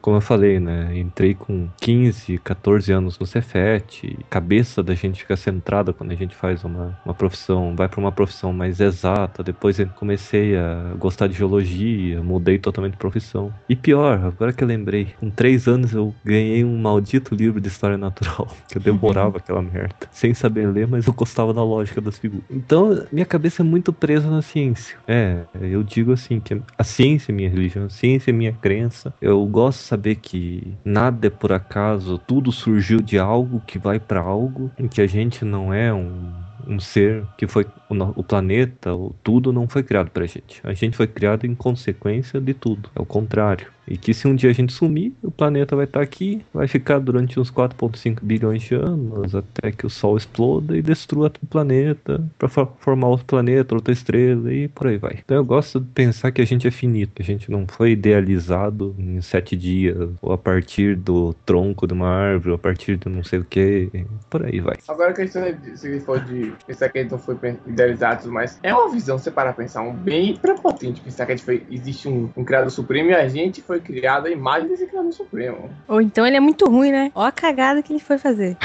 como 0.00 0.16
eu 0.16 0.20
falei, 0.20 0.58
né? 0.58 0.96
Entrei 0.98 1.34
com 1.34 1.68
15, 1.80 2.38
14 2.38 2.92
anos 2.92 3.18
no 3.18 3.26
Cefet. 3.26 4.18
Cabeça 4.28 4.82
da 4.82 4.94
gente 4.94 5.20
fica 5.20 5.36
centrada 5.36 5.92
quando 5.92 6.12
a 6.12 6.14
gente 6.14 6.34
faz 6.34 6.64
uma, 6.64 6.98
uma 7.04 7.14
profissão, 7.14 7.74
vai 7.76 7.88
pra 7.88 8.00
uma 8.00 8.12
profissão 8.12 8.52
mais 8.52 8.80
exata. 8.80 9.42
Depois 9.42 9.78
eu 9.78 9.86
comecei 9.88 10.56
a 10.56 10.94
gostar 10.98 11.26
de 11.26 11.34
geologia, 11.34 12.22
mudei 12.22 12.58
totalmente 12.58 12.92
de 12.92 12.98
profissão. 12.98 13.52
E 13.68 13.76
pior, 13.76 14.18
agora 14.24 14.52
que 14.52 14.64
eu 14.64 14.68
lembrei, 14.68 15.14
com 15.18 15.30
3 15.30 15.68
anos 15.68 15.92
eu 15.92 16.14
ganhei 16.24 16.64
um 16.64 16.78
maldito 16.78 17.34
livro 17.34 17.60
de 17.60 17.68
história 17.68 17.98
natural, 17.98 18.48
que 18.68 18.78
eu 18.78 18.82
devorava 18.82 19.38
aquela 19.38 19.62
merda, 19.62 19.94
sem 20.10 20.34
saber 20.34 20.66
ler, 20.66 20.86
mas 20.86 21.06
eu 21.06 21.12
gostava 21.12 21.52
da 21.52 21.62
lógica 21.62 22.00
das 22.00 22.18
figuras. 22.18 22.44
Então, 22.50 23.04
minha 23.12 23.26
cabeça 23.26 23.62
é 23.62 23.64
muito 23.64 23.92
presa 23.92 24.30
na 24.30 24.42
ciência. 24.42 24.96
É, 25.06 25.44
eu 25.60 25.82
digo 25.82 26.12
assim, 26.12 26.40
que 26.40 26.60
a 26.76 26.84
ciência 26.84 27.32
é 27.32 27.34
minha 27.34 27.48
religião, 27.48 27.86
a 27.86 27.90
ciência 27.90 28.30
é 28.30 28.32
minha 28.32 28.52
crença. 28.52 29.12
Eu 29.20 29.44
gosto 29.46 29.89
saber 29.90 30.16
que 30.16 30.76
nada 30.84 31.26
é 31.26 31.30
por 31.30 31.52
acaso, 31.52 32.16
tudo 32.18 32.52
surgiu 32.52 33.00
de 33.00 33.18
algo 33.18 33.60
que 33.66 33.78
vai 33.78 33.98
para 33.98 34.20
algo, 34.20 34.70
em 34.78 34.86
que 34.86 35.00
a 35.00 35.06
gente 35.06 35.44
não 35.44 35.74
é 35.74 35.92
um 35.92 36.32
um 36.66 36.78
ser 36.78 37.24
que 37.36 37.46
foi 37.48 37.66
o, 37.88 37.94
o 38.20 38.22
planeta, 38.22 38.94
o 38.94 39.14
tudo 39.22 39.52
não 39.52 39.66
foi 39.66 39.82
criado 39.82 40.10
pra 40.10 40.26
gente. 40.26 40.60
A 40.62 40.72
gente 40.72 40.96
foi 40.96 41.06
criado 41.06 41.46
em 41.46 41.54
consequência 41.54 42.40
de 42.40 42.54
tudo. 42.54 42.90
É 42.94 43.00
o 43.00 43.06
contrário. 43.06 43.66
E 43.90 43.98
que 43.98 44.14
se 44.14 44.28
um 44.28 44.36
dia 44.36 44.50
a 44.50 44.52
gente 44.52 44.72
sumir, 44.72 45.12
o 45.20 45.32
planeta 45.32 45.74
vai 45.74 45.84
estar 45.84 46.00
aqui, 46.00 46.44
vai 46.54 46.68
ficar 46.68 47.00
durante 47.00 47.40
uns 47.40 47.50
4.5 47.50 48.20
bilhões 48.22 48.62
de 48.62 48.76
anos, 48.76 49.34
até 49.34 49.72
que 49.72 49.84
o 49.84 49.90
Sol 49.90 50.16
exploda 50.16 50.76
e 50.76 50.80
destrua 50.80 51.32
o 51.42 51.46
planeta 51.46 52.22
para 52.38 52.48
formar 52.48 53.08
outro 53.08 53.26
planeta, 53.26 53.74
outra 53.74 53.92
estrela 53.92 54.52
e 54.52 54.68
por 54.68 54.86
aí 54.86 54.96
vai. 54.96 55.18
Então 55.24 55.36
eu 55.36 55.44
gosto 55.44 55.80
de 55.80 55.86
pensar 55.86 56.30
que 56.30 56.40
a 56.40 56.44
gente 56.44 56.68
é 56.68 56.70
finito, 56.70 57.20
a 57.20 57.24
gente 57.24 57.50
não 57.50 57.66
foi 57.66 57.92
idealizado 57.92 58.94
em 58.96 59.20
sete 59.20 59.56
dias, 59.56 60.08
ou 60.22 60.32
a 60.32 60.38
partir 60.38 60.94
do 60.94 61.34
tronco 61.44 61.86
de 61.86 61.92
uma 61.92 62.08
árvore, 62.08 62.50
ou 62.50 62.54
a 62.54 62.58
partir 62.58 62.96
de 62.96 63.08
não 63.08 63.24
sei 63.24 63.40
o 63.40 63.44
que, 63.44 63.90
por 64.28 64.44
aí 64.44 64.60
vai. 64.60 64.76
Agora 64.86 65.10
a 65.10 65.14
questão 65.14 65.42
é 65.42 65.52
de, 65.52 65.76
se 65.76 65.98
for 66.00 66.20
de 66.20 66.52
pensar 66.64 66.88
que 66.88 66.98
a 66.98 67.02
gente 67.02 67.10
não 67.10 67.18
foi 67.18 67.36
idealizado, 67.66 68.30
mais 68.30 68.58
é 68.62 68.72
uma 68.72 68.90
visão, 68.92 69.18
você 69.18 69.30
para 69.30 69.52
pensar, 69.52 69.82
um 69.82 69.92
bem 69.92 70.36
prepotente 70.36 71.00
pensar 71.00 71.26
que 71.26 71.32
a 71.32 71.36
gente 71.36 71.44
foi, 71.44 71.66
existe 71.70 72.08
um, 72.08 72.30
um 72.36 72.70
supremo 72.70 73.10
e 73.10 73.14
a 73.14 73.26
gente 73.26 73.62
foi 73.62 73.79
criado 73.80 74.26
à 74.26 74.30
imagem 74.30 74.68
desse 74.68 74.86
criador 74.86 75.12
supremo. 75.12 75.70
Ou 75.88 76.00
então 76.00 76.26
ele 76.26 76.36
é 76.36 76.40
muito 76.40 76.66
ruim, 76.66 76.92
né? 76.92 77.10
Ó 77.14 77.24
a 77.24 77.32
cagada 77.32 77.82
que 77.82 77.92
ele 77.92 78.00
foi 78.00 78.18
fazer. 78.18 78.56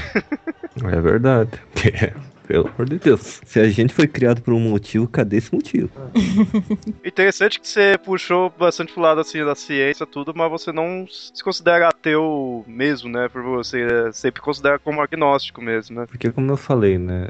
É 0.84 1.02
verdade. 1.02 1.52
Pelo 2.48 2.68
amor 2.68 2.88
de 2.88 3.00
Deus. 3.00 3.42
Se 3.46 3.60
a 3.60 3.68
gente 3.70 3.94
foi 3.94 4.08
criado 4.08 4.42
por 4.42 4.54
um 4.54 4.60
motivo, 4.60 5.08
cadê 5.08 5.38
esse 5.38 5.54
motivo? 5.54 5.90
Interessante 7.04 7.60
que 7.60 7.68
você 7.68 7.98
puxou 7.98 8.52
bastante 8.58 8.94
pro 8.94 9.02
lado 9.02 9.22
assim 9.22 9.44
da 9.44 9.56
ciência, 9.56 10.06
tudo, 10.06 10.34
mas 10.36 10.50
você 10.50 10.72
não 10.72 11.06
se 11.10 11.44
considera 11.44 11.90
ateu 11.90 12.64
mesmo, 12.68 13.10
né? 13.10 13.28
Por 13.30 13.44
você 13.44 13.82
é, 13.82 14.12
sempre 14.12 14.42
considera 14.42 14.78
como 14.80 15.02
agnóstico 15.02 15.62
mesmo, 15.62 16.00
né? 16.00 16.06
Porque 16.08 16.32
como 16.32 16.52
eu 16.52 16.58
falei, 16.58 16.98
né? 16.98 17.28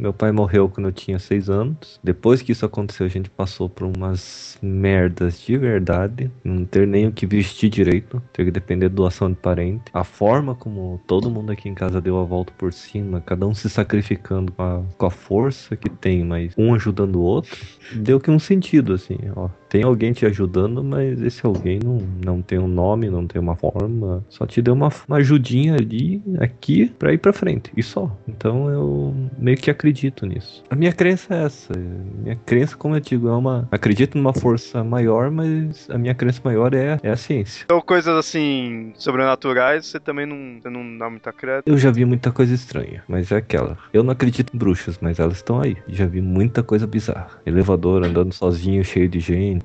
Meu 0.00 0.12
pai 0.12 0.32
morreu 0.32 0.68
quando 0.68 0.86
eu 0.86 0.92
tinha 0.92 1.18
seis 1.18 1.50
anos. 1.50 2.00
Depois 2.02 2.42
que 2.42 2.52
isso 2.52 2.64
aconteceu, 2.64 3.06
a 3.06 3.10
gente 3.10 3.30
passou 3.30 3.68
por 3.68 3.84
umas 3.96 4.58
merdas 4.62 5.40
de 5.40 5.56
verdade. 5.56 6.30
Não 6.42 6.64
ter 6.64 6.86
nem 6.86 7.06
o 7.06 7.12
que 7.12 7.26
vestir 7.26 7.68
direito. 7.68 8.22
Ter 8.32 8.44
que 8.44 8.50
depender 8.50 8.88
de 8.88 8.94
doação 8.94 9.30
de 9.30 9.36
parente. 9.36 9.84
A 9.92 10.04
forma 10.04 10.54
como 10.54 11.00
todo 11.06 11.30
mundo 11.30 11.52
aqui 11.52 11.68
em 11.68 11.74
casa 11.74 12.00
deu 12.00 12.18
a 12.18 12.24
volta 12.24 12.52
por 12.56 12.72
cima, 12.72 13.20
cada 13.20 13.46
um 13.46 13.54
se 13.54 13.68
sacrificando 13.68 14.45
com 14.48 14.62
a, 14.62 14.82
com 14.96 15.06
a 15.06 15.10
força 15.10 15.76
que 15.76 15.88
tem, 15.88 16.24
mas 16.24 16.52
um 16.56 16.74
ajudando 16.74 17.16
o 17.16 17.22
outro, 17.22 17.56
deu 17.92 18.20
que 18.20 18.30
um 18.30 18.38
sentido, 18.38 18.94
assim, 18.94 19.18
ó. 19.34 19.48
Tem 19.68 19.82
alguém 19.82 20.12
te 20.12 20.24
ajudando, 20.26 20.82
mas 20.82 21.20
esse 21.20 21.44
alguém 21.44 21.78
não, 21.82 21.98
não 22.24 22.42
tem 22.42 22.58
um 22.58 22.68
nome, 22.68 23.10
não 23.10 23.26
tem 23.26 23.40
uma 23.40 23.56
forma, 23.56 24.24
só 24.28 24.46
te 24.46 24.62
deu 24.62 24.74
uma, 24.74 24.90
uma 25.08 25.16
ajudinha 25.18 25.74
ali, 25.74 26.22
aqui, 26.38 26.86
pra 26.98 27.12
ir 27.12 27.18
pra 27.18 27.32
frente, 27.32 27.70
e 27.76 27.82
só. 27.82 28.10
Então 28.28 28.70
eu 28.70 29.14
meio 29.38 29.56
que 29.56 29.70
acredito 29.70 30.26
nisso. 30.26 30.64
A 30.70 30.74
minha 30.76 30.92
crença 30.92 31.34
é 31.34 31.44
essa. 31.44 31.72
Minha 31.76 32.36
crença, 32.36 32.76
como 32.76 32.94
eu 32.96 33.00
digo, 33.00 33.28
é 33.28 33.32
uma. 33.32 33.68
Acredito 33.70 34.16
numa 34.16 34.32
força 34.32 34.84
maior, 34.84 35.30
mas 35.30 35.88
a 35.90 35.98
minha 35.98 36.14
crença 36.14 36.40
maior 36.44 36.74
é, 36.74 36.98
é 37.02 37.10
a 37.10 37.16
ciência. 37.16 37.64
Então, 37.64 37.80
coisas 37.80 38.14
assim, 38.16 38.92
sobrenaturais, 38.96 39.86
você 39.86 39.98
também 39.98 40.26
não, 40.26 40.60
você 40.60 40.70
não 40.70 40.98
dá 40.98 41.10
muita 41.10 41.32
crédito. 41.32 41.68
Eu 41.68 41.78
já 41.78 41.90
vi 41.90 42.04
muita 42.04 42.30
coisa 42.30 42.54
estranha, 42.54 43.02
mas 43.08 43.32
é 43.32 43.36
aquela. 43.36 43.76
Eu 43.92 44.02
não 44.02 44.12
acredito 44.12 44.54
em 44.54 44.58
bruxas, 44.58 44.98
mas 45.00 45.18
elas 45.18 45.36
estão 45.36 45.60
aí. 45.60 45.76
Já 45.88 46.06
vi 46.06 46.20
muita 46.20 46.62
coisa 46.62 46.86
bizarra. 46.86 47.30
Elevador 47.44 48.04
andando 48.04 48.32
sozinho, 48.32 48.84
cheio 48.84 49.08
de 49.08 49.20
gente. 49.20 49.55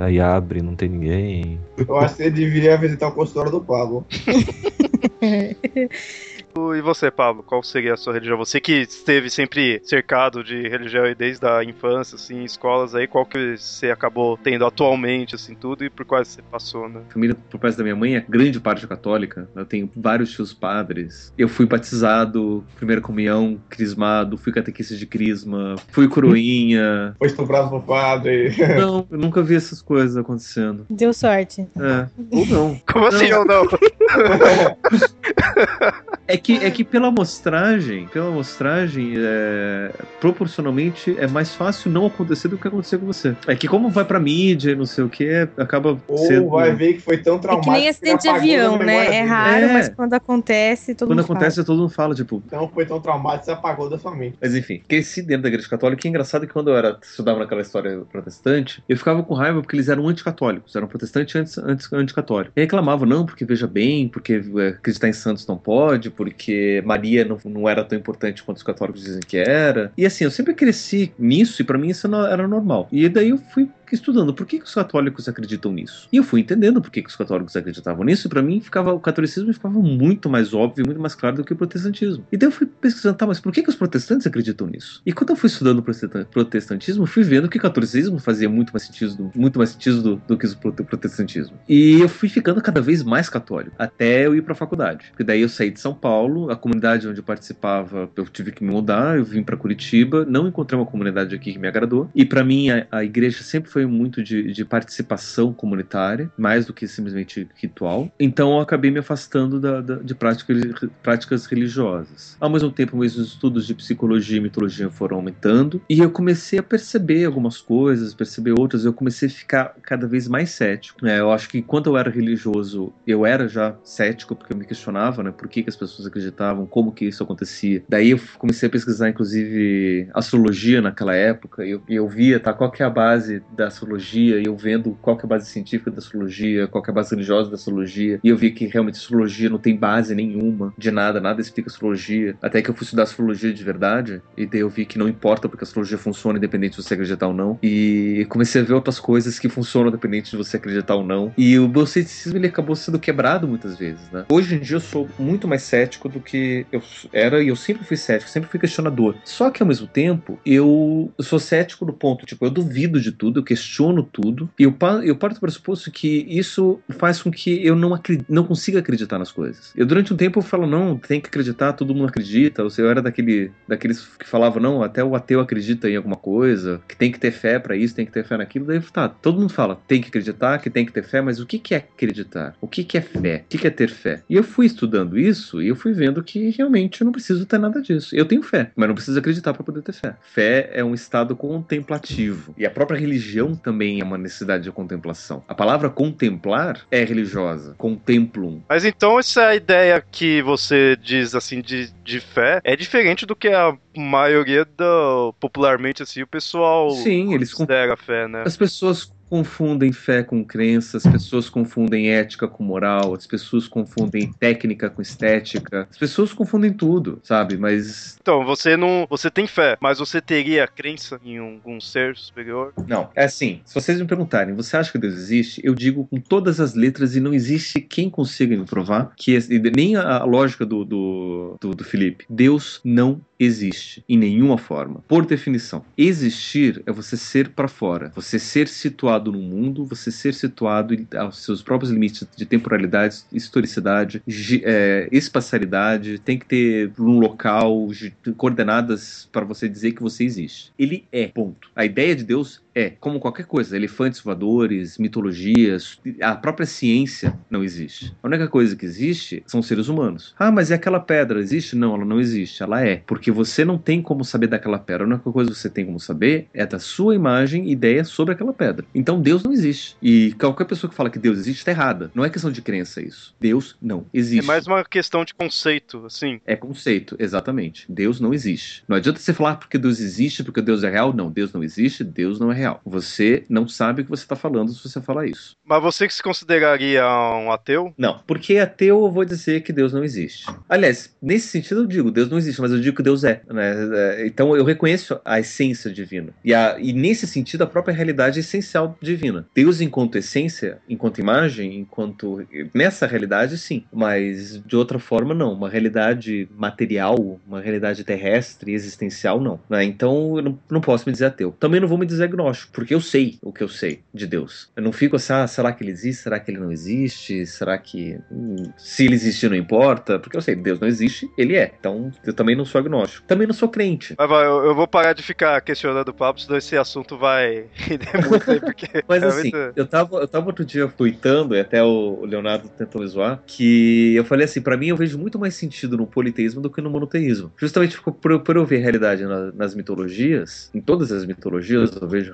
Aí 0.00 0.20
abre, 0.20 0.62
não 0.62 0.74
tem 0.74 0.88
ninguém. 0.88 1.60
Eu 1.76 1.96
acho 1.96 2.16
que 2.16 2.24
você 2.24 2.30
deveria 2.30 2.76
visitar 2.76 3.08
o 3.08 3.12
consultório 3.12 3.50
do 3.50 3.60
Pablo. 3.60 4.04
E 6.56 6.80
você, 6.80 7.10
Pablo, 7.10 7.42
qual 7.42 7.62
seria 7.62 7.94
a 7.94 7.96
sua 7.96 8.14
religião? 8.14 8.36
Você 8.38 8.60
que 8.60 8.72
esteve 8.72 9.30
sempre 9.30 9.80
cercado 9.84 10.42
de 10.42 10.68
religião 10.68 11.04
desde 11.16 11.46
a 11.46 11.62
infância, 11.64 12.16
assim, 12.16 12.44
escolas 12.44 12.94
aí, 12.94 13.06
qual 13.06 13.24
que 13.24 13.56
você 13.56 13.90
acabou 13.90 14.36
tendo 14.36 14.64
atualmente, 14.64 15.34
assim, 15.34 15.54
tudo, 15.54 15.84
e 15.84 15.90
por 15.90 16.04
quais 16.04 16.28
você 16.28 16.42
passou, 16.42 16.88
né? 16.88 17.00
família 17.08 17.36
por 17.50 17.58
parte 17.58 17.76
da 17.76 17.82
minha 17.82 17.96
mãe 17.96 18.16
é 18.16 18.24
grande 18.28 18.60
parte 18.60 18.86
católica. 18.86 19.48
Eu 19.54 19.64
tenho 19.64 19.90
vários 19.94 20.32
tios 20.32 20.54
padres. 20.54 21.32
Eu 21.36 21.48
fui 21.48 21.66
batizado, 21.66 22.64
primeira 22.76 23.00
comunhão, 23.00 23.60
crismado, 23.68 24.38
fui 24.38 24.52
catequista 24.52 24.96
de 24.96 25.06
crisma, 25.06 25.76
fui 25.90 26.08
coroinha. 26.08 27.14
Foi 27.18 27.26
estuprado 27.26 27.68
por 27.68 27.82
padre. 27.82 28.54
Não, 28.78 29.06
eu 29.10 29.18
nunca 29.18 29.42
vi 29.42 29.54
essas 29.54 29.82
coisas 29.82 30.16
acontecendo. 30.16 30.86
Deu 30.88 31.12
sorte. 31.12 31.66
É, 31.76 32.06
ou 32.30 32.46
não. 32.46 32.80
Como 32.90 33.06
assim 33.06 33.32
ou 33.32 33.44
não? 33.44 33.66
É 36.32 36.36
que, 36.36 36.52
é 36.64 36.70
que 36.70 36.84
pela 36.84 37.08
amostragem, 37.08 38.06
pela 38.08 38.28
amostragem, 38.28 39.14
é, 39.16 39.90
proporcionalmente 40.20 41.14
é 41.18 41.26
mais 41.26 41.54
fácil 41.54 41.90
não 41.90 42.06
acontecer 42.06 42.48
do 42.48 42.56
que 42.56 42.68
acontecer 42.68 42.98
com 42.98 43.06
você. 43.06 43.36
É 43.46 43.54
que 43.54 43.66
como 43.68 43.90
vai 43.90 44.04
pra 44.04 44.20
mídia 44.20 44.72
e 44.72 44.76
não 44.76 44.86
sei 44.86 45.04
o 45.04 45.08
que, 45.08 45.48
acaba 45.56 45.98
Ou 46.08 46.18
sendo... 46.18 46.48
vai 46.50 46.74
ver 46.74 46.94
que 46.94 47.00
foi 47.00 47.18
tão 47.18 47.34
É 47.34 47.36
que 47.38 47.42
traumático. 47.42 47.72
nem 47.72 47.88
acidente 47.88 48.22
de 48.22 48.28
avião, 48.28 48.78
né? 48.78 49.16
É 49.16 49.22
raro, 49.22 49.64
É. 49.66 49.72
mas 49.72 49.88
quando 49.88 50.14
acontece, 50.14 50.94
todo 50.94 51.08
Quando 51.08 51.18
mundo 51.18 51.24
acontece, 51.24 51.64
todo 51.64 51.78
mundo 51.78 51.90
fala, 51.90 52.14
tipo, 52.14 52.42
Então 52.46 52.68
foi 52.72 52.86
tão 52.86 53.00
traumático, 53.00 53.44
você 53.46 53.50
apagou 53.52 53.88
da 53.90 53.98
sua 53.98 54.14
mente. 54.14 54.36
Mas 54.40 54.54
enfim, 54.54 54.82
cresci 54.86 55.22
dentro 55.22 55.42
da 55.44 55.48
igreja 55.48 55.68
católica 55.68 56.06
e 56.06 56.08
é 56.08 56.10
engraçado 56.10 56.46
que 56.46 56.52
quando 56.52 56.70
eu 56.70 56.76
era, 56.76 56.98
estudava 57.02 57.38
naquela 57.40 57.60
história 57.60 58.00
protestante, 58.10 58.82
eu 58.88 58.96
ficava 58.96 59.22
com 59.22 59.34
raiva 59.34 59.60
porque 59.60 59.76
eles 59.76 59.88
eram 59.88 60.06
anticatólicos, 60.08 60.74
eram 60.76 60.86
protestantes 60.86 61.34
antes, 61.36 61.58
antes 61.58 61.92
anticatólicos. 61.92 62.52
E 62.56 62.60
reclamavam, 62.60 63.06
não, 63.08 63.26
porque 63.26 63.44
veja 63.44 63.66
bem, 63.66 64.08
porque 64.08 64.42
é, 64.58 64.68
acreditar 64.68 65.08
em 65.08 65.12
santos 65.12 65.46
não 65.46 65.56
pode, 65.56 66.10
porque 66.20 66.82
Maria 66.84 67.24
não, 67.24 67.38
não 67.46 67.66
era 67.66 67.82
tão 67.82 67.98
importante 67.98 68.42
quanto 68.42 68.58
os 68.58 68.62
católicos 68.62 69.02
dizem 69.02 69.22
que 69.26 69.38
era. 69.38 69.90
E 69.96 70.04
assim, 70.04 70.24
eu 70.24 70.30
sempre 70.30 70.52
cresci 70.52 71.14
nisso 71.18 71.62
e 71.62 71.64
pra 71.64 71.78
mim 71.78 71.88
isso 71.88 72.06
não- 72.06 72.26
era 72.26 72.46
normal. 72.46 72.86
E 72.92 73.08
daí 73.08 73.30
eu 73.30 73.38
fui 73.38 73.70
estudando 73.94 74.32
por 74.34 74.46
que, 74.46 74.58
que 74.58 74.64
os 74.64 74.74
católicos 74.74 75.28
acreditam 75.28 75.72
nisso. 75.72 76.08
E 76.12 76.16
eu 76.16 76.24
fui 76.24 76.40
entendendo 76.40 76.80
por 76.80 76.90
que, 76.90 77.02
que 77.02 77.08
os 77.08 77.16
católicos 77.16 77.56
acreditavam 77.56 78.04
nisso, 78.04 78.26
e 78.26 78.30
pra 78.30 78.42
mim 78.42 78.60
ficava 78.60 78.92
o 78.92 79.00
catolicismo 79.00 79.52
ficava 79.52 79.78
muito 79.80 80.28
mais 80.28 80.52
óbvio, 80.54 80.84
muito 80.86 81.00
mais 81.00 81.14
claro 81.14 81.36
do 81.36 81.44
que 81.44 81.52
o 81.52 81.56
protestantismo. 81.56 82.24
E 82.30 82.36
daí 82.36 82.48
eu 82.48 82.52
fui 82.52 82.66
pesquisando, 82.66 83.16
tá, 83.16 83.26
mas 83.26 83.40
por 83.40 83.52
que, 83.52 83.62
que 83.62 83.68
os 83.68 83.74
protestantes 83.76 84.26
acreditam 84.26 84.66
nisso? 84.66 85.00
E 85.04 85.12
quando 85.12 85.30
eu 85.30 85.36
fui 85.36 85.48
estudando 85.48 85.78
o 85.78 85.82
protestan- 85.82 86.24
protestantismo, 86.30 87.06
fui 87.06 87.22
vendo 87.22 87.48
que 87.48 87.58
o 87.58 87.60
catolicismo 87.60 88.18
fazia 88.18 88.48
muito 88.48 88.70
mais 88.72 88.82
sentido, 88.84 89.14
do- 89.16 89.30
muito 89.34 89.58
mais 89.58 89.70
sentido 89.70 90.02
do, 90.02 90.22
do 90.26 90.36
que 90.38 90.46
o 90.46 90.56
prote- 90.56 90.82
protestantismo. 90.82 91.56
E 91.68 92.00
eu 92.00 92.08
fui 92.08 92.28
ficando 92.28 92.60
cada 92.60 92.80
vez 92.80 93.02
mais 93.02 93.28
católico, 93.28 93.74
até 93.78 94.26
eu 94.26 94.34
ir 94.34 94.42
pra 94.42 94.54
faculdade. 94.54 95.06
Porque 95.10 95.24
daí 95.24 95.40
eu 95.40 95.48
saí 95.48 95.70
de 95.70 95.80
São 95.80 95.94
Paulo, 95.94 96.50
a 96.50 96.56
comunidade 96.56 97.06
onde 97.08 97.20
eu 97.20 97.24
participava, 97.24 98.08
eu 98.16 98.24
tive 98.26 98.52
que 98.52 98.64
me 98.64 98.70
mudar, 98.70 99.18
eu 99.18 99.24
vim 99.24 99.42
pra 99.42 99.56
Curitiba, 99.56 100.24
não 100.28 100.46
encontrei 100.48 100.78
uma 100.78 100.86
comunidade 100.86 101.34
aqui 101.34 101.52
que 101.52 101.58
me 101.58 101.68
agradou. 101.68 102.08
E 102.14 102.24
pra 102.24 102.44
mim 102.44 102.70
a, 102.70 102.86
a 102.90 103.04
igreja 103.04 103.42
sempre 103.42 103.70
foi 103.70 103.79
muito 103.86 104.22
de, 104.22 104.52
de 104.52 104.64
participação 104.64 105.52
comunitária, 105.52 106.30
mais 106.36 106.66
do 106.66 106.72
que 106.72 106.86
simplesmente 106.86 107.48
ritual. 107.56 108.10
Então 108.18 108.52
eu 108.52 108.60
acabei 108.60 108.90
me 108.90 108.98
afastando 108.98 109.60
da- 109.60 109.80
da- 109.80 109.96
de 109.96 110.14
prática- 110.14 110.54
práticas 111.02 111.46
religiosas. 111.46 112.36
Ao 112.40 112.50
mesmo 112.50 112.70
tempo, 112.70 112.96
meus 112.96 113.16
estudos 113.16 113.66
de 113.66 113.74
psicologia 113.74 114.38
e 114.38 114.40
mitologia 114.40 114.90
foram 114.90 115.16
aumentando 115.16 115.80
e 115.88 115.98
eu 116.00 116.10
comecei 116.10 116.58
a 116.58 116.62
perceber 116.62 117.24
algumas 117.24 117.60
coisas, 117.60 118.14
perceber 118.14 118.52
outras. 118.58 118.84
Eu 118.84 118.92
comecei 118.92 119.28
a 119.28 119.30
ficar 119.30 119.74
cada 119.82 120.06
vez 120.06 120.28
mais 120.28 120.50
cético. 120.50 121.06
É, 121.06 121.20
eu 121.20 121.30
acho 121.32 121.48
que 121.48 121.62
quando 121.62 121.90
eu 121.90 121.96
era 121.96 122.10
religioso, 122.10 122.92
eu 123.06 123.24
era 123.26 123.48
já 123.48 123.76
cético 123.84 124.34
porque 124.36 124.52
eu 124.52 124.56
me 124.58 124.64
questionava, 124.66 125.22
né, 125.22 125.30
por 125.30 125.48
que, 125.48 125.62
que 125.62 125.70
as 125.70 125.76
pessoas 125.76 126.06
acreditavam, 126.06 126.66
como 126.66 126.92
que 126.92 127.06
isso 127.06 127.22
acontecia. 127.22 127.82
Daí 127.88 128.10
eu 128.10 128.20
comecei 128.38 128.68
a 128.68 128.70
pesquisar, 128.70 129.08
inclusive, 129.08 130.08
astrologia 130.14 130.80
naquela 130.82 131.14
época. 131.14 131.64
E 131.64 131.70
eu, 131.70 131.82
eu 131.88 132.08
via, 132.08 132.38
tá, 132.40 132.52
qual 132.52 132.70
que 132.70 132.82
é 132.82 132.86
a 132.86 132.90
base 132.90 133.42
da 133.50 133.69
astrologia, 133.70 134.38
e 134.40 134.44
eu 134.44 134.56
vendo 134.56 134.96
qual 135.00 135.16
que 135.16 135.24
é 135.24 135.26
a 135.26 135.28
base 135.28 135.50
científica 135.50 135.90
da 135.90 135.98
astrologia, 135.98 136.66
qual 136.66 136.82
que 136.82 136.90
é 136.90 136.92
a 136.92 136.94
base 136.94 137.10
religiosa 137.14 137.50
da 137.50 137.56
astrologia, 137.56 138.20
e 138.22 138.28
eu 138.28 138.36
vi 138.36 138.50
que 138.50 138.66
realmente 138.66 138.96
a 138.96 138.98
astrologia 138.98 139.48
não 139.48 139.58
tem 139.58 139.76
base 139.76 140.14
nenhuma 140.14 140.72
de 140.76 140.90
nada, 140.90 141.20
nada 141.20 141.40
explica 141.40 141.68
astrologia. 141.68 142.36
Até 142.42 142.62
que 142.62 142.70
eu 142.70 142.74
fui 142.74 142.84
estudar 142.84 143.04
astrologia 143.04 143.52
de 143.52 143.64
verdade, 143.64 144.22
e 144.36 144.46
daí 144.46 144.60
eu 144.60 144.68
vi 144.68 144.84
que 144.84 144.98
não 144.98 145.08
importa 145.08 145.48
porque 145.48 145.64
a 145.64 145.66
astrologia 145.66 145.98
funciona 145.98 146.38
independente 146.38 146.76
de 146.76 146.82
você 146.82 146.94
acreditar 146.94 147.26
ou 147.26 147.34
não. 147.34 147.58
E 147.62 148.26
comecei 148.28 148.60
a 148.60 148.64
ver 148.64 148.74
outras 148.74 148.98
coisas 148.98 149.38
que 149.38 149.48
funcionam 149.48 149.88
independente 149.88 150.30
de 150.30 150.36
você 150.36 150.56
acreditar 150.56 150.94
ou 150.94 151.04
não. 151.04 151.32
E 151.36 151.58
o 151.58 151.68
meu 151.68 151.86
ceticismo 151.86 152.38
ele 152.38 152.46
acabou 152.46 152.76
sendo 152.76 152.98
quebrado 152.98 153.46
muitas 153.46 153.78
vezes, 153.78 154.10
né? 154.10 154.24
Hoje 154.30 154.54
em 154.54 154.58
dia 154.58 154.76
eu 154.76 154.80
sou 154.80 155.08
muito 155.18 155.46
mais 155.46 155.62
cético 155.62 156.08
do 156.08 156.20
que 156.20 156.66
eu 156.72 156.82
era, 157.12 157.42
e 157.42 157.48
eu 157.48 157.56
sempre 157.56 157.84
fui 157.84 157.96
cético, 157.96 158.30
sempre 158.30 158.48
fui 158.48 158.58
questionador. 158.58 159.16
Só 159.24 159.50
que 159.50 159.62
ao 159.62 159.68
mesmo 159.68 159.86
tempo, 159.86 160.38
eu, 160.44 161.12
sou 161.20 161.38
cético 161.38 161.84
no 161.84 161.92
ponto, 161.92 162.26
tipo, 162.26 162.44
eu 162.44 162.50
duvido 162.50 163.00
de 163.00 163.12
tudo, 163.12 163.40
eu 163.40 163.44
questiono 163.44 163.59
questiono 163.60 164.02
tudo 164.02 164.48
e 164.58 164.64
eu, 164.64 164.74
eu 165.04 165.14
parto 165.16 165.34
do 165.34 165.40
pressuposto 165.40 165.90
que 165.90 166.26
isso 166.28 166.80
faz 166.98 167.22
com 167.22 167.30
que 167.30 167.64
eu 167.64 167.76
não, 167.76 167.98
não 168.28 168.44
consiga 168.44 168.78
acreditar 168.78 169.18
nas 169.18 169.30
coisas. 169.30 169.72
Eu 169.76 169.84
durante 169.84 170.12
um 170.12 170.16
tempo 170.16 170.38
eu 170.38 170.42
falo, 170.42 170.66
não, 170.66 170.96
tem 170.96 171.20
que 171.20 171.28
acreditar, 171.28 171.74
todo 171.74 171.94
mundo 171.94 172.08
acredita. 172.08 172.62
Ou 172.62 172.70
seja, 172.70 172.86
eu 172.86 172.90
era 172.90 173.02
daquele, 173.02 173.52
daqueles 173.68 174.06
que 174.18 174.26
falavam, 174.26 174.62
não, 174.62 174.82
até 174.82 175.04
o 175.04 175.14
ateu 175.14 175.40
acredita 175.40 175.88
em 175.88 175.96
alguma 175.96 176.16
coisa, 176.16 176.80
que 176.88 176.96
tem 176.96 177.12
que 177.12 177.20
ter 177.20 177.30
fé 177.30 177.58
pra 177.58 177.76
isso, 177.76 177.94
tem 177.94 178.06
que 178.06 178.12
ter 178.12 178.24
fé 178.24 178.36
naquilo. 178.36 178.66
Daí 178.66 178.80
tá, 178.80 179.08
todo 179.08 179.38
mundo 179.38 179.52
fala, 179.52 179.78
tem 179.86 180.00
que 180.00 180.08
acreditar, 180.08 180.58
que 180.58 180.70
tem 180.70 180.86
que 180.86 180.92
ter 180.92 181.02
fé, 181.02 181.20
mas 181.20 181.38
o 181.38 181.46
que, 181.46 181.58
que 181.58 181.74
é 181.74 181.78
acreditar? 181.78 182.54
O 182.60 182.66
que, 182.66 182.82
que 182.82 182.96
é 182.96 183.00
fé? 183.00 183.44
O 183.44 183.48
que, 183.48 183.58
que 183.58 183.66
é 183.66 183.70
ter 183.70 183.90
fé? 183.90 184.22
E 184.28 184.34
eu 184.34 184.42
fui 184.42 184.66
estudando 184.66 185.18
isso 185.18 185.60
e 185.62 185.68
eu 185.68 185.76
fui 185.76 185.92
vendo 185.92 186.22
que 186.22 186.50
realmente 186.50 187.00
eu 187.00 187.04
não 187.04 187.12
preciso 187.12 187.44
ter 187.44 187.58
nada 187.58 187.82
disso. 187.82 188.14
Eu 188.14 188.24
tenho 188.24 188.42
fé, 188.42 188.70
mas 188.74 188.88
não 188.88 188.94
preciso 188.94 189.18
acreditar 189.18 189.52
pra 189.52 189.64
poder 189.64 189.82
ter 189.82 189.92
fé. 189.92 190.16
Fé 190.22 190.70
é 190.72 190.84
um 190.84 190.94
estado 190.94 191.36
contemplativo. 191.36 192.54
E 192.56 192.64
a 192.64 192.70
própria 192.70 192.98
religião 192.98 193.49
também 193.54 194.00
é 194.00 194.04
uma 194.04 194.18
necessidade 194.18 194.64
de 194.64 194.72
contemplação. 194.72 195.42
A 195.48 195.54
palavra 195.54 195.88
contemplar 195.88 196.80
é 196.90 197.04
religiosa. 197.04 197.74
Contemplum. 197.76 198.62
Mas 198.68 198.84
então 198.84 199.18
essa 199.18 199.54
ideia 199.54 200.02
que 200.10 200.42
você 200.42 200.96
diz 200.96 201.34
assim 201.34 201.60
de, 201.60 201.90
de 202.04 202.20
fé 202.20 202.60
é 202.64 202.76
diferente 202.76 203.26
do 203.26 203.36
que 203.36 203.48
a 203.48 203.76
maioria 203.96 204.64
do 204.64 205.34
popularmente 205.40 206.02
assim 206.02 206.22
o 206.22 206.26
pessoal 206.26 206.90
Sim, 206.90 207.34
eles 207.34 207.52
considera 207.52 207.96
fé, 207.96 208.26
né? 208.28 208.42
As 208.44 208.56
pessoas 208.56 209.12
confundem 209.30 209.92
fé 209.92 210.22
com 210.22 210.44
crença, 210.44 210.98
as 210.98 211.06
pessoas 211.06 211.48
confundem 211.48 212.10
ética 212.10 212.46
com 212.46 212.62
moral, 212.62 213.14
as 213.14 213.26
pessoas 213.26 213.66
confundem 213.66 214.32
técnica 214.32 214.90
com 214.90 215.00
estética, 215.00 215.88
as 215.90 215.96
pessoas 215.96 216.32
confundem 216.32 216.72
tudo, 216.72 217.20
sabe? 217.22 217.56
Mas 217.56 218.18
Então, 218.20 218.44
você 218.44 218.76
não, 218.76 219.06
você 219.08 219.30
tem 219.30 219.46
fé, 219.46 219.78
mas 219.80 219.98
você 219.98 220.20
teria 220.20 220.66
crença 220.66 221.18
em 221.24 221.38
algum 221.38 221.80
ser 221.80 222.16
superior? 222.16 222.74
Não, 222.86 223.08
é 223.14 223.24
assim, 223.24 223.60
se 223.64 223.74
vocês 223.74 224.00
me 224.00 224.06
perguntarem, 224.06 224.54
você 224.54 224.76
acha 224.76 224.92
que 224.92 224.98
Deus 224.98 225.14
existe? 225.14 225.60
Eu 225.64 225.74
digo 225.74 226.06
com 226.06 226.20
todas 226.20 226.60
as 226.60 226.74
letras 226.74 227.16
e 227.16 227.20
não 227.20 227.32
existe 227.32 227.80
quem 227.80 228.10
consiga 228.10 228.56
me 228.56 228.66
provar 228.66 229.12
que 229.16 229.38
nem 229.74 229.96
a 229.96 230.10
a 230.10 230.24
lógica 230.24 230.66
do, 230.66 230.84
do, 230.84 231.56
do, 231.60 231.74
do 231.74 231.84
Felipe. 231.84 232.24
Deus 232.28 232.80
não 232.84 233.20
existe 233.40 234.04
em 234.06 234.18
nenhuma 234.18 234.58
forma. 234.58 235.02
Por 235.08 235.24
definição, 235.24 235.82
existir 235.96 236.82
é 236.84 236.92
você 236.92 237.16
ser 237.16 237.48
para 237.48 237.66
fora, 237.66 238.12
você 238.14 238.38
ser 238.38 238.68
situado 238.68 239.32
no 239.32 239.40
mundo, 239.40 239.86
você 239.86 240.10
ser 240.10 240.34
situado 240.34 240.94
aos 241.16 241.42
seus 241.42 241.62
próprios 241.62 241.90
limites 241.90 242.28
de 242.36 242.44
temporalidade, 242.44 243.22
historicidade, 243.32 244.22
é, 244.62 245.08
espacialidade, 245.10 246.18
tem 246.18 246.38
que 246.38 246.44
ter 246.44 246.92
um 246.98 247.18
local, 247.18 247.88
coordenadas 248.36 249.28
para 249.32 249.44
você 249.44 249.68
dizer 249.68 249.92
que 249.92 250.02
você 250.02 250.24
existe. 250.24 250.72
Ele 250.78 251.06
é, 251.10 251.28
ponto. 251.28 251.70
A 251.74 251.84
ideia 251.86 252.14
de 252.14 252.24
Deus 252.24 252.60
é, 252.74 252.90
como 252.90 253.20
qualquer 253.20 253.46
coisa, 253.46 253.76
elefantes 253.76 254.20
voadores, 254.20 254.98
mitologias, 254.98 255.98
a 256.20 256.34
própria 256.34 256.66
ciência 256.66 257.38
não 257.50 257.64
existe. 257.64 258.14
A 258.22 258.26
única 258.26 258.48
coisa 258.48 258.76
que 258.76 258.84
existe 258.84 259.42
são 259.46 259.62
seres 259.62 259.88
humanos. 259.88 260.34
Ah, 260.38 260.50
mas 260.50 260.70
e 260.70 260.74
aquela 260.74 261.00
pedra 261.00 261.40
existe? 261.40 261.76
Não, 261.76 261.94
ela 261.94 262.04
não 262.04 262.20
existe, 262.20 262.62
ela 262.62 262.84
é. 262.84 263.02
Porque 263.06 263.30
você 263.30 263.64
não 263.64 263.78
tem 263.78 264.02
como 264.02 264.24
saber 264.24 264.46
daquela 264.46 264.78
pedra. 264.78 265.04
A 265.04 265.08
única 265.08 265.30
coisa 265.30 265.50
que 265.50 265.56
você 265.56 265.70
tem 265.70 265.84
como 265.84 265.98
saber 266.00 266.48
é 266.54 266.66
da 266.66 266.78
sua 266.78 267.14
imagem 267.14 267.68
e 267.68 267.72
ideia 267.72 268.04
sobre 268.04 268.34
aquela 268.34 268.52
pedra. 268.52 268.84
Então 268.94 269.20
Deus 269.20 269.42
não 269.42 269.52
existe. 269.52 269.96
E 270.02 270.32
qualquer 270.38 270.64
pessoa 270.64 270.90
que 270.90 270.96
fala 270.96 271.10
que 271.10 271.18
Deus 271.18 271.38
existe 271.38 271.60
está 271.60 271.70
errada. 271.70 272.10
Não 272.14 272.24
é 272.24 272.30
questão 272.30 272.50
de 272.50 272.62
crença 272.62 273.02
isso. 273.02 273.34
Deus 273.40 273.76
não 273.80 274.06
existe. 274.12 274.44
É 274.44 274.46
mais 274.46 274.66
uma 274.66 274.84
questão 274.84 275.24
de 275.24 275.34
conceito, 275.34 276.04
assim. 276.06 276.40
É 276.46 276.56
conceito, 276.56 277.16
exatamente. 277.18 277.86
Deus 277.88 278.20
não 278.20 278.32
existe. 278.32 278.84
Não 278.88 278.96
adianta 278.96 279.18
você 279.18 279.32
falar 279.32 279.56
porque 279.56 279.78
Deus 279.78 280.00
existe, 280.00 280.44
porque 280.44 280.62
Deus 280.62 280.84
é 280.84 280.90
real. 280.90 281.12
Não, 281.12 281.30
Deus 281.30 281.52
não 281.52 281.62
existe, 281.62 282.04
Deus 282.04 282.38
não 282.38 282.52
é 282.52 282.59
real. 282.60 282.80
Você 282.84 283.44
não 283.48 283.66
sabe 283.68 284.02
o 284.02 284.04
que 284.04 284.10
você 284.10 284.22
está 284.22 284.36
falando 284.36 284.72
se 284.72 284.82
você 284.88 285.00
falar 285.00 285.26
isso. 285.26 285.56
Mas 285.64 285.82
você 285.82 286.06
que 286.06 286.14
se 286.14 286.22
consideraria 286.22 287.04
um 287.06 287.50
ateu? 287.50 287.92
Não, 287.96 288.20
porque 288.26 288.58
ateu 288.58 289.04
eu 289.04 289.10
vou 289.10 289.24
dizer 289.24 289.62
que 289.62 289.72
Deus 289.72 289.92
não 289.92 290.04
existe. 290.04 290.46
Aliás, 290.68 291.14
nesse 291.20 291.48
sentido 291.48 291.82
eu 291.82 291.86
digo, 291.86 292.10
Deus 292.10 292.28
não 292.30 292.38
existe, 292.38 292.60
mas 292.60 292.70
eu 292.72 292.80
digo 292.80 292.96
que 292.96 293.02
Deus 293.02 293.24
é. 293.24 293.42
né? 293.48 293.74
É, 294.20 294.26
Então 294.26 294.56
eu 294.56 294.64
reconheço 294.64 295.20
a 295.24 295.40
essência 295.40 295.90
divina. 295.90 296.32
E, 296.44 296.54
a- 296.54 296.76
e 296.80 296.92
nesse 296.92 297.26
sentido, 297.26 297.62
a 297.62 297.66
própria 297.66 297.94
realidade 297.94 298.38
é 298.38 298.40
essencial 298.40 298.96
divina. 299.00 299.46
Deus, 299.54 299.80
enquanto 299.80 300.16
essência, 300.18 300.78
enquanto 300.88 301.18
imagem, 301.20 301.78
enquanto. 301.78 302.46
Nessa 302.74 303.06
realidade, 303.06 303.56
sim. 303.58 303.84
Mas 303.92 304.62
de 304.64 304.76
outra 304.76 304.98
forma, 304.98 305.34
não. 305.34 305.52
Uma 305.52 305.68
realidade 305.68 306.48
material, 306.56 307.40
uma 307.46 307.60
realidade 307.60 308.04
terrestre, 308.04 308.72
existencial, 308.72 309.40
não. 309.40 309.60
né? 309.68 309.84
Então 309.84 310.36
eu 310.36 310.42
não, 310.42 310.58
não 310.70 310.80
posso 310.80 311.04
me 311.06 311.12
dizer 311.12 311.26
ateu. 311.26 311.54
Também 311.58 311.80
não 311.80 311.88
vou 311.88 311.98
me 311.98 312.06
dizer 312.06 312.24
agnóstico, 312.24 312.49
porque 312.72 312.94
eu 312.94 313.00
sei 313.00 313.38
o 313.42 313.52
que 313.52 313.62
eu 313.62 313.68
sei 313.68 314.00
de 314.12 314.26
Deus. 314.26 314.68
Eu 314.76 314.82
não 314.82 314.92
fico 314.92 315.16
assim, 315.16 315.32
ah, 315.32 315.46
será 315.46 315.72
que 315.72 315.82
ele 315.82 315.90
existe? 315.90 316.22
Será 316.22 316.38
que 316.40 316.50
ele 316.50 316.58
não 316.58 316.72
existe? 316.72 317.46
Será 317.46 317.78
que. 317.78 318.18
hum, 318.30 318.56
se 318.76 319.04
ele 319.04 319.14
existir, 319.14 319.48
não 319.48 319.56
importa? 319.56 320.18
Porque 320.18 320.36
eu 320.36 320.42
sei, 320.42 320.54
Deus 320.54 320.78
não 320.80 320.88
existe, 320.88 321.28
ele 321.36 321.56
é. 321.56 321.74
Então 321.78 322.10
eu 322.24 322.32
também 322.34 322.56
não 322.56 322.64
sou 322.64 322.78
agnóstico. 322.78 323.24
Também 323.26 323.46
não 323.46 323.54
sou 323.54 323.68
crente. 323.68 324.14
Mas 324.18 324.28
vai, 324.28 324.46
eu, 324.46 324.64
eu 324.66 324.74
vou 324.74 324.86
parar 324.88 325.12
de 325.12 325.22
ficar 325.22 325.60
questionando 325.60 326.08
o 326.08 326.14
papo, 326.14 326.40
senão 326.40 326.58
esse 326.58 326.76
assunto 326.76 327.16
vai 327.18 327.66
render 327.74 328.26
muito 328.28 328.50
aí, 328.50 328.60
porque. 328.60 328.86
Mas 329.08 329.22
assim, 329.22 329.50
realmente- 329.50 329.72
eu 329.78 329.86
tava, 329.86 330.16
eu 330.18 330.28
tava 330.28 330.46
outro 330.46 330.64
dia 330.64 330.86
tweetando, 330.88 331.54
e 331.54 331.60
até 331.60 331.82
o 331.82 332.24
Leonardo 332.24 332.68
tentou 332.70 333.00
me 333.02 333.06
zoar, 333.08 333.42
que 333.46 334.14
eu 334.14 334.24
falei 334.24 334.44
assim, 334.44 334.60
pra 334.60 334.76
mim 334.76 334.88
eu 334.88 334.96
vejo 334.96 335.18
muito 335.18 335.38
mais 335.38 335.54
sentido 335.54 335.96
no 335.96 336.06
politeísmo 336.06 336.60
do 336.60 336.70
que 336.70 336.80
no 336.80 336.90
monoteísmo. 336.90 337.52
Justamente 337.58 338.00
por, 338.00 338.12
por, 338.14 338.40
por 338.40 338.56
eu 338.56 338.64
ver 338.66 338.78
realidade 338.78 339.24
na- 339.24 339.52
nas 339.52 339.74
mitologias, 339.74 340.70
em 340.74 340.80
todas 340.80 341.12
as 341.12 341.24
mitologias 341.26 341.90
eu 342.00 342.08
vejo 342.08 342.32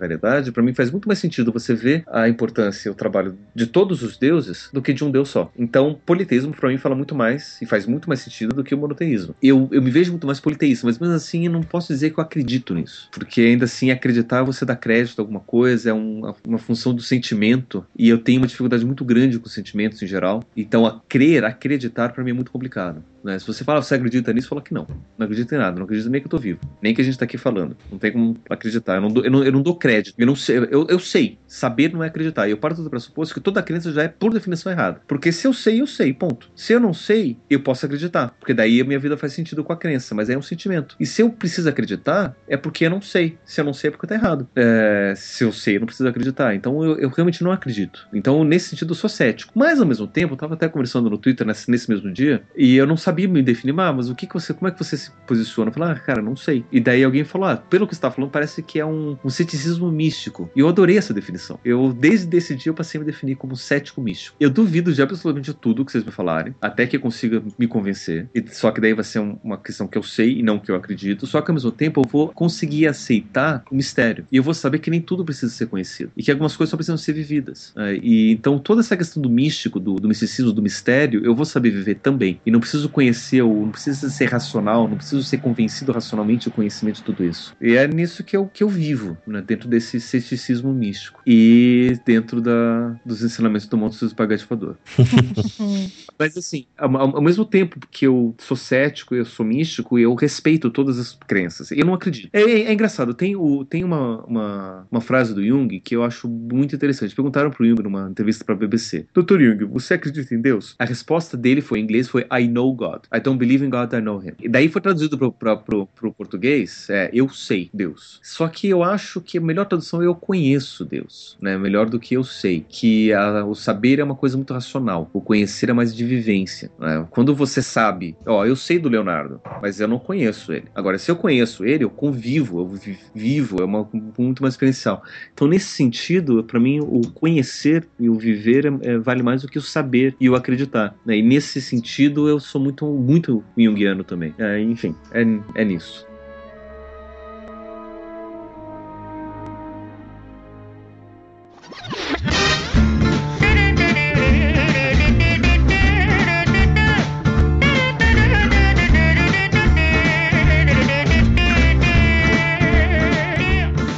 pra 0.53 0.63
mim 0.63 0.75
faz 0.75 0.91
muito 0.91 1.07
mais 1.07 1.19
sentido 1.19 1.53
você 1.53 1.75
ver 1.75 2.03
a 2.07 2.29
importância 2.29 2.89
e 2.89 2.93
o 2.93 2.95
trabalho 2.95 3.37
de 3.55 3.67
todos 3.67 4.03
os 4.03 4.17
deuses 4.19 4.69
do 4.73 4.81
que 4.83 4.93
de 4.93 5.05
um 5.05 5.11
deus 5.11 5.29
só. 5.29 5.51
Então, 5.57 6.01
politeísmo 6.07 6.53
pra 6.53 6.69
mim 6.69 6.79
fala 6.79 6.95
muito 6.95 7.15
mais 7.15 7.61
e 7.61 7.67
faz 7.67 7.87
muito 7.87 8.09
mais 8.09 8.21
sentido 8.21 8.55
do 8.55 8.65
que 8.65 8.75
o 8.75 8.79
monoteísmo. 8.79 9.35
Eu, 9.43 9.69
eu 9.73 9.83
me 9.83 9.91
vejo 9.91 10.11
muito 10.13 10.27
mais 10.27 10.41
politeísta, 10.41 10.87
mas 10.87 10.99
mesmo 10.99 11.15
assim 11.15 11.47
eu 11.47 11.53
não 11.53 11.63
posso 11.63 11.93
dizer 11.93 12.11
que 12.11 12.19
eu 12.21 12.25
acredito 12.25 12.75
nisso. 12.75 13.09
Porque 13.13 13.41
ainda 13.41 13.65
assim, 13.65 13.91
acreditar 13.91 14.43
você 14.43 14.65
dá 14.65 14.77
crédito 14.77 15.19
a 15.19 15.23
alguma 15.23 15.41
coisa, 15.41 15.91
é 15.91 15.95
um- 15.95 16.33
uma 16.47 16.59
função 16.59 16.95
do 16.95 17.03
sentimento. 17.03 17.85
E 17.99 18.09
eu 18.09 18.19
tenho 18.19 18.41
uma 18.41 18.47
dificuldade 18.47 18.85
muito 18.85 19.05
grande 19.05 19.39
com 19.39 19.49
sentimentos 19.49 20.03
em 20.03 20.07
geral. 20.07 20.43
Então, 20.57 20.87
a 20.87 21.01
crer, 21.09 21.45
acreditar, 21.45 22.11
pra 22.13 22.23
mim 22.23 22.31
é 22.31 22.35
muito 22.35 22.51
complicado. 22.51 23.03
Né? 23.27 23.39
Se 23.39 23.47
você 23.47 23.65
fala, 23.65 23.83
você 23.83 23.95
acredita 23.95 24.33
nisso, 24.33 24.49
fala 24.49 24.63
que 24.63 24.73
não. 24.73 24.87
Não 25.19 25.25
acredito 25.25 25.55
em 25.55 25.59
nada. 25.59 25.77
Não 25.77 25.85
acredito 25.85 26.09
nem 26.09 26.21
que 26.21 26.27
eu 26.27 26.31
tô 26.31 26.39
vivo. 26.39 26.61
Nem 26.81 26.95
que 26.95 27.01
a 27.01 27.05
gente 27.05 27.19
tá 27.19 27.25
aqui 27.25 27.37
falando. 27.37 27.77
Não 27.91 27.99
tem 27.99 28.13
como 28.13 28.37
acreditar. 28.49 28.95
Eu 28.95 29.01
não 29.03 29.09
dou, 29.09 29.25
eu 29.25 29.31
não, 29.31 29.45
eu 29.45 29.53
não 29.53 29.63
dou 29.63 29.77
crédito. 29.77 30.15
Eu 30.17 30.27
não 30.27 30.37
sei. 30.37 30.59
Eu, 30.59 30.87
eu 30.89 30.99
sei. 30.99 31.39
Saber 31.47 31.93
não 31.93 32.03
é 32.03 32.07
acreditar. 32.07 32.49
E 32.49 32.53
eu 32.53 32.57
parto 32.57 32.83
do 32.83 32.89
pressuposto 32.89 33.35
que 33.35 33.41
toda 33.41 33.63
crença 33.63 33.93
já 33.93 34.05
é, 34.05 34.09
por 34.09 34.33
definição, 34.33 34.71
errada. 34.71 35.03
Porque 35.07 35.33
se 35.33 35.47
eu 35.47 35.53
sei, 35.53 35.81
eu 35.81 35.87
sei. 35.87 36.13
Ponto. 36.13 36.51
Se 36.55 36.73
eu 36.73 36.81
não 36.81 36.95
sei, 36.95 37.37
eu 37.51 37.61
posso 37.61 37.85
acreditar. 37.85 38.35
Porque 38.39 38.55
daí 38.55 38.81
a 38.81 38.85
minha 38.85 38.99
vida 38.99 39.17
faz 39.17 39.33
sentido 39.33 39.65
com 39.65 39.73
a 39.73 39.77
crença. 39.77 40.15
Mas 40.15 40.31
é 40.31 40.39
um 40.39 40.43
sentimento. 40.43 40.97
E 40.99 41.05
se 41.05 41.23
eu 41.23 41.31
preciso 41.31 41.69
acreditar, 41.69 42.37
é 42.49 42.57
porque 42.57 42.87
eu 42.87 42.91
não 42.91 43.01
sei. 43.01 43.37
Se 43.45 43.61
eu 43.61 43.65
não 43.65 43.75
sei, 43.75 43.89
é 43.89 43.91
porque 43.91 44.07
tá 44.07 44.15
errado. 44.15 44.49
É, 44.55 45.15
se 45.17 45.45
eu 45.45 45.53
sei, 45.53 45.77
eu 45.77 45.81
não 45.81 45.87
preciso 45.87 46.09
acreditar. 46.09 46.55
Então 46.55 46.83
eu, 46.85 46.99
eu 46.99 47.09
realmente 47.09 47.43
não 47.43 47.51
acredito. 47.51 48.07
Então, 48.13 48.45
nesse 48.45 48.69
sentido, 48.71 48.93
eu 48.93 48.95
sou 48.95 49.11
cético. 49.11 49.53
Mas 49.55 49.81
ao 49.81 49.87
mesmo 49.87 50.07
tempo, 50.07 50.35
eu 50.35 50.37
tava 50.37 50.55
até 50.55 50.69
conversando 50.69 51.11
no 51.11 51.19
Twitter 51.19 51.47
nesse, 51.47 51.71
nesse 51.71 51.89
mesmo 51.89 52.13
dia, 52.13 52.43
e 52.57 52.77
eu 52.77 52.87
não 52.87 52.97
sabia 52.97 53.16
me 53.27 53.41
definir, 53.43 53.73
ah, 53.79 53.93
mas 53.93 54.11
o 54.11 54.15
que, 54.17 54.27
que 54.27 54.35
você. 54.35 54.53
Como 54.53 54.67
é 54.69 54.73
que 54.73 54.79
você 54.83 54.97
se 54.97 55.11
posiciona? 55.27 55.71
Eu 55.71 55.75
falei, 55.75 55.93
ah, 55.93 55.99
cara, 56.01 56.21
não 56.21 56.35
sei. 56.35 56.65
E 56.73 56.81
daí 56.81 57.05
alguém 57.05 57.23
falou, 57.23 57.47
ah, 57.49 57.57
pelo 57.57 57.87
que 57.87 57.95
você 57.95 58.01
tá 58.01 58.11
falando, 58.11 58.31
parece 58.31 58.63
que 58.63 58.81
é 58.81 58.85
um, 58.85 59.17
um 59.25 59.31
ceticismo 59.31 59.91
místico. 59.93 60.51
E 60.57 60.61
eu 60.61 60.69
adorei 60.69 60.99
essa 60.99 61.15
definição. 61.15 61.61
Eu, 61.65 61.93
desde 61.93 62.37
esse 62.37 62.55
dia, 62.57 62.71
eu 62.71 62.75
passei 62.75 62.99
a 62.99 63.05
me 63.05 63.07
definir 63.07 63.37
como 63.37 63.57
cético 63.57 64.01
místico. 64.01 64.37
Eu 64.41 64.51
duvido 64.51 64.93
de 64.93 65.01
absolutamente 65.01 65.53
tudo 65.55 65.85
que 65.85 65.93
vocês 65.93 66.05
me 66.05 66.11
falarem, 66.11 66.55
até 66.61 66.87
que 66.87 66.97
eu 66.97 67.01
consiga 67.01 67.43
me 67.59 67.67
convencer. 67.69 68.29
E, 68.35 68.45
só 68.51 68.71
que 68.73 68.81
daí 68.81 68.93
vai 68.95 69.05
ser 69.05 69.21
um- 69.21 69.39
uma 69.45 69.57
questão 69.57 69.87
que 69.87 69.97
eu 69.97 70.03
sei 70.03 70.39
e 70.39 70.43
não 70.43 70.59
que 70.59 70.71
eu 70.71 70.75
acredito. 70.75 71.27
Só 71.27 71.41
que 71.41 71.51
ao 71.51 71.55
mesmo 71.55 71.71
tempo 71.71 72.01
eu 72.01 72.09
vou 72.11 72.29
conseguir 72.29 72.87
aceitar 72.87 73.63
o 73.71 73.75
mistério. 73.77 74.27
E 74.33 74.37
eu 74.37 74.43
vou 74.43 74.55
saber 74.55 74.79
que 74.81 74.91
nem 74.91 75.01
tudo 75.01 75.25
precisa 75.25 75.53
ser 75.53 75.67
conhecido. 75.67 76.11
E 76.17 76.23
que 76.23 76.31
algumas 76.31 76.57
coisas 76.57 76.71
só 76.71 76.77
precisam 76.77 76.97
ser 76.97 77.13
vividas. 77.13 77.73
né? 77.77 77.97
E 78.03 78.33
então 78.33 78.59
toda 78.59 78.81
essa 78.81 78.97
questão 78.97 79.23
do 79.23 79.31
místico, 79.31 79.79
do, 79.79 79.95
do 79.95 80.09
misticismo, 80.09 80.53
do 80.53 80.63
mistério, 80.63 81.25
eu 81.25 81.35
vou 81.35 81.45
saber 81.45 81.71
viver 81.71 81.97
também. 81.97 82.41
E 82.45 82.51
não 82.51 82.61
preciso 82.61 82.89
conhecer, 82.89 83.06
não 83.13 83.71
preciso 83.71 84.11
ser 84.11 84.27
racional, 84.27 84.89
não 84.89 84.97
preciso 84.97 85.23
ser 85.23 85.39
convencido 85.39 85.93
racionalmente 85.93 86.49
do 86.49 86.53
conhecimento 86.53 86.97
de 86.97 87.03
tudo 87.03 87.25
isso. 87.25 87.55
E 87.61 87.75
é 87.77 87.87
nisso 87.87 88.23
que 88.25 88.37
eu, 88.37 88.47
que 88.47 88.63
eu 88.63 88.69
vivo, 88.69 89.17
né? 89.27 89.43
dentro 89.47 89.69
desse 89.69 90.01
ceticismo 90.01 90.73
místico. 90.73 91.21
E 91.27 91.99
dentro 92.05 92.41
da, 92.41 92.97
dos 93.05 93.23
ensinamentos 93.23 93.67
do 93.67 93.77
monstro 93.77 94.07
do 94.07 94.11
espaguete 94.11 94.47
voador. 94.49 94.77
Mas 96.19 96.37
assim, 96.37 96.67
ao, 96.79 96.95
ao- 96.97 97.17
ao 97.17 97.23
mesmo 97.23 97.45
tempo 97.45 97.79
que 97.91 98.07
eu 98.07 98.35
sou 98.39 98.57
cético, 98.57 99.15
eu 99.15 99.25
sou 99.25 99.45
místico, 99.45 99.99
eu 99.99 100.15
respeito 100.15 100.71
todas 100.71 100.99
as 100.99 101.13
crenças. 101.27 101.71
Eu 101.71 101.85
não 101.85 101.95
acredito. 101.95 102.31
É, 102.33 102.41
é- 102.43 102.63
é 102.63 102.73
engraçado, 102.73 103.15
tem, 103.15 103.37
o, 103.37 103.65
tem 103.65 103.85
uma, 103.85 104.25
uma, 104.25 104.87
uma 104.91 105.01
frase 105.01 105.35
do 105.35 105.45
Jung 105.45 105.79
que 105.81 105.95
eu 105.95 106.03
acho 106.03 106.29
muito 106.29 106.75
interessante. 106.75 107.15
Perguntaram 107.15 107.51
pro 107.51 107.67
Jung 107.67 107.83
numa 107.83 108.09
entrevista 108.11 108.45
pra 108.45 108.55
BBC: 108.55 109.07
Doutor 109.15 109.41
Jung, 109.41 109.65
você 109.65 109.95
acredita 109.95 110.35
em 110.35 110.41
Deus? 110.41 110.75
A 110.79 110.85
resposta 110.85 111.37
dele 111.37 111.61
foi 111.61 111.81
em 111.81 111.83
inglês 111.83 112.09
foi 112.09 112.27
I 112.33 112.47
know 112.49 112.73
God. 112.75 112.86
God. 112.87 113.03
I 113.13 113.21
don't 113.21 113.39
believe 113.39 113.65
in 113.65 113.71
God, 113.71 113.93
I 113.93 114.01
know 114.01 114.19
Him. 114.19 114.33
E 114.41 114.49
daí 114.49 114.69
foi 114.69 114.81
traduzido 114.81 115.19
pro, 115.19 115.33
pro 115.33 116.13
português, 116.13 116.89
é, 116.91 117.11
eu 117.13 117.29
sei 117.29 117.71
Deus. 117.73 118.21
Só 118.23 118.49
que 118.49 118.69
eu 118.69 118.83
acho 118.83 119.21
que 119.21 119.39
a 119.39 119.41
melhor 119.41 119.67
tradução 119.67 120.03
é 120.03 120.07
eu 120.07 120.15
conheço 120.15 120.85
Deus, 120.85 121.37
né? 121.41 121.57
Melhor 121.57 121.89
do 121.89 121.99
que 121.99 122.15
eu 122.15 122.25
sei. 122.25 122.65
Que 122.69 123.13
a, 123.13 123.45
o 123.45 123.55
saber 123.55 123.99
é 123.99 124.05
uma 124.05 124.15
coisa 124.15 124.37
muito 124.37 124.53
racional, 124.53 125.11
o 125.13 125.21
conhecer 125.21 125.71
é 125.71 125.73
mais 125.73 125.95
de 125.95 126.05
vivência. 126.05 126.71
Né? 126.79 127.07
Quando 127.11 127.35
você 127.35 127.63
sabe, 127.63 128.17
ó, 128.27 128.45
eu 128.45 128.57
sei 128.57 128.79
do 128.79 128.89
Leonardo, 128.89 129.41
mas 129.61 129.81
eu 129.81 129.89
não 129.89 129.99
conheço 129.99 130.53
ele. 130.53 130.67
Agora, 130.75 130.99
se 130.99 131.11
eu 131.11 131.17
conheço 131.17 131.65
ele, 131.65 131.85
eu 131.85 131.91
convivo, 131.91 132.61
eu 132.61 132.97
vivo, 133.15 133.61
é 133.61 133.65
uma, 133.65 133.89
muito 134.19 134.43
mais 134.43 134.55
experiencial. 134.55 135.03
Então, 135.33 135.49
nesse 135.49 135.69
sentido, 135.69 136.43
para 136.45 136.61
mim, 136.61 136.81
o 136.81 137.01
conhecer 137.13 137.87
e 137.99 138.09
o 138.09 138.15
viver 138.15 138.67
é, 138.67 138.93
é, 138.93 138.99
vale 138.99 139.23
mais 139.23 139.43
do 139.43 139.49
que 139.49 139.59
o 139.59 139.63
saber 139.63 140.15
e 140.21 140.29
o 140.29 140.35
acreditar. 140.35 140.95
Né? 141.05 141.19
E 141.19 141.23
nesse 141.23 141.61
sentido, 141.61 142.29
eu 142.29 142.39
sou 142.41 142.61
muito, 142.61 142.76
muito 142.85 143.43
junguiano 143.57 144.05
também. 144.05 144.35
É, 144.39 144.61
enfim, 144.61 144.95
é, 145.13 145.23
é 145.55 145.65
nisso. 145.65 146.07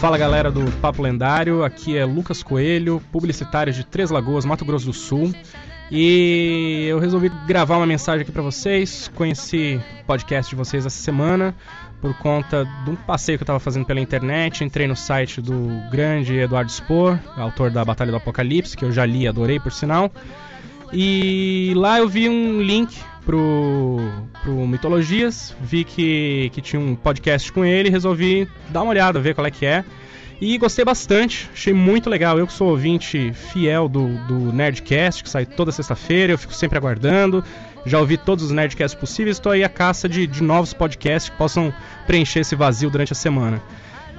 Fala 0.00 0.16
galera 0.16 0.48
do 0.48 0.64
Papo 0.80 1.02
Lendário, 1.02 1.64
aqui 1.64 1.96
é 1.96 2.04
Lucas 2.04 2.40
Coelho, 2.40 3.02
publicitário 3.10 3.72
de 3.72 3.84
Três 3.84 4.10
Lagoas, 4.10 4.44
Mato 4.44 4.64
Grosso 4.64 4.86
do 4.86 4.92
Sul. 4.92 5.34
E 5.90 6.86
eu 6.88 6.98
resolvi 6.98 7.30
gravar 7.46 7.78
uma 7.78 7.86
mensagem 7.86 8.22
aqui 8.22 8.32
para 8.32 8.42
vocês. 8.42 9.10
Conheci 9.14 9.80
o 10.02 10.04
podcast 10.04 10.50
de 10.50 10.56
vocês 10.56 10.84
essa 10.84 11.02
semana 11.02 11.54
por 12.00 12.16
conta 12.18 12.64
de 12.84 12.90
um 12.90 12.96
passeio 12.96 13.38
que 13.38 13.42
eu 13.42 13.44
estava 13.44 13.58
fazendo 13.58 13.86
pela 13.86 14.00
internet. 14.00 14.62
Entrei 14.62 14.86
no 14.86 14.94
site 14.94 15.40
do 15.40 15.68
grande 15.90 16.36
Eduardo 16.36 16.70
Spohr, 16.70 17.18
autor 17.36 17.70
da 17.70 17.84
Batalha 17.84 18.10
do 18.10 18.16
Apocalipse, 18.16 18.76
que 18.76 18.84
eu 18.84 18.92
já 18.92 19.04
li 19.04 19.26
adorei 19.26 19.58
por 19.58 19.72
sinal. 19.72 20.10
E 20.92 21.72
lá 21.76 21.98
eu 21.98 22.08
vi 22.08 22.28
um 22.28 22.62
link 22.62 22.98
pro, 23.24 23.98
pro 24.42 24.66
Mitologias, 24.66 25.54
vi 25.60 25.84
que, 25.84 26.50
que 26.52 26.60
tinha 26.62 26.80
um 26.80 26.94
podcast 26.94 27.52
com 27.52 27.64
ele, 27.64 27.90
resolvi 27.90 28.48
dar 28.70 28.82
uma 28.82 28.90
olhada, 28.90 29.20
ver 29.20 29.34
qual 29.34 29.46
é 29.46 29.50
que 29.50 29.66
é. 29.66 29.84
E 30.40 30.56
gostei 30.56 30.84
bastante, 30.84 31.50
achei 31.52 31.72
muito 31.72 32.08
legal. 32.08 32.38
Eu 32.38 32.46
que 32.46 32.52
sou 32.52 32.68
ouvinte 32.68 33.32
fiel 33.32 33.88
do, 33.88 34.08
do 34.26 34.52
Nerdcast, 34.52 35.24
que 35.24 35.28
sai 35.28 35.44
toda 35.44 35.72
sexta-feira, 35.72 36.32
eu 36.32 36.38
fico 36.38 36.54
sempre 36.54 36.78
aguardando. 36.78 37.42
Já 37.84 37.98
ouvi 37.98 38.16
todos 38.16 38.44
os 38.44 38.50
Nerdcasts 38.52 38.98
possíveis, 38.98 39.36
estou 39.36 39.50
aí 39.50 39.64
à 39.64 39.68
caça 39.68 40.08
de, 40.08 40.26
de 40.26 40.42
novos 40.42 40.72
podcasts 40.72 41.30
que 41.30 41.36
possam 41.36 41.72
preencher 42.06 42.40
esse 42.40 42.54
vazio 42.54 42.90
durante 42.90 43.12
a 43.12 43.16
semana. 43.16 43.60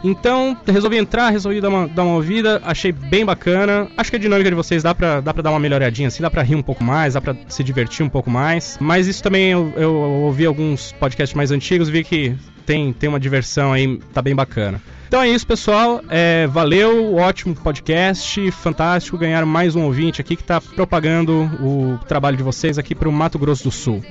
Então, 0.03 0.57
resolvi 0.65 0.97
entrar, 0.97 1.29
resolvi 1.29 1.59
dar 1.59 1.69
uma, 1.69 1.87
dar 1.87 2.03
uma 2.03 2.15
ouvida, 2.15 2.61
achei 2.63 2.91
bem 2.91 3.25
bacana. 3.25 3.89
Acho 3.97 4.09
que 4.09 4.15
a 4.15 4.19
dinâmica 4.19 4.49
de 4.49 4.55
vocês 4.55 4.81
dá 4.81 4.95
pra, 4.95 5.19
dá 5.19 5.33
pra 5.33 5.43
dar 5.43 5.51
uma 5.51 5.59
melhoradinha 5.59 6.07
assim, 6.07 6.21
dá 6.21 6.29
pra 6.29 6.41
rir 6.41 6.55
um 6.55 6.61
pouco 6.61 6.83
mais, 6.83 7.13
dá 7.13 7.21
pra 7.21 7.35
se 7.47 7.63
divertir 7.63 8.05
um 8.05 8.09
pouco 8.09 8.29
mais. 8.29 8.77
Mas 8.79 9.07
isso 9.07 9.21
também 9.21 9.51
eu, 9.51 9.73
eu 9.75 9.93
ouvi 9.93 10.45
alguns 10.45 10.93
podcasts 10.93 11.35
mais 11.35 11.51
antigos, 11.51 11.89
vi 11.89 12.03
que 12.03 12.35
tem, 12.65 12.93
tem 12.93 13.09
uma 13.09 13.19
diversão 13.19 13.73
aí, 13.73 13.97
tá 14.13 14.21
bem 14.21 14.35
bacana. 14.35 14.81
Então 15.09 15.23
é 15.23 15.27
isso, 15.27 15.47
pessoal. 15.47 16.03
É, 16.07 16.45
valeu, 16.45 17.15
ótimo 17.15 17.55
podcast, 17.55 18.51
fantástico. 18.51 19.17
Ganharam 19.17 19.47
mais 19.47 19.75
um 19.75 19.85
ouvinte 19.85 20.21
aqui 20.21 20.35
que 20.35 20.43
está 20.43 20.61
propagando 20.61 21.49
o 21.59 21.97
trabalho 22.07 22.37
de 22.37 22.43
vocês 22.43 22.77
aqui 22.77 22.93
para 22.93 23.09
o 23.09 23.11
Mato 23.11 23.39
Grosso 23.39 23.63
do 23.63 23.71
Sul. 23.71 24.03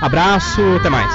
Abraço, 0.00 0.60
até 0.78 0.88
mais. 0.88 1.12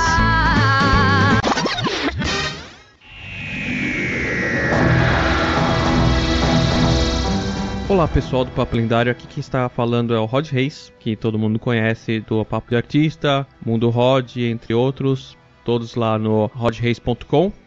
Olá 7.88 8.10
pessoal 8.10 8.44
do 8.44 8.52
Papo 8.52 8.76
Lendário, 8.76 9.10
aqui 9.10 9.26
quem 9.26 9.40
está 9.40 9.70
falando 9.70 10.14
é 10.14 10.20
o 10.20 10.26
Rod 10.26 10.50
Reis, 10.50 10.91
que 11.00 11.16
todo 11.16 11.40
mundo 11.40 11.58
conhece 11.60 12.20
do 12.20 12.44
Papo 12.44 12.72
de 12.72 12.76
Artista, 12.76 13.48
Mundo 13.66 13.90
Rod, 13.90 14.36
entre 14.36 14.74
outros, 14.74 15.38
todos 15.64 15.95
lá 15.95 16.20
no 16.20 16.48
rodreis.com. 16.48 17.62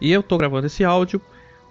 E 0.00 0.12
eu 0.12 0.20
estou 0.20 0.38
gravando 0.38 0.66
esse 0.66 0.84
áudio 0.84 1.20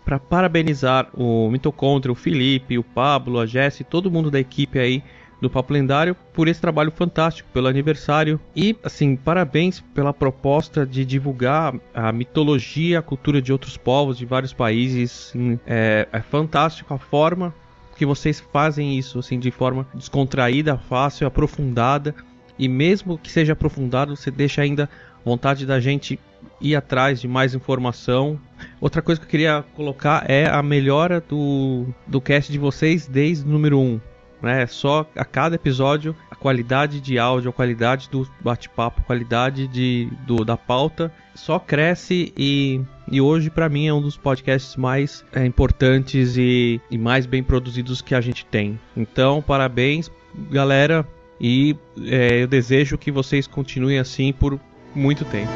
para 0.03 0.19
parabenizar 0.19 1.09
o 1.13 1.49
Mitocôndrio, 1.49 2.13
o 2.13 2.15
Felipe, 2.15 2.77
o 2.77 2.83
Pablo, 2.83 3.39
a 3.39 3.45
Jesse, 3.45 3.83
todo 3.83 4.11
mundo 4.11 4.29
da 4.29 4.39
equipe 4.39 4.77
aí 4.77 5.03
do 5.41 5.49
Papo 5.49 5.73
Lendário 5.73 6.15
por 6.33 6.47
esse 6.47 6.61
trabalho 6.61 6.91
fantástico, 6.91 7.49
pelo 7.53 7.67
aniversário 7.67 8.39
e 8.55 8.75
assim, 8.83 9.15
parabéns 9.15 9.81
pela 9.93 10.13
proposta 10.13 10.85
de 10.85 11.03
divulgar 11.03 11.73
a 11.93 12.11
mitologia, 12.11 12.99
a 12.99 13.01
cultura 13.01 13.41
de 13.41 13.51
outros 13.51 13.77
povos, 13.77 14.17
de 14.17 14.25
vários 14.25 14.53
países. 14.53 15.33
É, 15.65 16.07
é 16.11 16.21
fantástico 16.21 16.93
a 16.93 16.97
forma 16.97 17.53
que 17.97 18.05
vocês 18.05 18.43
fazem 18.51 18.97
isso 18.97 19.19
assim 19.19 19.39
de 19.39 19.51
forma 19.51 19.87
descontraída, 19.93 20.77
fácil, 20.77 21.27
aprofundada 21.27 22.15
e 22.57 22.67
mesmo 22.69 23.17
que 23.17 23.29
seja 23.29 23.53
aprofundado, 23.53 24.15
você 24.15 24.31
deixa 24.31 24.61
ainda 24.61 24.89
vontade 25.23 25.65
da 25.65 25.79
gente 25.79 26.19
ir 26.59 26.75
atrás 26.75 27.21
de 27.21 27.27
mais 27.27 27.53
informação. 27.53 28.39
Outra 28.79 29.01
coisa 29.01 29.19
que 29.19 29.25
eu 29.25 29.29
queria 29.29 29.63
colocar 29.75 30.29
é 30.29 30.47
a 30.47 30.61
melhora 30.63 31.21
do, 31.21 31.85
do 32.07 32.21
cast 32.21 32.51
de 32.51 32.57
vocês 32.57 33.07
desde 33.07 33.45
o 33.45 33.47
número 33.47 33.79
1. 33.79 33.99
Né? 34.41 34.67
Só 34.67 35.09
a 35.15 35.25
cada 35.25 35.55
episódio, 35.55 36.15
a 36.29 36.35
qualidade 36.35 36.99
de 37.01 37.17
áudio, 37.17 37.49
a 37.49 37.53
qualidade 37.53 38.09
do 38.09 38.27
bate-papo, 38.41 39.01
a 39.01 39.03
qualidade 39.03 39.67
de, 39.67 40.09
do, 40.25 40.45
da 40.45 40.55
pauta 40.55 41.11
só 41.33 41.59
cresce 41.59 42.33
e, 42.37 42.81
e 43.11 43.19
hoje 43.19 43.49
para 43.49 43.67
mim 43.67 43.87
é 43.87 43.93
um 43.93 44.01
dos 44.01 44.17
podcasts 44.17 44.75
mais 44.75 45.23
é, 45.33 45.45
importantes 45.45 46.37
e, 46.37 46.79
e 46.89 46.97
mais 46.97 47.25
bem 47.25 47.43
produzidos 47.43 48.01
que 48.01 48.15
a 48.15 48.21
gente 48.21 48.45
tem. 48.45 48.79
Então, 48.95 49.41
parabéns, 49.41 50.09
galera, 50.49 51.05
e 51.39 51.75
é, 52.05 52.43
eu 52.43 52.47
desejo 52.47 52.97
que 52.97 53.11
vocês 53.11 53.47
continuem 53.47 53.99
assim 53.99 54.31
por 54.31 54.59
muito 54.93 55.25
tempo. 55.25 55.51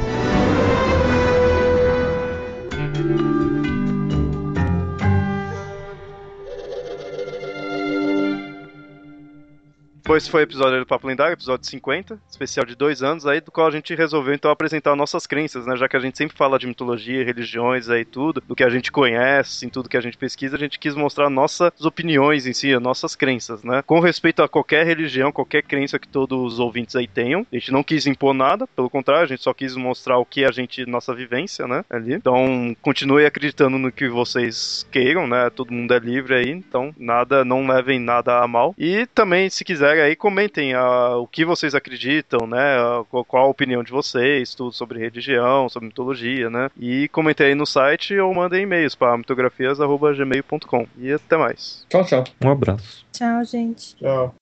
Depois 10.10 10.28
foi 10.28 10.42
o 10.42 10.44
episódio 10.44 10.80
do 10.80 10.88
Papo 10.88 11.06
Lendário, 11.06 11.34
episódio 11.34 11.70
50, 11.70 12.20
especial 12.28 12.66
de 12.66 12.74
dois 12.74 13.04
anos, 13.04 13.28
aí 13.28 13.40
do 13.40 13.52
qual 13.52 13.68
a 13.68 13.72
gente 13.72 13.94
resolveu 13.94 14.34
então 14.34 14.50
apresentar 14.50 14.96
nossas 14.96 15.28
crenças, 15.28 15.68
né? 15.68 15.78
Já 15.78 15.88
que 15.88 15.96
a 15.96 16.00
gente 16.00 16.18
sempre 16.18 16.36
fala 16.36 16.58
de 16.58 16.66
mitologia, 16.66 17.24
religiões 17.24 17.92
aí 17.92 18.04
tudo, 18.04 18.42
do 18.42 18.56
que 18.56 18.64
a 18.64 18.70
gente 18.70 18.92
conhece, 18.92 19.68
em 19.68 19.70
tudo 19.70 19.88
que 19.88 19.96
a 19.96 20.02
gente 20.02 20.18
pesquisa, 20.18 20.56
a 20.56 20.60
gente 20.60 20.80
quis 20.80 20.96
mostrar 20.96 21.30
nossas 21.30 21.86
opiniões 21.86 22.48
em 22.48 22.54
si, 22.54 22.76
nossas 22.80 23.16
crenças, 23.16 23.62
né? 23.64 23.84
Com 23.86 24.00
respeito 24.00 24.42
a 24.42 24.50
qualquer 24.50 24.84
religião, 24.84 25.32
qualquer 25.32 25.62
crença 25.62 26.00
que 26.00 26.08
todos 26.08 26.54
os 26.54 26.60
ouvintes 26.60 26.96
aí 26.96 27.08
tenham. 27.08 27.46
A 27.52 27.56
gente 27.56 27.72
não 27.72 27.84
quis 27.84 28.08
impor 28.08 28.34
nada, 28.34 28.66
pelo 28.66 28.90
contrário, 28.90 29.26
a 29.26 29.28
gente 29.28 29.44
só 29.44 29.54
quis 29.54 29.76
mostrar 29.76 30.18
o 30.18 30.26
que 30.26 30.44
a 30.44 30.52
gente, 30.52 30.88
nossa 30.88 31.14
vivência, 31.14 31.68
né? 31.68 31.86
Ali. 31.88 32.16
Então, 32.16 32.76
continue 32.82 33.28
acreditando 33.28 33.78
no 33.78 33.92
que 33.92 34.10
vocês 34.10 34.88
queiram, 34.90 35.28
né? 35.28 35.52
Todo 35.52 35.72
mundo 35.72 35.94
é 35.94 36.00
livre 36.00 36.34
aí, 36.34 36.50
então 36.50 36.96
nada, 36.98 37.46
não 37.46 37.68
levem 37.68 38.00
nada 38.00 38.40
a 38.40 38.48
mal. 38.48 38.74
E 38.76 39.06
também, 39.14 39.52
se 39.52 39.64
quiserem 39.64 39.99
aí 40.00 40.16
comentem 40.16 40.76
uh, 40.76 41.18
o 41.18 41.28
que 41.28 41.46
vocês 41.46 41.76
acreditam, 41.76 42.48
né? 42.48 42.78
Uh, 42.82 43.26
qual, 43.26 43.46
a 43.46 43.50
opinião 43.50 43.84
de 43.84 43.92
vocês, 43.92 44.56
tudo 44.56 44.72
sobre 44.72 45.00
religião, 45.00 45.70
sobre 45.70 45.88
mitologia, 45.88 46.50
né? 46.50 46.70
E 46.80 47.08
comentem 47.10 47.48
aí 47.48 47.56
no 47.56 47.66
site 47.66 48.18
ou 48.18 48.34
mandem 48.34 48.64
e-mails 48.64 48.96
para 48.96 49.18
mitografias.gmail.com. 49.18 50.88
E 50.98 51.12
até 51.12 51.38
mais. 51.38 51.86
Tchau, 51.90 52.06
tchau. 52.06 52.24
Um 52.44 52.52
abraço. 52.52 53.06
Tchau, 53.12 53.44
gente. 53.44 53.96
Tchau. 53.96 54.36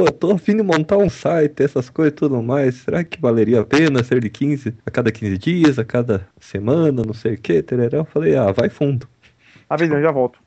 Pô, 0.00 0.06
eu 0.06 0.12
tô 0.12 0.32
afim 0.32 0.56
de 0.56 0.62
montar 0.62 0.96
um 0.96 1.10
site, 1.10 1.62
essas 1.62 1.90
coisas 1.90 2.14
e 2.14 2.16
tudo 2.16 2.42
mais. 2.42 2.76
Será 2.76 3.04
que 3.04 3.20
valeria 3.20 3.60
a 3.60 3.64
pena 3.66 4.02
ser 4.02 4.22
de 4.22 4.30
15 4.30 4.74
a 4.86 4.90
cada 4.90 5.12
15 5.12 5.36
dias, 5.36 5.78
a 5.78 5.84
cada 5.84 6.26
semana, 6.40 7.02
não 7.04 7.12
sei 7.12 7.34
o 7.34 7.38
que, 7.38 7.62
tererão? 7.62 7.98
Eu 7.98 8.04
falei, 8.06 8.34
ah, 8.34 8.50
vai 8.50 8.70
fundo. 8.70 9.06
Rapidinho, 9.70 10.00
já 10.00 10.10
volto. 10.10 10.38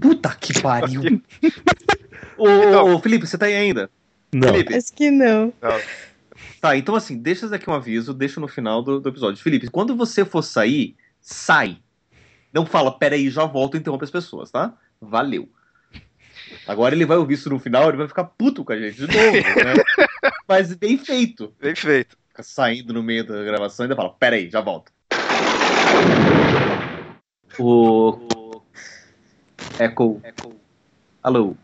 Puta 0.00 0.34
que 0.34 0.60
pariu. 0.60 1.00
ô, 2.36 2.98
Felipe, 2.98 3.28
você 3.28 3.38
tá 3.38 3.46
aí 3.46 3.54
ainda? 3.54 3.88
Não. 4.32 4.48
Felipe. 4.48 4.74
Acho 4.74 4.92
que 4.92 5.08
não. 5.08 5.52
Tá, 6.60 6.76
então 6.76 6.96
assim, 6.96 7.16
deixa 7.16 7.46
aqui 7.54 7.70
um 7.70 7.74
aviso, 7.74 8.12
deixa 8.12 8.40
no 8.40 8.48
final 8.48 8.82
do, 8.82 8.98
do 8.98 9.08
episódio. 9.08 9.40
Felipe, 9.40 9.70
quando 9.70 9.94
você 9.94 10.24
for 10.24 10.42
sair, 10.42 10.96
sai. 11.20 11.78
Não 12.52 12.66
fala, 12.66 12.98
peraí, 12.98 13.30
já 13.30 13.44
volto 13.44 13.76
e 13.76 13.78
interrompe 13.78 14.02
as 14.02 14.10
pessoas, 14.10 14.50
tá? 14.50 14.76
Valeu. 15.00 15.48
Agora 16.66 16.94
ele 16.94 17.04
vai 17.04 17.16
ouvir 17.16 17.34
isso 17.34 17.50
no 17.50 17.58
final, 17.58 17.88
ele 17.88 17.98
vai 17.98 18.08
ficar 18.08 18.24
puto 18.24 18.64
com 18.64 18.72
a 18.72 18.78
gente 18.78 18.96
de 18.96 19.06
novo, 19.06 19.32
né? 19.32 19.74
Mas 20.48 20.74
bem 20.74 20.96
feito. 20.98 21.52
Bem 21.60 21.74
feito. 21.74 22.16
Fica 22.28 22.42
saindo 22.42 22.92
no 22.92 23.02
meio 23.02 23.24
da 23.26 23.42
gravação 23.44 23.84
e 23.84 23.86
ainda 23.86 23.96
fala, 23.96 24.10
peraí, 24.18 24.48
já 24.50 24.60
volto. 24.60 24.90
O. 27.58 28.18
Echo. 29.78 30.20
Alô. 31.22 31.56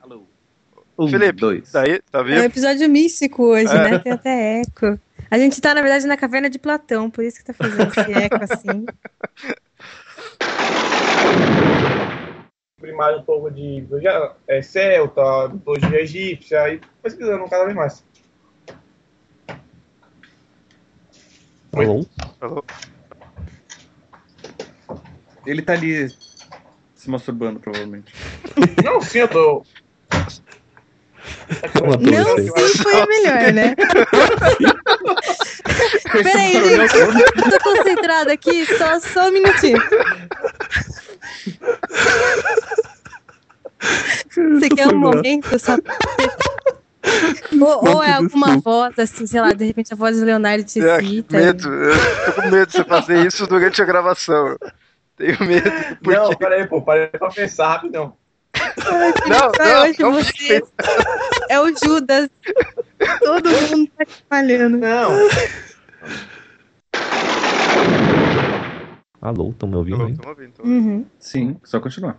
Um, 0.99 1.09
Felipe, 1.09 1.41
dois. 1.41 1.73
daí, 1.73 2.01
tá 2.13 2.21
É 2.21 2.41
um 2.41 2.45
episódio 2.45 2.89
místico 2.89 3.45
hoje, 3.45 3.75
É. 3.75 3.91
né? 3.91 3.99
Tem 3.99 4.13
até 4.13 4.61
eco. 4.61 4.99
A 5.31 5.39
gente 5.39 5.61
tá, 5.61 5.73
na 5.75 5.81
verdade, 5.81 6.07
na 6.07 6.17
caverna 6.17 6.51
de 6.51 6.59
Platão, 6.59 7.09
por 7.11 7.25
isso 7.25 7.39
que 7.39 7.45
tá 7.45 7.55
fazendo 7.55 7.91
esse 7.91 8.13
eco 8.13 8.39
assim. 8.43 8.85
Primário 12.81 13.19
um 13.19 13.23
pouco 13.23 13.51
de 13.51 13.83
mitologia 13.83 14.33
é, 14.49 14.63
celta, 14.63 15.49
mitologia 15.49 16.01
egípcia, 16.01 16.73
e 16.73 16.81
pesquisando 17.03 17.47
cada 17.49 17.65
vez 17.65 17.77
mais. 17.77 18.05
Alô? 21.75 22.07
Alô? 22.41 22.65
Ele 25.47 25.63
tá 25.63 25.75
ali 25.75 26.09
se 26.95 27.11
masturbando, 27.11 27.61
provavelmente. 27.61 28.15
Não, 28.83 29.01
sim, 29.01 29.19
eu 29.19 29.29
tô. 29.29 29.65
Não, 32.01 32.39
sim, 32.39 32.51
foi 32.83 33.01
a 33.01 33.07
melhor, 33.07 33.53
né? 33.53 33.77
Peraí, 36.13 36.53
gente, 36.53 36.97
eu 36.97 37.51
tô 37.51 37.61
concentrada 37.63 38.33
aqui, 38.33 38.67
só, 38.77 38.99
só 39.01 39.29
um 39.29 39.33
minutinho. 39.33 39.79
Você 44.31 44.69
quer 44.69 44.89
um 44.89 44.99
momento 44.99 45.59
só 45.59 45.77
ou, 47.61 47.97
ou 47.97 48.03
é 48.03 48.13
alguma 48.13 48.59
voz, 48.59 48.99
assim, 48.99 49.27
sei 49.27 49.41
lá, 49.41 49.53
de 49.53 49.65
repente 49.65 49.93
a 49.93 49.97
voz 49.97 50.19
do 50.19 50.25
Leonardo 50.25 50.65
te 50.65 50.81
É, 50.81 51.01
cita. 51.01 51.37
medo. 51.37 51.73
Eu 51.73 51.97
tô 52.27 52.43
com 52.43 52.49
medo 52.49 52.67
de 52.67 52.73
você 52.77 52.85
fazer 52.85 53.27
isso 53.27 53.47
durante 53.47 53.81
a 53.81 53.85
gravação. 53.85 54.57
Tenho 55.17 55.39
medo. 55.45 55.71
Porque... 56.03 56.19
Não, 56.19 56.35
peraí, 56.35 56.67
pô, 56.67 56.83
parei 56.83 57.09
pra 57.09 57.31
pensar 57.31 57.69
rapidão. 57.69 58.17
Não, 59.29 59.53
não, 59.53 59.83
hoje 59.83 60.03
não 60.03 60.13
você 60.13 60.63
é 61.49 61.61
o 61.61 61.69
Judas. 61.77 62.29
Todo 63.21 63.51
mundo 63.51 63.91
tá 63.97 64.05
te 64.05 64.25
falhando. 64.29 64.79
Não. 64.79 65.13
Alô, 69.21 69.51
estão 69.51 69.69
me 69.69 69.77
ouvindo 69.77 70.05
aí? 70.05 70.17
Uhum. 70.65 71.07
Sim, 71.19 71.57
só 71.65 71.79
continuar. 71.81 72.19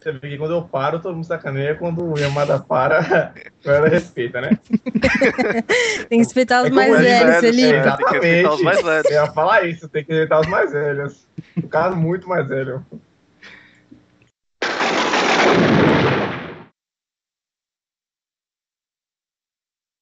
Você 0.00 0.12
vê 0.12 0.30
que 0.30 0.38
quando 0.38 0.54
eu 0.54 0.62
paro, 0.62 1.00
todo 1.00 1.14
mundo 1.14 1.26
sacaneia. 1.26 1.74
Quando 1.74 2.04
o 2.04 2.18
Yamada 2.18 2.58
para, 2.60 3.32
ela 3.64 3.88
respeita, 3.88 4.40
né? 4.40 4.50
Tem 6.08 6.08
que 6.08 6.16
respeitar 6.18 6.62
os 6.62 6.68
É 6.68 6.70
mais 6.70 6.92
os 6.92 6.98
velhos, 7.00 7.20
velhos, 7.20 7.40
Felipe. 7.40 7.74
é, 7.74 7.80
Exatamente. 7.80 8.48
Eu 9.06 9.12
ia 9.12 9.26
falar 9.32 9.64
isso, 9.66 9.88
tem 9.88 10.04
que 10.04 10.12
respeitar 10.12 10.40
os 10.40 10.46
mais 10.46 10.72
velhos. 10.72 11.26
O 11.56 11.68
cara 11.68 11.94
muito 11.94 12.28
mais 12.28 12.46
velho. 12.48 12.84